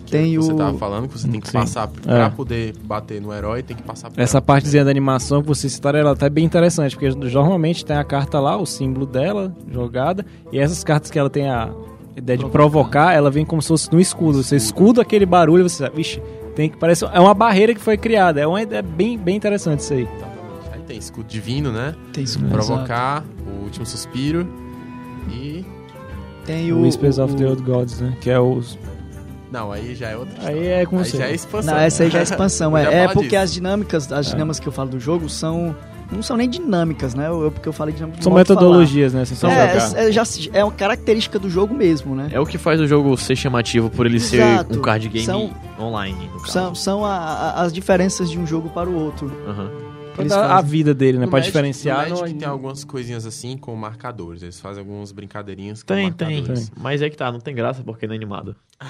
tem 0.09 0.35
Você 0.37 0.51
o. 0.51 0.55
tava 0.55 0.77
falando 0.77 1.07
que 1.07 1.17
você 1.17 1.27
tem 1.27 1.39
que 1.39 1.47
Sim. 1.47 1.59
passar, 1.59 1.87
pra 1.87 2.25
É. 2.25 2.29
poder 2.29 2.73
bater 2.83 3.21
no 3.21 3.31
herói, 3.33 3.63
tem 3.63 3.75
que 3.77 3.83
passar 3.83 4.09
por 4.09 4.19
Essa 4.19 4.41
partezinha 4.41 4.83
da 4.83 4.91
animação 4.91 5.41
que 5.41 5.47
você 5.47 5.69
citaram, 5.69 5.99
ela 5.99 6.15
tá 6.15 6.29
bem 6.29 6.43
interessante, 6.43 6.95
porque 6.97 7.09
normalmente 7.09 7.85
tem 7.85 7.95
a 7.95 8.03
carta 8.03 8.39
lá, 8.39 8.57
o 8.57 8.65
símbolo 8.65 9.05
dela, 9.05 9.55
jogada, 9.71 10.25
e 10.51 10.59
essas 10.59 10.83
cartas 10.83 11.09
que 11.09 11.17
ela 11.17 11.29
tem 11.29 11.49
a 11.49 11.69
ideia 12.17 12.37
de 12.37 12.45
provocar, 12.47 13.13
ela 13.13 13.31
vem 13.31 13.45
como 13.45 13.61
se 13.61 13.69
fosse 13.69 13.91
no 13.91 13.99
escudo. 13.99 14.43
Você 14.43 14.55
escuda 14.57 15.01
aquele 15.01 15.25
barulho 15.25 15.61
e 15.65 15.69
você 15.69 15.83
sabe, 15.83 15.95
vixe, 15.95 16.21
tem 16.55 16.69
que 16.69 16.77
parece 16.77 17.05
é 17.05 17.19
uma 17.19 17.33
barreira 17.33 17.73
que 17.73 17.79
foi 17.81 17.97
criada. 17.97 18.39
É 18.41 18.47
uma 18.47 18.61
ideia 18.61 18.81
bem, 18.81 19.17
bem 19.17 19.35
interessante 19.35 19.79
isso 19.79 19.93
aí. 19.93 20.01
Exatamente. 20.03 20.69
Aí 20.73 20.81
tem 20.81 20.97
escudo 20.97 21.27
divino, 21.27 21.71
né? 21.71 21.95
Tem, 22.11 22.23
isso, 22.23 22.39
Provocar, 22.39 23.23
o 23.47 23.63
último 23.63 23.85
suspiro 23.85 24.47
e. 25.29 25.65
tem 26.45 26.71
O 26.71 26.77
o. 26.77 26.81
Whispers 26.83 27.17
o- 27.17 27.23
of 27.25 27.35
the 27.35 27.45
Old 27.47 27.61
Gods, 27.63 27.99
né? 27.99 28.15
Que 28.21 28.29
é 28.29 28.39
os 28.39 28.77
Não, 29.51 29.71
aí 29.71 29.93
já 29.95 30.09
é 30.09 30.17
outra 30.17 30.33
Aí 30.39 30.55
história. 30.55 30.69
é 30.81 30.85
com 30.85 30.97
Aí 30.99 31.05
você. 31.05 31.17
já 31.17 31.25
é 31.27 31.33
expansão. 31.35 31.73
Não, 31.73 31.81
essa 31.81 32.03
aí 32.03 32.09
já 32.09 32.19
é 32.19 32.23
expansão. 32.23 32.77
É, 32.77 33.03
é 33.03 33.07
porque 33.07 33.29
disso. 33.29 33.41
as 33.43 33.53
dinâmicas, 33.53 34.11
as 34.11 34.25
dinâmicas 34.27 34.59
que 34.59 34.67
eu 34.67 34.71
falo 34.73 34.89
do 34.89 34.99
jogo 34.99 35.29
são. 35.29 35.75
Não 36.13 36.21
são 36.23 36.37
nem 36.37 36.49
dinâmicas, 36.49 37.13
né? 37.13 37.27
Eu, 37.27 37.51
porque 37.51 37.67
eu 37.67 37.73
falei 37.73 37.93
de 37.93 37.99
São 38.23 38.33
metodologias, 38.33 39.13
né? 39.13 39.25
Só 39.25 39.47
É, 39.47 39.79
jogar. 39.79 39.99
é, 39.99 40.11
já, 40.11 40.23
é 40.53 40.63
uma 40.63 40.71
característica 40.71 41.37
do 41.39 41.49
jogo 41.49 41.73
mesmo, 41.73 42.15
né? 42.15 42.29
É 42.31 42.39
o 42.39 42.45
que 42.45 42.57
faz 42.57 42.79
o 42.79 42.87
jogo 42.87 43.15
ser 43.17 43.35
chamativo 43.35 43.89
por 43.89 44.05
ele 44.05 44.17
Exato. 44.17 44.73
ser 44.73 44.79
um 44.79 44.81
card 44.81 45.09
game 45.09 45.25
São- 45.25 45.51
online, 45.79 46.29
no 46.33 46.39
caso. 46.39 46.51
São, 46.51 46.75
são 46.75 47.05
a- 47.05 47.17
a- 47.17 47.61
as 47.63 47.73
diferenças 47.73 48.29
de 48.29 48.37
um 48.39 48.45
jogo 48.47 48.69
para 48.69 48.89
o 48.89 48.95
outro. 48.95 49.31
Aham. 49.47 49.69
Pra 50.15 50.57
a 50.57 50.61
vida 50.61 50.93
dele, 50.93 51.17
né? 51.17 51.25
No 51.25 51.29
Pra 51.31 51.39
Magic- 51.39 51.51
diferenciar. 51.51 52.03
No 52.09 52.15
Magic 52.15 52.31
não- 52.33 52.39
tem 52.39 52.47
algumas 52.47 52.83
coisinhas 52.83 53.25
assim 53.25 53.57
com 53.57 53.75
marcadores. 53.75 54.43
Eles 54.43 54.59
fazem 54.59 54.81
algumas 54.81 55.11
brincadeirinhas 55.11 55.81
com 55.83 55.93
Tem, 55.93 56.11
tem, 56.11 56.37
marcadores. 56.37 56.71
Mas 56.79 57.01
é 57.01 57.09
que 57.09 57.17
tá, 57.17 57.31
não 57.31 57.39
tem 57.39 57.53
graça 57.55 57.83
porque 57.83 58.05
não 58.07 58.13
é 58.13 58.17
animado. 58.17 58.55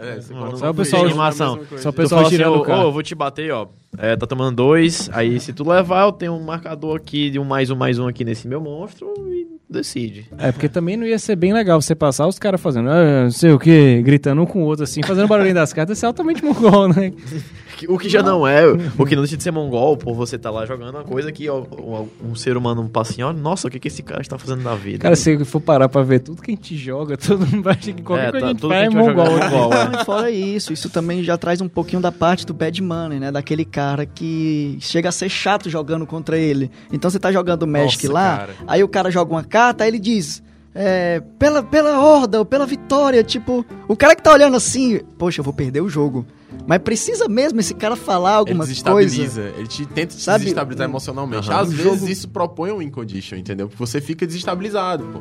É, 0.00 0.20
você 0.20 0.32
Não, 0.32 0.40
coloca 0.40 0.56
só 0.58 0.66
o 0.66 0.70
um 0.70 0.74
pessoal- 0.74 1.04
animação. 1.04 1.46
é 1.46 1.50
a 1.50 1.54
mesma 1.56 1.68
coisa. 1.68 1.82
Só 1.82 1.88
o 1.88 1.92
pessoal 1.92 2.20
assim, 2.22 2.30
girando 2.30 2.54
ô, 2.56 2.58
o 2.58 2.62
carro. 2.62 2.82
ô, 2.82 2.84
eu 2.88 2.92
vou 2.92 3.02
te 3.02 3.14
bater, 3.14 3.50
ó. 3.52 3.68
É, 3.96 4.16
tá 4.16 4.26
tomando 4.26 4.54
dois, 4.56 5.08
aí 5.12 5.40
se 5.40 5.52
tu 5.52 5.66
levar, 5.68 6.04
eu 6.06 6.12
tenho 6.12 6.32
um 6.34 6.42
marcador 6.44 6.96
aqui 6.96 7.30
de 7.30 7.38
um 7.38 7.44
mais 7.44 7.70
um 7.70 7.76
mais 7.76 7.98
um 7.98 8.06
aqui 8.06 8.24
nesse 8.24 8.46
meu 8.46 8.60
monstro 8.60 9.08
e 9.28 9.46
decide. 9.70 10.28
É, 10.36 10.52
porque 10.52 10.68
também 10.68 10.96
não 10.96 11.06
ia 11.06 11.18
ser 11.18 11.36
bem 11.36 11.52
legal 11.54 11.80
você 11.80 11.94
passar 11.94 12.26
os 12.26 12.38
caras 12.38 12.60
fazendo, 12.60 12.90
ah, 12.90 13.24
não 13.24 13.30
sei 13.30 13.50
o 13.52 13.58
que, 13.58 14.02
gritando 14.02 14.42
um 14.42 14.46
com 14.46 14.62
o 14.62 14.66
outro, 14.66 14.84
assim, 14.84 15.02
fazendo 15.02 15.26
barulhinho 15.28 15.54
das 15.54 15.72
cartas, 15.72 15.96
isso 15.96 16.04
é 16.04 16.08
altamente 16.08 16.44
mongol, 16.44 16.88
né? 16.88 17.12
O 17.86 17.98
que 17.98 18.08
já 18.08 18.22
não 18.22 18.46
é, 18.46 18.62
o 18.98 19.04
que 19.06 19.14
não 19.14 19.22
deixa 19.22 19.36
de 19.36 19.42
ser 19.42 19.50
mongol, 19.50 19.96
por 19.96 20.14
você 20.14 20.38
tá 20.38 20.50
lá 20.50 20.64
jogando 20.66 20.94
uma 20.96 21.04
coisa 21.04 21.30
que 21.30 21.48
ó, 21.48 21.60
um, 21.60 22.30
um 22.30 22.34
ser 22.34 22.56
humano 22.56 22.88
passa 22.88 23.12
assim, 23.12 23.22
ó, 23.22 23.32
nossa, 23.32 23.68
o 23.68 23.70
que, 23.70 23.78
que 23.78 23.88
esse 23.88 24.02
cara 24.02 24.20
está 24.20 24.38
fazendo 24.38 24.62
na 24.62 24.74
vida? 24.74 25.02
Cara, 25.02 25.14
se 25.16 25.44
for 25.44 25.60
parar 25.60 25.88
pra 25.88 26.02
ver 26.02 26.20
tudo 26.20 26.42
que 26.42 26.50
a 26.50 26.54
gente 26.54 26.76
joga, 26.76 27.16
todo 27.18 27.46
mundo 27.46 27.62
vai 27.62 27.74
achar 27.74 27.92
que 27.92 28.02
qualquer 28.02 28.28
É, 28.28 28.30
coisa 28.32 28.40
tá, 28.40 28.40
que 28.40 28.44
a 28.46 28.48
gente 28.52 28.60
tudo 28.60 28.70
faz 28.70 28.88
que 28.88 28.96
é 28.96 29.00
a 29.00 29.02
gente 29.02 29.14
vai 29.14 29.24
mongol. 29.24 29.34
jogar 29.34 29.46
é 29.46 29.50
mongol, 29.50 29.72
é. 29.74 29.88
Não, 29.88 30.00
e 30.00 30.04
fora 30.04 30.30
isso, 30.30 30.72
isso 30.72 30.90
também 30.90 31.22
já 31.22 31.36
traz 31.36 31.60
um 31.60 31.68
pouquinho 31.68 32.00
da 32.02 32.10
parte 32.10 32.46
do 32.46 32.54
bad 32.54 32.82
money, 32.82 33.20
né? 33.20 33.30
Daquele 33.30 33.64
cara 33.64 34.06
que 34.06 34.76
chega 34.80 35.08
a 35.08 35.12
ser 35.12 35.28
chato 35.28 35.68
jogando 35.70 36.06
contra 36.06 36.38
ele. 36.38 36.70
Então 36.92 37.10
você 37.10 37.18
tá 37.18 37.30
jogando 37.30 37.66
Magic 37.66 38.06
Nossa, 38.06 38.12
lá, 38.18 38.36
cara. 38.38 38.54
aí 38.66 38.82
o 38.82 38.88
cara 38.88 39.10
joga 39.10 39.30
uma 39.32 39.44
carta, 39.44 39.84
aí 39.84 39.90
ele 39.90 39.98
diz. 39.98 40.42
É, 40.74 41.20
pela, 41.38 41.62
pela 41.62 41.98
horda 42.00 42.38
ou 42.38 42.44
pela 42.44 42.66
vitória, 42.66 43.24
tipo, 43.24 43.64
o 43.88 43.96
cara 43.96 44.14
que 44.14 44.22
tá 44.22 44.32
olhando 44.32 44.56
assim, 44.56 45.00
poxa, 45.18 45.40
eu 45.40 45.44
vou 45.44 45.52
perder 45.52 45.80
o 45.80 45.88
jogo. 45.88 46.24
Mas 46.66 46.78
precisa 46.80 47.26
mesmo 47.28 47.58
esse 47.60 47.74
cara 47.74 47.96
falar 47.96 48.30
Ele 48.32 48.38
alguma 48.38 48.64
desestabiliza, 48.64 49.42
coisa? 49.42 49.54
ele 49.58 49.66
te 49.66 49.86
tenta 49.86 50.14
te 50.14 50.22
Sabe, 50.22 50.40
desestabilizar 50.40 50.86
um- 50.86 50.90
emocionalmente. 50.90 51.50
Aham. 51.50 51.60
Às 51.60 51.68
Um 51.68 51.70
vezes 51.70 51.82
jogo- 51.84 52.08
isso 52.08 52.28
propõe 52.28 52.70
um 52.72 52.78
win 52.78 52.90
condition, 52.90 53.36
entendeu? 53.36 53.68
Porque 53.68 53.78
você 53.84 54.00
fica 54.00 54.26
desestabilizado, 54.26 55.04
pô. 55.04 55.20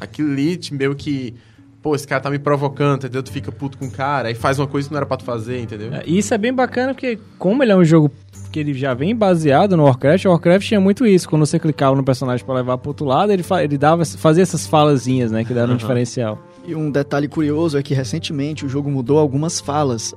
Aquilo 0.00 0.32
ali, 0.32 0.58
meio 0.72 0.94
que, 0.94 1.34
pô, 1.82 1.94
esse 1.94 2.06
cara 2.06 2.20
tá 2.22 2.30
me 2.30 2.38
provocando, 2.38 2.96
entendeu? 2.96 3.22
Tu 3.22 3.30
fica 3.30 3.52
puto 3.52 3.76
com 3.78 3.86
o 3.86 3.90
cara, 3.90 4.28
aí 4.28 4.34
faz 4.34 4.58
uma 4.58 4.66
coisa 4.66 4.88
que 4.88 4.92
não 4.94 4.98
era 4.98 5.06
pra 5.06 5.16
tu 5.18 5.24
fazer, 5.24 5.60
entendeu? 5.60 5.92
É, 5.94 6.02
E 6.06 6.18
isso 6.18 6.32
é 6.34 6.38
bem 6.38 6.52
bacana 6.52 6.94
porque, 6.94 7.18
como 7.38 7.62
ele 7.62 7.72
é 7.72 7.76
um 7.76 7.84
jogo 7.84 8.10
que 8.56 8.60
ele 8.60 8.72
já 8.72 8.94
vem 8.94 9.14
baseado 9.14 9.76
no 9.76 9.84
Warcraft, 9.84 10.24
o 10.24 10.30
Warcraft 10.30 10.66
tinha 10.66 10.80
muito 10.80 11.04
isso. 11.04 11.28
Quando 11.28 11.44
você 11.44 11.58
clicava 11.58 11.94
no 11.94 12.02
personagem 12.02 12.42
pra 12.46 12.54
levar 12.54 12.78
pro 12.78 12.88
outro 12.88 13.04
lado, 13.04 13.30
ele, 13.30 13.42
fa- 13.42 13.62
ele 13.62 13.76
dava, 13.76 14.02
fazia 14.06 14.42
essas 14.42 14.66
falazinhas, 14.66 15.30
né? 15.30 15.44
Que 15.44 15.52
deram 15.52 15.66
um 15.66 15.70
Aham. 15.72 15.76
diferencial. 15.76 16.38
E 16.66 16.74
um 16.74 16.90
detalhe 16.90 17.28
curioso 17.28 17.76
é 17.76 17.82
que 17.82 17.92
recentemente 17.92 18.64
o 18.64 18.68
jogo 18.68 18.90
mudou 18.90 19.18
algumas 19.18 19.60
falas. 19.60 20.14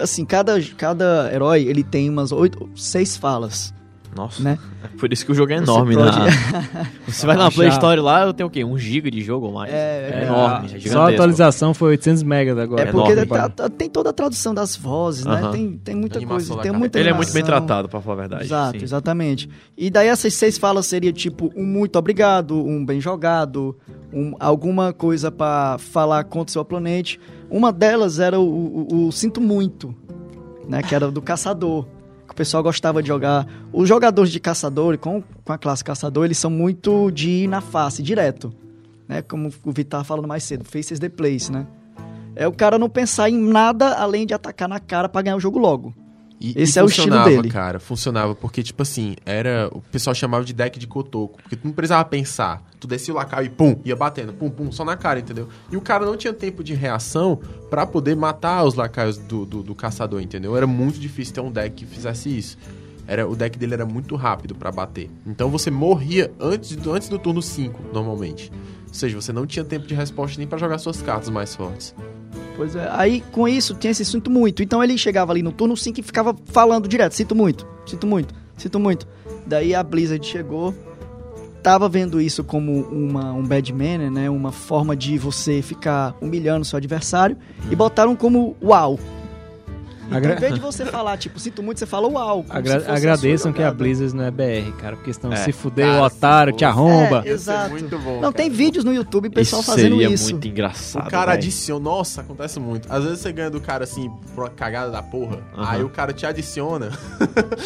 Assim, 0.00 0.24
cada, 0.24 0.60
cada 0.76 1.30
herói 1.32 1.62
ele 1.62 1.84
tem 1.84 2.10
umas 2.10 2.32
oito, 2.32 2.68
seis 2.74 3.16
falas, 3.16 3.72
Nossa, 4.16 4.42
né? 4.42 4.58
por 4.98 5.12
isso 5.12 5.24
que 5.26 5.32
o 5.32 5.34
jogo 5.34 5.52
é 5.52 5.56
Você 5.58 5.62
enorme, 5.62 5.94
pode- 5.94 6.18
né? 6.18 6.26
Você 7.06 7.26
vai 7.26 7.36
na. 7.36 7.50
Play 7.50 7.68
Store 7.68 8.00
lá, 8.00 8.22
eu 8.24 8.32
tenho 8.32 8.48
o 8.48 8.50
quê? 8.50 8.64
Um 8.64 8.76
giga 8.78 9.10
de 9.10 9.20
jogo 9.22 9.46
ou 9.46 9.52
mais? 9.52 9.72
É, 9.72 10.10
É 10.22 10.24
enorme, 10.24 10.70
é 10.74 10.80
Só 10.88 11.02
a 11.06 11.10
atualização 11.10 11.72
foi 11.74 11.90
800 11.90 12.22
megas 12.22 12.58
agora. 12.58 12.82
É 12.82 12.86
porque 12.92 13.12
enorme, 13.12 13.26
tá- 13.26 13.48
tá- 13.48 13.68
tem 13.68 13.88
toda 13.88 14.10
a 14.10 14.12
tradução 14.12 14.52
das 14.54 14.74
vozes, 14.74 15.24
né? 15.24 15.34
Aham. 15.34 15.52
Tem, 15.52 15.72
tem 15.78 15.94
muita 15.94 16.18
Animação 16.18 16.48
coisa. 16.56 16.62
Tem 16.62 16.70
cara. 16.72 16.78
muita 16.78 16.98
Ele 16.98 17.08
é 17.10 17.12
muito 17.12 17.32
bem 17.32 17.42
animação. 17.42 17.66
tratado, 17.66 17.88
pra 17.88 18.00
falar 18.00 18.14
a 18.14 18.18
verdade. 18.20 18.44
Exato, 18.44 18.78
sim. 18.78 18.84
exatamente. 18.84 19.48
E 19.76 19.90
daí 19.90 20.08
essas 20.08 20.34
seis 20.34 20.56
falas 20.58 20.86
seria 20.86 21.12
tipo 21.12 21.50
um 21.54 21.64
muito 21.64 21.98
obrigado, 21.98 22.56
um 22.56 22.84
bem 22.84 23.00
jogado, 23.00 23.76
um- 24.12 24.34
alguma 24.40 24.92
coisa 24.92 25.30
pra 25.30 25.76
falar 25.78 26.24
contra 26.24 26.48
o 26.48 26.52
seu 26.52 26.62
oponente. 26.62 27.20
Uma 27.50 27.72
delas 27.72 28.18
era 28.18 28.40
o, 28.40 28.44
o- 28.90 29.06
o 29.08 29.12
sinto 29.12 29.40
muito, 29.40 29.94
né? 30.68 30.82
Que 30.82 30.94
era 30.94 31.10
do 31.10 31.22
caçador. 31.22 31.86
Que 32.26 32.32
o 32.32 32.36
pessoal 32.36 32.62
gostava 32.62 33.02
de 33.02 33.08
jogar. 33.08 33.46
Os 33.72 33.88
jogadores 33.88 34.32
de 34.32 34.40
caçador, 34.40 34.98
com, 34.98 35.22
com 35.44 35.52
a 35.52 35.58
classe 35.58 35.84
caçador, 35.84 36.24
eles 36.24 36.38
são 36.38 36.50
muito 36.50 37.10
de 37.10 37.30
ir 37.30 37.46
na 37.48 37.60
face, 37.60 38.02
direto. 38.02 38.52
Né? 39.08 39.22
Como 39.22 39.52
o 39.64 39.84
tava 39.84 40.04
falando 40.04 40.26
mais 40.26 40.44
cedo, 40.44 40.64
faces 40.64 40.98
the 40.98 41.08
place, 41.08 41.50
né? 41.50 41.66
É 42.34 42.46
o 42.46 42.52
cara 42.52 42.78
não 42.78 42.88
pensar 42.88 43.30
em 43.30 43.38
nada 43.38 43.94
além 43.94 44.26
de 44.26 44.34
atacar 44.34 44.68
na 44.68 44.78
cara 44.78 45.08
pra 45.08 45.22
ganhar 45.22 45.36
o 45.36 45.40
jogo 45.40 45.58
logo. 45.58 45.94
E, 46.40 46.52
Esse 46.60 46.78
e 46.78 46.80
é 46.80 46.82
o 46.82 46.86
estilo 46.86 47.06
funcionava, 47.08 47.30
dele. 47.30 47.48
cara. 47.48 47.80
Funcionava 47.80 48.34
porque, 48.34 48.62
tipo 48.62 48.82
assim, 48.82 49.16
era. 49.24 49.68
O 49.72 49.80
pessoal 49.80 50.14
chamava 50.14 50.44
de 50.44 50.52
deck 50.52 50.78
de 50.78 50.86
cotoco. 50.86 51.40
Porque 51.40 51.56
tu 51.56 51.66
não 51.66 51.72
precisava 51.72 52.04
pensar. 52.04 52.62
Tu 52.78 52.86
descia 52.86 53.12
o 53.14 53.16
lacaio 53.16 53.46
e 53.46 53.50
pum, 53.50 53.80
ia 53.84 53.96
batendo, 53.96 54.34
pum, 54.34 54.50
pum, 54.50 54.70
só 54.70 54.84
na 54.84 54.96
cara, 54.96 55.18
entendeu? 55.18 55.48
E 55.72 55.76
o 55.76 55.80
cara 55.80 56.04
não 56.04 56.16
tinha 56.16 56.32
tempo 56.32 56.62
de 56.62 56.74
reação 56.74 57.40
pra 57.70 57.86
poder 57.86 58.14
matar 58.14 58.64
os 58.64 58.74
lacaios 58.74 59.16
do, 59.16 59.46
do, 59.46 59.62
do 59.62 59.74
caçador, 59.74 60.20
entendeu? 60.20 60.54
Era 60.56 60.66
muito 60.66 61.00
difícil 61.00 61.32
ter 61.34 61.40
um 61.40 61.50
deck 61.50 61.74
que 61.74 61.86
fizesse 61.86 62.36
isso. 62.36 62.58
Era, 63.08 63.26
o 63.26 63.34
deck 63.34 63.58
dele 63.58 63.74
era 63.74 63.86
muito 63.86 64.14
rápido 64.14 64.54
pra 64.54 64.70
bater. 64.70 65.08
Então 65.26 65.48
você 65.48 65.70
morria 65.70 66.30
antes 66.38 66.76
do, 66.76 66.92
antes 66.92 67.08
do 67.08 67.18
turno 67.18 67.40
5, 67.40 67.80
normalmente. 67.94 68.52
Ou 68.96 69.00
seja, 69.00 69.20
você 69.20 69.30
não 69.30 69.46
tinha 69.46 69.62
tempo 69.62 69.86
de 69.86 69.94
resposta 69.94 70.38
nem 70.38 70.48
pra 70.48 70.56
jogar 70.56 70.78
suas 70.78 71.02
cartas 71.02 71.28
mais 71.28 71.54
fortes. 71.54 71.94
Pois 72.56 72.74
é, 72.74 72.88
aí 72.92 73.20
com 73.30 73.46
isso 73.46 73.74
tinha 73.74 73.90
esse 73.90 74.02
sinto 74.06 74.30
muito. 74.30 74.62
Então 74.62 74.82
ele 74.82 74.96
chegava 74.96 75.32
ali 75.32 75.42
no 75.42 75.52
turno 75.52 75.76
5 75.76 76.00
e 76.00 76.02
ficava 76.02 76.34
falando 76.46 76.88
direto: 76.88 77.12
sinto 77.12 77.34
muito, 77.34 77.66
sinto 77.84 78.06
muito, 78.06 78.34
sinto 78.56 78.80
muito. 78.80 79.06
Daí 79.46 79.74
a 79.74 79.82
Blizzard 79.82 80.26
chegou, 80.26 80.74
tava 81.62 81.90
vendo 81.90 82.18
isso 82.18 82.42
como 82.42 82.84
uma, 82.84 83.34
um 83.34 83.42
bad 83.42 83.70
manner, 83.70 84.10
né? 84.10 84.30
Uma 84.30 84.50
forma 84.50 84.96
de 84.96 85.18
você 85.18 85.60
ficar 85.60 86.16
humilhando 86.18 86.64
seu 86.64 86.78
adversário 86.78 87.36
e 87.70 87.76
botaram 87.76 88.16
como 88.16 88.56
uau. 88.62 88.98
Então, 90.06 90.16
Agra- 90.18 90.34
em 90.34 90.38
vez 90.38 90.54
de 90.54 90.60
você 90.60 90.84
falar, 90.86 91.16
tipo, 91.16 91.38
sinto 91.40 91.62
muito, 91.62 91.78
você 91.78 91.86
fala 91.86 92.08
uau. 92.08 92.44
Agra- 92.48 92.84
agradeçam 92.88 93.52
que 93.52 93.62
a. 93.62 93.70
Blizzard 93.72 94.14
não 94.14 94.24
é 94.24 94.30
BR, 94.30 94.72
cara, 94.80 94.96
porque 94.96 95.12
senão 95.12 95.32
É. 95.32 95.36
se 95.36 95.52
fuder 95.52 95.86
Cara, 95.86 96.00
o 96.00 96.04
otário, 96.06 96.52
se 96.52 96.58
te 96.58 96.64
arromba. 96.64 97.22
É, 97.26 97.30
exato. 97.30 97.70
muito 97.70 97.98
bom. 97.98 98.20
Não, 98.20 98.32
tem 98.32 98.48
vídeos 98.48 98.84
no 98.84 98.92
YouTube, 98.94 99.28
pessoal 99.30 99.60
isso 99.62 99.70
fazendo 99.70 99.96
seria 99.98 100.08
isso. 100.14 100.30
muito 100.32 100.48
engraçado. 100.48 101.06
O 101.06 101.10
cara 101.10 101.32
véi. 101.32 101.34
adiciona. 101.40 101.84
Nossa, 101.84 102.20
acontece 102.22 102.58
muito. 102.60 102.90
Às 102.90 103.04
vezes 103.04 103.18
você 103.20 103.32
ganha 103.32 103.50
do 103.50 103.60
cara 103.60 103.84
assim, 103.84 104.10
por 104.34 104.44
uma 104.44 104.50
cagada 104.50 104.90
da 104.90 105.02
porra. 105.02 105.38
Aí 105.56 105.82
o 105.82 105.88
cara 105.88 106.12
te 106.12 106.24
adiciona 106.24 106.90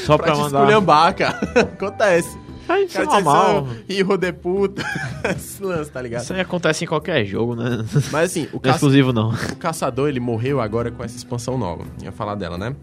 Só 0.07 0.17
pra, 0.19 0.27
pra, 0.27 0.35
te 0.35 0.41
mandar. 0.41 0.59
esculhambar, 0.61 1.15
cara. 1.15 1.39
acontece. 1.61 2.39
Ah, 2.73 2.81
isso 2.81 2.99
é 2.99 3.05
normal. 3.05 3.67
Ih, 3.89 4.05
de 4.19 4.33
puta. 4.33 4.83
Esse 5.37 5.63
lance, 5.63 5.91
tá 5.91 6.01
ligado? 6.01 6.23
Isso 6.23 6.33
aí 6.33 6.41
acontece 6.41 6.85
em 6.85 6.87
qualquer 6.87 7.25
jogo, 7.25 7.57
né? 7.57 7.85
Mas 8.13 8.31
assim, 8.31 8.49
o, 8.53 8.61
Não 8.63 8.71
é 8.71 8.75
exclusivo, 8.75 9.13
não. 9.13 9.31
o 9.31 9.57
caçador, 9.57 10.09
ele 10.09 10.21
morreu 10.21 10.61
agora 10.61 10.91
com 10.91 11.03
essa 11.03 11.17
expansão 11.17 11.59
nova. 11.59 11.85
Ia 12.03 12.13
falar 12.13 12.35
dela, 12.37 12.57
né? 12.57 12.77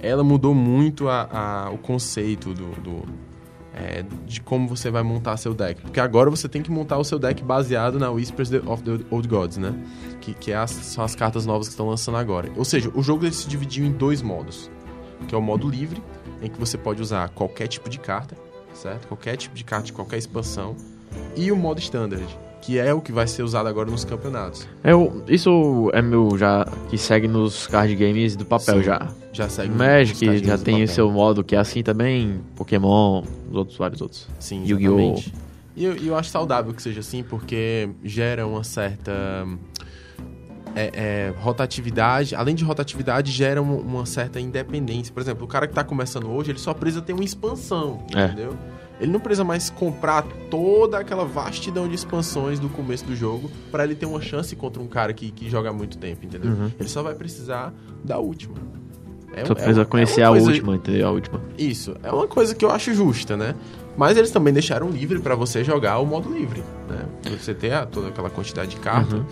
Ela 0.00 0.22
mudou 0.22 0.54
muito 0.54 1.08
a, 1.08 1.28
a- 1.66 1.70
o 1.70 1.78
conceito 1.78 2.54
do. 2.54 2.68
do- 2.80 3.32
é, 3.74 4.04
de 4.26 4.38
como 4.42 4.68
você 4.68 4.90
vai 4.90 5.02
montar 5.02 5.36
seu 5.38 5.54
deck. 5.54 5.80
Porque 5.80 5.98
agora 5.98 6.28
você 6.28 6.46
tem 6.46 6.60
que 6.60 6.70
montar 6.70 6.98
o 6.98 7.04
seu 7.04 7.18
deck 7.18 7.42
baseado 7.42 7.98
na 7.98 8.10
Whispers 8.10 8.50
of 8.66 8.82
the 8.82 9.02
Old 9.10 9.26
Gods, 9.26 9.56
né? 9.56 9.74
Que, 10.20 10.34
que 10.34 10.52
é 10.52 10.56
as- 10.56 10.70
são 10.70 11.02
as 11.02 11.14
cartas 11.16 11.46
novas 11.46 11.68
que 11.68 11.72
estão 11.72 11.88
lançando 11.88 12.18
agora. 12.18 12.50
Ou 12.54 12.66
seja, 12.66 12.90
o 12.94 13.02
jogo 13.02 13.24
ele 13.24 13.32
se 13.32 13.48
dividiu 13.48 13.86
em 13.86 13.90
dois 13.90 14.20
modos. 14.20 14.70
Que 15.26 15.34
é 15.34 15.38
o 15.38 15.42
modo 15.42 15.68
livre, 15.70 16.02
em 16.42 16.50
que 16.50 16.60
você 16.60 16.76
pode 16.76 17.00
usar 17.00 17.30
qualquer 17.30 17.66
tipo 17.66 17.88
de 17.88 17.98
carta, 17.98 18.36
certo? 18.74 19.06
Qualquer 19.08 19.36
tipo 19.36 19.54
de 19.54 19.64
de 19.82 19.92
qualquer 19.92 20.18
expansão. 20.18 20.74
E 21.36 21.50
o 21.52 21.56
modo 21.56 21.78
standard, 21.80 22.26
que 22.62 22.78
é 22.78 22.92
o 22.94 23.00
que 23.00 23.12
vai 23.12 23.26
ser 23.26 23.42
usado 23.42 23.66
agora 23.68 23.90
nos 23.90 24.04
campeonatos. 24.04 24.66
O- 24.94 25.22
isso 25.28 25.90
é 25.92 26.00
meu 26.00 26.36
já. 26.38 26.66
que 26.88 26.96
segue 26.96 27.28
nos 27.28 27.66
card 27.66 27.94
games 27.96 28.36
do 28.36 28.44
papel 28.44 28.76
Sim. 28.78 28.82
já. 28.82 29.08
Já 29.32 29.48
segue 29.48 29.74
Magic 29.74 30.24
cardinhos 30.24 30.46
já 30.46 30.58
tem 30.58 30.82
o 30.82 30.88
seu 30.88 31.10
modo 31.10 31.42
que 31.42 31.54
é 31.56 31.58
assim 31.58 31.82
também. 31.82 32.40
Pokémon, 32.56 33.22
os 33.50 33.56
outros, 33.56 33.76
vários 33.78 34.00
outros. 34.00 34.28
Sim, 34.38 34.62
Yu-Gi-Oh! 34.66 35.18
E 35.74 35.84
eu, 35.86 35.96
e 35.96 36.06
eu 36.08 36.16
acho 36.16 36.28
saudável 36.28 36.72
que 36.74 36.82
seja 36.82 37.00
assim, 37.00 37.22
porque 37.22 37.88
gera 38.04 38.46
uma 38.46 38.62
certa 38.62 39.46
é, 40.74 40.90
é, 40.94 41.34
rotatividade. 41.40 42.34
Além 42.34 42.54
de 42.54 42.64
rotatividade, 42.64 43.30
gera 43.30 43.60
uma, 43.62 43.74
uma 43.74 44.06
certa 44.06 44.40
independência. 44.40 45.12
Por 45.12 45.20
exemplo, 45.20 45.44
o 45.44 45.48
cara 45.48 45.66
que 45.66 45.74
tá 45.74 45.84
começando 45.84 46.30
hoje, 46.30 46.50
ele 46.50 46.58
só 46.58 46.72
precisa 46.74 47.02
ter 47.02 47.12
uma 47.12 47.24
expansão, 47.24 48.04
É. 48.14 48.26
entendeu? 48.26 48.56
Ele 49.00 49.10
não 49.10 49.18
precisa 49.18 49.42
mais 49.42 49.68
comprar 49.68 50.22
toda 50.48 50.98
aquela 50.98 51.24
vastidão 51.24 51.88
de 51.88 51.94
expansões 51.94 52.60
do 52.60 52.68
começo 52.68 53.04
do 53.04 53.16
jogo 53.16 53.50
para 53.70 53.82
ele 53.84 53.96
ter 53.96 54.06
uma 54.06 54.20
chance 54.20 54.54
contra 54.54 54.80
um 54.80 54.86
cara 54.86 55.12
que, 55.12 55.30
que 55.32 55.50
joga 55.50 55.70
há 55.70 55.72
muito 55.72 55.98
tempo, 55.98 56.24
entendeu? 56.24 56.52
Uhum. 56.52 56.70
Ele 56.78 56.88
só 56.88 57.02
vai 57.02 57.14
precisar 57.14 57.74
da 58.04 58.18
última. 58.18 58.54
É 59.34 59.44
Só 59.46 59.54
precisa 59.54 59.80
é- 59.80 59.82
é 59.82 59.86
conhecer 59.86 60.22
a 60.22 60.28
coisa- 60.28 60.46
última, 60.46 60.74
entendeu? 60.76 61.08
A 61.08 61.10
última. 61.10 61.40
isso, 61.58 61.96
é 62.02 62.12
uma 62.12 62.28
coisa 62.28 62.54
que 62.54 62.64
eu 62.64 62.70
acho 62.70 62.92
justa, 62.94 63.36
né? 63.36 63.54
Mas 63.96 64.16
eles 64.16 64.30
também 64.30 64.52
deixaram 64.52 64.88
livre 64.90 65.18
pra 65.18 65.34
você 65.34 65.64
jogar 65.64 65.98
o 65.98 66.06
modo 66.06 66.32
livre, 66.32 66.62
né? 66.88 67.00
Pra 67.22 67.32
você 67.32 67.54
ter 67.54 67.84
toda 67.86 68.08
aquela 68.08 68.30
quantidade 68.30 68.70
de 68.72 68.76
cartas, 68.76 69.14
Uhum. 69.14 69.24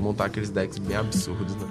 Montar 0.00 0.26
aqueles 0.26 0.50
decks 0.50 0.78
bem 0.78 0.96
absurdos, 0.96 1.54
né? 1.56 1.68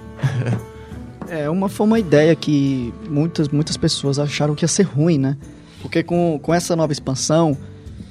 É, 1.28 1.48
uma 1.48 1.68
foi 1.68 1.86
uma 1.86 1.98
ideia 2.00 2.34
que 2.34 2.92
muitas, 3.08 3.48
muitas 3.50 3.76
pessoas 3.76 4.18
acharam 4.18 4.52
que 4.56 4.64
ia 4.64 4.68
ser 4.68 4.82
ruim, 4.82 5.16
né? 5.16 5.36
Porque 5.80 6.02
com, 6.02 6.40
com 6.42 6.52
essa 6.52 6.74
nova 6.74 6.92
expansão, 6.92 7.56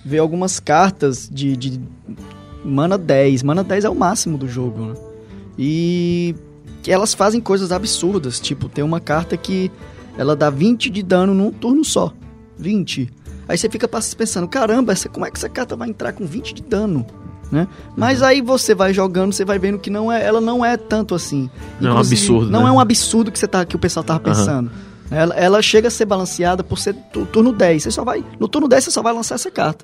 veio 0.06 0.22
algumas 0.22 0.58
cartas 0.58 1.30
de, 1.30 1.58
de 1.58 1.82
mana 2.64 2.98
10. 2.98 3.44
Mana 3.44 3.62
10 3.62 3.84
é 3.84 3.90
o 3.90 3.96
máximo 3.96 4.38
do 4.38 4.48
jogo, 4.48 4.86
né? 4.86 4.94
E 5.58 6.34
elas 6.88 7.14
fazem 7.14 7.42
coisas 7.42 7.74
absurdas, 7.74 8.40
tipo, 8.40 8.70
tem 8.70 8.86
uma 8.86 9.02
carta 9.02 9.36
que 9.36 9.70
ela 10.18 10.34
dá 10.34 10.50
20 10.50 10.90
de 10.90 11.04
dano 11.04 11.34
num 11.34 11.52
turno 11.52 11.84
só. 11.84 12.14
20. 12.58 13.10
Aí 13.48 13.58
você 13.58 13.70
fica 13.70 13.88
pensando, 13.88 14.48
caramba, 14.48 14.94
essa, 14.94 15.10
como 15.10 15.26
é 15.26 15.32
que 15.32 15.38
essa 15.38 15.50
carta 15.50 15.76
vai 15.76 15.90
entrar 15.90 16.14
com 16.14 16.26
20 16.26 16.54
de 16.54 16.64
dano? 16.64 17.06
Né? 17.52 17.68
Mas 17.98 18.22
aí 18.22 18.42
você 18.42 18.76
vai 18.76 18.94
jogando, 18.94 19.34
você 19.34 19.44
vai 19.44 19.58
vendo 19.58 19.80
que 19.80 19.90
não 19.90 20.12
é, 20.12 20.24
ela 20.24 20.40
não 20.40 20.64
é 20.64 20.78
tanto 20.78 21.16
assim. 21.16 21.50
Não 21.82 21.92
é 21.92 21.94
um 21.96 21.98
absurdo, 21.98 22.52
Não 22.52 22.64
né? 22.64 22.70
é 22.70 22.72
um 22.72 22.80
absurdo 22.80 23.32
que, 23.32 23.40
você 23.40 23.48
tá, 23.48 23.66
que 23.66 23.76
o 23.76 23.80
pessoal 23.80 24.04
tava 24.04 24.20
pensando. 24.20 24.70
Ela, 25.12 25.34
ela 25.34 25.60
chega 25.62 25.88
a 25.88 25.92
ser 25.92 26.06
balanceada 26.06 26.64
por 26.64 26.78
ser 26.78 26.94
tu- 27.12 27.26
turno 27.26 27.52
10. 27.52 27.82
Você 27.82 27.90
só 27.92 28.04
vai, 28.04 28.24
no 28.40 28.48
turno 28.48 28.68
10 28.68 28.84
você 28.84 28.92
só 28.92 29.02
vai 29.02 29.12
lançar 29.12 29.34
essa 29.36 29.50
carta. 29.50 29.84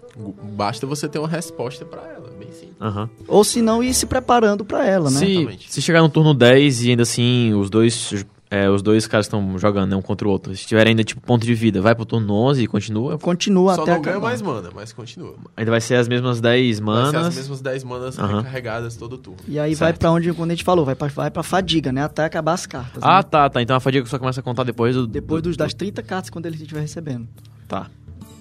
Basta 0.56 0.86
você 0.86 1.08
ter 1.08 1.18
uma 1.18 1.28
resposta 1.28 1.84
pra 1.84 2.02
ela, 2.02 2.30
bem 2.38 2.52
simples. 2.52 2.76
Aham. 2.80 3.10
Ou 3.28 3.44
se 3.44 3.60
não, 3.64 3.84
ir 3.84 3.96
se 3.96 4.06
preparando 4.06 4.64
pra 4.64 4.86
ela, 4.86 5.10
né? 5.10 5.18
Se, 5.18 5.26
Exatamente. 5.26 5.74
se 5.74 5.82
chegar 5.82 6.04
no 6.04 6.10
turno 6.10 6.32
10 6.36 6.84
e 6.84 6.90
ainda 6.92 7.02
assim 7.02 7.56
os 7.56 7.72
dois, 7.72 8.14
é, 8.50 8.70
os 8.70 8.82
dois 8.82 9.08
caras 9.08 9.26
estão 9.26 9.58
jogando 9.58 9.90
né, 9.90 9.96
um 9.96 10.02
contra 10.02 10.28
o 10.28 10.32
outro, 10.32 10.56
se 10.56 10.66
tiver 10.68 10.88
ainda 10.88 11.04
tipo 11.04 11.20
ponto 11.22 11.46
de 11.46 11.54
vida, 11.56 11.82
vai 11.82 11.96
pro 11.96 12.06
turno 12.06 12.32
11 12.34 12.64
e 12.64 12.68
continua, 12.68 13.18
Continua 13.18 13.76
Só 13.76 13.82
até 13.84 13.94
não 13.96 14.02
ganha 14.02 14.16
acabar. 14.18 14.28
mais 14.30 14.42
mana, 14.42 14.70
mas 14.74 14.94
continua. 14.94 15.34
ainda 15.58 15.72
vai 15.72 15.82
ser 15.82 15.96
as 15.96 16.08
mesmas 16.08 16.40
10 16.40 16.80
Vai 16.80 16.96
ser 16.96 17.02
as 17.08 17.14
manas. 17.14 17.36
mesmas 17.36 17.62
10 17.62 17.84
manas 17.84 18.20
Aham. 18.20 18.38
recarregadas 18.38 18.96
todo 18.96 19.18
turno. 19.18 19.40
E 19.48 19.58
aí 19.60 19.74
vai 19.76 19.88
Certo. 19.90 20.00
pra 20.00 20.12
onde, 20.12 20.32
quando 20.34 20.52
a 20.52 20.54
gente 20.54 20.64
falou, 20.64 20.86
vai 20.86 20.96
pra, 20.96 21.08
vai 21.08 21.32
pra 21.32 21.44
fadiga, 21.44 21.92
né? 21.92 22.04
Até 22.04 22.24
acabar 22.26 22.54
as 22.54 22.66
cartas. 22.66 23.02
Ah, 23.04 23.18
né? 23.18 23.24
tá, 23.24 23.50
tá. 23.50 23.62
Então 23.62 23.76
a 23.76 23.80
fadiga 23.80 24.06
só 24.06 24.20
começa 24.20 24.40
a 24.40 24.44
contar 24.44 24.64
depois 24.64 24.96
do. 24.96 25.08
Depois 25.08 25.42
do, 25.42 25.50
dos, 25.50 25.58
das 25.58 25.74
30 25.74 26.04
cartas 26.04 26.30
quando 26.30 26.46
ele 26.46 26.56
estiver 26.56 26.82
recebendo. 26.82 27.28
Tá. 27.68 27.88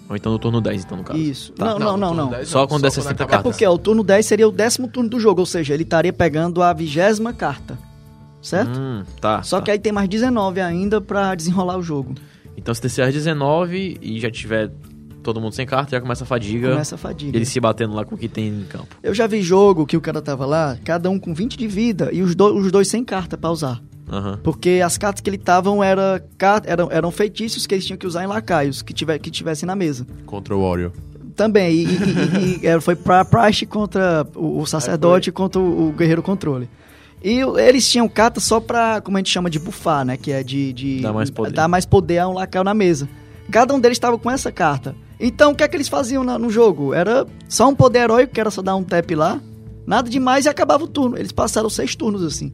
Ou 0.08 0.14
então 0.16 0.30
no 0.30 0.38
turno 0.38 0.60
10, 0.60 0.84
então, 0.84 0.98
no 0.98 1.02
caso. 1.04 1.18
Isso. 1.18 1.52
Tá. 1.52 1.64
Não, 1.64 1.78
não, 1.78 1.96
não, 1.96 2.14
não. 2.14 2.28
10 2.30 2.46
Só 2.48 2.66
quando 2.66 2.82
der 2.82 2.90
60 2.90 3.14
acabar 3.14 3.24
É 3.24 3.30
cartas. 3.36 3.50
porque 3.52 3.64
ó, 3.64 3.72
o 3.72 3.78
turno 3.78 4.04
10 4.04 4.26
seria 4.26 4.46
o 4.46 4.52
décimo 4.52 4.86
turno 4.86 5.08
do 5.08 5.18
jogo, 5.18 5.40
ou 5.40 5.46
seja, 5.46 5.72
ele 5.72 5.82
estaria 5.82 6.12
pegando 6.12 6.62
a 6.62 6.72
vigésima 6.74 7.32
carta. 7.32 7.78
Certo? 8.44 8.78
Hum, 8.78 9.02
tá. 9.20 9.42
Só 9.42 9.58
tá. 9.58 9.64
que 9.64 9.70
aí 9.72 9.78
tem 9.78 9.90
mais 9.92 10.08
19 10.08 10.60
ainda 10.60 11.00
pra 11.00 11.34
desenrolar 11.34 11.78
o 11.78 11.82
jogo. 11.82 12.14
Então 12.56 12.72
se 12.74 12.80
descer 12.82 13.02
às 13.02 13.12
19 13.12 13.98
e 14.00 14.20
já 14.20 14.30
tiver 14.30 14.70
todo 15.22 15.40
mundo 15.40 15.54
sem 15.54 15.66
carta, 15.66 15.92
já 15.92 16.00
começa 16.00 16.24
a 16.24 16.26
fadiga. 16.26 16.70
Começa 16.72 16.94
a 16.94 16.98
fadiga. 16.98 17.36
Ele 17.36 17.46
se 17.46 17.58
batendo 17.58 17.94
lá 17.94 18.04
com 18.04 18.14
o 18.14 18.18
que 18.18 18.28
tem 18.28 18.48
em 18.48 18.64
campo. 18.64 18.86
Eu 19.02 19.14
já 19.14 19.26
vi 19.26 19.40
jogo 19.40 19.86
que 19.86 19.96
o 19.96 20.00
cara 20.00 20.20
tava 20.20 20.44
lá, 20.44 20.76
cada 20.84 21.08
um 21.08 21.18
com 21.18 21.32
20 21.34 21.56
de 21.56 21.66
vida 21.66 22.10
e 22.12 22.20
os, 22.22 22.34
do- 22.34 22.54
os 22.54 22.70
dois 22.70 22.86
sem 22.88 23.02
carta 23.02 23.38
pra 23.38 23.50
usar. 23.50 23.82
Aham. 24.12 24.38
Porque 24.42 24.82
as 24.84 24.98
cartas 24.98 25.22
que 25.22 25.30
ele 25.30 25.38
estavam 25.38 25.82
era, 25.82 26.22
eram, 26.66 26.88
eram 26.92 27.10
feitiços 27.10 27.66
que 27.66 27.74
eles 27.74 27.86
tinham 27.86 27.96
que 27.96 28.06
usar 28.06 28.22
em 28.22 28.26
lacaios, 28.26 28.82
que, 28.82 28.92
tiver, 28.92 29.18
que 29.18 29.30
tivessem 29.30 29.66
na 29.66 29.74
mesa. 29.74 30.06
Contra 30.26 30.54
o 30.54 30.62
Warrior. 30.62 30.92
Também, 31.34 31.72
e, 31.74 31.84
e- 31.84 31.88
e- 31.88 32.60
e, 32.62 32.66
é, 32.68 32.78
foi 32.78 32.94
pra 32.94 33.24
Price 33.24 33.64
contra 33.64 34.26
o, 34.36 34.60
o 34.60 34.66
sacerdote 34.66 35.32
contra 35.32 35.58
o, 35.58 35.88
o 35.88 35.92
guerreiro 35.92 36.22
controle. 36.22 36.68
E 37.24 37.40
eles 37.58 37.88
tinham 37.88 38.06
cartas 38.06 38.44
só 38.44 38.60
pra, 38.60 39.00
como 39.00 39.16
a 39.16 39.20
gente 39.20 39.30
chama 39.30 39.48
de 39.48 39.58
bufar, 39.58 40.04
né? 40.04 40.14
Que 40.18 40.30
é 40.30 40.42
de, 40.42 40.74
de 40.74 41.00
Dar 41.00 41.12
mais 41.14 41.30
poder. 41.30 41.52
dar 41.54 41.66
mais 41.68 41.86
poder 41.86 42.18
a 42.18 42.28
um 42.28 42.34
lacaio 42.34 42.62
na 42.62 42.74
mesa. 42.74 43.08
Cada 43.50 43.72
um 43.74 43.80
deles 43.80 43.96
estava 43.96 44.18
com 44.18 44.30
essa 44.30 44.52
carta. 44.52 44.94
Então, 45.18 45.52
o 45.52 45.54
que 45.54 45.62
é 45.64 45.68
que 45.68 45.74
eles 45.74 45.88
faziam 45.88 46.22
na- 46.22 46.38
no 46.38 46.50
jogo? 46.50 46.92
Era 46.92 47.26
só 47.48 47.66
um 47.68 47.74
poder 47.74 48.00
heróico, 48.00 48.34
que 48.34 48.40
era 48.40 48.50
só 48.50 48.60
dar 48.60 48.76
um 48.76 48.84
tap 48.84 49.10
lá. 49.12 49.40
Nada 49.86 50.10
demais 50.10 50.44
e 50.44 50.50
acabava 50.50 50.84
o 50.84 50.86
turno. 50.88 51.16
Eles 51.16 51.32
passaram 51.32 51.70
seis 51.70 51.94
turnos 51.94 52.22
assim. 52.22 52.52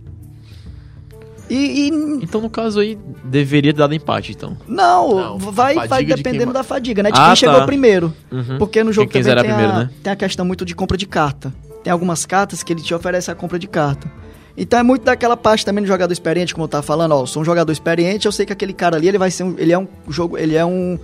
E, 1.49 1.89
e 1.89 1.89
Então, 2.23 2.41
no 2.41 2.49
caso 2.49 2.79
aí, 2.79 2.97
deveria 3.25 3.73
dado 3.73 3.93
empate, 3.93 4.31
então. 4.33 4.57
não, 4.69 5.17
Não, 5.17 5.39
vai, 5.39 5.89
vai 5.89 6.05
de 6.05 6.15
dependendo 6.15 6.45
quem- 6.47 6.53
da 6.53 6.63
fadiga, 6.63 7.03
né? 7.03 7.11
De 7.11 7.19
Ah, 7.19 7.27
quem 7.27 7.37
chegou 7.37 7.57
tá. 7.59 7.67
primeiro. 7.67 8.15
Uhum. 8.31 8.57
Porque 8.59 8.85
no 8.85 8.93
jogo 8.93 9.11
também 9.11 9.35
tem, 9.35 9.45
primeiro, 9.45 9.73
a, 9.73 9.79
né? 9.81 9.91
tem 10.01 10.13
a 10.13 10.17
questão 10.17 10.45
muito 10.47 10.65
de 10.65 10.77
compra 10.77 10.97
de 10.97 11.07
carta. 11.07 11.53
Tem 11.83 11.93
algumas 11.93 12.25
cartas 12.25 12.63
que 12.63 12.73
ele 12.73 12.83
te 12.83 12.95
oferece 12.95 13.33
a 13.33 13.35
compra 13.35 13.59
de 13.59 13.67
carta. 13.67 14.09
Então 14.57 14.79
é 14.79 14.83
muito 14.83 15.05
daquela 15.05 15.37
parte 15.37 15.65
também 15.65 15.83
do 15.83 15.89
jogador 15.89 16.13
experiente, 16.13 16.55
como 16.55 16.65
eu 16.65 16.69
tava 16.69 16.83
falando, 16.83 17.13
ó, 17.13 17.27
sou 17.27 17.43
um 17.43 17.45
jogador 17.45 17.73
experiente, 17.73 18.27
eu 18.27 18.33
sei 18.33 18.45
que 18.45 18.53
aquele 18.53 18.73
cara 18.73 18.97
ali, 18.97 19.09
ele 19.09 19.19
vai 19.19 19.31
ser 19.31 19.45
um, 19.45 19.55
ele 19.59 19.73
é 19.73 19.79
um 19.79 19.87
jogo, 20.09 20.37
ele 20.37 20.57
é 20.57 20.65
um 20.65 20.99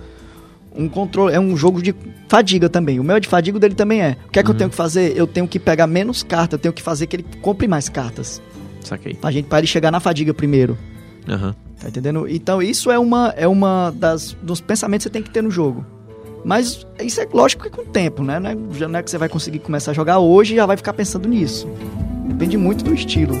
um 0.77 0.87
controle, 0.87 1.33
é 1.33 1.39
um 1.39 1.57
jogo 1.57 1.81
de 1.81 1.93
fadiga 2.29 2.69
também. 2.69 2.99
O 2.99 3.03
meu 3.03 3.19
de 3.19 3.27
fadiga 3.27 3.57
o 3.57 3.59
dele 3.59 3.73
também 3.73 4.01
é. 4.01 4.15
O 4.27 4.31
que 4.31 4.39
é 4.39 4.43
que 4.43 4.49
eu 4.51 4.53
tenho 4.53 4.69
que 4.69 4.75
fazer? 4.75 5.17
Eu 5.17 5.25
tenho 5.25 5.47
que 5.47 5.59
pegar 5.59 5.87
menos 5.87 6.21
cartas, 6.21 6.53
eu 6.53 6.61
tenho 6.61 6.73
que 6.73 6.83
fazer 6.83 7.07
que 7.07 7.15
ele 7.15 7.25
compre 7.41 7.67
mais 7.67 7.89
cartas. 7.89 8.39
Saquei. 8.81 9.15
Pra 9.15 9.31
gente 9.31 9.47
para 9.47 9.57
ele 9.57 9.67
chegar 9.67 9.91
na 9.91 9.99
fadiga 9.99 10.33
primeiro. 10.33 10.77
Aham. 11.27 11.55
Tá 11.79 11.89
entendendo? 11.89 12.27
Então 12.27 12.61
isso 12.61 12.91
é 12.91 12.97
uma 12.97 13.33
é 13.35 13.47
uma 13.47 13.91
das 13.91 14.33
dos 14.41 14.61
pensamentos 14.61 15.05
que 15.05 15.09
você 15.09 15.13
tem 15.13 15.23
que 15.23 15.29
ter 15.31 15.41
no 15.41 15.49
jogo. 15.51 15.85
Mas 16.45 16.85
isso 17.01 17.19
é 17.19 17.27
lógico 17.33 17.63
que 17.63 17.69
é 17.69 17.71
com 17.71 17.81
o 17.81 17.85
tempo, 17.85 18.23
né? 18.23 18.39
Não 18.39 18.49
é, 18.49 18.57
já 18.77 18.87
não 18.87 18.99
é 18.99 19.03
que 19.03 19.11
você 19.11 19.17
vai 19.17 19.27
conseguir 19.27 19.59
começar 19.59 19.91
a 19.91 19.93
jogar 19.93 20.19
hoje 20.19 20.53
e 20.53 20.55
já 20.55 20.65
vai 20.65 20.77
ficar 20.77 20.93
pensando 20.93 21.27
nisso. 21.27 21.67
Depende 22.37 22.55
muito 22.55 22.85
do 22.85 22.93
estilo. 22.93 23.33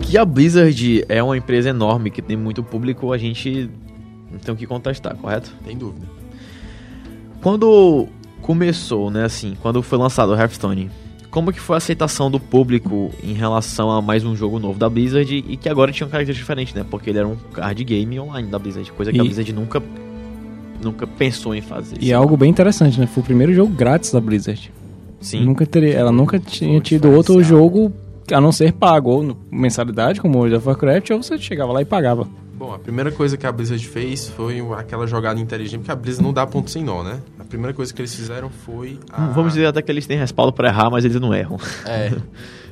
Que 0.00 0.16
a 0.16 0.24
Blizzard 0.24 1.04
é 1.10 1.22
uma 1.22 1.36
empresa 1.36 1.68
enorme 1.68 2.10
que 2.10 2.22
tem 2.22 2.34
muito 2.34 2.62
público, 2.62 3.12
a 3.12 3.18
gente 3.18 3.68
não 4.30 4.38
tem 4.38 4.54
o 4.54 4.56
que 4.56 4.66
contestar, 4.66 5.14
correto? 5.16 5.52
Tem 5.66 5.76
dúvida. 5.76 6.06
Quando 7.42 8.08
começou, 8.40 9.10
né, 9.10 9.26
assim, 9.26 9.54
quando 9.60 9.82
foi 9.82 9.98
lançado 9.98 10.32
o 10.32 10.34
Hearthstone, 10.34 10.90
como 11.32 11.50
que 11.50 11.58
foi 11.58 11.74
a 11.74 11.78
aceitação 11.78 12.30
do 12.30 12.38
público 12.38 13.10
em 13.24 13.32
relação 13.32 13.90
a 13.90 14.02
mais 14.02 14.22
um 14.22 14.36
jogo 14.36 14.58
novo 14.60 14.78
da 14.78 14.88
Blizzard 14.88 15.34
e 15.48 15.56
que 15.56 15.66
agora 15.68 15.90
tinha 15.90 16.06
um 16.06 16.10
caráter 16.10 16.34
diferente, 16.34 16.76
né? 16.76 16.84
Porque 16.88 17.08
ele 17.10 17.18
era 17.18 17.26
um 17.26 17.36
card 17.54 17.82
game 17.82 18.20
online 18.20 18.48
da 18.48 18.58
Blizzard, 18.58 18.92
coisa 18.92 19.10
que 19.10 19.18
a 19.18 19.22
E- 19.22 19.26
Blizzard 19.26 19.50
nunca 19.52 19.82
nunca 20.82 21.06
pensou 21.06 21.54
em 21.54 21.62
fazer. 21.62 21.96
E 22.00 22.10
é 22.12 22.14
algo 22.14 22.36
bem 22.36 22.50
interessante, 22.50 23.00
né? 23.00 23.06
Foi 23.06 23.22
o 23.22 23.24
primeiro 23.24 23.54
jogo 23.54 23.72
grátis 23.72 24.12
da 24.12 24.20
Blizzard. 24.20 24.70
Sim. 25.20 25.44
Nunca 25.44 25.64
teria, 25.64 25.94
ela 25.94 26.12
nunca 26.12 26.38
tinha 26.38 26.78
tido 26.80 27.10
outro 27.10 27.42
jogo 27.42 27.90
a 28.30 28.40
não 28.40 28.52
ser 28.52 28.72
pago, 28.72 29.10
ou 29.10 29.36
mensalidade, 29.50 30.20
como 30.20 30.34
o 30.34 30.38
World 30.40 30.56
of 30.56 30.66
Warcraft, 30.68 31.10
ou 31.10 31.22
você 31.22 31.38
chegava 31.38 31.72
lá 31.72 31.80
e 31.80 31.84
pagava. 31.84 32.26
Bom, 32.62 32.72
a 32.72 32.78
primeira 32.78 33.10
coisa 33.10 33.36
que 33.36 33.44
a 33.44 33.50
Blizzard 33.50 33.84
fez 33.88 34.28
foi 34.28 34.62
aquela 34.78 35.04
jogada 35.04 35.40
inteligente, 35.40 35.80
porque 35.80 35.90
a 35.90 35.96
Blizzard 35.96 36.24
não 36.24 36.32
dá 36.32 36.46
ponto 36.46 36.70
sem 36.70 36.84
nó, 36.84 37.02
né? 37.02 37.20
A 37.36 37.42
primeira 37.42 37.74
coisa 37.74 37.92
que 37.92 38.00
eles 38.00 38.14
fizeram 38.14 38.48
foi. 38.50 39.00
A... 39.10 39.26
Vamos 39.30 39.54
dizer 39.54 39.66
até 39.66 39.82
que 39.82 39.90
eles 39.90 40.06
têm 40.06 40.16
respaldo 40.16 40.52
pra 40.52 40.68
errar, 40.68 40.88
mas 40.88 41.04
eles 41.04 41.20
não 41.20 41.34
erram. 41.34 41.58
É. 41.84 42.12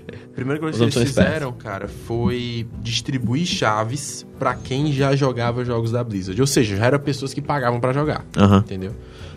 A 0.08 0.32
primeira 0.32 0.60
coisa 0.60 0.78
que 0.78 0.84
eles 0.84 1.08
fizeram, 1.08 1.52
cara, 1.52 1.88
foi 1.88 2.66
distribuir 2.80 3.44
chaves 3.44 4.24
pra 4.38 4.54
quem 4.54 4.92
já 4.92 5.14
jogava 5.14 5.64
jogos 5.64 5.90
da 5.90 6.02
Blizzard. 6.04 6.40
Ou 6.40 6.46
seja, 6.46 6.76
já 6.76 6.86
eram 6.86 6.98
pessoas 7.00 7.34
que 7.34 7.42
pagavam 7.42 7.80
pra 7.80 7.92
jogar. 7.92 8.24
Aham. 8.36 8.58
Entendeu? 8.58 8.94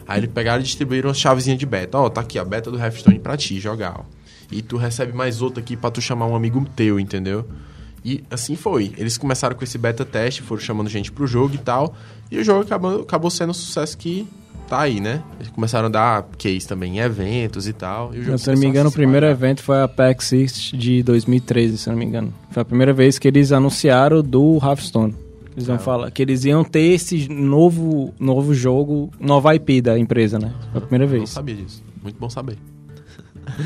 Aí 0.07 0.19
eles 0.19 0.29
pegaram 0.31 0.61
e 0.61 0.63
distribuíram 0.63 1.09
as 1.09 1.19
chavezinhas 1.19 1.59
de 1.59 1.65
beta. 1.65 1.97
Ó, 1.97 2.09
tá 2.09 2.21
aqui, 2.21 2.37
a 2.37 2.45
beta 2.45 2.71
do 2.71 2.77
Hearthstone 2.77 3.19
pra 3.19 3.35
ti 3.35 3.59
jogar, 3.59 4.01
ó. 4.01 4.03
E 4.51 4.61
tu 4.61 4.77
recebe 4.77 5.13
mais 5.13 5.41
outra 5.41 5.61
aqui 5.61 5.75
pra 5.75 5.89
tu 5.89 5.99
chamar 5.99 6.27
um 6.27 6.35
amigo 6.35 6.63
teu, 6.75 6.99
entendeu? 6.99 7.45
E 8.05 8.23
assim 8.29 8.55
foi. 8.55 8.91
Eles 8.97 9.17
começaram 9.17 9.55
com 9.55 9.63
esse 9.63 9.77
beta 9.77 10.03
teste, 10.03 10.41
foram 10.41 10.61
chamando 10.61 10.89
gente 10.89 11.11
pro 11.11 11.25
jogo 11.25 11.55
e 11.55 11.57
tal. 11.57 11.95
E 12.29 12.37
o 12.37 12.43
jogo 12.43 12.61
acabou, 12.61 13.01
acabou 13.01 13.29
sendo 13.29 13.51
um 13.51 13.53
sucesso 13.53 13.97
que 13.97 14.27
tá 14.67 14.81
aí, 14.81 14.99
né? 14.99 15.23
Eles 15.39 15.49
começaram 15.51 15.85
a 15.87 15.89
dar 15.89 16.23
case 16.37 16.67
também 16.67 16.97
em 16.97 16.99
eventos 16.99 17.67
e 17.67 17.73
tal. 17.73 18.13
E 18.13 18.19
o 18.19 18.23
jogo 18.23 18.37
se 18.37 18.51
não 18.51 18.57
me 18.59 18.65
engano, 18.65 18.89
o 18.89 18.91
primeiro 18.91 19.25
evento 19.25 19.61
foi 19.63 19.81
a 19.81 19.87
PAX 19.87 20.33
East 20.33 20.73
de 20.73 21.01
2013, 21.03 21.77
se 21.77 21.89
não 21.89 21.95
me 21.95 22.03
engano. 22.05 22.33
Foi 22.51 22.61
a 22.61 22.65
primeira 22.65 22.91
vez 22.93 23.17
que 23.19 23.27
eles 23.27 23.51
anunciaram 23.51 24.21
do 24.21 24.57
Hearthstone. 24.61 25.15
Eles 25.55 25.65
É. 25.65 25.67
vão 25.67 25.79
falar 25.79 26.09
que 26.11 26.21
eles 26.21 26.43
iam 26.45 26.63
ter 26.63 26.79
esse 26.93 27.29
novo, 27.29 28.13
novo 28.19 28.53
jogo, 28.53 29.11
nova 29.19 29.53
IP 29.55 29.81
da 29.81 29.97
empresa, 29.99 30.39
né? 30.39 30.51
Foi 30.71 30.79
a 30.79 30.81
primeira 30.81 31.05
Não 31.05 31.19
vez. 31.19 31.29
sabia 31.29 31.55
disso. 31.55 31.83
Muito 32.01 32.17
bom 32.19 32.29
saber. 32.29 32.57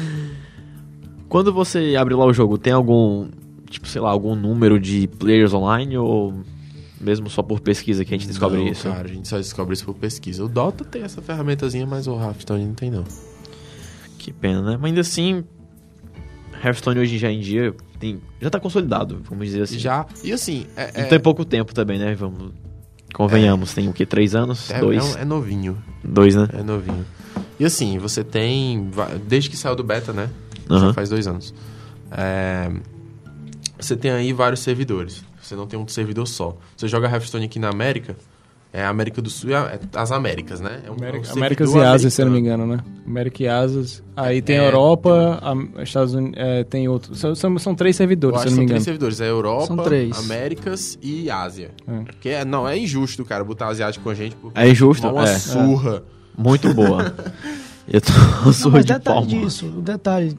Quando 1.30 1.52
você 1.52 1.96
abre 1.98 2.14
lá 2.14 2.26
o 2.26 2.34
jogo, 2.34 2.58
tem 2.58 2.74
algum, 2.74 3.28
tipo, 3.70 3.88
sei 3.88 4.02
lá, 4.02 4.10
algum 4.10 4.36
número 4.36 4.80
de 4.80 5.08
players 5.08 5.54
online 5.54 5.98
ou 5.98 6.34
mesmo 7.00 7.30
só 7.30 7.44
por 7.44 7.60
pesquisa 7.60 8.04
que 8.04 8.14
a 8.14 8.18
gente 8.18 8.28
descobre 8.28 8.58
Não, 8.58 8.68
isso? 8.68 8.88
Cara, 8.88 9.08
a 9.08 9.12
gente 9.12 9.28
só 9.28 9.38
descobre 9.38 9.74
isso 9.74 9.86
por 9.86 9.96
pesquisa. 9.96 10.44
O 10.44 10.50
Dota 10.50 10.84
tem 10.84 11.04
essa 11.04 11.22
ferramentazinha, 11.22 11.86
mas 11.86 12.08
o 12.08 12.16
Hearthstone 12.20 12.66
não 12.66 12.74
tem, 12.74 12.90
não. 12.90 13.04
Que 14.18 14.34
pena, 14.34 14.62
né? 14.62 14.78
Mas 14.78 14.90
ainda 14.90 15.02
assim, 15.02 15.44
Hearthstone 16.64 17.00
hoje 17.00 17.18
já 17.18 17.32
em 17.32 17.40
dia 17.40 17.74
tem, 18.00 18.22
já 18.42 18.50
tá 18.50 18.60
consolidado, 18.60 19.22
vamos 19.30 19.48
dizer 19.48 19.62
assim. 19.62 19.78
Já. 19.80 20.06
E 20.24 20.32
assim, 20.32 20.66
é. 20.76 21.02
É, 21.02 21.04
tem 21.06 21.20
pouco 21.20 21.46
tempo 21.46 21.74
também, 21.74 22.00
né? 22.00 22.16
Vamos. 22.16 22.52
Convenhamos, 23.14 23.74
tem 23.74 23.88
o 23.88 23.94
que? 23.94 24.06
Três 24.06 24.36
anos? 24.36 24.70
é, 24.70 24.80
Dois? 24.80 25.16
é, 25.16 25.22
é 25.22 25.26
novinho. 25.26 25.78
Dois, 26.04 26.36
né? 26.36 26.48
É 26.54 26.62
novinho. 26.62 27.06
E 27.60 27.66
assim, 27.66 27.98
você 27.98 28.24
tem. 28.24 28.92
Desde 29.28 29.50
que 29.50 29.58
saiu 29.58 29.76
do 29.76 29.84
beta, 29.84 30.14
né? 30.14 30.30
Aham. 30.70 30.88
Já 30.88 30.94
faz 30.94 31.10
dois 31.10 31.26
anos. 31.26 31.54
É, 32.12 32.72
você 33.80 33.96
tem 33.96 34.12
aí 34.12 34.34
vários 34.34 34.62
servidores. 34.62 35.24
Você 35.42 35.56
não 35.56 35.66
tem 35.68 35.80
um 35.80 35.88
servidor 35.88 36.28
só. 36.28 36.58
Você 36.76 36.88
joga 36.88 37.08
Hearthstone 37.08 37.46
aqui 37.46 37.58
na 37.60 37.70
América, 37.70 38.16
é 38.74 38.84
a 38.84 38.90
América 38.90 39.22
do 39.22 39.30
Sul 39.30 39.52
e 39.52 39.54
a- 39.56 39.72
é 39.76 39.80
as 39.98 40.12
Américas, 40.12 40.60
né? 40.60 40.82
É 40.86 40.90
um, 40.90 40.94
é 40.94 40.96
um 40.96 40.96
América, 40.98 41.32
Américas 41.32 41.74
e 41.74 41.80
Ásia, 41.80 42.10
se 42.10 42.22
eu 42.22 42.26
não 42.26 42.34
me 42.34 42.40
engano, 42.40 42.68
né? 42.68 42.80
América 43.06 43.44
e 43.44 43.48
Ásia. 43.48 44.04
Aí 44.16 44.42
tem 44.42 44.58
É. 44.58 44.60
a 44.60 44.64
Europa, 44.66 45.40
a, 45.42 45.82
Estados 45.84 46.14
Unidos, 46.14 46.38
é, 46.38 46.64
tem 46.66 46.88
outros. 46.90 47.18
São, 47.20 47.34
são, 47.34 47.58
são 47.60 47.74
três 47.76 47.96
servidores, 47.96 48.40
se 48.42 48.44
que 48.46 48.48
eu 48.50 48.52
não 48.52 48.56
são 48.58 48.64
me 48.64 48.68
três 48.68 48.84
engano. 48.84 48.84
servidores. 48.86 49.22
É 49.22 49.30
Europa, 49.30 49.66
São 49.68 49.78
três. 49.78 50.18
Américas 50.20 51.00
e 51.02 51.30
Ásia. 51.32 51.72
É. 51.88 52.00
Porque 52.04 52.30
é- 52.30 52.44
não, 52.46 52.68
é 52.68 52.78
injusto, 52.78 53.24
cara, 53.24 53.44
botar 53.44 53.68
asiático 53.68 54.04
com 54.04 54.10
a 54.10 54.16
gente. 54.16 54.36
Porque 54.36 54.60
É 54.60 54.70
injusto, 54.70 55.08
uma 55.08 55.24
é. 55.24 55.38
surra. 55.40 56.04
Muito 56.38 56.72
boa. 56.74 57.16
Eu 57.88 58.02
tô 58.02 58.12
Não, 58.46 58.52
surdo 58.52 58.72
mas 58.78 58.86
de 58.86 58.94
detalhe 58.94 59.28
palma. 59.28 59.46
disso, 59.46 59.66
o 59.66 59.82
detalhe. 59.82 60.38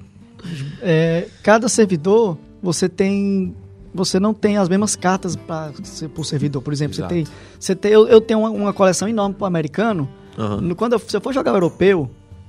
É, 0.82 1.26
cada 1.42 1.66
servidor, 1.68 2.36
você 2.62 2.88
tem. 2.88 3.54
Você 3.94 4.20
não 4.20 4.34
tem 4.34 4.58
as 4.58 4.68
mesmas 4.68 4.94
cartas 4.94 5.34
para 5.34 5.72
por 6.14 6.24
servidor. 6.24 6.62
Por 6.62 6.72
exemplo, 6.72 6.94
Exato. 6.94 7.08
você 7.14 7.22
tem. 7.24 7.32
Você 7.58 7.74
tem 7.74 7.90
eu, 7.92 8.06
eu 8.06 8.20
tenho 8.20 8.40
uma, 8.40 8.50
uma 8.50 8.72
coleção 8.72 9.08
enorme 9.08 9.34
pro 9.34 9.46
americano. 9.46 10.08
Aham. 10.38 10.60
No- 10.60 10.76
quando 10.76 10.92
eu, 10.92 10.98
se 10.98 11.16
eu 11.16 11.20
for 11.20 11.32
jogar 11.32 11.52
europeu, 11.52 12.08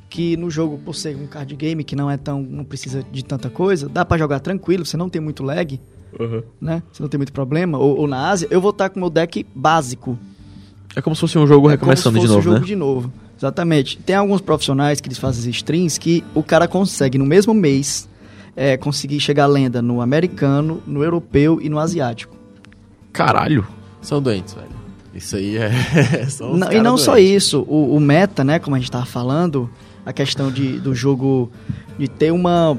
que 0.10 0.36
no 0.38 0.50
jogo, 0.52 0.78
por 0.80 0.94
ser 0.96 1.16
um 1.16 1.26
card 1.28 1.56
game 1.56 1.84
que 1.84 1.96
não 1.96 2.10
é 2.12 2.18
tão. 2.18 2.42
não 2.42 2.64
precisa 2.66 3.04
de 3.12 3.24
tanta 3.24 3.50
coisa, 3.50 3.88
dá 3.88 4.04
pra 4.04 4.18
jogar 4.18 4.40
tranquilo, 4.42 4.86
você 4.86 4.98
não 4.98 5.08
tem 5.10 5.22
muito 5.22 5.42
lag, 5.44 5.80
né? 6.60 6.84
Você 6.92 7.02
não 7.02 7.10
tem 7.10 7.18
muito 7.18 7.32
problema. 7.34 7.78
Ou, 7.78 8.00
ou 8.00 8.08
na 8.08 8.30
Ásia, 8.30 8.48
eu 8.52 8.60
vou 8.60 8.72
estar 8.72 8.90
com 8.90 8.98
o 8.98 9.00
meu 9.00 9.10
deck 9.10 9.46
básico. 9.56 10.20
É 10.96 11.02
como 11.02 11.16
se 11.16 11.22
fosse 11.22 11.38
um 11.38 11.48
jogo 11.48 11.68
É 11.70 11.72
recomeçando 11.72 12.18
como 12.18 12.28
se 12.28 12.28
de 12.28 12.34
fosse 12.34 12.48
novo, 12.48 12.50
o 12.50 12.54
jogo 12.54 12.60
né? 12.62 12.68
de 12.68 12.76
novo. 12.76 13.14
Exatamente. 13.38 13.98
Tem 14.00 14.16
alguns 14.16 14.42
profissionais 14.42 15.00
que 15.00 15.08
eles 15.08 15.18
fazem 15.18 15.50
streams 15.52 15.98
que 16.00 16.24
o 16.36 16.44
cara 16.44 16.68
consegue 16.68 17.18
no 17.18 17.26
mesmo 17.26 17.54
mês 17.54 18.09
é, 18.62 18.76
conseguir 18.76 19.22
chegar 19.22 19.46
à 19.46 19.48
lenda 19.48 19.82
no 19.82 20.02
americano, 20.02 20.84
no 20.86 21.02
europeu 21.02 21.62
e 21.62 21.70
no 21.70 21.80
asiático. 21.80 22.36
Caralho. 23.14 23.66
São 24.02 24.22
doentes, 24.22 24.54
velho. 24.54 24.68
Isso 25.16 25.38
aí 25.38 25.56
é. 25.56 25.72
são 26.28 26.52
os 26.52 26.60
Não- 26.60 26.70
e 26.74 26.82
não 26.82 26.98
só 26.98 27.14
doentes. 27.14 27.32
isso, 27.46 27.66
o, 27.70 27.96
o 27.96 28.00
meta, 28.02 28.44
né, 28.44 28.60
como 28.60 28.76
a 28.76 28.80
gente 28.80 28.92
tava 28.92 29.06
falando, 29.06 29.70
a 30.06 30.12
questão 30.12 30.52
de, 30.52 30.78
do 30.78 30.94
jogo 30.94 31.50
de 31.98 32.10
ter 32.10 32.32
uma 32.32 32.78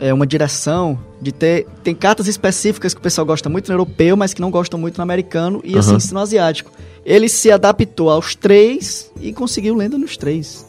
é, 0.00 0.12
uma 0.12 0.26
direção, 0.26 0.98
de 1.22 1.30
ter 1.30 1.68
tem 1.84 1.94
cartas 1.94 2.26
específicas 2.26 2.92
que 2.92 2.98
o 2.98 3.02
pessoal 3.02 3.24
gosta 3.24 3.48
muito 3.48 3.68
no 3.68 3.74
europeu, 3.74 4.16
mas 4.16 4.34
que 4.34 4.40
não 4.40 4.50
gostam 4.50 4.80
muito 4.80 4.96
no 4.96 5.02
americano 5.04 5.60
e 5.62 5.78
assim 5.78 5.96
no 6.12 6.18
asiático. 6.18 6.72
Ele 7.06 7.28
se 7.28 7.52
adaptou 7.52 8.10
aos 8.10 8.34
três 8.34 9.12
e 9.20 9.32
conseguiu 9.32 9.76
lenda 9.76 9.96
nos 9.96 10.16
três. 10.16 10.67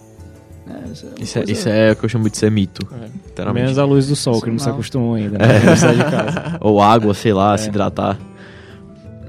É, 0.69 0.91
isso 0.91 1.05
é 1.07 1.21
Isso 1.23 1.39
é, 1.39 1.43
isso 1.47 1.69
é 1.69 1.91
o 1.91 1.95
que 1.95 2.05
eu 2.05 2.09
chamo 2.09 2.29
de 2.29 2.37
ser 2.37 2.51
mito. 2.51 2.87
É. 3.37 3.51
Menos 3.51 3.77
a 3.77 3.85
luz 3.85 4.07
do 4.07 4.15
sol, 4.15 4.41
que 4.41 4.49
não 4.49 4.59
se 4.59 4.67
Não. 4.67 4.73
acostumou 4.73 5.15
ainda. 5.15 5.37
Né? 5.37 5.59
Não 5.65 5.75
sai 5.75 5.95
de 5.95 6.03
casa. 6.03 6.57
Ou 6.61 6.81
água, 6.81 7.13
sei 7.13 7.33
lá, 7.33 7.53
É. 7.53 7.57
se 7.57 7.69
hidratar. 7.69 8.17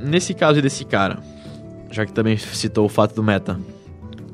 Nesse 0.02 0.34
caso 0.34 0.60
desse 0.62 0.84
cara, 0.84 1.18
já 1.90 2.04
que 2.06 2.12
também 2.12 2.36
citou 2.36 2.86
o 2.86 2.88
fato 2.88 3.14
do 3.14 3.22
meta. 3.22 3.58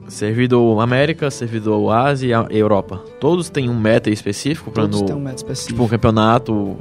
Servidor 0.09 0.81
América, 0.81 1.31
servidor 1.31 1.91
Ásia 1.93 2.47
e 2.51 2.57
Europa. 2.59 3.03
Todos 3.21 3.49
têm 3.51 3.69
um 3.69 3.75
meta 3.79 4.09
específico 4.09 4.71
para 4.71 4.85
Todos 4.85 5.01
no 5.01 5.07
têm 5.07 5.17
um 5.17 5.21
meta 5.21 5.37
específico. 5.37 5.73
tipo 5.73 5.83
um 5.85 5.89
campeonato. 5.89 6.77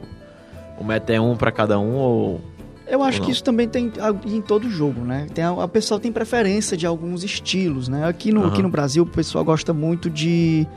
O 0.80 0.84
meta 0.84 1.12
é 1.14 1.20
um 1.20 1.36
pra 1.36 1.52
cada 1.52 1.80
um 1.80 1.96
ou 1.96 2.42
Eu 2.88 3.02
acho 3.02 3.22
que 3.22 3.32
isso 3.32 3.44
também 3.44 3.68
tem 3.68 3.92
a- 4.00 4.14
em 4.30 4.42
todo 4.42 4.70
jogo, 4.70 5.02
né? 5.02 5.28
Tem 5.34 5.44
a, 5.44 5.50
a 5.64 5.68
pessoa 5.68 6.00
tem 6.00 6.12
preferência 6.12 6.78
de 6.78 6.86
alguns 6.86 7.24
estilos, 7.24 7.88
né? 7.88 8.08
Aqui 8.08 8.32
no, 8.32 8.42
Aham. 8.42 8.50
aqui 8.50 8.62
no 8.62 8.70
Brasil 8.70 9.04
o 9.04 9.08
pessoal 9.08 9.44
gosta 9.44 9.74
muito 9.74 10.10
de, 10.10 10.68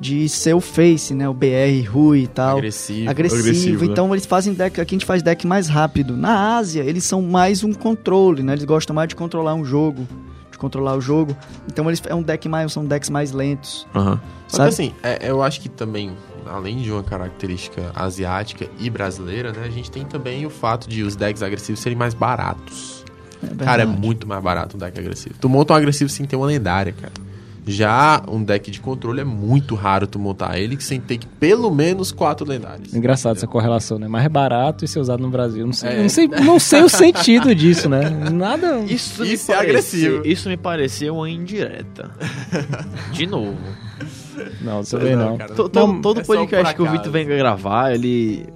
de 0.00 0.28
ser 0.28 0.54
o 0.54 0.60
face, 0.60 1.14
né? 1.14 1.28
O 1.28 1.32
BR, 1.34 1.86
Rui 1.88 2.20
e 2.22 2.26
tal. 2.26 2.58
Agressivo. 2.58 3.08
Agressivo. 3.08 3.40
agressivo, 3.42 3.84
né? 3.84 3.90
Então 3.92 4.12
eles 4.12 4.26
fazem 4.26 4.52
deck, 4.54 4.80
aqui 4.80 4.94
a 4.94 4.96
gente 4.98 5.06
faz 5.06 5.22
deck 5.22 5.46
mais 5.46 5.68
rápido. 5.68 6.16
Na 6.16 6.56
Ásia, 6.56 6.82
eles 6.82 7.04
são 7.04 7.22
mais 7.22 7.62
um 7.62 7.72
controle, 7.72 8.42
né? 8.42 8.54
Eles 8.54 8.64
gostam 8.64 8.94
mais 8.94 9.08
de 9.08 9.14
controlar 9.14 9.54
um 9.54 9.64
jogo, 9.64 10.06
de 10.50 10.58
controlar 10.58 10.96
o 10.96 11.00
jogo. 11.00 11.36
Então 11.68 11.88
eles 11.88 12.02
é 12.06 12.14
um 12.14 12.22
deck 12.22 12.48
mais, 12.48 12.72
são 12.72 12.84
decks 12.84 13.08
mais 13.08 13.30
lentos. 13.30 13.86
Aham. 13.94 14.20
Só 14.48 14.56
Sabe? 14.58 14.68
que 14.68 14.74
assim, 14.74 14.94
é- 15.02 15.30
eu 15.30 15.40
acho 15.42 15.60
que 15.60 15.68
também, 15.68 16.10
além 16.46 16.78
de 16.78 16.90
uma 16.90 17.02
característica 17.02 17.90
asiática 17.94 18.66
e 18.78 18.88
brasileira, 18.90 19.52
né? 19.52 19.64
A 19.64 19.70
gente 19.70 19.90
tem 19.90 20.04
também 20.04 20.44
o 20.46 20.50
fato 20.50 20.88
de 20.88 21.02
os 21.02 21.16
decks 21.16 21.42
agressivos 21.42 21.80
serem 21.80 21.96
mais 21.98 22.14
baratos. 22.14 23.04
É 23.42 23.64
Cara, 23.64 23.82
é 23.82 23.86
muito 23.86 24.26
mais 24.26 24.42
barato 24.42 24.76
um 24.76 24.78
deck 24.80 24.98
agressivo. 24.98 25.34
Tu 25.40 25.48
monta 25.48 25.72
um 25.72 25.76
agressivo 25.76 26.08
sem 26.10 26.24
ter 26.26 26.36
uma 26.36 26.46
lendária, 26.46 26.92
cara. 26.92 27.12
Já 27.64 28.20
um 28.26 28.42
deck 28.42 28.72
de 28.72 28.80
controle 28.80 29.20
é 29.20 29.24
muito 29.24 29.76
raro 29.76 30.04
tu 30.04 30.18
montar 30.18 30.58
ele 30.58 30.80
sem 30.80 31.00
ter 31.00 31.18
que 31.18 31.26
pelo 31.28 31.72
menos 31.72 32.10
quatro 32.10 32.44
lendárias. 32.44 32.92
Engraçado 32.92 33.36
essa 33.36 33.46
correlação, 33.46 34.00
né? 34.00 34.08
Mais 34.08 34.26
barato 34.26 34.84
e 34.84 34.88
ser 34.88 34.98
usado 34.98 35.22
no 35.22 35.30
Brasil. 35.30 35.64
Não 35.64 35.72
sei, 35.72 35.90
É. 35.90 36.02
não 36.02 36.08
sei, 36.08 36.26
não 36.26 36.58
sei 36.58 36.82
o 36.82 36.88
sentido 36.90 37.54
disso, 37.54 37.88
né? 37.88 38.10
Nada. 38.32 38.80
Isso, 38.80 39.24
Isso 39.24 39.52
me 39.52 39.56
é 39.56 39.60
agressivo. 39.60 40.26
Isso 40.26 40.48
me 40.48 40.56
pareceu 40.56 41.14
uma 41.14 41.30
indireta. 41.30 42.10
De 43.12 43.26
novo. 43.26 43.56
Não, 44.60 44.82
também 44.82 45.16
não. 45.16 45.36
cara. 45.38 45.54
To- 45.54 45.68
to- 45.68 45.78
Não, 45.78 46.00
todo 46.00 46.20
é 46.20 46.24
podcast 46.24 46.74
que 46.74 46.82
o. 46.82 46.90
Vitor 46.90 47.10
vem 47.12 47.26
gravar, 47.26 47.94
ele. 47.94 48.46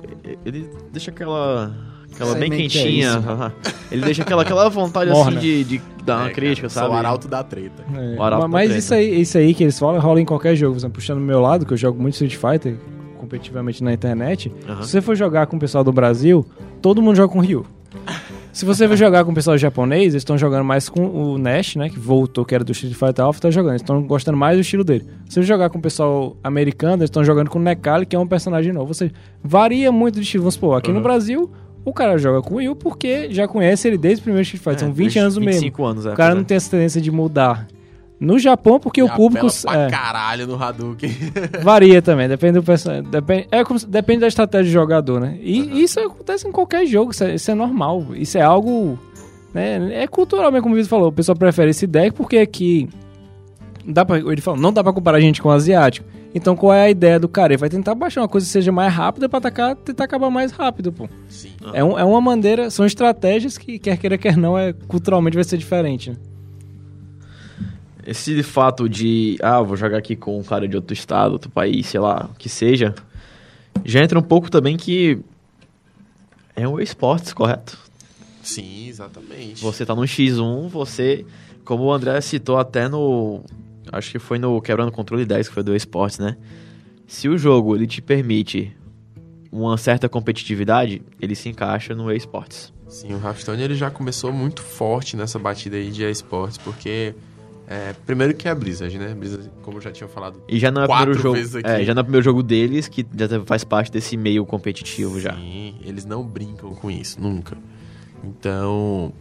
Ele 0.45 0.69
deixa 0.93 1.11
aquela. 1.11 1.73
Aquela 2.13 2.35
bem 2.35 2.51
Semente 2.51 2.79
é 2.79 2.83
quentinha. 2.83 3.09
isso. 3.11 3.53
ele 3.93 4.03
deixa 4.03 4.23
aquela, 4.23 4.41
aquela 4.43 4.69
vontade 4.71 5.11
Morna. 5.11 5.33
assim 5.33 5.39
de, 5.39 5.65
de 5.65 5.83
dar 6.03 6.17
uma 6.19 6.29
É, 6.29 6.33
crítica, 6.33 6.67
cara, 6.69 6.81
sabe? 6.87 6.95
O 6.95 6.97
arauto 6.97 7.29
da 7.29 7.45
treta. 7.45 7.85
É, 7.95 8.17
O 8.19 8.23
Arauto 8.23 8.49
mas 8.49 8.49
da 8.49 8.49
mas 8.49 8.65
treta. 8.69 8.79
isso 8.79 8.95
aí, 8.95 9.21
isso 9.21 9.39
aí 9.39 9.55
que 9.55 9.65
eles 9.65 9.79
falam 9.79 10.01
rola 10.01 10.19
em 10.21 10.25
qualquer 10.25 10.57
jogo. 10.57 10.73
Por 10.73 10.79
exemplo, 10.81 10.95
puxando 10.95 11.19
do 11.19 11.25
meu 11.25 11.41
lado, 11.43 11.67
que 11.67 11.75
eu 11.75 11.77
jogo 11.77 12.01
muito 12.01 12.15
Street 12.15 12.37
Fighter 12.37 12.79
competitivamente 13.19 13.85
na 13.85 13.93
internet. 13.93 14.51
Aham. 14.67 14.83
Se 14.83 14.91
você 14.93 15.03
for 15.03 15.15
jogar 15.15 15.47
com 15.47 15.57
o 15.57 15.61
pessoal 15.61 15.85
do 15.85 15.93
Brasil, 15.93 16.47
todo 16.81 17.03
mundo 17.03 17.17
joga 17.17 17.31
com 17.33 17.39
o 17.39 17.43
Ryu. 17.43 17.67
Se 18.57 18.65
você 18.65 18.89
for 18.89 18.97
jogar 18.97 19.23
com 19.23 19.33
o 19.33 19.35
pessoal 19.35 19.59
japonês, 19.59 20.15
eles 20.15 20.23
estão 20.23 20.39
jogando 20.39 20.65
mais 20.65 20.89
com 20.89 21.05
o 21.05 21.37
Nash, 21.37 21.77
né? 21.77 21.91
Que 21.91 21.99
voltou, 21.99 22.43
que 22.43 22.55
era 22.55 22.65
do 22.65 22.73
Street 22.73 22.95
Fighter 22.95 23.23
Alpha, 23.23 23.39
tá 23.39 23.51
jogando. 23.51 23.73
Eles 23.73 23.83
estão 23.83 24.03
gostando 24.03 24.39
mais 24.39 24.57
do 24.57 24.63
estilo 24.63 24.83
dele. 24.83 25.05
Se 25.29 25.35
você 25.35 25.43
jogar 25.43 25.69
com 25.69 25.77
o 25.77 25.83
pessoal 25.83 26.39
americano, 26.43 26.95
eles 27.03 27.11
estão 27.11 27.23
jogando 27.23 27.51
com 27.51 27.59
o 27.59 27.63
Nekali, 27.63 28.07
que 28.07 28.17
é 28.17 28.19
um 28.19 28.27
personagem 28.27 28.73
novo. 28.73 28.89
Ou 28.89 28.95
seja, 28.95 29.13
varia 29.45 29.93
muito 29.93 30.15
de 30.15 30.23
estilo. 30.23 30.45
Vamos 30.45 30.55
supor, 30.55 30.79
aqui 30.79 30.89
no 30.89 30.95
Aham. 30.95 31.03
Brasil, 31.03 31.51
o 31.85 31.93
cara 31.93 32.17
joga 32.17 32.41
com 32.41 32.55
o 32.55 32.59
Ryu 32.59 32.75
porque 32.75 33.31
já 33.31 33.47
conhece 33.47 33.89
ele 33.89 33.99
desde 33.99 34.21
o 34.21 34.23
primeiro 34.23 34.43
Street 34.43 34.65
Fighter. 34.65 34.87
São 34.87 34.91
20 34.95 35.19
anos 35.19 35.35
no 35.37 35.43
mesmo. 35.43 35.61
25 35.61 35.85
anos, 35.85 36.07
é. 36.07 36.13
O 36.15 36.17
cara 36.17 36.35
não 36.35 36.41
é. 36.41 36.45
tem 36.45 36.57
essa 36.57 36.71
tendência 36.71 36.99
de 36.99 37.11
mudar. 37.11 37.69
No 38.19 38.39
Japão, 38.39 38.81
porque 38.81 39.03
o 39.03 39.11
público 39.11 39.47
pra 39.63 39.83
é, 39.85 39.91
caralho 39.91 40.47
no 40.47 40.61
Hadouken. 40.63 41.11
varia 41.63 42.01
também, 42.01 42.27
depende 42.29 42.55
do 42.55 42.63
personagem. 42.63 43.05
Depende, 43.05 43.47
é 43.51 43.63
como 43.63 43.79
depende 43.81 44.21
da 44.21 44.27
estratégia 44.29 44.71
do 44.71 44.73
jogador, 44.73 45.21
né? 45.21 45.37
E 45.43 45.83
isso 45.83 46.01
acontece 46.01 46.49
em 46.49 46.53
qualquer 46.53 46.87
jogo, 46.87 47.11
isso 47.11 47.25
é, 47.25 47.35
isso 47.35 47.51
é 47.51 47.55
normal. 47.55 48.07
Isso 48.15 48.39
é 48.39 48.43
algo. 48.43 48.99
Né, 49.53 50.03
é 50.03 50.07
cultural 50.07 50.51
mesmo, 50.51 50.63
como 50.63 50.75
o 50.75 50.77
Vitor 50.77 50.89
falou. 50.89 51.09
O 51.09 51.13
pessoal 51.13 51.37
prefere 51.37 51.71
esse 51.71 51.87
deck 51.87 52.17
porque 52.17 52.39
aqui. 52.39 52.89
Dá 53.85 54.05
pra, 54.05 54.19
ele 54.19 54.41
falou, 54.41 54.59
não 54.59 54.73
dá 54.73 54.83
pra 54.83 54.93
comparar 54.93 55.19
a 55.19 55.21
gente 55.21 55.41
com 55.43 55.49
o 55.51 55.53
asiático. 55.53 56.07
Então 56.35 56.57
qual 56.57 56.73
é 56.75 56.83
a 56.83 56.91
ideia 56.91 57.21
do 57.21 57.29
cara? 57.29 57.53
Ele 57.53 57.59
vai 57.61 57.69
tentar 57.69 57.95
baixar 57.95 58.23
uma 58.23 58.29
coisa 58.29 58.47
que 58.47 58.53
seja 58.53 58.73
mais 58.73 58.93
rápida 58.93 59.29
pra 59.29 59.39
atacar, 59.39 59.77
tentar 59.77 60.05
acabar 60.05 60.29
mais 60.31 60.53
rápido, 60.53 60.93
pô. 60.93 61.09
Sim. 61.29 61.51
É, 61.73 61.83
um- 61.85 61.99
é 61.99 62.05
uma 62.05 62.21
maneira, 62.21 62.69
são 62.71 62.85
estratégias 62.85 63.57
que, 63.57 63.79
quer 63.79 63.97
queira, 63.97 64.19
quer 64.19 64.37
não, 64.37 64.59
é, 64.59 64.73
culturalmente 64.73 65.35
vai 65.35 65.45
ser 65.45 65.57
diferente. 65.57 66.11
Né? 66.11 66.17
Esse 68.07 68.43
fato 68.43 68.89
de, 68.89 69.37
ah, 69.43 69.61
vou 69.61 69.77
jogar 69.77 69.99
aqui 69.99 70.15
com 70.15 70.39
um 70.39 70.43
cara 70.43 70.69
de 70.69 70.77
outro 70.77 70.95
estado, 70.95 71.33
outro 71.33 71.51
país, 71.51 71.87
sei 71.87 71.99
lá, 71.99 72.31
o 72.33 72.39
que 72.39 72.49
seja, 72.49 72.95
já 73.85 74.03
entra 74.03 74.19
um 74.19 74.23
pouco 74.23 74.51
também 74.51 74.77
que 74.77 75.19
é 76.55 76.67
um 76.69 76.79
esportes, 76.79 77.33
correto? 77.33 77.77
Sim, 78.43 78.89
exatamente. 78.89 79.61
Você 79.61 79.85
tá 79.85 79.95
no 79.95 80.03
X1, 80.03 80.69
você, 80.69 81.27
como 81.65 81.85
o 81.85 81.93
André 81.93 82.21
citou 82.21 82.59
até 82.59 82.89
no, 82.89 83.43
acho 83.91 84.13
que 84.13 84.19
foi 84.19 84.39
no 84.39 84.61
Quebrando 84.63 84.93
Controle 84.93 85.25
10, 85.25 85.49
que 85.49 85.55
foi 85.55 85.63
do 85.63 85.75
esportes, 85.75 86.19
né? 86.19 86.37
Se 87.07 87.29
o 87.29 87.37
jogo 87.37 87.75
ele 87.75 87.87
te 87.87 88.01
permite 88.01 88.73
uma 89.51 89.77
certa 89.77 90.09
competitividade, 90.09 91.03
ele 91.21 91.35
se 91.35 91.49
encaixa 91.49 91.95
no 91.95 92.13
esportes. 92.13 92.73
Sim, 92.89 93.15
o 93.15 93.21
Hearthstone 93.21 93.63
ele 93.63 93.75
já 93.75 93.91
começou 93.91 94.33
muito 94.33 94.63
forte 94.63 95.17
nessa 95.17 95.39
batida 95.39 95.77
aí 95.77 95.91
de 95.91 96.09
esportes, 96.09 96.59
porque 96.59 97.15
é, 97.69 97.95
primeiro 98.05 98.33
que 98.35 98.47
é 98.47 98.51
a 98.51 98.55
Blizzard, 98.55 98.97
né? 98.97 99.13
Blizzard, 99.13 99.51
como 99.63 99.79
eu 99.79 99.81
já 99.81 99.91
tinha 99.91 100.09
falado, 100.09 100.41
E 100.49 100.59
já 100.59 100.71
não 100.71 100.83
é 100.83 100.87
primeiro 100.87 101.15
jogo, 101.15 101.37
é, 101.65 101.85
já 101.85 101.95
não 101.95 102.01
é 102.01 102.03
o 102.03 102.05
primeiro 102.05 102.25
jogo 102.25 102.43
deles 102.43 102.87
que 102.87 103.05
já 103.17 103.45
faz 103.45 103.65
parte 103.65 103.91
desse 103.91 104.17
meio 104.17 104.47
competitivo 104.47 105.21
já. 105.21 105.35
Sim, 105.35 105.75
eles 105.83 106.05
não 106.05 106.23
brincam 106.23 106.75
com 106.75 106.91
isso, 106.91 107.21
nunca. 107.21 107.59
Então, 108.23 109.13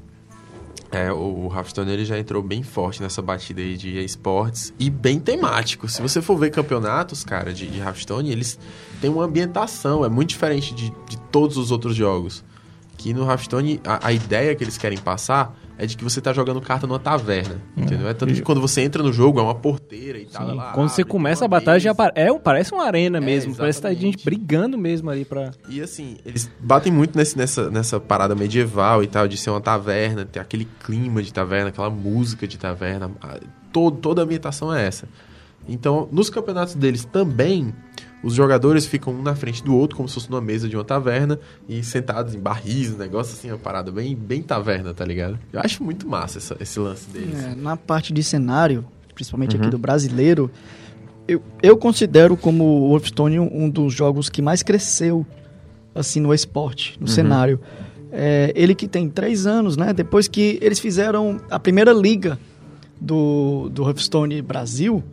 é, 0.92 1.12
o 1.12 1.52
Hearthstone 1.54 1.92
ele 1.92 2.06
já 2.06 2.20
entrou 2.20 2.44
bem 2.44 2.62
forte 2.62 3.02
nessa 3.02 3.22
batida 3.22 3.62
aí 3.62 3.76
de 3.76 3.98
esportes 4.04 4.72
e 4.78 4.92
bem 4.92 5.20
temático. 5.20 5.90
Se 5.90 6.02
você 6.02 6.22
for 6.22 6.38
ver 6.38 6.52
campeonatos, 6.52 7.24
cara, 7.24 7.52
de, 7.52 7.68
de 7.68 7.80
Hearthstone, 7.80 8.32
eles 8.32 8.60
têm 9.02 9.10
uma 9.10 9.24
ambientação, 9.24 10.06
é 10.06 10.10
muito 10.10 10.30
diferente 10.30 10.74
de, 10.76 10.94
de 11.10 11.18
todos 11.32 11.58
os 11.58 11.72
outros 11.72 11.96
jogos. 11.96 12.44
Que 12.96 13.12
no 13.14 13.28
Hearthstone, 13.28 13.82
a, 13.84 14.08
a 14.08 14.14
ideia 14.14 14.56
que 14.56 14.64
eles 14.64 14.78
querem 14.78 14.98
passar 14.98 15.58
é 15.78 15.86
de 15.86 15.98
que 15.98 16.04
você 16.04 16.22
tá 16.22 16.32
jogando 16.34 16.62
carta 16.62 16.88
numa 16.88 17.00
taverna, 17.00 17.62
entendeu? 17.76 18.08
É 18.08 18.14
tanto 18.14 18.34
que 18.34 18.42
quando 18.42 18.62
você 18.62 18.82
entra 18.82 19.04
no 19.04 19.12
jogo, 19.12 19.40
é 19.40 19.44
uma 19.44 19.56
porteira 19.56 20.18
e 20.18 20.26
tal. 20.26 20.46
Sim, 20.46 20.52
ela 20.54 20.72
Quando 20.72 20.90
você 20.90 21.04
começa 21.04 21.44
a 21.46 21.48
batalha, 21.48 21.80
já 21.80 21.94
é, 22.16 22.34
parece 22.40 22.74
uma 22.74 22.86
arena 22.86 23.20
mesmo. 23.20 23.54
É, 23.54 23.58
parece 23.58 23.80
que 23.82 23.88
tá 23.88 23.94
gente 23.94 24.24
brigando 24.24 24.78
mesmo 24.78 25.10
ali 25.10 25.26
pra. 25.26 25.52
E 25.70 25.82
assim, 25.82 26.18
eles 26.26 26.50
batem 26.60 26.92
muito 26.92 27.18
nesse- 27.18 27.38
nessa, 27.38 27.70
nessa 27.70 28.00
parada 28.00 28.34
medieval 28.36 29.04
e 29.04 29.08
tal, 29.08 29.28
de 29.28 29.38
ser 29.38 29.50
uma 29.50 29.62
taverna, 29.62 30.26
ter 30.26 30.40
aquele 30.40 30.66
clima 30.86 31.22
de 31.22 31.34
taverna, 31.34 31.70
aquela 31.70 31.90
música 31.90 32.48
de 32.48 32.58
taverna. 32.58 33.12
a- 33.22 33.40
Todo, 33.74 33.98
toda 33.98 34.22
a 34.22 34.24
ambientação 34.24 34.74
é 34.74 34.88
essa. 34.88 35.06
Então, 35.68 36.08
nos 36.12 36.30
campeonatos 36.30 36.76
deles 36.76 37.04
também, 37.04 37.74
os 38.26 38.34
jogadores 38.34 38.86
ficam 38.86 39.14
um 39.14 39.22
na 39.22 39.36
frente 39.36 39.64
do 39.64 39.74
outro, 39.76 39.96
como 39.96 40.10
se 40.10 40.16
fosse 40.16 40.30
numa 40.30 40.42
mesa 40.42 40.68
de 40.68 40.76
uma 40.76 40.84
taverna, 40.84 41.40
e 41.70 41.82
sentados 41.84 42.34
em 42.36 42.40
barris, 42.40 42.92
um 42.94 42.98
negócio 42.98 43.34
assim, 43.34 43.50
uma 43.52 43.58
parada 43.58 43.92
bem, 43.92 44.16
bem 44.16 44.42
taverna, 44.42 44.94
tá 44.94 45.06
ligado? 45.06 45.38
Eu 45.54 45.60
acho 45.62 45.84
muito 45.84 46.08
massa 46.08 46.40
essa- 46.40 46.58
esse 46.60 46.80
lance 46.80 47.08
deles. 47.10 47.40
É, 47.44 47.56
na 47.56 47.78
parte 47.78 48.12
de 48.12 48.24
cenário, 48.24 48.84
principalmente 49.14 49.56
Uhum. 49.56 49.62
aqui 49.62 49.70
do 49.72 49.78
brasileiro, 49.78 50.50
eu, 51.28 51.42
eu 51.64 51.78
considero 51.78 52.36
como 52.36 52.64
o 52.64 52.90
Wolfstone 52.90 53.40
um, 53.40 53.70
dos 53.70 53.94
jogos 53.94 54.28
que 54.30 54.42
mais 54.42 54.62
cresceu 54.64 55.26
assim 55.94 56.20
no 56.20 56.34
esporte, 56.34 56.98
no 57.00 57.08
cenário. 57.08 57.60
É, 58.12 58.52
ele 58.56 58.74
que 58.76 58.88
tem 58.88 59.10
três 59.10 59.46
anos, 59.46 59.78
né? 59.78 59.94
Depois 59.94 60.28
que 60.28 60.58
eles 60.62 60.80
fizeram 60.80 61.40
a 61.50 61.60
primeira 61.60 61.92
liga 61.94 62.38
do, 63.00 63.70
do 63.70 63.84
Hearthstone 63.84 64.42
Brasil, 64.42 65.04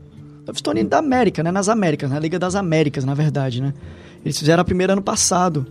Hearthstone 0.46 0.84
da 0.84 0.98
América, 0.98 1.42
né? 1.42 1.50
Nas 1.50 1.68
Américas, 1.68 2.10
na 2.10 2.18
Liga 2.18 2.38
das 2.38 2.54
Américas, 2.54 3.04
na 3.04 3.14
verdade, 3.14 3.62
né? 3.62 3.72
Eles 4.24 4.38
fizeram 4.38 4.60
a 4.60 4.64
primeira 4.64 4.92
ano 4.92 5.02
passado, 5.02 5.66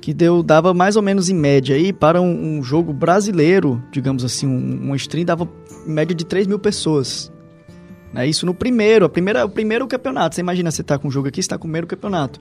que 0.00 0.14
deu 0.14 0.42
dava 0.42 0.72
mais 0.72 0.96
ou 0.96 1.02
menos 1.02 1.28
em 1.28 1.34
média 1.34 1.76
aí 1.76 1.92
para 1.92 2.20
um, 2.20 2.58
um 2.58 2.62
jogo 2.62 2.92
brasileiro, 2.92 3.82
digamos 3.90 4.24
assim, 4.24 4.46
um, 4.46 4.90
um 4.90 4.94
stream 4.94 5.24
dava 5.24 5.48
em 5.86 5.90
média 5.90 6.14
de 6.14 6.24
3 6.24 6.46
mil 6.46 6.58
pessoas. 6.58 7.32
Né? 8.12 8.26
Isso 8.26 8.46
no 8.46 8.54
primeiro, 8.54 9.04
a 9.04 9.08
primeira, 9.08 9.44
o 9.44 9.48
primeiro 9.48 9.86
campeonato. 9.86 10.34
Você 10.34 10.40
imagina, 10.40 10.70
você 10.70 10.82
tá 10.82 10.98
com 10.98 11.08
o 11.08 11.10
jogo 11.10 11.28
aqui, 11.28 11.42
você 11.42 11.48
tá 11.48 11.58
com 11.58 11.64
o 11.64 11.68
primeiro 11.68 11.86
campeonato, 11.86 12.40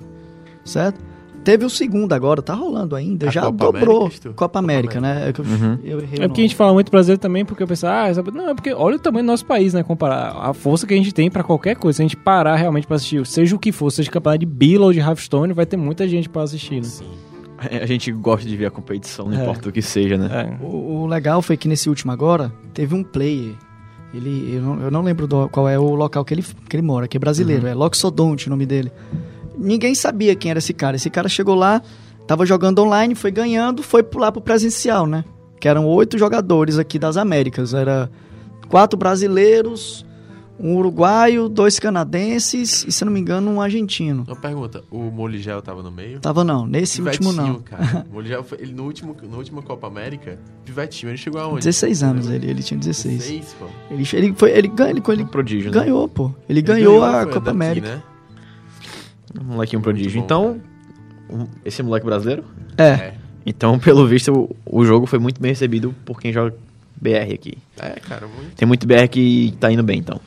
certo? 0.64 1.00
Teve 1.48 1.64
o 1.64 1.70
segundo 1.70 2.12
agora, 2.12 2.42
tá 2.42 2.54
rolando 2.54 2.94
ainda, 2.94 3.30
A 3.30 3.32
já 3.32 3.42
Copa 3.44 3.58
dobrou. 3.72 3.98
América? 4.02 4.22
Copa 4.30 4.36
Copa 4.36 4.60
América, 4.60 5.00
né? 5.00 5.28
É, 5.28 5.30
eu, 5.30 5.46
Uhum. 5.46 5.80
eu 5.82 6.00
errei 6.02 6.20
o 6.20 6.24
É 6.24 6.28
porque 6.28 6.42
a 6.42 6.44
gente 6.44 6.56
fala 6.58 6.74
muito 6.74 6.92
brasileiro 6.92 7.22
também, 7.22 7.46
porque 7.46 7.64
eu 7.64 7.68
penso, 7.68 7.88
ah, 7.88 8.08
não, 8.34 8.50
é 8.50 8.54
porque 8.54 8.74
olha 8.74 8.98
o 8.98 9.00
tamanho 9.00 9.24
do 9.24 9.28
nosso 9.28 9.46
país, 9.46 9.74
né? 9.74 9.82
Comparar 9.82 10.32
a 10.42 10.54
força 10.54 10.86
que 10.86 10.94
a 10.94 10.98
gente 10.98 11.14
tem 11.14 11.32
pra 11.32 11.44
qualquer 11.46 11.78
coisa. 11.78 11.96
Se 11.96 12.02
a 12.02 12.06
gente 12.06 12.18
parar 12.18 12.58
realmente 12.58 12.86
pra 12.86 12.98
assistir, 12.98 13.26
seja 13.26 13.56
o 13.56 13.60
que 13.60 13.72
for, 13.72 13.90
seja 13.92 14.12
campeonato 14.12 14.40
de 14.42 14.46
Bila 14.46 14.88
ou 14.88 14.92
de 14.92 15.00
Hearthstone, 15.00 15.54
vai 15.54 15.66
ter 15.66 15.78
muita 15.78 16.06
gente 16.06 16.28
pra 16.28 16.42
assistir, 16.42 16.76
né? 16.82 16.84
Sim. 16.84 17.06
A 17.82 17.86
gente 17.86 18.12
gosta 18.12 18.46
de 18.48 18.58
ver 18.58 18.66
a 18.66 18.70
competição, 18.72 19.28
não 19.30 19.40
É. 19.40 19.42
importa 19.42 19.70
o 19.70 19.72
que 19.72 19.82
seja, 19.82 20.18
né? 20.18 20.30
É. 20.60 20.64
O, 20.66 21.04
o 21.04 21.08
legal 21.08 21.42
foi 21.42 21.56
que 21.56 21.70
nesse 21.70 21.88
último 21.88 22.12
agora, 22.12 22.52
teve 22.74 22.94
um 22.94 23.04
player. 23.06 23.54
Ele, 24.14 24.54
eu, 24.56 24.62
não, 24.62 24.82
eu 24.82 24.92
não 24.92 25.02
lembro 25.02 25.26
do- 25.28 25.50
qual 25.50 25.68
é 25.68 25.78
o 25.80 25.96
local 25.96 26.24
que 26.24 26.34
ele, 26.34 26.44
que 26.68 26.76
ele 26.76 26.84
mora, 26.84 27.08
que 27.08 27.16
é 27.18 27.20
brasileiro. 27.20 27.68
É 27.68 27.74
Loxodonte 27.74 28.48
o 28.48 28.50
nome 28.50 28.66
dele. 28.66 28.92
Ninguém 29.58 29.96
sabia 29.96 30.36
quem 30.36 30.52
era 30.52 30.60
esse 30.60 30.74
cara. 30.74 30.96
Esse 30.96 31.10
cara 31.10 31.28
chegou 31.28 31.56
lá, 31.56 31.82
tava 32.28 32.46
jogando 32.46 32.80
online, 32.80 33.16
foi 33.16 33.32
ganhando, 33.32 33.82
foi 33.84 34.04
pular 34.04 34.32
pro 34.32 34.42
presencial, 34.42 35.06
né? 35.08 35.24
Que 35.60 35.68
eram 35.68 35.86
oito 35.88 36.18
jogadores 36.18 36.78
aqui 36.78 37.00
das 37.00 37.18
Américas. 37.18 37.74
Era 37.74 38.10
quatro 38.70 38.98
brasileiros, 38.98 40.06
um 40.60 40.76
uruguaio, 40.76 41.48
dois 41.50 41.80
canadenses 41.80 42.84
e, 42.88 42.92
se 42.92 43.06
não 43.06 43.12
me 43.12 43.20
engano, 43.20 43.50
um 43.52 43.62
argentino. 43.62 44.24
Uma 44.28 44.36
pergunta, 44.36 44.84
o 44.92 45.04
Moligel 45.12 45.62
tava 45.62 45.82
no 45.84 45.92
meio? 45.92 46.20
Tava 46.20 46.44
não, 46.44 46.66
nesse 46.66 47.02
último 47.02 47.30
Pivetinho, 47.32 47.54
não. 47.54 47.62
cara. 47.62 48.06
O 48.10 48.14
Moligel 48.14 48.44
foi, 48.44 48.58
ele 48.62 48.74
no 48.74 48.84
último, 48.84 49.16
na 49.30 49.38
última 49.38 49.62
Copa 49.62 49.88
América, 49.88 50.40
Pivetinho, 50.66 51.10
ele 51.12 51.18
chegou 51.18 51.40
aonde? 51.42 51.60
16 51.62 52.04
anos 52.04 52.30
ele, 52.30 52.50
ele 52.50 52.62
tinha 52.64 52.80
16. 52.80 53.18
16, 53.18 53.56
pô. 53.60 53.66
Ele, 53.92 54.04
ele, 54.14 54.34
foi, 54.36 54.52
ele, 54.52 54.68
ganha- 54.68 54.90
ele, 54.92 55.02
ele 55.08 55.24
Um 55.24 55.28
prodígio, 55.28 55.72
né? 55.72 55.80
ganhou, 55.80 56.08
pô. 56.08 56.32
Ele, 56.50 56.62
ganhou, 56.62 57.04
a 57.04 57.24
foi 57.24 57.34
Copa 57.34 57.40
daqui, 57.40 57.50
América. 57.56 57.88
Né? 57.96 58.04
Um 59.40 59.44
molequinho 59.54 59.82
prodígio. 59.82 60.20
Bom. 60.20 60.26
Então, 60.26 60.62
um- 61.30 61.48
esse 61.66 61.82
moleque 61.84 62.06
brasileiro? 62.06 62.44
É. 62.78 63.14
Então, 63.46 63.78
pelo 63.80 64.06
visto, 64.08 64.34
o, 64.66 64.80
o 64.80 64.86
jogo 64.86 65.06
foi 65.06 65.20
muito 65.20 65.42
bem 65.42 65.52
recebido 65.52 65.94
por 66.06 66.20
quem 66.20 66.34
joga 66.34 66.54
BR 67.00 67.34
aqui. 67.34 67.58
É, 67.80 67.92
cara, 68.00 68.28
muito. 68.28 68.56
Tem 68.56 68.68
muito 68.68 68.86
BR 68.88 69.08
que 69.10 69.54
tá 69.60 69.72
indo 69.72 69.84
bem, 69.84 70.00
então. 70.00 70.20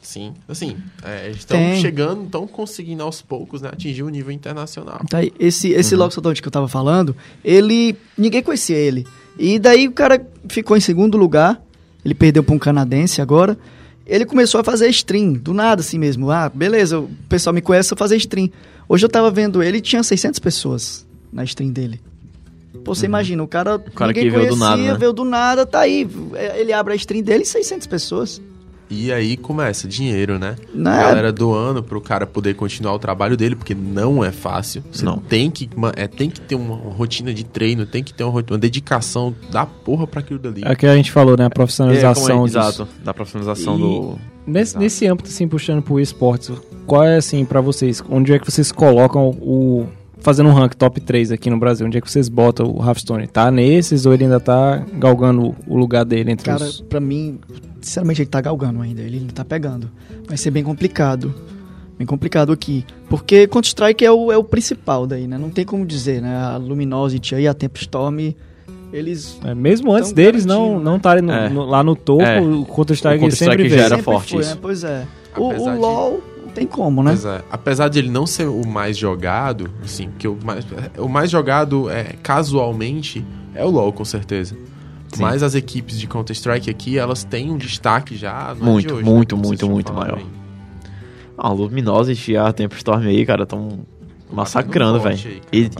Sim. 0.00 0.34
Assim, 0.48 0.76
é, 1.02 1.24
eles 1.26 1.38
estão 1.38 1.58
Tem. 1.58 1.80
chegando, 1.80 2.24
estão 2.24 2.46
conseguindo 2.46 3.02
aos 3.02 3.20
poucos, 3.20 3.60
né, 3.60 3.70
atingir 3.72 4.04
o 4.04 4.08
nível 4.08 4.30
internacional. 4.30 5.00
Tá 5.10 5.18
aí, 5.18 5.32
esse 5.38 5.70
esse 5.72 5.94
Uhum. 5.94 6.00
Loxodonte 6.02 6.40
que 6.40 6.46
eu 6.46 6.52
tava 6.52 6.68
falando, 6.68 7.14
ele. 7.44 7.96
Ninguém 8.16 8.42
conhecia 8.42 8.76
ele. 8.76 9.04
E 9.38 9.58
daí 9.58 9.88
o 9.88 9.92
cara 9.92 10.24
ficou 10.48 10.76
em 10.76 10.80
segundo 10.80 11.18
lugar. 11.18 11.60
Ele 12.04 12.14
perdeu 12.14 12.44
pra 12.44 12.54
um 12.54 12.58
canadense 12.58 13.20
agora. 13.20 13.58
Ele 14.06 14.24
começou 14.24 14.60
a 14.60 14.64
fazer 14.64 14.88
stream, 14.90 15.32
do 15.32 15.52
nada 15.52 15.80
assim 15.80 15.98
mesmo. 15.98 16.30
Ah, 16.30 16.48
beleza, 16.48 17.00
o 17.00 17.08
pessoal 17.28 17.52
me 17.52 17.60
conhece, 17.60 17.92
eu 17.92 17.96
fazer 17.96 18.16
stream. 18.16 18.50
Hoje 18.88 19.04
eu 19.04 19.08
tava 19.10 19.30
vendo 19.30 19.62
ele, 19.62 19.80
tinha 19.80 20.02
600 20.02 20.38
pessoas 20.38 21.04
na 21.32 21.42
stream 21.44 21.70
dele. 21.72 22.00
Pô, 22.84 22.94
você 22.94 23.06
imagina, 23.06 23.42
o 23.42 23.48
cara, 23.48 23.72
Uhum. 23.76 23.80
cara 23.96 24.08
ninguém 24.12 24.24
que 24.24 24.30
veio 24.30 24.42
conhecia, 24.48 24.56
do 24.56 24.70
nada, 24.76 24.92
né? 24.92 24.98
veio 24.98 25.12
do 25.12 25.24
nada, 25.24 25.66
tá 25.66 25.80
aí. 25.80 26.08
Ele 26.56 26.72
abre 26.72 26.92
a 26.92 26.96
stream 26.96 27.22
dele 27.24 27.42
e 27.42 27.46
600 27.46 27.86
pessoas. 27.88 28.40
E 28.88 29.12
aí 29.12 29.36
começa 29.36 29.88
dinheiro, 29.88 30.38
né? 30.38 30.54
Né? 30.72 30.90
A 30.90 31.02
galera 31.08 31.32
doando 31.32 31.82
pro 31.82 32.00
cara 32.00 32.26
poder 32.26 32.54
continuar 32.54 32.94
o 32.94 32.98
trabalho 32.98 33.36
dele, 33.36 33.56
porque 33.56 33.74
não 33.74 34.24
é 34.24 34.30
fácil. 34.30 34.82
Você 34.92 35.04
Não. 35.04 35.18
tem 35.18 35.50
que, 35.50 35.68
é, 35.96 36.06
tem 36.06 36.30
que 36.30 36.40
ter 36.40 36.54
uma 36.54 36.76
rotina 36.76 37.34
de 37.34 37.44
treino, 37.44 37.84
tem 37.84 38.04
que 38.04 38.14
ter 38.14 38.22
uma, 38.24 38.44
uma 38.48 38.58
dedicação 38.58 39.34
da 39.50 39.66
porra 39.66 40.06
pra 40.06 40.20
aquilo 40.20 40.38
dali. 40.38 40.62
É 40.64 40.72
o 40.72 40.76
que 40.76 40.86
a 40.86 40.94
gente 40.94 41.10
falou, 41.10 41.36
né? 41.36 41.44
A 41.44 41.46
É, 41.46 41.50
profissionalização 41.50 42.22
como 42.36 42.44
é, 42.44 42.46
disso. 42.46 42.58
Exato, 42.58 42.88
da 43.04 43.12
profissionalização 43.14 43.76
E- 43.76 43.80
do... 43.80 44.18
Nesse, 44.46 44.70
Exato. 44.70 44.82
nesse 44.84 45.06
âmbito, 45.08 45.28
assim, 45.28 45.48
puxando 45.48 45.82
pro 45.82 45.98
esportes, 45.98 46.52
qual 46.86 47.02
é, 47.02 47.16
assim, 47.16 47.44
pra 47.44 47.60
vocês, 47.60 48.00
onde 48.08 48.32
é 48.32 48.38
que 48.38 48.48
vocês 48.48 48.70
colocam 48.70 49.30
o... 49.30 49.86
Fazendo 50.20 50.48
um 50.48 50.52
rank 50.52 50.74
top 50.74 51.00
3 51.00 51.30
aqui 51.30 51.48
no 51.50 51.58
Brasil, 51.58 51.86
onde 51.86 51.98
é 51.98 52.00
que 52.00 52.10
vocês 52.10 52.28
botam 52.28 52.66
o 52.74 52.84
Hearthstone? 52.84 53.26
Tá 53.28 53.50
nesses 53.50 54.06
ou 54.06 54.14
ele 54.14 54.24
ainda 54.24 54.40
tá 54.40 54.82
galgando 54.94 55.54
o 55.66 55.76
lugar 55.76 56.04
dele 56.04 56.32
entre 56.32 56.46
Cara, 56.50 56.64
os... 56.64 56.80
pra 56.80 56.98
mim, 56.98 57.38
sinceramente, 57.80 58.22
ele 58.22 58.28
tá 58.28 58.40
galgando 58.40 58.80
ainda. 58.80 59.02
Ele 59.02 59.20
não 59.20 59.28
tá 59.28 59.44
pegando. 59.44 59.90
Vai 60.26 60.36
ser 60.36 60.50
bem 60.50 60.64
complicado. 60.64 61.34
Bem 61.98 62.06
complicado 62.06 62.50
aqui. 62.52 62.84
Porque 63.08 63.46
Counter-Strike 63.46 64.04
é 64.04 64.10
o, 64.10 64.32
é 64.32 64.36
o 64.36 64.42
principal 64.44 65.06
daí, 65.06 65.26
né? 65.26 65.38
Não 65.38 65.50
tem 65.50 65.64
como 65.64 65.84
dizer, 65.86 66.20
né? 66.20 66.34
A 66.36 66.56
Luminosity 66.56 67.34
aí, 67.34 67.46
a 67.46 67.54
Tempestorm, 67.54 68.18
eles... 68.92 69.38
É, 69.44 69.54
mesmo 69.54 69.92
antes 69.92 70.12
deles 70.12 70.44
não 70.44 70.78
não 70.80 70.92
né? 70.92 70.96
estarem 70.98 71.22
no- 71.22 71.32
É. 71.32 71.48
no- 71.48 71.64
lá 71.64 71.82
no 71.82 71.94
topo, 71.94 72.22
É. 72.22 72.40
o 72.40 72.64
Counter-Strike 72.64 73.16
O 73.18 73.20
Counter-Strike 73.20 73.34
sempre 73.62 73.68
já 73.68 73.76
veio. 73.76 73.80
era 73.86 73.88
sempre 73.96 74.04
forte 74.04 74.32
foi, 74.32 74.40
isso. 74.40 74.54
né? 74.54 74.58
Pois 74.60 74.84
é. 74.84 75.06
O, 75.36 75.42
o 75.44 75.78
LoL 75.78 76.20
tem 76.56 76.66
como, 76.66 77.02
né? 77.02 77.12
É. 77.12 77.42
Apesar 77.50 77.88
de 77.88 77.98
ele 77.98 78.08
não 78.08 78.26
ser 78.26 78.48
o 78.48 78.66
mais 78.66 78.96
jogado, 78.96 79.68
assim, 79.84 80.08
que 80.18 80.26
o 80.26 80.38
mais, 80.42 80.66
o 80.96 81.06
mais 81.06 81.30
jogado 81.30 81.90
é, 81.90 82.14
casualmente 82.22 83.22
é 83.54 83.62
o 83.62 83.68
LoL, 83.68 83.92
com 83.92 84.06
certeza. 84.06 84.56
Sim. 85.12 85.20
Mas 85.22 85.42
as 85.42 85.54
equipes 85.54 86.00
de 86.00 86.06
Counter-Strike 86.06 86.70
aqui, 86.70 86.98
elas 86.98 87.24
têm 87.24 87.50
um 87.50 87.58
destaque 87.58 88.16
já. 88.16 88.54
é 88.58 88.64
Muito, 88.64 88.88
de 88.88 88.94
hoje, 88.94 89.04
muito, 89.04 89.36
vocês 89.36 89.48
muito, 89.48 89.68
muito 89.68 89.92
maior. 89.92 90.18
Ah, 91.36 91.48
a 91.48 91.52
Luminosity 91.52 92.32
e 92.32 92.36
a 92.38 92.50
Tempestorm 92.50 93.06
aí, 93.06 93.26
cara, 93.26 93.44
tão 93.44 93.80
massacrando, 94.32 94.98
velho. 94.98 95.18
E, 95.52 95.70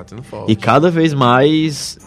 e 0.47 0.55
cada 0.55 0.91
vez 0.91 1.15
mais 1.15 1.99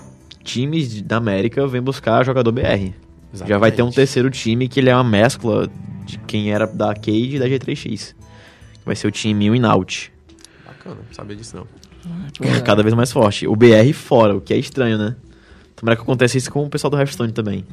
times 0.44 1.02
da 1.02 1.18
América 1.18 1.66
vêm 1.66 1.82
buscar 1.82 2.24
jogador 2.24 2.52
BR. 2.52 2.94
Já 3.34 3.58
vai 3.58 3.72
ter 3.72 3.82
um 3.82 3.88
Exatamente. 3.88 3.96
terceiro 3.96 4.30
time 4.30 4.68
que 4.68 4.80
ele 4.80 4.92
é 4.92 4.96
uma 4.96 5.04
mescla 5.04 5.68
de 6.06 6.20
quem 6.20 6.52
era 6.52 6.68
da 6.68 6.94
Cade 6.94 7.36
e 7.36 7.40
da 7.40 7.48
G3X. 7.48 8.14
Vai 8.90 8.96
ser 8.96 9.06
o 9.06 9.12
time 9.12 9.52
Winout. 9.52 10.12
Bacana, 10.66 10.96
não 10.96 11.14
sabia 11.14 11.36
disso 11.36 11.56
não. 11.56 11.68
É. 12.42 12.60
Cada 12.62 12.82
vez 12.82 12.96
mais 12.96 13.12
forte. 13.12 13.46
O 13.48 13.56
BR 13.56 13.94
fora, 13.94 14.36
o 14.36 14.42
que 14.42 14.52
é 14.52 14.58
estranho, 14.58 14.98
né? 14.98 15.16
Tomara 15.76 15.96
que 15.96 16.02
aconteça 16.02 16.40
isso 16.40 16.52
com 16.52 16.66
o 16.66 16.70
pessoal 16.72 16.90
do 16.90 16.98
Hearthstone 16.98 17.32
também. 17.32 17.64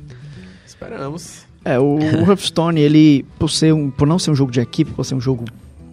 Esperamos. 0.66 1.46
É, 1.64 1.78
o, 1.78 1.96
o 1.96 2.20
Hearthstone, 2.28 2.82
ele, 2.82 3.24
por, 3.38 3.48
ser 3.48 3.72
um, 3.72 3.90
por 3.90 4.06
não 4.06 4.18
ser 4.18 4.30
um 4.30 4.34
jogo 4.34 4.52
de 4.52 4.60
equipe, 4.60 4.90
por 4.90 5.04
ser 5.06 5.14
um 5.14 5.20
jogo 5.20 5.46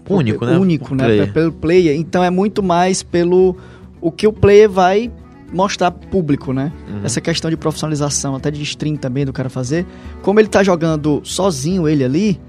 Único, 0.09 0.45
né? 0.45 0.57
único, 0.57 0.89
Por 0.89 0.97
né? 0.97 1.05
player. 1.05 1.31
Pelo 1.31 1.51
player. 1.53 1.95
Então 1.95 2.21
é 2.21 2.29
muito 2.29 2.61
mais 2.61 3.01
pelo 3.01 3.55
o 4.01 4.11
que 4.11 4.27
o 4.27 4.33
player 4.33 4.69
vai 4.69 5.09
mostrar 5.53 5.89
pro 5.91 6.09
público, 6.09 6.51
né? 6.51 6.69
Uhum. 6.89 7.05
Essa 7.05 7.21
questão 7.21 7.49
de 7.49 7.55
profissionalização, 7.55 8.35
até 8.35 8.51
de 8.51 8.61
stream 8.63 8.97
também 8.97 9.23
do 9.25 9.31
cara 9.31 9.49
fazer. 9.49 9.85
Como 10.21 10.37
ele 10.37 10.49
tá 10.49 10.63
jogando 10.63 11.21
sozinho 11.23 11.87
ele 11.87 12.03
ali, 12.03 12.41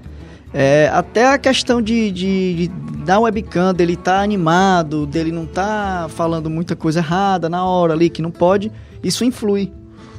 é, 0.57 0.89
até 0.93 1.27
a 1.27 1.37
questão 1.37 1.81
de, 1.81 2.09
de, 2.09 2.55
de 2.55 2.67
dar 3.03 3.19
webcam, 3.19 3.73
dele 3.73 3.97
tá 3.97 4.21
animado, 4.21 5.05
dele 5.05 5.29
não 5.29 5.45
tá 5.45 6.07
falando 6.07 6.49
muita 6.49 6.77
coisa 6.77 6.99
errada 6.99 7.49
na 7.49 7.65
hora 7.65 7.91
ali, 7.91 8.09
que 8.09 8.21
não 8.21 8.31
pode, 8.31 8.71
isso 9.03 9.25
influi 9.25 9.69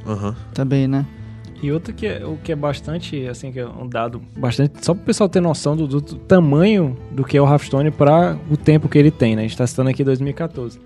Aham. 0.07 0.37
também, 0.53 0.87
né? 0.87 1.07
E 1.63 1.73
outro 1.73 1.95
que 1.95 2.07
é, 2.07 2.23
o 2.23 2.37
que 2.37 2.53
é 2.53 2.55
bastante, 2.55 3.27
assim, 3.27 3.51
que 3.51 3.59
é 3.59 3.67
um 3.67 3.89
dado 3.89 4.21
bastante, 4.37 4.85
só 4.85 4.93
para 4.93 5.05
o 5.05 5.07
pessoal 5.07 5.27
ter 5.27 5.41
noção 5.41 5.75
do, 5.75 5.87
do 5.87 6.03
tamanho 6.03 6.95
do 7.11 7.25
que 7.25 7.39
é 7.39 7.41
o 7.41 7.47
Hearthstone 7.47 7.91
para 7.91 8.37
o 8.51 8.59
tempo 8.59 8.91
que 8.91 8.99
ele 8.99 9.11
tem, 9.11 9.35
né? 9.35 9.41
A 9.41 9.45
gente 9.45 9.53
está 9.53 9.67
citando 9.67 9.89
aqui 9.89 10.05
2014. 10.05 10.79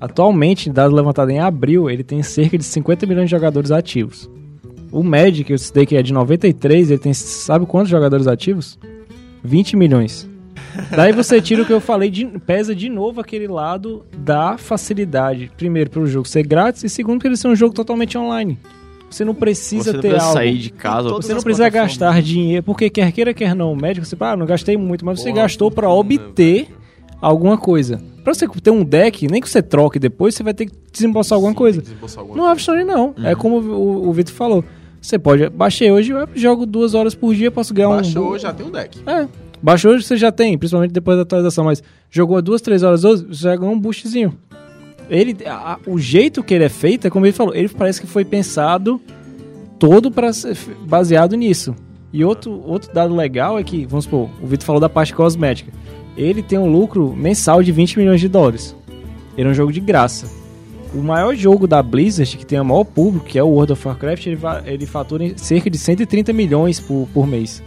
Atualmente, 0.00 0.68
dado 0.68 0.92
levantado 0.92 1.30
em 1.30 1.38
abril, 1.38 1.88
ele 1.88 2.02
tem 2.02 2.24
cerca 2.24 2.58
de 2.58 2.64
50 2.64 3.06
milhões 3.06 3.26
de 3.26 3.30
jogadores 3.30 3.70
ativos. 3.70 4.28
O 4.90 5.04
Magic, 5.04 5.48
eu 5.48 5.58
citei 5.58 5.86
que 5.86 5.94
é 5.96 6.02
de 6.02 6.12
93, 6.12 6.90
ele 6.90 6.98
tem, 6.98 7.14
sabe 7.14 7.66
quantos 7.66 7.88
jogadores 7.88 8.26
ativos? 8.26 8.76
20 9.46 9.76
milhões. 9.76 10.28
Daí 10.94 11.12
você 11.12 11.40
tira 11.40 11.62
o 11.62 11.66
que 11.66 11.72
eu 11.72 11.80
falei, 11.80 12.10
de, 12.10 12.26
pesa 12.46 12.74
de 12.74 12.88
novo 12.88 13.20
aquele 13.20 13.46
lado 13.48 14.04
da 14.18 14.58
facilidade. 14.58 15.50
Primeiro, 15.56 15.88
pelo 15.88 16.06
jogo 16.06 16.28
ser 16.28 16.46
grátis, 16.46 16.84
e 16.84 16.88
segundo, 16.88 17.16
porque 17.16 17.28
ele 17.28 17.36
ser 17.36 17.48
um 17.48 17.56
jogo 17.56 17.74
totalmente 17.74 18.18
online. 18.18 18.58
Você 19.08 19.24
não 19.24 19.34
precisa 19.34 19.84
Você 19.84 19.92
não 19.92 20.00
ter 20.00 20.08
precisa 20.10 20.26
algo. 20.26 20.38
sair 20.38 20.58
de 20.58 20.70
casa. 20.70 21.08
Você 21.10 21.32
não 21.32 21.42
precisa 21.42 21.68
gastar 21.68 22.20
dinheiro, 22.20 22.62
porque 22.62 22.90
quer 22.90 23.10
queira, 23.12 23.32
quer 23.32 23.54
não, 23.54 23.72
o 23.72 23.76
médico, 23.76 24.04
você 24.04 24.16
fala, 24.16 24.32
ah, 24.32 24.36
não 24.36 24.46
gastei 24.46 24.76
muito, 24.76 25.04
mas 25.04 25.20
você 25.20 25.32
gastou 25.32 25.70
pra 25.70 25.88
fortuna, 25.88 26.00
obter 26.24 26.68
alguma 27.20 27.56
coisa. 27.56 28.02
Pra 28.22 28.34
você 28.34 28.46
ter 28.48 28.70
um 28.70 28.84
deck, 28.84 29.28
nem 29.28 29.40
que 29.40 29.48
você 29.48 29.62
troque 29.62 29.98
depois, 29.98 30.34
você 30.34 30.42
vai 30.42 30.52
ter 30.52 30.66
que 30.66 30.72
desembolsar 30.92 31.36
alguma 31.36 31.52
Sim, 31.52 31.56
coisa. 31.58 31.80
desembolsar 31.80 32.20
alguma 32.20 32.36
No 32.42 32.48
Hearthstone 32.48 32.84
não. 32.84 33.14
É 33.22 33.34
como 33.34 33.60
o, 33.60 34.08
o 34.08 34.12
Vitor 34.12 34.34
falou. 34.34 34.64
Você 35.06 35.20
pode. 35.20 35.48
Baixei 35.50 35.92
hoje, 35.92 36.10
eu 36.10 36.26
jogo 36.34 36.66
duas 36.66 36.92
horas 36.92 37.14
por 37.14 37.32
dia, 37.32 37.48
posso 37.48 37.72
ganhar 37.72 37.90
um. 37.90 37.94
Baixou, 37.96 38.36
já 38.36 38.52
tem 38.52 38.66
um 38.66 38.70
deck. 38.72 38.98
É. 39.06 39.28
Baixou 39.62 39.92
hoje 39.92 40.04
você 40.04 40.16
já 40.16 40.32
tem, 40.32 40.58
principalmente 40.58 40.90
depois 40.90 41.16
da 41.16 41.22
atualização, 41.22 41.64
mas 41.64 41.80
jogou 42.10 42.42
duas, 42.42 42.60
três 42.60 42.82
horas 42.82 43.04
hoje, 43.04 43.24
você 43.24 43.42
já 43.44 43.54
ganhou 43.54 43.72
um 43.72 43.78
boostzinho. 43.78 44.36
Ele, 45.08 45.36
a- 45.46 45.78
o 45.86 45.96
jeito 45.96 46.42
que 46.42 46.52
ele 46.52 46.64
é 46.64 46.68
feito, 46.68 47.06
é 47.06 47.10
como 47.10 47.24
ele 47.24 47.32
falou, 47.32 47.54
ele 47.54 47.68
parece 47.68 48.00
que 48.00 48.06
foi 48.08 48.24
pensado 48.24 49.00
todo 49.78 50.10
para 50.10 50.32
baseado 50.88 51.36
nisso. 51.36 51.72
E 52.12 52.24
outro, 52.24 52.60
outro 52.66 52.92
dado 52.92 53.14
legal 53.14 53.56
é 53.60 53.62
que, 53.62 53.86
vamos 53.86 54.06
supor, 54.06 54.28
o 54.42 54.46
Vitor 54.46 54.66
falou 54.66 54.80
da 54.80 54.88
parte 54.88 55.14
cosmética. 55.14 55.70
Ele 56.16 56.42
tem 56.42 56.58
um 56.58 56.68
lucro 56.70 57.14
mensal 57.14 57.62
de 57.62 57.70
20 57.70 57.96
milhões 57.98 58.20
de 58.20 58.28
dólares. 58.28 58.74
Ele 59.38 59.46
é 59.46 59.50
um 59.52 59.54
jogo 59.54 59.72
de 59.72 59.78
graça. 59.80 60.26
O 60.96 61.02
maior 61.02 61.34
jogo 61.34 61.66
da 61.66 61.82
Blizzard, 61.82 62.36
que 62.36 62.46
tem 62.46 62.58
o 62.58 62.64
maior 62.64 62.84
público, 62.84 63.26
que 63.26 63.38
é 63.38 63.42
o 63.42 63.48
World 63.48 63.72
of 63.74 63.86
Warcraft, 63.86 64.26
ele, 64.26 64.38
ele 64.64 64.86
fatura 64.86 65.24
em 65.24 65.36
cerca 65.36 65.68
de 65.68 65.76
130 65.76 66.32
milhões 66.32 66.80
por, 66.80 67.06
por 67.12 67.26
mês. 67.26 67.62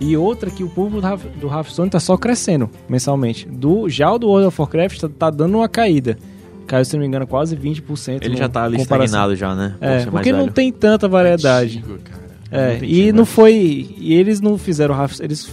E 0.00 0.16
outra 0.16 0.50
que 0.50 0.62
o 0.62 0.68
público 0.68 1.00
do 1.00 1.06
Hearth- 1.06 1.30
do 1.40 1.48
Hearthstone 1.48 1.88
tá 1.88 1.98
só 2.00 2.16
crescendo 2.16 2.68
mensalmente. 2.88 3.48
Do, 3.48 3.88
já 3.88 4.12
o 4.12 4.18
do 4.18 4.26
World 4.28 4.48
of 4.48 4.60
Warcraft 4.60 5.00
tá, 5.00 5.08
tá 5.08 5.30
dando 5.30 5.56
uma 5.58 5.68
caída. 5.68 6.18
Caiu, 6.66 6.84
se 6.84 6.94
não 6.94 7.00
me 7.00 7.06
engano, 7.06 7.26
quase 7.26 7.56
20%. 7.56 8.20
Ele 8.22 8.36
já 8.36 8.48
tá 8.48 8.64
ali 8.64 8.80
estagnado 8.80 9.36
já, 9.36 9.54
né? 9.54 9.74
É, 9.80 10.06
porque 10.06 10.32
não 10.32 10.48
tem 10.48 10.72
tanta 10.72 11.06
variedade. 11.08 11.78
Antigo. 11.78 11.98
É, 12.50 12.78
Não 12.78 12.84
e 12.84 13.12
não 13.12 13.18
né? 13.20 13.24
foi. 13.24 13.94
E 13.98 14.14
eles 14.14 14.40
não 14.40 14.56
fizeram 14.56 14.94
Hearthstone. 14.94 15.26
Eles, 15.26 15.50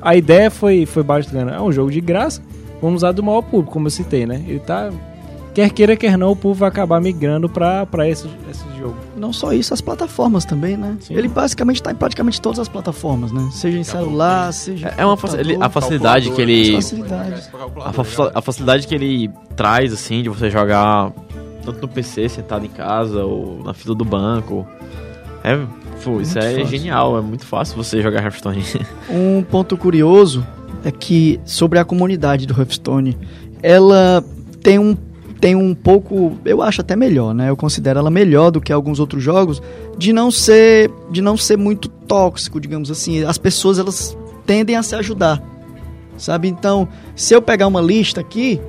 a 0.00 0.14
ideia 0.16 0.50
foi, 0.50 0.84
foi 0.86 1.02
bacana. 1.02 1.52
É 1.52 1.60
um 1.60 1.72
jogo 1.72 1.90
de 1.90 2.00
graça. 2.00 2.42
Vamos 2.80 2.96
usar 3.02 3.12
do 3.12 3.22
maior 3.22 3.42
público, 3.42 3.72
como 3.72 3.86
eu 3.86 3.90
citei, 3.90 4.26
né? 4.26 4.44
Ele 4.46 4.58
tá. 4.58 4.90
Quer 5.54 5.70
queira, 5.70 5.94
quer 5.96 6.16
não, 6.16 6.32
o 6.32 6.36
povo 6.36 6.54
vai 6.60 6.68
acabar 6.70 6.98
migrando 7.00 7.46
pra, 7.48 7.84
pra 7.84 8.08
esse, 8.08 8.26
esse 8.50 8.64
jogo. 8.78 8.96
Não 9.16 9.32
só 9.34 9.52
isso, 9.52 9.74
as 9.74 9.82
plataformas 9.82 10.46
também, 10.46 10.78
né? 10.78 10.96
Sim. 11.00 11.14
Ele 11.14 11.28
basicamente 11.28 11.76
está 11.76 11.92
em 11.92 11.94
praticamente 11.94 12.40
todas 12.40 12.58
as 12.58 12.68
plataformas, 12.68 13.30
né? 13.32 13.46
Seja 13.52 13.78
em 13.78 13.84
celular, 13.84 14.50
seja. 14.52 14.88
É- 14.96 15.02
É 15.02 15.06
uma 15.06 15.16
faci- 15.16 15.36
ele- 15.36 15.58
a 15.60 15.68
facilidade 15.68 16.30
que 16.30 16.40
ele. 16.40 16.72
Facilidade. 16.76 17.34
A, 17.84 17.92
fa- 17.92 18.32
a 18.34 18.40
facilidade 18.40 18.86
que 18.86 18.94
ele 18.94 19.30
traz, 19.54 19.92
assim, 19.92 20.22
de 20.22 20.30
você 20.30 20.50
jogar 20.50 21.12
tanto 21.64 21.82
no 21.82 21.88
PC, 21.88 22.30
sentado 22.30 22.64
em 22.64 22.70
casa, 22.70 23.22
ou 23.22 23.62
na 23.62 23.74
fila 23.74 23.94
do 23.94 24.04
banco. 24.06 24.66
É, 25.44 25.56
pô, 26.02 26.20
isso 26.20 26.32
Muito 26.34 26.38
é 26.38 26.50
fácil. 26.54 26.66
genial, 26.66 27.18
é 27.18 27.20
muito 27.20 27.44
fácil 27.44 27.76
você 27.76 28.00
jogar 28.00 28.22
Hearthstone. 28.22 28.64
Um 29.10 29.42
ponto 29.42 29.76
curioso 29.76 30.46
é 30.82 30.90
que 30.90 31.38
sobre 31.44 31.78
a 31.78 31.84
comunidade 31.84 32.46
do 32.46 32.58
Hearthstone, 32.58 33.18
ela 33.62 34.24
tem 34.62 34.78
um 34.78 34.96
tem 35.42 35.56
um 35.56 35.74
pouco, 35.74 36.38
eu 36.44 36.62
acho 36.62 36.80
até 36.82 36.94
melhor, 36.94 37.34
né? 37.34 37.50
Eu 37.50 37.56
considero 37.56 37.98
ela 37.98 38.10
melhor 38.12 38.52
do 38.52 38.60
que 38.60 38.72
alguns 38.72 39.00
outros 39.00 39.20
jogos 39.20 39.60
de 39.98 40.12
não 40.12 40.30
ser 40.30 40.88
de 41.10 41.20
não 41.20 41.36
ser 41.36 41.58
muito 41.58 41.88
tóxico, 41.88 42.60
digamos 42.60 42.92
assim. 42.92 43.24
As 43.24 43.38
pessoas 43.38 43.76
elas 43.80 44.16
tendem 44.46 44.76
a 44.76 44.84
se 44.84 44.94
ajudar. 44.94 45.42
Sabe? 46.16 46.46
Então, 46.46 46.86
se 47.16 47.34
eu 47.34 47.42
pegar 47.42 47.66
uma 47.66 47.80
lista 47.80 48.20
aqui, 48.20 48.60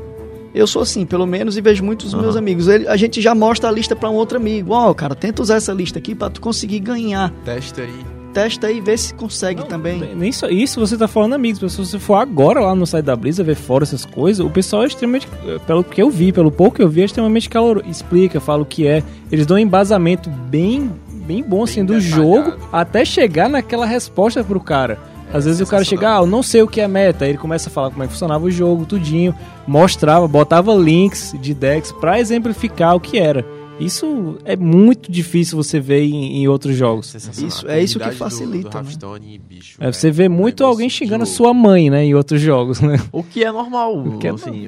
eu 0.55 0.65
sou 0.65 0.81
assim, 0.81 1.05
pelo 1.05 1.27
menos, 1.27 1.57
e 1.57 1.61
vejo 1.61 1.83
muitos 1.83 2.09
dos 2.11 2.19
meus 2.19 2.33
Aham. 2.35 2.39
amigos. 2.39 2.67
Ele- 2.67 2.87
a 2.87 2.97
gente 2.97 3.21
já 3.21 3.35
mostra 3.35 3.69
a 3.69 3.71
lista 3.71 3.95
para 3.95 4.09
um 4.09 4.15
outro 4.15 4.37
amigo. 4.37 4.73
Ó, 4.73 4.91
cara, 4.95 5.13
tenta 5.13 5.43
usar 5.43 5.57
essa 5.57 5.71
lista 5.73 5.99
aqui 5.99 6.15
para 6.15 6.31
tu 6.31 6.41
conseguir 6.41 6.79
ganhar. 6.79 7.31
Testa 7.45 7.81
aí. 7.83 8.03
Testa 8.33 8.67
aí 8.67 8.77
e 8.77 8.81
vê 8.81 8.97
se 8.97 9.13
consegue 9.13 9.61
Não, 9.61 9.67
também. 9.67 10.15
Nem 10.15 10.31
só 10.31 10.47
isso 10.49 10.79
você 10.79 10.97
tá 10.97 11.07
falando 11.07 11.33
amigos, 11.33 11.61
mas 11.61 11.73
se 11.73 11.77
você 11.77 11.99
for 11.99 12.15
agora 12.15 12.59
lá 12.59 12.73
no 12.73 12.85
site 12.87 13.05
da 13.05 13.15
Blizzard 13.15 13.45
ver 13.47 13.55
fora 13.55 13.83
essas 13.83 14.05
coisas, 14.05 14.45
o 14.45 14.49
pessoal 14.49 14.83
é 14.83 14.87
extremamente, 14.87 15.27
pelo 15.67 15.83
que 15.83 16.01
eu 16.01 16.09
vi, 16.09 16.31
pelo 16.31 16.51
pouco 16.51 16.77
que 16.77 16.81
eu 16.83 16.89
vi, 16.89 17.01
é 17.01 17.05
extremamente 17.05 17.49
caloroso. 17.49 17.85
Explica, 17.87 18.39
fala 18.39 18.63
o 18.63 18.65
que 18.65 18.87
é. 18.87 19.03
Eles 19.31 19.45
dão 19.45 19.55
um 19.55 19.59
embasamento 19.59 20.29
bem, 20.29 20.91
bem 21.11 21.43
bom 21.43 21.63
assim 21.63 21.85
do 21.85 21.93
detalhado. 21.93 22.15
jogo 22.23 22.57
até 22.71 23.05
chegar 23.05 23.47
naquela 23.47 23.85
resposta 23.85 24.43
pro 24.43 24.59
cara. 24.59 24.97
Às 25.33 25.45
É, 25.45 25.49
vezes 25.49 25.61
o 25.61 25.65
cara 25.69 25.83
chega, 25.83 26.15
ah, 26.15 26.19
eu 26.21 26.27
não 26.27 26.43
sei 26.43 26.61
o 26.61 26.67
que 26.67 26.79
é 26.79 26.87
meta. 26.87 27.25
Aí 27.25 27.31
ele 27.31 27.37
começa 27.39 27.67
a 27.69 27.71
falar 27.71 27.89
como 27.89 28.03
é 28.03 28.05
que 28.07 28.13
funcionava 28.13 28.45
o 28.45 28.51
jogo, 28.51 28.85
tudinho. 28.85 29.33
Mostrava, 29.65 30.27
botava 30.27 30.73
links 30.75 31.33
de 31.41 31.53
decks 31.55 31.91
pra 31.91 32.19
exemplificar 32.19 32.95
o 32.95 32.99
que 32.99 33.17
era. 33.17 33.43
Isso 33.79 34.37
é 34.45 34.55
muito 34.55 35.11
difícil 35.11 35.57
você 35.57 35.79
ver 35.79 36.01
em, 36.03 36.37
em 36.41 36.47
outros 36.47 36.75
jogos. 36.75 37.13
Isso- 37.15 37.67
é 37.67 37.81
isso 37.81 37.99
que 37.99 38.05
comunidade 38.05 38.15
do- 38.15 38.17
facilita, 38.17 38.81
Do, 38.83 39.19
né? 39.19 39.39
Bicho. 39.49 39.77
É, 39.79 39.91
você 39.91 40.11
vê 40.11 40.23
é 40.23 40.29
muito 40.29 40.63
alguém 40.63 40.89
xingando 40.89 41.23
a 41.23 41.27
sua 41.27 41.53
mãe, 41.53 41.89
né, 41.89 42.05
em 42.05 42.13
outros 42.13 42.39
jogos, 42.41 42.79
né? 42.81 42.97
o 43.11 43.23
que 43.23 43.43
é 43.43 43.51
normal, 43.51 43.97
O 43.97 44.17
que 44.19 44.27
é 44.27 44.31
assim. 44.31 44.67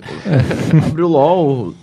Abrir 0.87 1.03
o 1.03 1.07
LOL, 1.07 1.73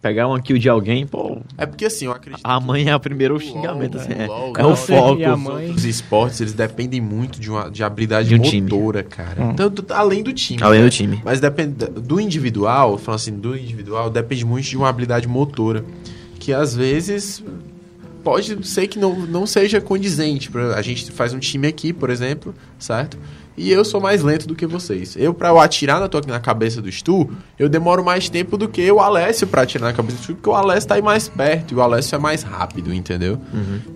pegar 0.00 0.28
uma 0.28 0.40
kill 0.40 0.56
de 0.58 0.68
alguém, 0.68 1.04
pô, 1.06 1.38
É 1.58 1.66
porque 1.66 1.86
assim, 1.86 2.04
eu 2.04 2.12
acredito. 2.12 2.40
a 2.44 2.60
mãe 2.60 2.88
é 2.88 2.94
o 2.94 3.00
primeiro 3.00 3.34
o 3.36 3.40
xingamento, 3.40 3.94
LoL, 3.96 4.04
assim, 4.04 4.12
é, 4.16 4.26
LoL, 4.26 4.52
é 4.56 4.64
o 4.66 4.76
você 4.76 4.94
foco. 4.96 5.72
Os 5.74 5.84
esportes, 5.84 6.40
eles 6.40 6.52
dependem 6.52 7.00
muito 7.00 7.40
de, 7.40 7.50
uma, 7.50 7.68
de 7.70 7.82
habilidade 7.82 8.28
De 8.28 8.34
um 8.36 8.38
time. 8.42 8.70
motora, 8.70 9.02
cara. 9.02 9.42
Hum. 9.42 9.54
Tanto, 9.54 9.84
além 9.92 10.22
do 10.22 10.32
time. 10.32 10.62
Além 10.62 10.80
né? 10.80 10.86
do 10.86 10.90
time. 10.90 11.20
Mas 11.24 11.40
depende 11.40 11.72
do 11.86 12.20
individual, 12.20 12.98
falando 12.98 13.20
assim, 13.20 13.32
do 13.36 13.56
individual, 13.56 14.08
depende 14.10 14.44
muito 14.44 14.66
de 14.66 14.76
uma 14.76 14.88
habilidade 14.88 15.26
motora. 15.26 15.84
Que 16.46 16.52
às 16.52 16.76
vezes 16.76 17.42
pode 18.22 18.64
ser 18.64 18.86
que 18.86 19.00
não, 19.00 19.18
não 19.26 19.48
seja 19.48 19.80
condizente. 19.80 20.48
A 20.76 20.80
gente 20.80 21.10
faz 21.10 21.34
um 21.34 21.40
time 21.40 21.66
aqui, 21.66 21.92
por 21.92 22.08
exemplo, 22.08 22.54
certo? 22.78 23.18
E 23.56 23.70
eu 23.70 23.84
sou 23.84 24.00
mais 24.00 24.22
lento 24.22 24.46
do 24.46 24.54
que 24.54 24.66
vocês. 24.66 25.16
Eu, 25.16 25.32
pra 25.32 25.48
eu 25.48 25.58
atirar 25.58 26.00
na, 26.00 26.08
tua, 26.08 26.20
na 26.26 26.38
cabeça 26.38 26.82
do 26.82 26.90
Stu, 26.92 27.30
eu 27.58 27.68
demoro 27.68 28.04
mais 28.04 28.28
tempo 28.28 28.56
do 28.56 28.68
que 28.68 28.90
o 28.90 29.00
Alessio 29.00 29.46
pra 29.46 29.62
atirar 29.62 29.90
na 29.90 29.96
cabeça 29.96 30.18
do 30.18 30.22
Stu, 30.22 30.34
porque 30.34 30.50
o 30.50 30.54
Alessio 30.54 30.88
tá 30.88 30.94
aí 30.96 31.02
mais 31.02 31.28
perto 31.28 31.72
e 31.72 31.76
o 31.76 31.80
Alessio 31.80 32.16
é 32.16 32.18
mais 32.18 32.42
rápido, 32.42 32.92
entendeu? 32.92 33.38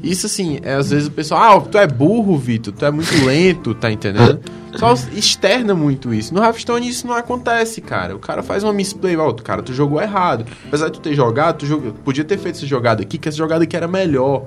Isso 0.03 0.27
assim, 0.27 0.59
é, 0.63 0.75
às 0.75 0.91
vezes 0.91 1.09
o 1.09 1.11
pessoal, 1.11 1.59
ah, 1.59 1.61
tu 1.61 1.77
é 1.77 1.87
burro, 1.87 2.39
Vitor, 2.39 2.73
tu 2.73 2.85
é 2.85 2.91
muito 2.91 3.13
lento, 3.25 3.75
tá 3.75 3.91
entendendo? 3.91 4.41
Só 4.77 4.95
externa 5.13 5.75
muito 5.75 6.15
isso. 6.15 6.33
No 6.33 6.43
Hearthstone 6.43 6.89
isso 6.89 7.07
não 7.07 7.15
acontece, 7.15 7.81
cara. 7.81 8.15
O 8.15 8.21
cara 8.21 8.43
faz 8.43 8.63
uma 8.63 8.73
misplay, 8.73 9.17
ó, 9.17 9.33
cara, 9.33 9.63
tu 9.63 9.75
jogou 9.75 10.01
errado. 10.01 10.47
Apesar 10.67 10.87
de 10.87 10.93
tu 10.93 11.01
ter 11.01 11.15
jogado, 11.15 11.59
tu 11.59 11.67
jogou, 11.67 11.93
podia 12.05 12.25
ter 12.25 12.39
feito 12.39 12.57
essa 12.57 12.67
jogada 12.67 13.03
aqui, 13.03 13.19
que 13.19 13.29
essa 13.29 13.37
jogada 13.37 13.65
aqui 13.65 13.77
era 13.77 13.89
melhor, 13.89 14.47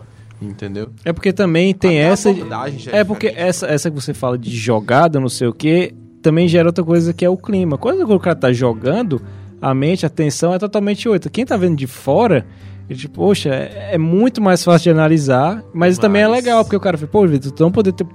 entendeu? 0.49 0.89
É 1.05 1.11
porque 1.13 1.31
também 1.33 1.73
tem 1.73 2.01
Até 2.01 2.11
essa. 2.11 2.33
já 2.77 2.91
É 2.91 3.03
porque 3.03 3.33
essa, 3.35 3.67
essa 3.67 3.89
que 3.89 3.95
você 3.95 4.13
fala 4.13 4.37
de 4.37 4.49
jogada, 4.55 5.19
não 5.19 5.29
sei 5.29 5.47
o 5.47 5.53
que, 5.53 5.93
também 6.21 6.47
gera 6.47 6.69
outra 6.69 6.83
coisa 6.83 7.13
que 7.13 7.23
é 7.25 7.29
o 7.29 7.37
clima. 7.37 7.77
Quando 7.77 8.01
o 8.09 8.19
cara 8.19 8.35
tá 8.35 8.51
jogando, 8.53 9.21
a 9.61 9.73
mente, 9.73 10.05
a 10.05 10.07
atenção 10.07 10.53
é 10.53 10.59
totalmente 10.59 11.07
outra. 11.09 11.29
Quem 11.29 11.45
tá 11.45 11.55
vendo 11.57 11.75
de 11.75 11.87
fora, 11.87 12.45
ele, 12.89 12.99
tipo, 12.99 13.15
poxa, 13.15 13.49
é, 13.49 13.89
é 13.93 13.97
muito 13.97 14.41
mais 14.41 14.63
fácil 14.63 14.83
de 14.83 14.89
analisar, 14.91 15.63
mas 15.73 15.97
também 15.97 16.21
é 16.21 16.27
Mas- 16.27 16.43
legal, 16.43 16.63
porque 16.63 16.75
o 16.75 16.79
cara 16.79 16.97
fala, 16.97 17.09
pô, 17.11 17.25
Vitor, 17.27 17.51
tu 17.51 17.63
não 17.63 17.71
poderia 17.71 17.97
ter, 17.97 18.05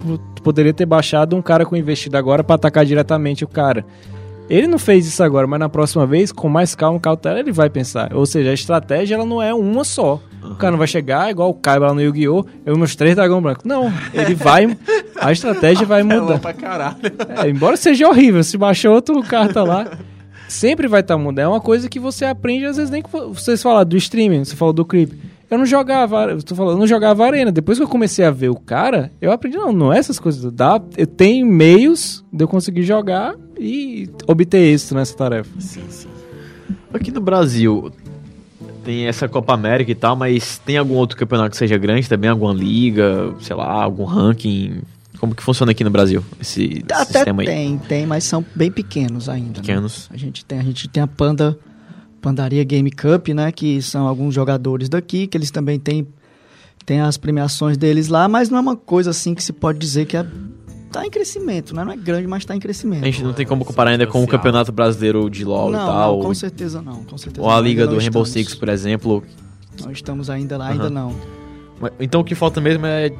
poderia 0.42 0.74
ter 0.74 0.86
baixado 0.86 1.34
um 1.36 1.42
cara 1.42 1.64
com 1.66 1.76
investido 1.76 2.16
agora 2.16 2.42
pra 2.44 2.54
atacar 2.56 2.84
diretamente 2.84 3.44
o 3.44 3.48
cara. 3.48 3.84
Ele 4.50 4.66
não 4.66 4.78
fez 4.78 5.06
isso 5.06 5.22
agora, 5.22 5.46
mas 5.46 5.60
na 5.60 5.68
próxima 5.68 6.06
vez, 6.06 6.32
com 6.32 6.48
mais 6.48 6.74
calma, 6.74 6.98
cautela, 6.98 7.38
ele 7.38 7.52
vai 7.52 7.68
pensar. 7.68 8.14
Ou 8.14 8.24
seja, 8.24 8.50
a 8.50 8.54
estratégia 8.54 9.14
ela 9.14 9.26
não 9.26 9.42
é 9.42 9.52
uma 9.52 9.84
só. 9.84 10.18
O 10.42 10.54
cara 10.54 10.72
não 10.72 10.78
vai 10.78 10.86
chegar 10.86 11.30
igual 11.30 11.50
o 11.50 11.54
Kaiba 11.54 11.86
lá 11.88 11.94
no 11.94 12.00
Yu-Gi-Oh! 12.00 12.44
Eu 12.64 12.76
meus 12.76 12.94
três 12.96 13.14
dragão 13.14 13.40
branco. 13.42 13.62
Não, 13.64 13.92
ele 14.14 14.34
vai. 14.34 14.76
A 15.20 15.30
estratégia 15.32 15.86
vai 15.86 16.00
É 16.02 16.04
mudar. 16.04 16.38
pra 16.38 16.52
caralho. 16.52 16.96
É, 17.44 17.48
embora 17.48 17.76
seja 17.76 18.08
horrível, 18.08 18.42
se 18.42 18.56
baixou 18.56 18.94
outro 18.94 19.20
carta 19.22 19.62
lá, 19.62 19.86
sempre 20.48 20.86
vai 20.88 21.00
estar 21.00 21.18
mudando. 21.18 21.38
É 21.44 21.48
uma 21.48 21.60
coisa 21.60 21.88
que 21.88 21.98
você 22.00 22.24
aprende, 22.24 22.64
às 22.66 22.76
vezes 22.76 22.90
nem 22.90 23.02
que 23.02 23.10
vo- 23.10 23.34
vocês 23.34 23.62
falaram 23.62 23.88
do 23.88 23.96
streaming, 23.96 24.44
você 24.44 24.56
falou 24.56 24.72
do 24.72 24.84
creep. 24.84 25.12
Eu 25.50 25.56
não 25.58 25.64
jogava, 25.64 26.24
eu 26.26 26.42
tô 26.42 26.54
falando, 26.54 26.74
eu 26.74 26.78
não 26.80 26.86
jogava 26.86 27.24
arena. 27.24 27.50
Depois 27.50 27.78
que 27.78 27.84
eu 27.84 27.88
comecei 27.88 28.22
a 28.24 28.30
ver 28.30 28.50
o 28.50 28.54
cara, 28.54 29.10
eu 29.20 29.32
aprendi, 29.32 29.56
não, 29.56 29.72
não 29.72 29.92
é 29.92 29.98
essas 29.98 30.18
coisas. 30.20 30.52
Dá, 30.52 30.78
eu 30.96 31.06
tenho 31.06 31.46
meios 31.46 32.22
de 32.30 32.44
eu 32.44 32.48
conseguir 32.48 32.82
jogar 32.82 33.34
e 33.58 34.10
obter 34.26 34.58
êxito 34.58 34.94
nessa 34.94 35.16
tarefa. 35.16 35.48
Sim, 35.58 35.80
sim. 35.88 36.08
Aqui 36.92 37.10
no 37.10 37.20
Brasil 37.22 37.90
tem 38.88 39.04
essa 39.06 39.28
Copa 39.28 39.52
América 39.52 39.92
e 39.92 39.94
tal, 39.94 40.16
mas 40.16 40.56
tem 40.64 40.78
algum 40.78 40.94
outro 40.94 41.14
campeonato 41.14 41.50
que 41.50 41.58
seja 41.58 41.76
grande 41.76 42.08
também? 42.08 42.30
Alguma 42.30 42.54
liga, 42.54 43.34
sei 43.38 43.54
lá, 43.54 43.82
algum 43.82 44.04
ranking? 44.04 44.80
Como 45.20 45.34
que 45.34 45.42
funciona 45.42 45.72
aqui 45.72 45.84
no 45.84 45.90
Brasil 45.90 46.24
esse 46.40 46.82
Até 46.90 47.04
sistema 47.04 47.42
aí? 47.42 47.46
tem, 47.46 47.76
tem, 47.76 48.06
mas 48.06 48.24
são 48.24 48.42
bem 48.54 48.70
pequenos 48.72 49.28
ainda. 49.28 49.48
né? 49.48 49.54
Pequenos. 49.60 50.08
A 50.10 50.16
gente 50.16 50.42
tem, 50.42 50.58
a 50.58 50.62
gente 50.62 50.88
tem 50.88 51.02
a 51.02 51.06
Panda 51.06 51.58
Pandaria 52.22 52.64
Game 52.64 52.90
Cup, 52.90 53.28
né, 53.28 53.52
que 53.52 53.82
são 53.82 54.08
alguns 54.08 54.34
jogadores 54.34 54.88
daqui, 54.88 55.26
que 55.26 55.36
eles 55.36 55.50
também 55.50 55.78
têm 55.78 56.06
Tem 56.86 57.02
as 57.02 57.18
premiações 57.18 57.76
deles 57.76 58.08
lá, 58.08 58.26
mas 58.26 58.48
não 58.48 58.56
é 58.56 58.60
uma 58.62 58.76
coisa 58.76 59.10
assim 59.10 59.34
que 59.34 59.44
se 59.44 59.52
pode 59.52 59.78
dizer 59.78 60.06
que 60.06 60.16
é, 60.16 60.24
tá 60.90 61.06
em 61.06 61.10
crescimento, 61.10 61.74
né? 61.74 61.84
Não 61.84 61.92
é 61.92 61.96
grande, 61.96 62.26
mas 62.26 62.44
tá 62.44 62.54
em 62.54 62.60
crescimento. 62.60 63.02
A 63.02 63.06
gente 63.06 63.22
não 63.22 63.32
tem 63.32 63.46
como 63.46 63.64
comparar 63.64 63.90
ainda 63.90 64.06
com 64.06 64.22
o. 64.22 64.26
Campeonato 64.26 64.70
Brasileiro 64.72 65.28
de 65.30 65.44
LoL 65.44 65.70
não, 65.70 65.82
e 65.82 65.84
tal. 65.86 66.16
não, 66.18 66.22
com 66.22 66.34
certeza 66.34 66.82
não, 66.82 67.04
com 67.04 67.16
certeza 67.18 67.44
ou 67.46 67.50
a 67.50 67.56
não. 67.56 67.62
Liga 67.62 67.82
Ainda 67.82 67.94
do 67.94 67.98
Rainbow 68.00 68.22
estamos. 68.22 68.48
Six, 68.48 68.54
por 68.54 68.68
exemplo. 68.68 69.22
Não 69.82 69.90
estamos 69.92 70.28
ainda 70.28 70.56
lá, 70.56 70.68
ainda 70.68 70.84
Aham. 70.84 70.90
não. 70.90 71.14
Então 72.00 72.20
o 72.20 72.24
que 72.24 72.34
falta 72.34 72.60
mesmo 72.60 72.84
é 72.86 73.10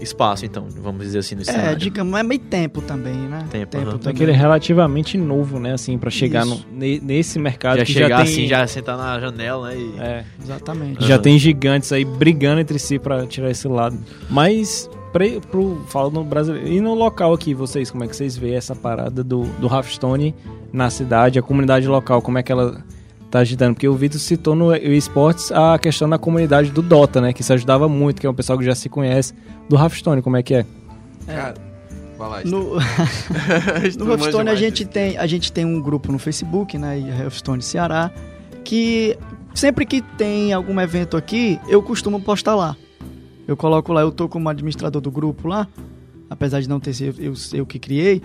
espaço, 0.00 0.44
então, 0.44 0.66
vamos 0.82 1.02
dizer 1.04 1.18
assim, 1.20 1.36
no 1.36 1.42
É, 1.42 1.44
cenário. 1.44 1.76
digamos, 1.78 2.18
é 2.18 2.22
meio 2.24 2.40
tempo 2.40 2.82
também, 2.82 3.14
né? 3.14 3.44
Tempo, 3.50 3.76
aham. 3.76 3.98
também. 3.98 4.12
Aquele 4.14 4.32
é 4.32 4.34
relativamente 4.34 5.16
novo, 5.16 5.60
né? 5.60 5.74
Assim, 5.74 5.96
pra 5.96 6.10
chegar 6.10 6.44
no, 6.44 6.60
nesse 6.72 7.38
mercado 7.38 7.78
Já 7.78 7.84
que 7.84 7.92
chegar 7.92 8.08
já 8.08 8.16
tem, 8.16 8.24
assim, 8.24 8.46
já 8.48 8.66
sentar 8.66 8.96
na 8.98 9.20
janela, 9.20 9.68
né? 9.68 9.76
E... 9.78 10.00
É, 10.00 10.24
Exatamente. 10.42 11.04
já 11.06 11.14
Aham. 11.14 11.22
tem 11.22 11.38
gigantes 11.38 11.92
aí 11.92 12.04
brigando 12.04 12.60
entre 12.60 12.78
si 12.80 12.98
pra 12.98 13.24
tirar 13.26 13.50
esse 13.50 13.68
lado. 13.68 13.96
Mas, 14.28 14.90
pre, 15.12 15.40
pro, 15.40 15.80
falo 15.86 16.10
no 16.10 16.24
brasileiro. 16.24 16.66
E 16.66 16.80
no 16.80 16.94
local 16.94 17.32
aqui, 17.32 17.54
vocês, 17.54 17.90
como 17.90 18.04
é 18.04 18.08
que 18.08 18.16
vocês 18.16 18.36
veem 18.36 18.56
essa 18.56 18.74
parada 18.74 19.22
do, 19.22 19.42
do 19.58 19.66
Hearthstone 19.66 20.34
na 20.72 20.90
cidade, 20.90 21.38
a 21.38 21.42
comunidade 21.42 21.86
local, 21.86 22.22
como 22.22 22.38
é 22.38 22.42
que 22.42 22.50
ela 22.50 22.82
tá 23.30 23.40
agitando? 23.40 23.74
Porque 23.74 23.88
o 23.88 23.94
Vitor 23.94 24.18
citou 24.18 24.54
no 24.54 24.74
esportes 24.74 25.52
a 25.52 25.78
questão 25.78 26.08
da 26.08 26.18
comunidade 26.18 26.70
do 26.70 26.82
Dota, 26.82 27.20
né? 27.20 27.32
Que 27.32 27.42
isso 27.42 27.52
ajudava 27.52 27.88
muito, 27.88 28.20
que 28.20 28.26
é 28.26 28.30
um 28.30 28.34
pessoal 28.34 28.58
que 28.58 28.64
já 28.64 28.74
se 28.74 28.88
conhece. 28.88 29.34
Do 29.68 29.76
Hearthstone, 29.76 30.22
como 30.22 30.36
é 30.36 30.42
que 30.42 30.54
é? 30.54 30.66
Cara, 31.26 31.54
vai 32.18 32.28
lá. 32.28 32.40
No, 32.44 32.74
no 33.98 34.10
Hearthstone 34.10 34.50
a 34.50 34.54
gente, 34.54 34.84
tem, 34.84 35.18
a 35.18 35.26
gente 35.26 35.52
tem 35.52 35.64
um 35.64 35.80
grupo 35.80 36.10
no 36.10 36.18
Facebook, 36.18 36.78
né? 36.78 36.98
Hearthstone 36.98 37.62
Ceará, 37.62 38.10
que 38.64 39.16
sempre 39.54 39.84
que 39.84 40.00
tem 40.00 40.52
algum 40.52 40.80
evento 40.80 41.16
aqui, 41.16 41.60
eu 41.68 41.82
costumo 41.82 42.20
postar 42.20 42.54
lá. 42.54 42.76
Eu 43.52 43.56
coloco 43.56 43.92
lá, 43.92 44.00
eu 44.00 44.10
tô 44.10 44.28
como 44.28 44.48
administrador 44.48 45.00
do 45.02 45.10
grupo 45.10 45.46
lá, 45.46 45.68
apesar 46.30 46.60
de 46.60 46.68
não 46.68 46.80
ter 46.80 46.94
sido 46.94 47.20
eu, 47.20 47.34
eu 47.52 47.66
que 47.66 47.78
criei. 47.78 48.22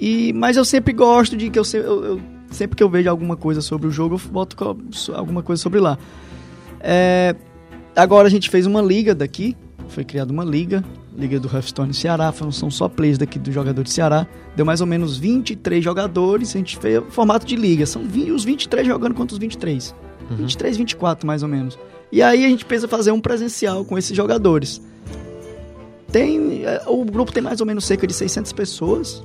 E, 0.00 0.32
mas 0.32 0.56
eu 0.56 0.64
sempre 0.64 0.92
gosto 0.92 1.36
de 1.36 1.50
que 1.50 1.58
eu, 1.58 1.64
eu- 1.74 2.04
eu- 2.04 2.20
sempre 2.50 2.76
que 2.76 2.82
eu 2.82 2.88
vejo 2.88 3.10
alguma 3.10 3.36
coisa 3.36 3.60
sobre 3.60 3.86
o 3.86 3.90
jogo, 3.90 4.14
eu 4.14 4.30
boto 4.30 4.56
alguma 5.14 5.42
coisa 5.42 5.60
sobre 5.60 5.80
lá. 5.80 5.98
É, 6.80 7.34
agora 7.94 8.28
a 8.28 8.30
gente 8.30 8.48
fez 8.48 8.64
uma 8.66 8.80
liga 8.80 9.14
daqui, 9.14 9.56
foi 9.88 10.04
criada 10.04 10.32
uma 10.32 10.44
liga, 10.44 10.84
liga 11.16 11.38
do 11.40 11.48
Hearthstone 11.48 11.92
Ceará, 11.92 12.32
são 12.52 12.70
só 12.70 12.88
players 12.88 13.18
daqui 13.18 13.38
do 13.38 13.50
jogador 13.52 13.82
de 13.82 13.90
Ceará. 13.90 14.26
Deu 14.56 14.64
mais 14.64 14.80
ou 14.80 14.86
menos 14.86 15.18
23 15.18 15.82
jogadores, 15.84 16.54
a 16.54 16.58
gente 16.58 16.76
fez 16.78 17.02
formato 17.10 17.44
de 17.44 17.56
liga, 17.56 17.84
são 17.86 18.04
20 18.04 18.30
os 18.30 18.44
23 18.44 18.86
jogando 18.86 19.14
contra 19.14 19.34
os 19.34 19.38
23. 19.38 19.94
23, 20.30 20.76
24 20.76 21.26
mais 21.26 21.42
ou 21.42 21.48
menos. 21.48 21.76
E 22.12 22.22
aí 22.22 22.44
a 22.44 22.48
gente 22.48 22.64
pensa 22.64 22.88
fazer 22.88 23.12
um 23.12 23.20
presencial 23.20 23.84
com 23.84 23.96
esses 23.96 24.16
jogadores. 24.16 24.80
Tem, 26.10 26.64
é, 26.64 26.82
o 26.86 27.04
grupo 27.04 27.32
tem 27.32 27.42
mais 27.42 27.60
ou 27.60 27.66
menos 27.66 27.84
cerca 27.84 28.06
de 28.06 28.12
600 28.12 28.52
pessoas, 28.52 29.22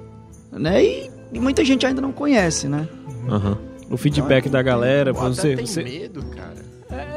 né? 0.51 0.83
E, 0.83 1.11
e 1.33 1.39
muita 1.39 1.65
gente 1.65 1.85
ainda 1.85 1.99
não 2.01 2.11
conhece, 2.11 2.67
né? 2.67 2.87
Aham. 3.27 3.57
O 3.89 3.97
feedback 3.97 4.49
da 4.49 4.61
galera, 4.61 5.13
pra 5.13 5.29
você. 5.29 5.55
tem 5.55 5.65
você- 5.65 5.83
medo, 5.83 6.23
cara. 6.27 6.65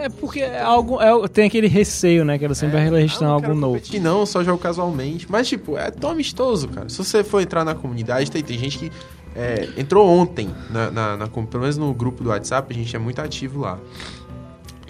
É 0.01 0.09
porque 0.09 0.40
é 0.40 0.61
algo, 0.62 1.01
é- 1.01 1.28
tem 1.28 1.47
aquele 1.47 1.66
receio, 1.66 2.24
né? 2.24 2.39
Que 2.39 2.45
ela 2.47 2.55
sempre 2.55 2.77
vai 2.77 2.89
registrar 2.90 3.28
algo 3.28 3.55
novo. 3.55 3.74
competir, 3.74 4.01
não, 4.01 4.24
só 4.24 4.43
jogo 4.43 4.59
casualmente. 4.59 5.27
Mas, 5.31 5.49
tipo, 5.49 5.77
é 5.77 5.90
tão 5.90 6.11
amistoso, 6.11 6.69
cara. 6.69 6.89
Se 6.89 6.97
você 6.99 7.23
for 7.23 7.40
entrar 7.43 7.65
na 7.65 7.74
comunidade, 7.74 8.31
tem, 8.31 8.43
tem 8.43 8.59
gente 8.59 8.78
que 8.78 8.93
é, 9.36 9.69
entrou 9.77 10.09
ontem, 10.09 10.49
na, 10.70 10.90
na, 10.90 11.16
na 11.16 11.27
pelo 11.28 11.61
menos 11.61 11.77
no 11.77 11.93
grupo 11.93 12.24
do 12.24 12.31
WhatsApp, 12.31 12.73
a 12.73 12.77
gente 12.77 12.97
é 12.97 12.99
muito 12.99 13.20
ativo 13.20 13.61
lá. 13.61 13.78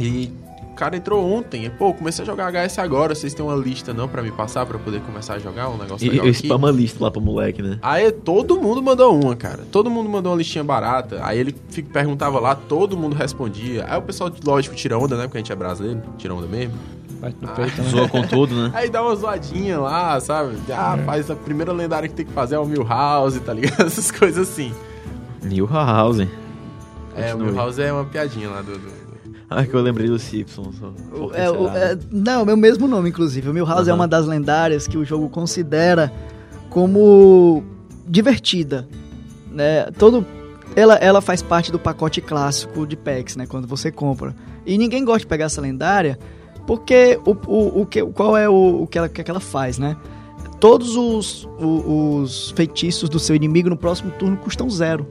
E 0.01 0.31
cara 0.79 0.97
entrou 0.97 1.29
ontem. 1.29 1.69
Pô, 1.71 1.93
comecei 1.93 2.23
a 2.23 2.27
jogar 2.27 2.53
HS 2.53 2.79
agora. 2.79 3.15
Vocês 3.15 3.35
têm 3.35 3.45
uma 3.45 3.57
lista 3.57 3.93
não 3.93 4.07
pra 4.09 4.23
me 4.23 4.31
passar 4.31 4.65
pra 4.65 4.77
eu 4.77 4.81
poder 4.81 5.01
começar 5.03 5.35
a 5.35 5.39
jogar 5.39 5.69
um 5.69 5.77
negócio 5.77 6.07
E 6.07 6.11
legal 6.11 6.27
eu 6.27 6.33
spama 6.35 6.69
a 6.69 6.73
lista 6.73 7.03
lá 7.03 7.11
pro 7.11 7.21
moleque, 7.21 7.61
né? 7.61 7.79
Aí 7.83 8.13
todo 8.13 8.61
mundo 8.61 8.81
mandou 8.83 9.21
uma, 9.21 9.35
cara. 9.35 9.65
Todo 9.73 9.91
mundo 9.91 10.09
mandou 10.09 10.33
uma 10.33 10.39
listinha 10.39 10.63
barata. 10.63 11.21
Aí 11.25 11.39
ele 11.39 11.53
perguntava 11.93 12.39
lá, 12.39 12.55
todo 12.55 12.97
mundo 12.97 13.15
respondia. 13.17 13.85
Aí 13.89 13.99
o 13.99 14.03
pessoal, 14.03 14.31
lógico, 14.45 14.75
tira 14.77 14.97
onda, 14.97 15.17
né? 15.17 15.25
Porque 15.25 15.39
a 15.39 15.41
gente 15.41 15.53
é 15.53 15.57
brasileiro, 15.57 16.01
tira 16.17 16.33
onda 16.35 16.47
mesmo. 16.47 16.75
Bate 17.21 17.37
no 17.43 17.49
Ah, 17.49 17.53
peito, 17.53 17.83
né? 17.83 17.89
Zoa 17.89 18.09
com 18.09 18.23
tudo, 18.23 18.55
né? 18.55 18.71
Aí 18.77 18.89
dá 18.89 19.03
uma 19.03 19.17
zoadinha 19.17 19.81
lá, 19.81 20.21
sabe? 20.21 20.57
Ah, 20.71 20.97
faz 21.05 21.29
a 21.29 21.35
primeira 21.35 21.73
lendária 21.73 22.09
que 22.09 22.15
tem 22.15 22.25
que 22.25 22.33
fazer 22.33 22.55
é 22.55 22.59
o 22.61 22.65
Milhouse, 22.65 23.41
tá 23.41 23.53
ligado? 23.53 23.83
Essas 23.87 24.13
coisas 24.13 24.49
assim. 24.49 24.73
Newhouse. 25.43 26.29
É, 27.17 27.35
o. 27.35 27.39
Milhouse 27.39 27.83
é 27.83 27.93
uma 27.93 28.05
piadinha 28.05 28.49
lá 28.51 28.63
do. 28.63 28.79
do- 28.79 28.98
Ah, 29.51 29.65
que 29.65 29.73
eu 29.73 29.81
lembrei 29.81 30.07
do 30.09 30.19
Simpsons. 30.19 30.77
é, 30.83 31.17
o- 31.17 31.29
cancelado. 31.31 31.79
é, 31.79 31.99
não, 32.13 32.33
é 32.41 32.43
o 32.43 32.47
meu 32.47 32.57
mesmo 32.57 32.87
nome, 32.87 33.09
inclusive. 33.09 33.49
O 33.49 33.55
Milhouse 33.55 33.89
é 33.89 33.93
Aham. 33.93 34.01
uma 34.01 34.07
das 34.09 34.27
lendárias 34.27 34.87
que 34.87 34.99
o 34.99 35.05
jogo 35.07 35.29
considera 35.31 36.13
como 36.69 37.63
divertida. 38.07 38.87
Né? 39.51 39.87
Todo, 39.99 40.25
ela, 40.77 40.97
ela 40.97 41.21
faz 41.23 41.41
parte 41.43 41.73
do 41.73 41.79
pacote 41.79 42.21
clássico 42.21 42.87
de 42.87 42.95
packs, 42.97 43.37
né? 43.37 43.47
Quando 43.47 43.67
você 43.67 43.91
compra. 43.91 44.35
E 44.67 44.77
ninguém 44.77 45.03
gosta 45.05 45.21
de 45.21 45.27
pegar 45.27 45.47
essa 45.47 45.61
lendária 45.63 46.19
porque 46.67 47.19
o, 47.25 47.31
o, 47.51 47.81
o 47.83 47.87
que, 47.87 48.05
qual 48.05 48.37
é 48.37 48.47
o, 48.49 48.83
o 48.83 48.87
que, 48.87 48.99
ela, 48.99 49.07
o 49.07 49.11
que 49.11 49.31
ela 49.31 49.41
faz, 49.41 49.79
né? 49.79 49.97
Todos 50.61 50.95
os, 50.95 51.45
o- 51.59 52.21
os 52.21 52.51
feitiços 52.51 53.09
do 53.09 53.19
seu 53.19 53.35
inimigo 53.35 53.71
no 53.71 53.77
próximo 53.79 54.11
turno 54.19 54.37
custam 54.37 54.69
zero. 54.69 55.07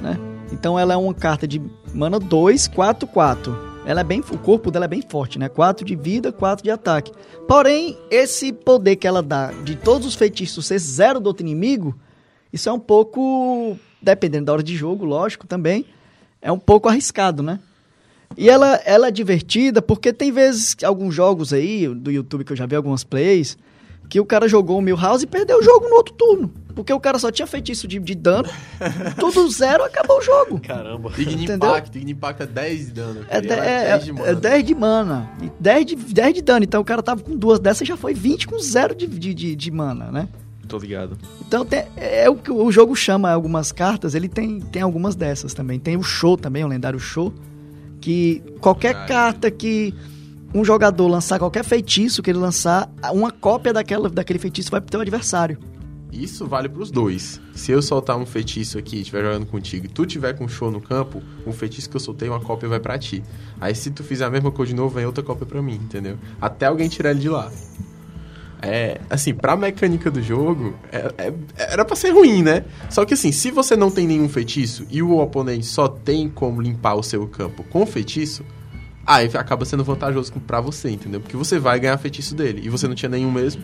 Né? 0.00 0.16
Então 0.52 0.78
ela 0.78 0.94
é 0.94 0.96
uma 0.96 1.12
carta 1.14 1.48
de 1.48 1.60
mana 1.94 2.18
2, 2.18 2.68
4, 2.68 3.06
4. 3.06 3.74
Ela 3.86 4.00
é 4.00 4.04
bem, 4.04 4.20
o 4.20 4.38
corpo 4.38 4.70
dela 4.70 4.86
é 4.86 4.88
bem 4.88 5.02
forte, 5.02 5.38
né? 5.38 5.48
4 5.48 5.84
de 5.84 5.94
vida, 5.94 6.32
4 6.32 6.64
de 6.64 6.70
ataque. 6.70 7.12
Porém, 7.46 7.96
esse 8.10 8.52
poder 8.52 8.96
que 8.96 9.06
ela 9.06 9.22
dá 9.22 9.52
de 9.52 9.76
todos 9.76 10.06
os 10.06 10.14
feitiços 10.14 10.66
ser 10.66 10.78
zero 10.78 11.20
do 11.20 11.26
outro 11.26 11.44
inimigo, 11.44 11.94
isso 12.52 12.68
é 12.68 12.72
um 12.72 12.78
pouco, 12.78 13.78
dependendo 14.02 14.46
da 14.46 14.52
hora 14.54 14.62
de 14.62 14.74
jogo, 14.74 15.04
lógico, 15.04 15.46
também, 15.46 15.86
é 16.40 16.50
um 16.50 16.58
pouco 16.58 16.88
arriscado, 16.88 17.42
né? 17.42 17.60
E 18.36 18.48
ela, 18.50 18.80
ela 18.84 19.08
é 19.08 19.10
divertida 19.10 19.80
porque 19.80 20.12
tem 20.12 20.32
vezes, 20.32 20.76
alguns 20.82 21.14
jogos 21.14 21.52
aí, 21.52 21.86
do 21.86 22.10
YouTube 22.10 22.44
que 22.44 22.52
eu 22.52 22.56
já 22.56 22.66
vi 22.66 22.74
algumas 22.74 23.04
plays, 23.04 23.56
que 24.08 24.18
o 24.18 24.24
cara 24.24 24.48
jogou 24.48 24.78
o 24.78 24.82
Milhouse 24.82 25.24
e 25.24 25.28
perdeu 25.28 25.58
o 25.58 25.62
jogo 25.62 25.88
no 25.88 25.96
outro 25.96 26.14
turno. 26.14 26.52
Porque 26.74 26.92
o 26.92 26.98
cara 26.98 27.18
só 27.18 27.30
tinha 27.30 27.46
feitiço 27.46 27.86
de, 27.86 27.98
de 28.00 28.14
dano, 28.14 28.48
tudo 29.18 29.48
zero, 29.50 29.84
acabou 29.84 30.18
o 30.18 30.22
jogo. 30.22 30.60
Caramba. 30.60 31.10
Entendeu? 31.18 31.54
Impact, 31.54 31.90
Digni 31.90 32.12
Impact 32.12 32.42
é 32.42 32.46
10 32.46 32.86
de 32.86 32.92
dano. 32.92 33.26
É, 33.28 33.40
de- 33.40 33.48
Ela 33.48 33.64
é, 33.64 33.84
10 33.92 34.04
de 34.04 34.10
é, 34.10 34.12
mana. 34.12 34.28
é 34.28 34.34
10 34.34 34.64
de 34.64 34.74
mana. 34.74 35.30
E 35.42 35.50
10 35.60 35.86
de, 35.86 35.96
10 35.96 36.34
de 36.34 36.42
dano. 36.42 36.64
Então 36.64 36.80
o 36.80 36.84
cara 36.84 37.02
tava 37.02 37.22
com 37.22 37.36
duas 37.36 37.58
dessas 37.60 37.86
já 37.86 37.96
foi 37.96 38.12
20 38.14 38.46
com 38.48 38.58
zero 38.58 38.94
de, 38.94 39.06
de, 39.06 39.32
de, 39.32 39.54
de 39.56 39.70
mana, 39.70 40.10
né? 40.10 40.28
Tô 40.66 40.78
ligado. 40.78 41.16
Então 41.46 41.64
tem- 41.64 41.84
é 41.96 42.28
o 42.28 42.34
que 42.36 42.50
o 42.50 42.72
jogo 42.72 42.96
chama 42.96 43.30
algumas 43.30 43.70
cartas, 43.70 44.14
ele 44.14 44.28
tem, 44.28 44.58
tem 44.60 44.82
algumas 44.82 45.14
dessas 45.14 45.54
também. 45.54 45.78
Tem 45.78 45.96
o 45.96 46.02
show 46.02 46.36
também, 46.36 46.64
o 46.64 46.68
lendário 46.68 46.98
show. 46.98 47.32
Que 48.00 48.42
qualquer 48.60 49.06
carta 49.06 49.50
que 49.50 49.94
um 50.52 50.64
jogador 50.64 51.06
lançar, 51.08 51.38
qualquer 51.38 51.64
feitiço 51.64 52.22
que 52.22 52.30
ele 52.30 52.38
lançar, 52.38 52.90
uma 53.12 53.30
cópia 53.30 53.72
daquela, 53.72 54.08
daquele 54.10 54.38
feitiço 54.38 54.70
vai 54.70 54.80
pro 54.80 54.90
teu 54.90 55.00
adversário. 55.00 55.58
Isso 56.14 56.46
vale 56.46 56.68
pros 56.68 56.90
dois. 56.90 57.40
Se 57.54 57.72
eu 57.72 57.82
soltar 57.82 58.16
um 58.16 58.24
feitiço 58.24 58.78
aqui 58.78 58.98
estiver 59.00 59.22
jogando 59.24 59.46
contigo 59.46 59.86
e 59.86 59.88
tu 59.88 60.06
tiver 60.06 60.32
com 60.34 60.46
show 60.46 60.70
no 60.70 60.80
campo, 60.80 61.22
um 61.46 61.52
feitiço 61.52 61.90
que 61.90 61.96
eu 61.96 62.00
soltei, 62.00 62.28
uma 62.28 62.40
cópia 62.40 62.68
vai 62.68 62.78
pra 62.80 62.96
ti. 62.98 63.22
Aí 63.60 63.74
se 63.74 63.90
tu 63.90 64.04
fizer 64.04 64.24
a 64.24 64.30
mesma 64.30 64.50
coisa 64.52 64.70
de 64.70 64.76
novo, 64.76 64.94
vem 64.94 65.04
outra 65.06 65.22
cópia 65.24 65.44
pra 65.46 65.60
mim, 65.60 65.74
entendeu? 65.74 66.16
Até 66.40 66.66
alguém 66.66 66.88
tirar 66.88 67.10
ele 67.10 67.20
de 67.20 67.28
lá. 67.28 67.50
É, 68.62 68.98
assim, 69.10 69.34
pra 69.34 69.56
mecânica 69.56 70.10
do 70.10 70.22
jogo, 70.22 70.74
é- 70.90 71.12
é- 71.18 71.34
era 71.72 71.84
pra 71.84 71.94
ser 71.94 72.10
ruim, 72.12 72.42
né? 72.42 72.64
Só 72.88 73.04
que 73.04 73.12
assim, 73.12 73.30
se 73.30 73.50
você 73.50 73.76
não 73.76 73.90
tem 73.90 74.06
nenhum 74.06 74.28
feitiço 74.28 74.86
e 74.90 75.02
o 75.02 75.18
oponente 75.18 75.66
só 75.66 75.86
tem 75.86 76.30
como 76.30 76.62
limpar 76.62 76.94
o 76.94 77.02
seu 77.02 77.26
campo 77.28 77.62
com 77.64 77.84
feitiço, 77.84 78.42
aí 79.04 79.28
acaba 79.34 79.66
sendo 79.66 79.84
vantajoso 79.84 80.32
pra 80.46 80.62
você, 80.62 80.88
entendeu? 80.88 81.20
Porque 81.20 81.36
você 81.36 81.58
vai 81.58 81.78
ganhar 81.78 81.98
feitiço 81.98 82.34
dele 82.34 82.62
e 82.64 82.70
você 82.70 82.88
não 82.88 82.94
tinha 82.94 83.10
nenhum 83.10 83.30
mesmo. 83.30 83.62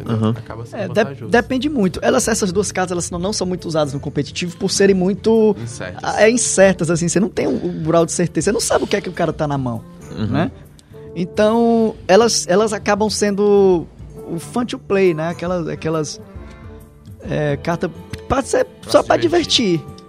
Entendeu? 0.00 0.16
Aham. 0.16 0.30
Acaba 0.36 0.66
sendo 0.66 0.98
É, 0.98 1.14
de- 1.14 1.24
depende 1.26 1.68
muito. 1.68 1.98
Elas, 2.02 2.26
essas 2.28 2.50
duas 2.52 2.72
cartas 2.72 2.92
elas 2.92 3.10
não, 3.10 3.18
não 3.18 3.32
são 3.32 3.46
muito 3.46 3.66
usadas 3.68 3.92
no 3.92 4.00
competitivo 4.00 4.56
por 4.56 4.70
serem 4.70 4.94
muito 4.94 5.54
Incertas. 5.62 6.00
Ah, 6.02 6.22
é 6.22 6.30
incertas, 6.30 6.90
assim, 6.90 7.08
você 7.08 7.20
não 7.20 7.28
tem 7.28 7.46
um, 7.46 7.64
um 7.66 7.82
grau 7.82 8.06
de 8.06 8.12
certeza, 8.12 8.46
você 8.46 8.52
não 8.52 8.60
sabe 8.60 8.84
o 8.84 8.86
que 8.86 8.96
é 8.96 9.00
que 9.00 9.08
o 9.08 9.12
cara 9.12 9.32
tá 9.32 9.46
na 9.46 9.58
mão, 9.58 9.82
Uhum. 10.16 10.26
né? 10.26 10.50
Então, 11.14 11.94
elas, 12.06 12.46
elas 12.48 12.72
acabam 12.72 13.10
sendo 13.10 13.86
o 14.30 14.38
fun 14.38 14.64
to 14.64 14.78
play, 14.78 15.12
né? 15.12 15.28
Aquelas, 15.30 15.66
aquelas 15.68 16.20
é, 17.22 17.56
cartas 17.56 17.90
pra 18.28 18.42
ser, 18.42 18.64
Pra 18.64 18.90
só 18.92 19.02
pra 19.02 19.16
divertir. 19.16 19.78
divertir. 19.78 20.00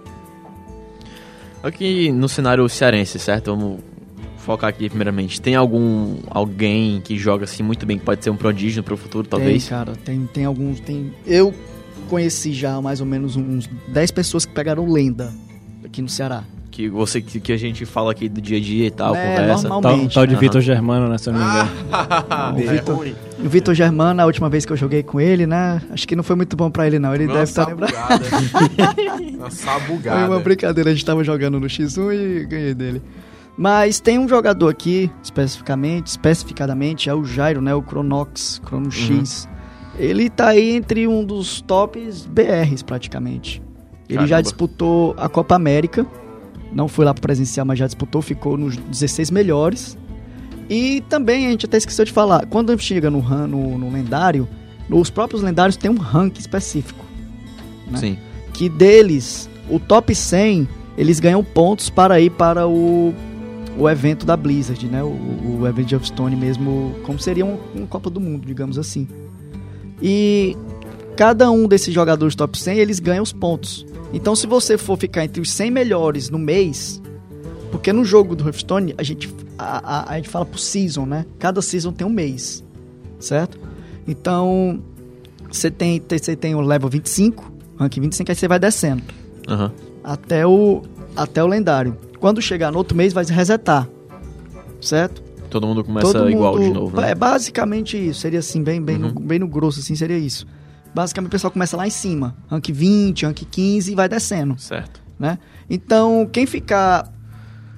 Aqui 1.62 2.10
no 2.10 2.28
cenário 2.28 2.68
cearense, 2.68 3.18
certo? 3.18 3.54
Vamos 3.54 3.80
focar 4.42 4.68
aqui 4.70 4.88
primeiramente. 4.88 5.40
Tem 5.40 5.54
algum 5.54 6.16
alguém 6.28 7.00
que 7.00 7.16
joga 7.16 7.44
assim 7.44 7.62
muito 7.62 7.86
bem, 7.86 7.98
que 7.98 8.04
pode 8.04 8.22
ser 8.22 8.30
um 8.30 8.36
prodígio 8.36 8.82
pro 8.82 8.96
futuro, 8.96 9.26
talvez? 9.26 9.62
Tem, 9.66 9.70
cara, 9.78 9.92
tem, 10.04 10.28
tem 10.32 10.44
alguns, 10.44 10.80
tem... 10.80 11.12
Eu 11.26 11.54
conheci 12.08 12.52
já 12.52 12.80
mais 12.80 13.00
ou 13.00 13.06
menos 13.06 13.36
uns 13.36 13.68
10 13.88 14.10
pessoas 14.10 14.44
que 14.44 14.52
pegaram 14.52 14.90
lenda 14.90 15.32
aqui 15.84 16.02
no 16.02 16.08
Ceará. 16.08 16.44
Que, 16.70 16.88
você, 16.88 17.20
que, 17.20 17.38
que 17.38 17.52
a 17.52 17.56
gente 17.58 17.84
fala 17.84 18.12
aqui 18.12 18.30
do 18.30 18.40
dia 18.40 18.56
a 18.56 18.60
dia 18.60 18.86
e 18.86 18.90
tal, 18.90 19.14
É, 19.14 19.36
conversa. 19.36 19.68
Tal, 19.68 19.82
tal 19.82 20.26
de 20.26 20.32
Aham. 20.32 20.40
Vitor 20.40 20.60
Germano, 20.62 21.06
né? 21.06 21.18
Se 21.18 21.28
eu 21.28 21.34
não 21.34 21.40
me 21.40 21.46
engano. 21.46 21.70
Ah, 21.92 22.52
O 22.56 22.58
é 22.58 22.62
Vitor-. 22.62 23.08
O 23.44 23.48
Vitor 23.50 23.74
Germano, 23.74 24.22
a 24.22 24.24
última 24.24 24.48
vez 24.48 24.64
que 24.64 24.72
eu 24.72 24.76
joguei 24.76 25.02
com 25.02 25.20
ele, 25.20 25.46
né? 25.46 25.82
Acho 25.90 26.08
que 26.08 26.16
não 26.16 26.22
foi 26.22 26.34
muito 26.34 26.56
bom 26.56 26.70
pra 26.70 26.86
ele, 26.86 26.98
não. 26.98 27.14
Ele 27.14 27.24
Uma 27.26 27.32
deve 27.34 27.44
estar 27.44 27.68
lembrando. 27.68 27.92
sabugada. 27.92 28.24
Uma 29.36 29.50
Foi 29.50 29.50
sabugada. 29.50 30.26
uma 30.30 30.40
brincadeira, 30.40 30.88
a 30.88 30.92
gente 30.94 31.04
tava 31.04 31.22
jogando 31.22 31.60
no 31.60 31.66
X1 31.66 32.14
e 32.14 32.46
ganhei 32.46 32.72
dele. 32.74 33.02
Mas 33.56 34.00
tem 34.00 34.18
um 34.18 34.28
jogador 34.28 34.68
aqui, 34.68 35.10
especificamente, 35.22 36.06
especificadamente, 36.08 37.08
é 37.08 37.14
o 37.14 37.24
Jairo, 37.24 37.60
né? 37.60 37.74
O 37.74 37.82
Cronox, 37.82 38.60
Chrono 38.64 38.90
X. 38.90 39.48
Ele 39.98 40.30
tá 40.30 40.48
aí 40.48 40.70
entre 40.70 41.06
um 41.06 41.22
dos 41.24 41.60
tops 41.60 42.26
BRs, 42.26 42.82
praticamente. 42.82 43.62
Ele 44.08 44.20
já 44.20 44.28
Caramba. 44.28 44.42
disputou 44.42 45.14
a 45.18 45.28
Copa 45.28 45.54
América. 45.54 46.06
Não 46.72 46.88
foi 46.88 47.04
lá 47.04 47.12
pra 47.12 47.20
presenciar, 47.20 47.66
mas 47.66 47.78
já 47.78 47.86
disputou, 47.86 48.22
ficou 48.22 48.56
nos 48.56 48.76
16 48.76 49.30
melhores. 49.30 49.98
E 50.70 51.02
também, 51.08 51.46
a 51.46 51.50
gente 51.50 51.66
até 51.66 51.76
esqueceu 51.76 52.06
de 52.06 52.12
falar, 52.12 52.46
quando 52.46 52.70
a 52.70 52.72
gente 52.72 52.84
chega 52.84 53.10
no, 53.10 53.20
no, 53.46 53.78
no 53.78 53.92
lendário, 53.92 54.48
os 54.90 55.10
próprios 55.10 55.42
lendários 55.42 55.76
têm 55.76 55.90
um 55.90 55.98
rank 55.98 56.38
específico 56.38 57.04
né? 57.92 57.98
Sim. 57.98 58.18
que 58.52 58.68
deles, 58.68 59.48
o 59.68 59.78
top 59.78 60.14
100, 60.14 60.66
eles 60.96 61.20
ganham 61.20 61.44
pontos 61.44 61.90
para 61.90 62.20
ir 62.20 62.30
para 62.30 62.66
o, 62.66 63.14
o 63.76 63.88
evento 63.88 64.26
da 64.26 64.36
Blizzard, 64.36 64.86
né? 64.86 65.02
O, 65.02 65.60
o 65.60 65.66
evento 65.66 65.86
de 65.86 65.94
Hearthstone 65.94 66.36
mesmo, 66.36 66.94
como 67.04 67.18
seria 67.18 67.44
um, 67.44 67.58
uma 67.74 67.86
Copa 67.86 68.10
do 68.10 68.20
Mundo, 68.20 68.46
digamos 68.46 68.78
assim. 68.78 69.08
E 70.00 70.56
cada 71.16 71.50
um 71.50 71.66
desses 71.66 71.92
jogadores 71.92 72.34
top 72.34 72.58
100, 72.58 72.78
eles 72.78 72.98
ganham 72.98 73.22
os 73.22 73.32
pontos. 73.32 73.86
Então, 74.12 74.36
se 74.36 74.46
você 74.46 74.76
for 74.76 74.98
ficar 74.98 75.24
entre 75.24 75.40
os 75.40 75.50
100 75.50 75.70
melhores 75.70 76.28
no 76.28 76.38
mês, 76.38 77.00
porque 77.70 77.92
no 77.92 78.04
jogo 78.04 78.36
do 78.36 78.44
Hearthstone, 78.44 78.94
a 78.98 79.02
gente, 79.02 79.32
a, 79.58 79.96
a, 80.00 80.12
a 80.12 80.16
gente 80.16 80.28
fala 80.28 80.44
por 80.44 80.58
season, 80.58 81.06
né? 81.06 81.24
Cada 81.38 81.62
season 81.62 81.92
tem 81.92 82.06
um 82.06 82.10
mês, 82.10 82.62
certo? 83.18 83.58
Então, 84.06 84.82
você 85.50 85.70
tem, 85.70 86.02
você 86.06 86.36
tem 86.36 86.54
o 86.54 86.60
level 86.60 86.88
25, 86.88 87.50
rank 87.78 87.94
25, 87.98 88.30
aí 88.30 88.34
você 88.34 88.48
vai 88.48 88.58
descendo 88.58 89.02
Aham. 89.48 89.72
até 90.04 90.46
o, 90.46 90.82
até 91.16 91.42
o 91.42 91.46
lendário. 91.46 91.96
Quando 92.22 92.40
chegar 92.40 92.70
no 92.70 92.78
outro 92.78 92.96
mês, 92.96 93.12
vai 93.12 93.24
se 93.24 93.32
resetar, 93.32 93.88
certo? 94.80 95.20
Todo 95.50 95.66
mundo 95.66 95.82
começa 95.82 96.30
igual 96.30 96.56
de 96.56 96.70
novo, 96.70 96.98
né? 97.00 97.10
É 97.10 97.14
basicamente 97.16 97.96
isso, 97.98 98.20
seria 98.20 98.38
assim, 98.38 98.62
bem, 98.62 98.80
bem, 98.80 98.96
no, 98.96 99.08
Uhum. 99.08 99.14
bem 99.14 99.40
no 99.40 99.48
grosso, 99.48 99.80
assim, 99.80 99.96
seria 99.96 100.16
isso. 100.16 100.46
Basicamente 100.94 101.26
o 101.28 101.30
pessoal 101.32 101.50
começa 101.50 101.76
lá 101.76 101.84
em 101.84 101.90
cima, 101.90 102.36
rank 102.48 102.68
20, 102.70 103.26
rank 103.26 103.42
15 103.50 103.90
e 103.90 103.94
vai 103.96 104.08
descendo 104.08 104.54
Certo. 104.56 105.02
né? 105.18 105.36
Então, 105.68 106.24
quem 106.30 106.46
ficar 106.46 107.12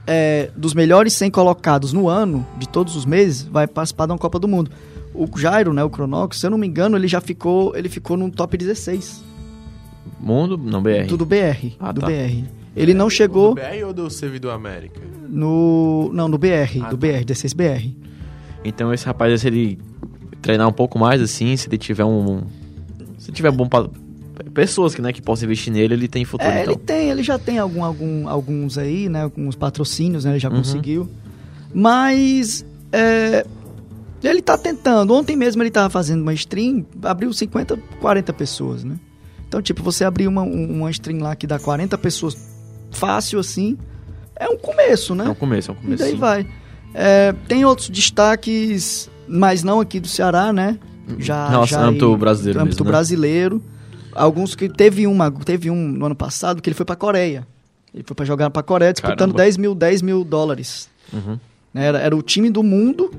é, 0.06 0.50
dos 0.54 0.74
melhores 0.74 1.14
100 1.14 1.30
colocados 1.30 1.94
no 1.94 2.06
ano, 2.06 2.46
de 2.58 2.68
todos 2.68 2.94
os 2.96 3.06
meses, 3.06 3.44
vai 3.44 3.66
participar 3.66 4.04
da 4.04 4.18
Copa 4.18 4.38
do 4.38 4.46
Mundo. 4.46 4.70
O 5.14 5.26
Jairo, 5.38 5.72
né, 5.72 5.82
o 5.82 5.88
Cronox, 5.88 6.38
se 6.38 6.44
eu 6.46 6.50
não 6.50 6.58
me 6.58 6.66
engano, 6.66 6.98
ele 6.98 7.08
já 7.08 7.22
ficou, 7.22 7.74
ele 7.74 7.88
ficou 7.88 8.14
no 8.14 8.30
top 8.30 8.58
16 8.58 9.24
Mundo, 10.20 10.58
não 10.58 10.82
BR. 10.82 11.06
do 11.16 11.24
BR, 11.24 11.72
Ah, 11.80 11.92
do 11.92 12.02
tá. 12.02 12.06
BR. 12.08 12.44
Ele 12.76 12.92
não 12.94 13.08
chegou 13.08 13.54
Do 13.54 13.60
BR 13.60 13.84
ou 13.86 13.92
do 13.92 14.10
servidor 14.10 14.52
América? 14.52 15.00
no, 15.28 16.10
não, 16.12 16.28
no 16.28 16.36
BR, 16.38 16.80
Ah, 16.82 16.90
do 16.90 16.96
tá. 16.98 17.06
BR, 17.06 17.24
16 17.24 17.52
BR. 17.52 17.90
Então 18.64 18.92
esse 18.92 19.04
rapaz, 19.06 19.40
se 19.40 19.46
ele 19.46 19.78
treinar 20.42 20.68
um 20.68 20.72
pouco 20.72 20.98
mais 20.98 21.20
assim, 21.22 21.56
se 21.56 21.68
ele 21.68 21.78
tiver 21.78 22.04
um. 22.04 22.42
Se 23.18 23.30
tiver 23.32 23.50
bom 23.50 23.68
pa- 23.68 23.88
pessoas 24.52 24.94
que, 24.94 25.00
né, 25.00 25.12
que 25.12 25.22
possam 25.22 25.46
investir 25.46 25.72
nele, 25.72 25.94
ele 25.94 26.08
tem 26.08 26.24
futuro, 26.24 26.50
É, 26.50 26.62
então. 26.62 26.74
ele 26.74 26.82
tem, 26.82 27.08
ele 27.10 27.22
já 27.22 27.38
tem 27.38 27.58
algum, 27.58 27.82
algum, 27.84 28.28
alguns 28.28 28.76
aí, 28.76 29.08
né? 29.08 29.22
Alguns 29.22 29.54
patrocínios, 29.56 30.24
né? 30.24 30.32
Ele 30.32 30.38
já 30.40 30.50
Uhum. 30.50 30.56
conseguiu. 30.56 31.08
Mas 31.72 32.64
é, 32.92 33.46
ele 34.22 34.40
tá 34.42 34.56
tentando. 34.58 35.12
Ontem 35.14 35.36
mesmo 35.36 35.62
ele 35.62 35.70
tava 35.70 35.90
fazendo 35.90 36.22
uma 36.22 36.32
stream, 36.34 36.84
abriu 37.02 37.32
50, 37.32 37.78
40 38.00 38.32
pessoas, 38.32 38.84
né? 38.84 38.96
Então, 39.48 39.60
tipo, 39.62 39.82
você 39.82 40.04
abrir 40.04 40.26
uma, 40.26 40.42
um- 40.42 40.78
uma 40.80 40.90
stream 40.90 41.20
lá 41.20 41.34
que 41.36 41.46
dá 41.46 41.58
40 41.58 41.96
pessoas 41.98 42.34
fácil 42.94 43.38
assim, 43.38 43.76
é 44.36 44.48
um 44.48 44.56
começo, 44.56 45.14
né? 45.14 45.26
É 45.26 45.28
um 45.28 45.34
começo, 45.34 45.70
é 45.70 45.74
um 45.74 45.76
E 45.76 45.80
começo. 45.80 46.02
daí 46.02 46.12
sim. 46.12 46.18
vai. 46.18 46.46
É, 46.94 47.32
tem 47.48 47.64
outros 47.64 47.88
destaques, 47.90 49.10
mas 49.28 49.62
não 49.62 49.80
aqui 49.80 49.98
do 50.00 50.08
Ceará, 50.08 50.52
né? 50.52 50.78
Já, 51.18 51.50
Nossa, 51.50 51.72
já 51.72 51.80
âmbito 51.84 52.06
em- 52.12 52.16
brasileiro 52.16 52.60
âmbito 52.60 52.76
mesmo, 52.76 52.84
né? 52.84 52.90
brasileiro. 52.90 53.62
Alguns 54.14 54.54
que 54.54 54.68
teve 54.68 55.06
uma, 55.06 55.30
teve 55.30 55.70
um 55.70 55.76
no 55.88 56.06
ano 56.06 56.14
passado 56.14 56.62
que 56.62 56.68
ele 56.70 56.74
foi 56.74 56.86
pra 56.86 56.96
Coreia. 56.96 57.46
Ele 57.92 58.02
foi 58.06 58.14
pra 58.14 58.24
jogar 58.24 58.48
pra 58.50 58.62
Coreia 58.62 58.92
disputando 58.92 59.18
Caramba. 59.18 59.38
10 59.38 59.56
mil, 59.56 59.74
10 59.74 60.02
mil 60.02 60.24
dólares. 60.24 60.88
Uhum. 61.12 61.38
né? 61.72 61.84
Era, 61.86 61.98
era 61.98 62.16
o 62.16 62.22
time 62.22 62.48
do 62.48 62.62
mundo. 62.62 63.10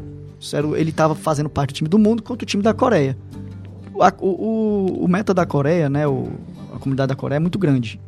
era 0.54 0.68
ele 0.80 0.92
tava 0.92 1.14
fazendo 1.16 1.50
parte 1.50 1.74
do 1.74 1.76
time 1.78 1.90
do 1.90 2.00
mundo 2.00 2.24
contra 2.24 2.44
o 2.44 2.48
time 2.48 2.64
da 2.64 2.74
Coreia. 2.74 3.18
O, 3.94 4.04
o, 4.26 4.30
o- 4.30 5.04
o 5.04 5.08
meta 5.08 5.34
da 5.34 5.46
Coreia, 5.46 5.90
né? 5.90 6.08
O, 6.08 6.28
a 6.74 6.80
comunidade 6.80 7.10
da 7.10 7.16
Coreia 7.16 7.38
é 7.38 7.40
muito 7.40 7.60
grande. 7.60 8.00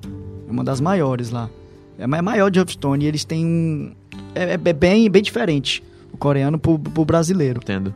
É 0.48 0.52
uma 0.52 0.64
das 0.64 0.80
maiores 0.80 1.30
lá. 1.30 1.50
É 2.00 2.06
ma- 2.08 2.18
é 2.18 2.22
maior 2.22 2.50
de 2.50 2.60
Hearthstone 2.60 3.04
e 3.04 3.08
eles 3.08 3.26
têm 3.26 3.46
um. 3.46 3.92
É, 4.34 4.54
é 4.54 4.58
bem, 4.74 5.10
bem 5.10 5.22
diferente 5.22 5.84
o 6.14 6.18
coreano 6.18 6.58
pro, 6.58 6.78
pro 6.80 7.04
brasileiro. 7.06 7.60
Entendo. 7.62 7.94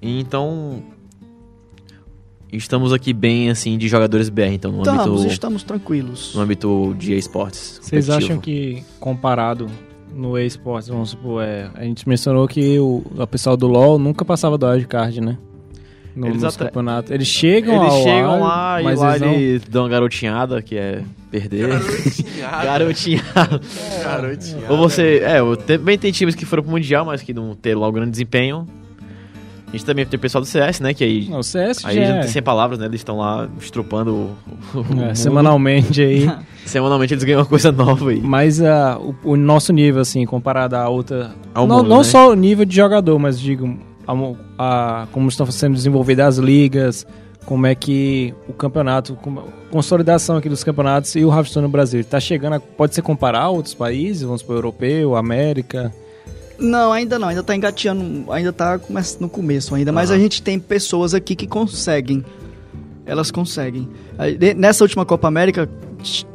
Então. 0.00 0.82
Estamos 2.52 2.92
aqui 2.92 3.14
bem, 3.14 3.48
assim, 3.48 3.78
de 3.78 3.88
jogadores 3.88 4.28
BR, 4.28 4.42
então, 4.52 4.70
no 4.72 4.80
Estamos, 4.82 5.06
âmbito, 5.20 5.32
estamos 5.32 5.62
tranquilos. 5.62 6.34
no 6.34 6.42
âmbito 6.42 6.94
de 6.98 7.14
esportes. 7.16 7.80
Vocês 7.82 8.10
acham 8.10 8.38
que, 8.38 8.84
comparado 9.00 9.68
no 10.14 10.36
eSports, 10.38 10.86
vamos 10.88 11.10
supor, 11.10 11.42
é, 11.42 11.70
a 11.74 11.82
gente 11.84 12.06
mencionou 12.06 12.46
que 12.46 12.78
o, 12.78 13.02
o 13.16 13.26
pessoal 13.26 13.56
do 13.56 13.66
LoL 13.66 13.98
nunca 13.98 14.22
passava 14.22 14.58
do 14.58 14.66
wildcard, 14.66 15.18
né? 15.22 15.38
No, 16.14 16.26
Eles 16.26 16.42
nos 16.42 16.54
até- 16.54 16.66
campeonatos. 16.66 17.10
Eles 17.10 17.26
chegam 17.26 17.74
Eles 17.82 17.94
ao 17.94 18.02
chegam 18.02 18.30
wild, 18.32 18.42
lá 18.42 18.80
e 18.80 18.84
mas 18.84 19.00
lá 19.00 19.16
eles 19.16 19.20
não... 19.22 19.34
eles 19.34 19.62
dão 19.68 19.82
uma 19.84 19.88
garotinhada, 19.88 20.60
que 20.62 20.76
é 20.76 21.02
perder. 21.30 21.68
Garotinhada. 21.68 22.64
garotinhada. 22.64 23.60
Garotinhada. 24.02 24.72
Ou 24.72 24.76
você. 24.76 25.22
É, 25.24 25.40
eu- 25.40 25.56
também 25.56 25.96
tem 25.98 26.12
times 26.12 26.34
que 26.34 26.44
foram 26.44 26.62
pro 26.62 26.72
Mundial, 26.72 27.04
mas 27.06 27.22
que 27.22 27.32
não 27.32 27.54
teram 27.54 27.80
lá 27.80 27.88
um 27.88 27.92
grande 27.92 28.10
desempenho. 28.10 28.66
A 29.68 29.72
gente 29.72 29.86
também 29.86 30.04
tem 30.04 30.18
o 30.18 30.20
pessoal 30.20 30.42
do 30.42 30.46
CS, 30.46 30.80
né? 30.80 30.92
Que 30.92 31.02
aí. 31.02 31.28
Não, 31.30 31.38
o 31.38 31.42
CS 31.42 31.82
Aí 31.86 31.96
já 31.96 32.04
já 32.04 32.14
é, 32.16 32.20
tem 32.20 32.28
sem 32.28 32.42
palavras, 32.42 32.78
né? 32.78 32.84
Eles 32.84 33.00
estão 33.00 33.16
lá 33.16 33.48
estrupando 33.58 34.12
o, 34.14 34.36
o 34.74 35.02
é, 35.04 35.14
semanalmente 35.14 36.02
aí. 36.02 36.30
Semanalmente 36.66 37.14
eles 37.14 37.24
ganham 37.24 37.40
uma 37.40 37.46
coisa 37.46 37.72
nova 37.72 38.10
aí. 38.10 38.20
Mas 38.20 38.60
ah, 38.62 38.96
o, 39.00 39.32
o 39.32 39.36
nosso 39.36 39.72
nível, 39.72 40.02
assim, 40.02 40.24
comparado 40.26 40.76
à 40.76 40.88
outra. 40.90 41.32
Ao 41.54 41.66
não 41.66 41.78
mundo, 41.78 41.88
não 41.88 41.98
né? 41.98 42.04
só 42.04 42.30
o 42.30 42.34
nível 42.34 42.64
de 42.66 42.76
jogador, 42.76 43.18
mas 43.18 43.40
digo, 43.40 43.76
a, 44.06 44.12
a- 44.58 45.06
como 45.12 45.28
estão 45.28 45.46
sendo 45.50 45.74
desenvolvidas 45.74 46.38
as 46.38 46.44
ligas, 46.44 47.06
como 47.46 47.66
é 47.66 47.74
que 47.74 48.34
o 48.48 48.52
campeonato, 48.52 49.14
como- 49.16 49.44
consolidação 49.70 50.36
aqui 50.36 50.48
dos 50.48 50.62
campeonatos 50.62 51.14
e 51.16 51.24
o 51.24 51.30
Hearthstone 51.32 51.64
no 51.66 51.70
Brasil. 51.72 52.00
Está 52.00 52.20
chegando, 52.20 52.54
a, 52.54 52.60
pode 52.60 52.94
ser 52.94 53.02
comparar 53.02 53.40
a 53.42 53.48
outros 53.48 53.74
países, 53.74 54.22
vamos 54.22 54.40
supor, 54.40 54.56
europeu, 54.56 55.16
América. 55.16 55.92
Não, 56.58 56.92
ainda 56.92 57.18
não, 57.18 57.28
ainda 57.28 57.42
tá 57.42 57.56
engateando, 57.56 58.30
ainda 58.32 58.52
tá 58.52 58.78
come- 58.78 59.00
no 59.18 59.28
começo 59.28 59.74
ainda, 59.74 59.90
mas 59.90 60.10
a 60.10 60.18
gente 60.18 60.42
tem 60.42 60.58
pessoas 60.60 61.12
aqui 61.14 61.34
que 61.34 61.46
conseguem. 61.46 62.24
Elas 63.04 63.32
conseguem. 63.32 63.88
Nessa 64.56 64.84
última 64.84 65.04
Copa 65.04 65.26
América, 65.26 65.68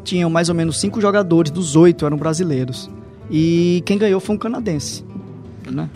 tinham 0.03 0.29
mais 0.29 0.49
ou 0.49 0.55
menos 0.55 0.79
cinco 0.81 0.99
jogadores, 0.99 1.49
dos 1.49 1.77
oito 1.77 2.05
eram 2.05 2.17
brasileiros. 2.17 2.89
E 3.31 3.81
quem 3.85 3.97
ganhou 3.97 4.19
foi 4.19 4.35
um 4.35 4.39
canadense, 4.39 5.05
né? 5.71 5.89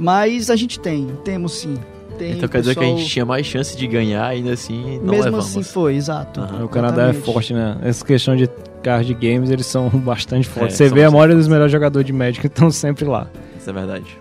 Mas 0.00 0.48
a 0.48 0.56
gente 0.56 0.80
tem, 0.80 1.06
temos 1.22 1.52
sim. 1.52 1.76
Tem 2.18 2.32
Então 2.32 2.48
quer 2.48 2.60
dizer 2.60 2.74
que 2.74 2.82
a 2.82 2.86
gente 2.86 3.06
tinha 3.06 3.24
mais 3.24 3.44
chance 3.46 3.76
de 3.76 3.86
ganhar, 3.86 4.26
ainda 4.26 4.52
assim 4.52 4.98
não 4.98 5.12
Mesmo 5.12 5.24
levamos. 5.24 5.46
assim 5.46 5.62
foi, 5.62 5.94
exato. 5.94 6.40
O 6.64 6.68
Canadá 6.68 7.08
é 7.08 7.12
forte, 7.12 7.52
né? 7.52 7.78
Essa 7.82 8.04
questão 8.04 8.34
de 8.34 8.48
card 8.82 9.12
games, 9.14 9.50
eles 9.50 9.66
são 9.66 9.88
bastante 10.00 10.48
fortes. 10.48 10.76
Você 10.76 10.88
são 10.88 10.94
vê 10.96 11.04
a 11.04 11.10
maioria 11.10 11.36
dos 11.36 11.48
melhores 11.48 11.70
jogadores 11.70 12.06
de 12.06 12.12
Magic 12.14 12.44
estão 12.46 12.70
sempre 12.70 13.04
lá. 13.04 13.28
Isso 13.58 13.68
é 13.68 13.72
verdade. 13.72 14.18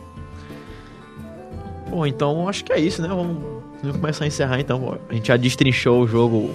Bom, 1.89 2.05
então 2.05 2.47
acho 2.47 2.63
que 2.65 2.73
é 2.73 2.79
isso, 2.79 3.01
né? 3.01 3.07
Vamos, 3.07 3.37
vamos 3.81 3.97
começar 3.97 4.25
a 4.25 4.27
encerrar 4.27 4.59
então. 4.59 4.97
A 5.09 5.13
gente 5.13 5.27
já 5.29 5.37
destrinchou 5.37 6.01
o 6.03 6.07
jogo 6.07 6.51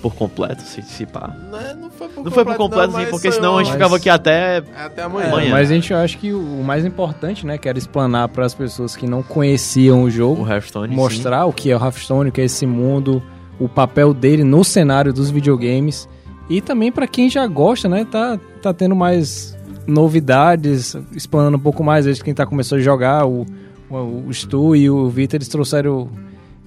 por 0.00 0.14
completo, 0.14 0.62
se, 0.62 1.06
pá. 1.06 1.34
Não, 1.50 1.82
não 1.82 1.90
foi 1.90 2.08
por 2.08 2.24
Não 2.24 2.30
foi 2.30 2.44
por 2.44 2.56
completo, 2.56 2.92
não, 2.92 3.00
sim, 3.00 3.06
porque 3.10 3.30
senão 3.30 3.58
a 3.58 3.64
gente 3.64 3.72
ficava 3.72 3.96
aqui 3.96 4.08
até. 4.08 4.62
Até 4.76 5.02
amanhã. 5.02 5.28
Amanhã. 5.28 5.50
Mas 5.50 5.70
a 5.70 5.74
gente 5.74 5.92
acha 5.92 6.16
que 6.16 6.32
o 6.32 6.62
mais 6.62 6.84
importante, 6.84 7.46
né, 7.46 7.58
que 7.58 7.68
era 7.68 7.78
explanar 7.78 8.28
para 8.28 8.44
as 8.44 8.54
pessoas 8.54 8.96
que 8.96 9.06
não 9.06 9.22
conheciam 9.22 10.02
o 10.02 10.10
jogo, 10.10 10.44
O 10.44 10.88
mostrar 10.88 11.46
o 11.46 11.52
que 11.52 11.70
é 11.70 11.76
o 11.76 11.80
Hearthstone, 11.82 12.30
o 12.30 12.32
que 12.32 12.40
é 12.40 12.44
esse 12.44 12.66
mundo, 12.66 13.22
o 13.58 13.68
papel 13.68 14.14
dele 14.14 14.44
no 14.44 14.64
cenário 14.64 15.12
dos 15.12 15.30
videogames 15.30 16.08
e 16.48 16.60
também 16.60 16.90
para 16.90 17.06
quem 17.06 17.28
já 17.30 17.46
gosta, 17.46 17.88
né, 17.88 18.04
tá 18.04 18.38
tá 18.60 18.74
tendo 18.74 18.94
mais 18.94 19.56
novidades, 19.86 20.96
explanando 21.12 21.56
um 21.56 21.60
pouco 21.60 21.82
mais, 21.82 22.04
desde 22.04 22.22
quem 22.22 22.34
tá 22.34 22.44
começando 22.44 22.80
a 22.80 22.82
jogar, 22.82 23.26
o 23.26 23.46
o, 23.90 24.28
o 24.28 24.32
Stu 24.32 24.76
e 24.76 24.88
o 24.88 25.08
Vitor 25.08 25.36
eles 25.36 25.48
trouxeram 25.48 26.08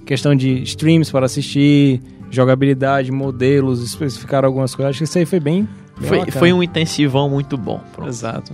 questão 0.06 0.36
de 0.36 0.62
streams 0.64 1.12
para 1.12 1.26
assistir, 1.26 2.02
jogabilidade, 2.36 3.12
modelos, 3.12 3.82
especificaram 3.84 4.48
algumas 4.48 4.74
coisas. 4.76 4.92
Acho 4.92 5.00
que 5.00 5.04
isso 5.06 5.18
aí 5.18 5.26
foi 5.26 5.40
bem 5.40 5.68
Bem 6.00 6.10
Foi, 6.10 6.20
bacana. 6.20 6.40
foi 6.40 6.52
um 6.54 6.64
intensivão 6.64 7.30
muito 7.30 7.56
bom. 7.56 7.80
Pronto. 7.94 8.10
Exato. 8.10 8.52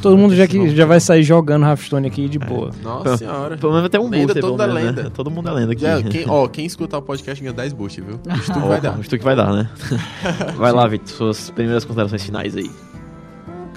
Todo 0.00 0.16
mundo 0.16 0.34
já, 0.34 0.46
que, 0.46 0.74
já 0.74 0.86
vai 0.86 0.98
sair 1.00 1.22
jogando 1.22 1.66
Hearthstone 1.66 2.06
aqui 2.06 2.28
de 2.30 2.38
boa. 2.38 2.70
Nossa 2.82 3.16
senhora. 3.18 3.58
Pelo 3.58 3.72
menos 3.72 3.86
até 3.86 4.00
um 4.00 4.04
Lenda, 4.08 4.18
booster, 4.24 4.42
toda 4.42 4.64
pelo 4.64 4.74
menos, 4.74 4.88
lenda. 4.90 5.02
né? 5.04 5.10
Todo 5.12 5.30
mundo 5.30 5.48
é 5.50 5.52
lenda 5.52 5.72
aqui. 5.72 5.82
Já, 5.82 6.02
quem, 6.02 6.24
ó, 6.26 6.48
quem 6.48 6.64
escutar 6.64 6.96
o 6.96 7.02
podcast 7.02 7.42
ganha 7.42 7.52
10 7.52 7.74
boosts, 7.74 8.02
viu? 8.02 8.16
Tudo 8.46 8.64
Ó, 8.64 8.68
vai 8.68 8.80
dar. 8.80 8.98
Isso 8.98 9.10
tu 9.10 9.18
que 9.18 9.24
vai 9.24 9.36
dar, 9.36 9.52
né? 9.52 9.68
vai 10.56 10.72
lá, 10.72 10.88
Vitor, 10.88 11.08
suas 11.08 11.50
primeiras 11.50 11.84
considerações 11.84 12.24
finais 12.24 12.56
aí. 12.56 12.70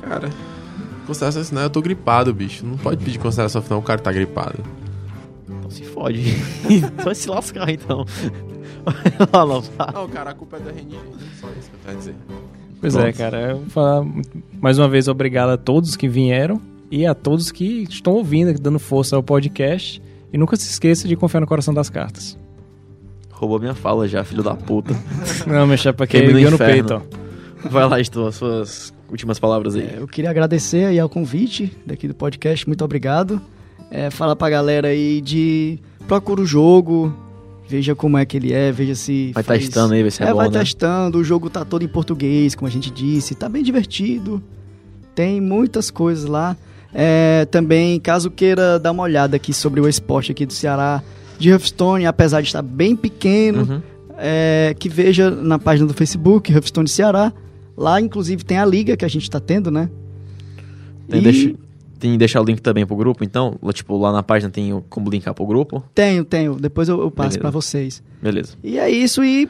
Cara, 0.02 0.30
consideração 1.06 1.44
final, 1.44 1.64
eu 1.64 1.70
tô 1.70 1.82
gripado, 1.82 2.34
bicho. 2.34 2.66
Não 2.66 2.78
pode 2.78 3.04
pedir 3.04 3.20
consideração 3.20 3.62
final, 3.62 3.80
o 3.80 3.84
cara 3.84 4.00
tá 4.00 4.12
gripado. 4.12 4.58
Então 5.50 5.70
se 5.70 5.84
fode. 5.84 6.24
Só 7.04 7.14
se 7.14 7.30
lascar, 7.30 7.70
então. 7.70 8.06
Não. 9.94 10.08
Cara, 10.10 10.32
a 10.32 10.34
culpa 10.34 10.58
é 10.58 10.60
da 10.60 10.72
renite. 10.72 10.98
Só 11.40 11.48
isso 11.60 11.70
que 11.70 11.76
eu 11.76 11.80
quero 11.86 11.98
dizer. 11.98 12.16
Pois 12.82 12.96
é, 12.96 13.02
Pronto. 13.02 13.18
cara. 13.18 13.52
Eu 13.52 13.58
vou 13.58 13.70
falar 13.70 14.06
mais 14.62 14.78
uma 14.78 14.88
vez 14.88 15.08
obrigado 15.08 15.50
a 15.50 15.58
todos 15.58 15.96
que 15.96 16.08
vieram 16.08 16.62
e 16.90 17.06
a 17.06 17.14
todos 17.14 17.52
que 17.52 17.84
estão 17.90 18.14
ouvindo, 18.14 18.54
dando 18.60 18.80
força 18.80 19.16
ao 19.16 19.24
podcast. 19.24 20.02
E 20.32 20.38
nunca 20.38 20.56
se 20.56 20.70
esqueça 20.70 21.08
de 21.08 21.16
confiar 21.16 21.42
no 21.42 21.48
coração 21.48 21.74
das 21.74 21.90
cartas. 21.90 22.38
Roubou 23.32 23.60
minha 23.60 23.74
fala 23.74 24.08
já, 24.08 24.24
filho 24.24 24.44
da 24.44 24.54
puta. 24.56 24.94
Não, 25.48 25.66
meu 25.66 25.78
chapa 25.78 26.04
aqui 26.04 26.20
Queime 26.20 26.50
no 26.50 26.58
peito, 26.58 26.94
ó. 26.94 27.02
Vai 27.70 27.88
lá, 27.88 28.00
Estou, 28.00 28.32
suas 28.32 28.94
últimas 29.10 29.40
palavras 29.40 29.76
aí. 29.76 29.84
É, 29.84 29.96
eu 30.00 30.08
queria 30.08 30.30
agradecer 30.30 30.86
aí 30.86 31.00
ao 31.00 31.10
convite 31.10 31.76
daqui 31.86 32.08
do 32.08 32.14
podcast, 32.14 32.68
muito 32.68 32.84
obrigado. 32.84 33.42
É, 33.92 34.10
falar 34.10 34.36
pra 34.36 34.50
galera 34.50 34.90
aí 34.90 35.20
de 35.20 35.80
procura 36.08 36.42
o 36.42 36.46
jogo, 36.46 37.14
veja 37.70 37.94
como 37.96 38.18
é 38.18 38.26
que 38.26 38.36
ele 38.38 38.52
é, 38.52 38.72
veja 38.72 38.96
se 38.96 39.32
Vai 39.34 39.44
faz- 39.44 39.62
testando 39.66 39.94
aí, 39.94 40.02
ver 40.04 40.12
se 40.12 40.24
é, 40.24 40.26
É, 40.28 40.32
bom, 40.32 40.38
vai 40.38 40.50
né? 40.50 40.60
testando, 40.60 41.20
o 41.20 41.24
jogo 41.24 41.50
tá 41.50 41.64
todo 41.64 41.84
em 41.84 41.88
português, 41.88 42.56
como 42.56 42.68
a 42.68 42.72
gente 42.72 42.90
disse, 42.90 43.36
tá 43.36 43.48
bem 43.48 43.62
divertido. 43.64 44.42
Tem 45.14 45.40
muitas 45.40 45.92
coisas 45.92 46.26
lá. 46.26 46.58
É, 46.94 47.46
também, 47.52 48.00
caso 48.00 48.32
queira 48.32 48.80
dar 48.80 48.92
uma 48.92 49.04
olhada 49.04 49.36
aqui 49.36 49.54
sobre 49.54 49.80
o 49.80 49.88
esporte 49.88 50.32
aqui 50.32 50.46
do 50.46 50.54
Ceará, 50.54 51.04
de 51.38 51.50
Hearthstone, 51.50 52.06
apesar 52.08 52.42
de 52.42 52.48
estar 52.48 52.62
bem 52.64 52.96
pequeno, 52.96 53.62
Uhum. 53.62 53.82
é, 54.18 54.76
que 54.80 54.90
veja 54.90 55.30
na 55.30 55.60
página 55.60 55.88
do 55.88 55.94
Facebook, 55.94 56.52
Hearthstone 56.52 56.88
Ceará. 56.90 57.32
Lá, 57.78 58.02
inclusive, 58.02 58.44
tem 58.44 58.58
a 58.58 58.66
liga 58.66 58.98
que 58.98 59.06
a 59.06 59.08
gente 59.08 59.30
tá 59.30 59.40
tendo, 59.40 59.70
né? 59.72 59.90
Tem, 61.08 61.20
E 61.20 61.24
deixa, 61.24 61.54
tem 62.00 62.18
deixar 62.18 62.42
o 62.42 62.44
link 62.44 62.62
também 62.62 62.86
pro 62.86 62.96
grupo, 62.96 63.24
então? 63.24 63.58
Lá, 63.62 63.72
Tipo, 63.74 63.98
lá 63.98 64.12
na 64.12 64.24
página 64.24 64.50
tem 64.50 64.74
o- 64.74 64.82
como 64.90 65.10
linkar 65.10 65.34
pro 65.34 65.46
grupo? 65.46 65.84
Tenho, 65.94 66.24
tenho. 66.26 66.56
Depois 66.56 66.88
eu, 66.90 67.00
eu 67.02 67.12
passo 67.12 67.38
pra 67.40 67.50
vocês. 67.50 68.02
Beleza. 68.22 68.54
E 68.64 68.80
é 68.80 68.90
isso, 68.90 69.24
e 69.24 69.50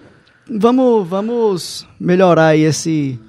vamos, 0.49 1.07
vamos 1.07 1.87
melhorar 1.99 2.47
aí 2.47 2.61
esse 2.61 3.19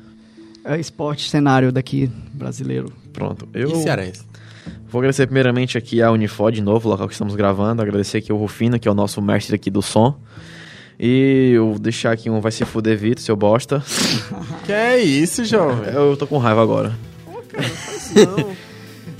é, 0.64 0.78
esporte 0.80 1.28
cenário 1.30 1.70
daqui 1.70 2.10
brasileiro. 2.32 2.92
Pronto. 3.12 3.48
Eu 3.54 3.70
E 3.72 3.76
cearense? 3.82 4.22
vou 4.88 4.98
agradecer 5.00 5.26
primeiramente 5.26 5.76
aqui 5.78 6.02
a 6.02 6.10
Unifod, 6.10 6.54
de 6.56 6.62
novo, 6.62 6.88
o 6.88 6.92
local 6.92 7.06
que 7.06 7.14
estamos 7.14 7.34
gravando. 7.34 7.80
Agradecer 7.82 8.18
aqui 8.18 8.32
ao 8.32 8.38
Rufino, 8.38 8.78
que 8.78 8.88
é 8.88 8.90
o 8.90 8.94
nosso 8.94 9.20
mestre 9.22 9.54
aqui 9.54 9.70
do 9.70 9.80
som. 9.82 10.16
E 10.98 11.52
eu 11.54 11.70
vou 11.70 11.78
deixar 11.78 12.12
aqui 12.12 12.28
um 12.28 12.40
vai 12.40 12.52
se 12.52 12.62
fuder 12.64 12.96
Vitor, 12.98 13.22
seu 13.22 13.34
bosta. 13.36 13.82
Que 14.66 14.72
é 14.72 14.98
isso, 14.98 15.44
jovem? 15.44 15.92
Eu 15.94 16.16
tô 16.16 16.26
com 16.26 16.36
raiva 16.38 16.62
agora. 16.62 16.92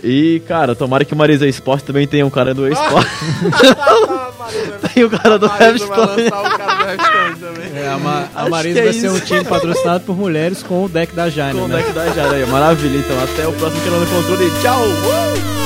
E, 0.02 0.40
cara, 0.48 0.74
tomara 0.74 1.04
que 1.04 1.12
o 1.14 1.16
Marisa 1.16 1.46
Esporte 1.46 1.84
também 1.84 2.06
tenha 2.06 2.24
um 2.24 2.30
cara 2.30 2.54
do 2.54 2.66
esporte. 2.66 3.10
Tem 4.94 5.04
o 5.04 5.10
cara 5.10 5.38
do 5.38 5.46
o 5.46 5.50
também. 5.50 6.28
É, 7.76 7.88
a, 7.88 7.98
Ma 7.98 8.24
a 8.34 8.48
Marisa 8.48 8.80
é 8.80 8.84
vai 8.84 8.92
ser 8.92 9.10
um 9.10 9.16
isso. 9.16 9.26
time 9.26 9.44
patrocinado 9.44 10.00
por 10.04 10.16
mulheres 10.16 10.62
com 10.62 10.84
o 10.84 10.88
deck 10.88 11.14
da 11.14 11.28
Jane, 11.28 11.58
Com 11.58 11.66
o 11.66 11.68
né? 11.68 11.76
deck 11.76 11.92
da 11.92 12.08
Jara 12.08 12.36
aí. 12.36 12.46
Maravilha. 12.46 12.98
Então, 12.98 13.16
até 13.22 13.46
o 13.46 13.52
próximo 13.52 13.82
Tirando 13.82 14.08
Controle. 14.10 14.50
Tchau! 14.60 14.82
Uh! 14.82 15.59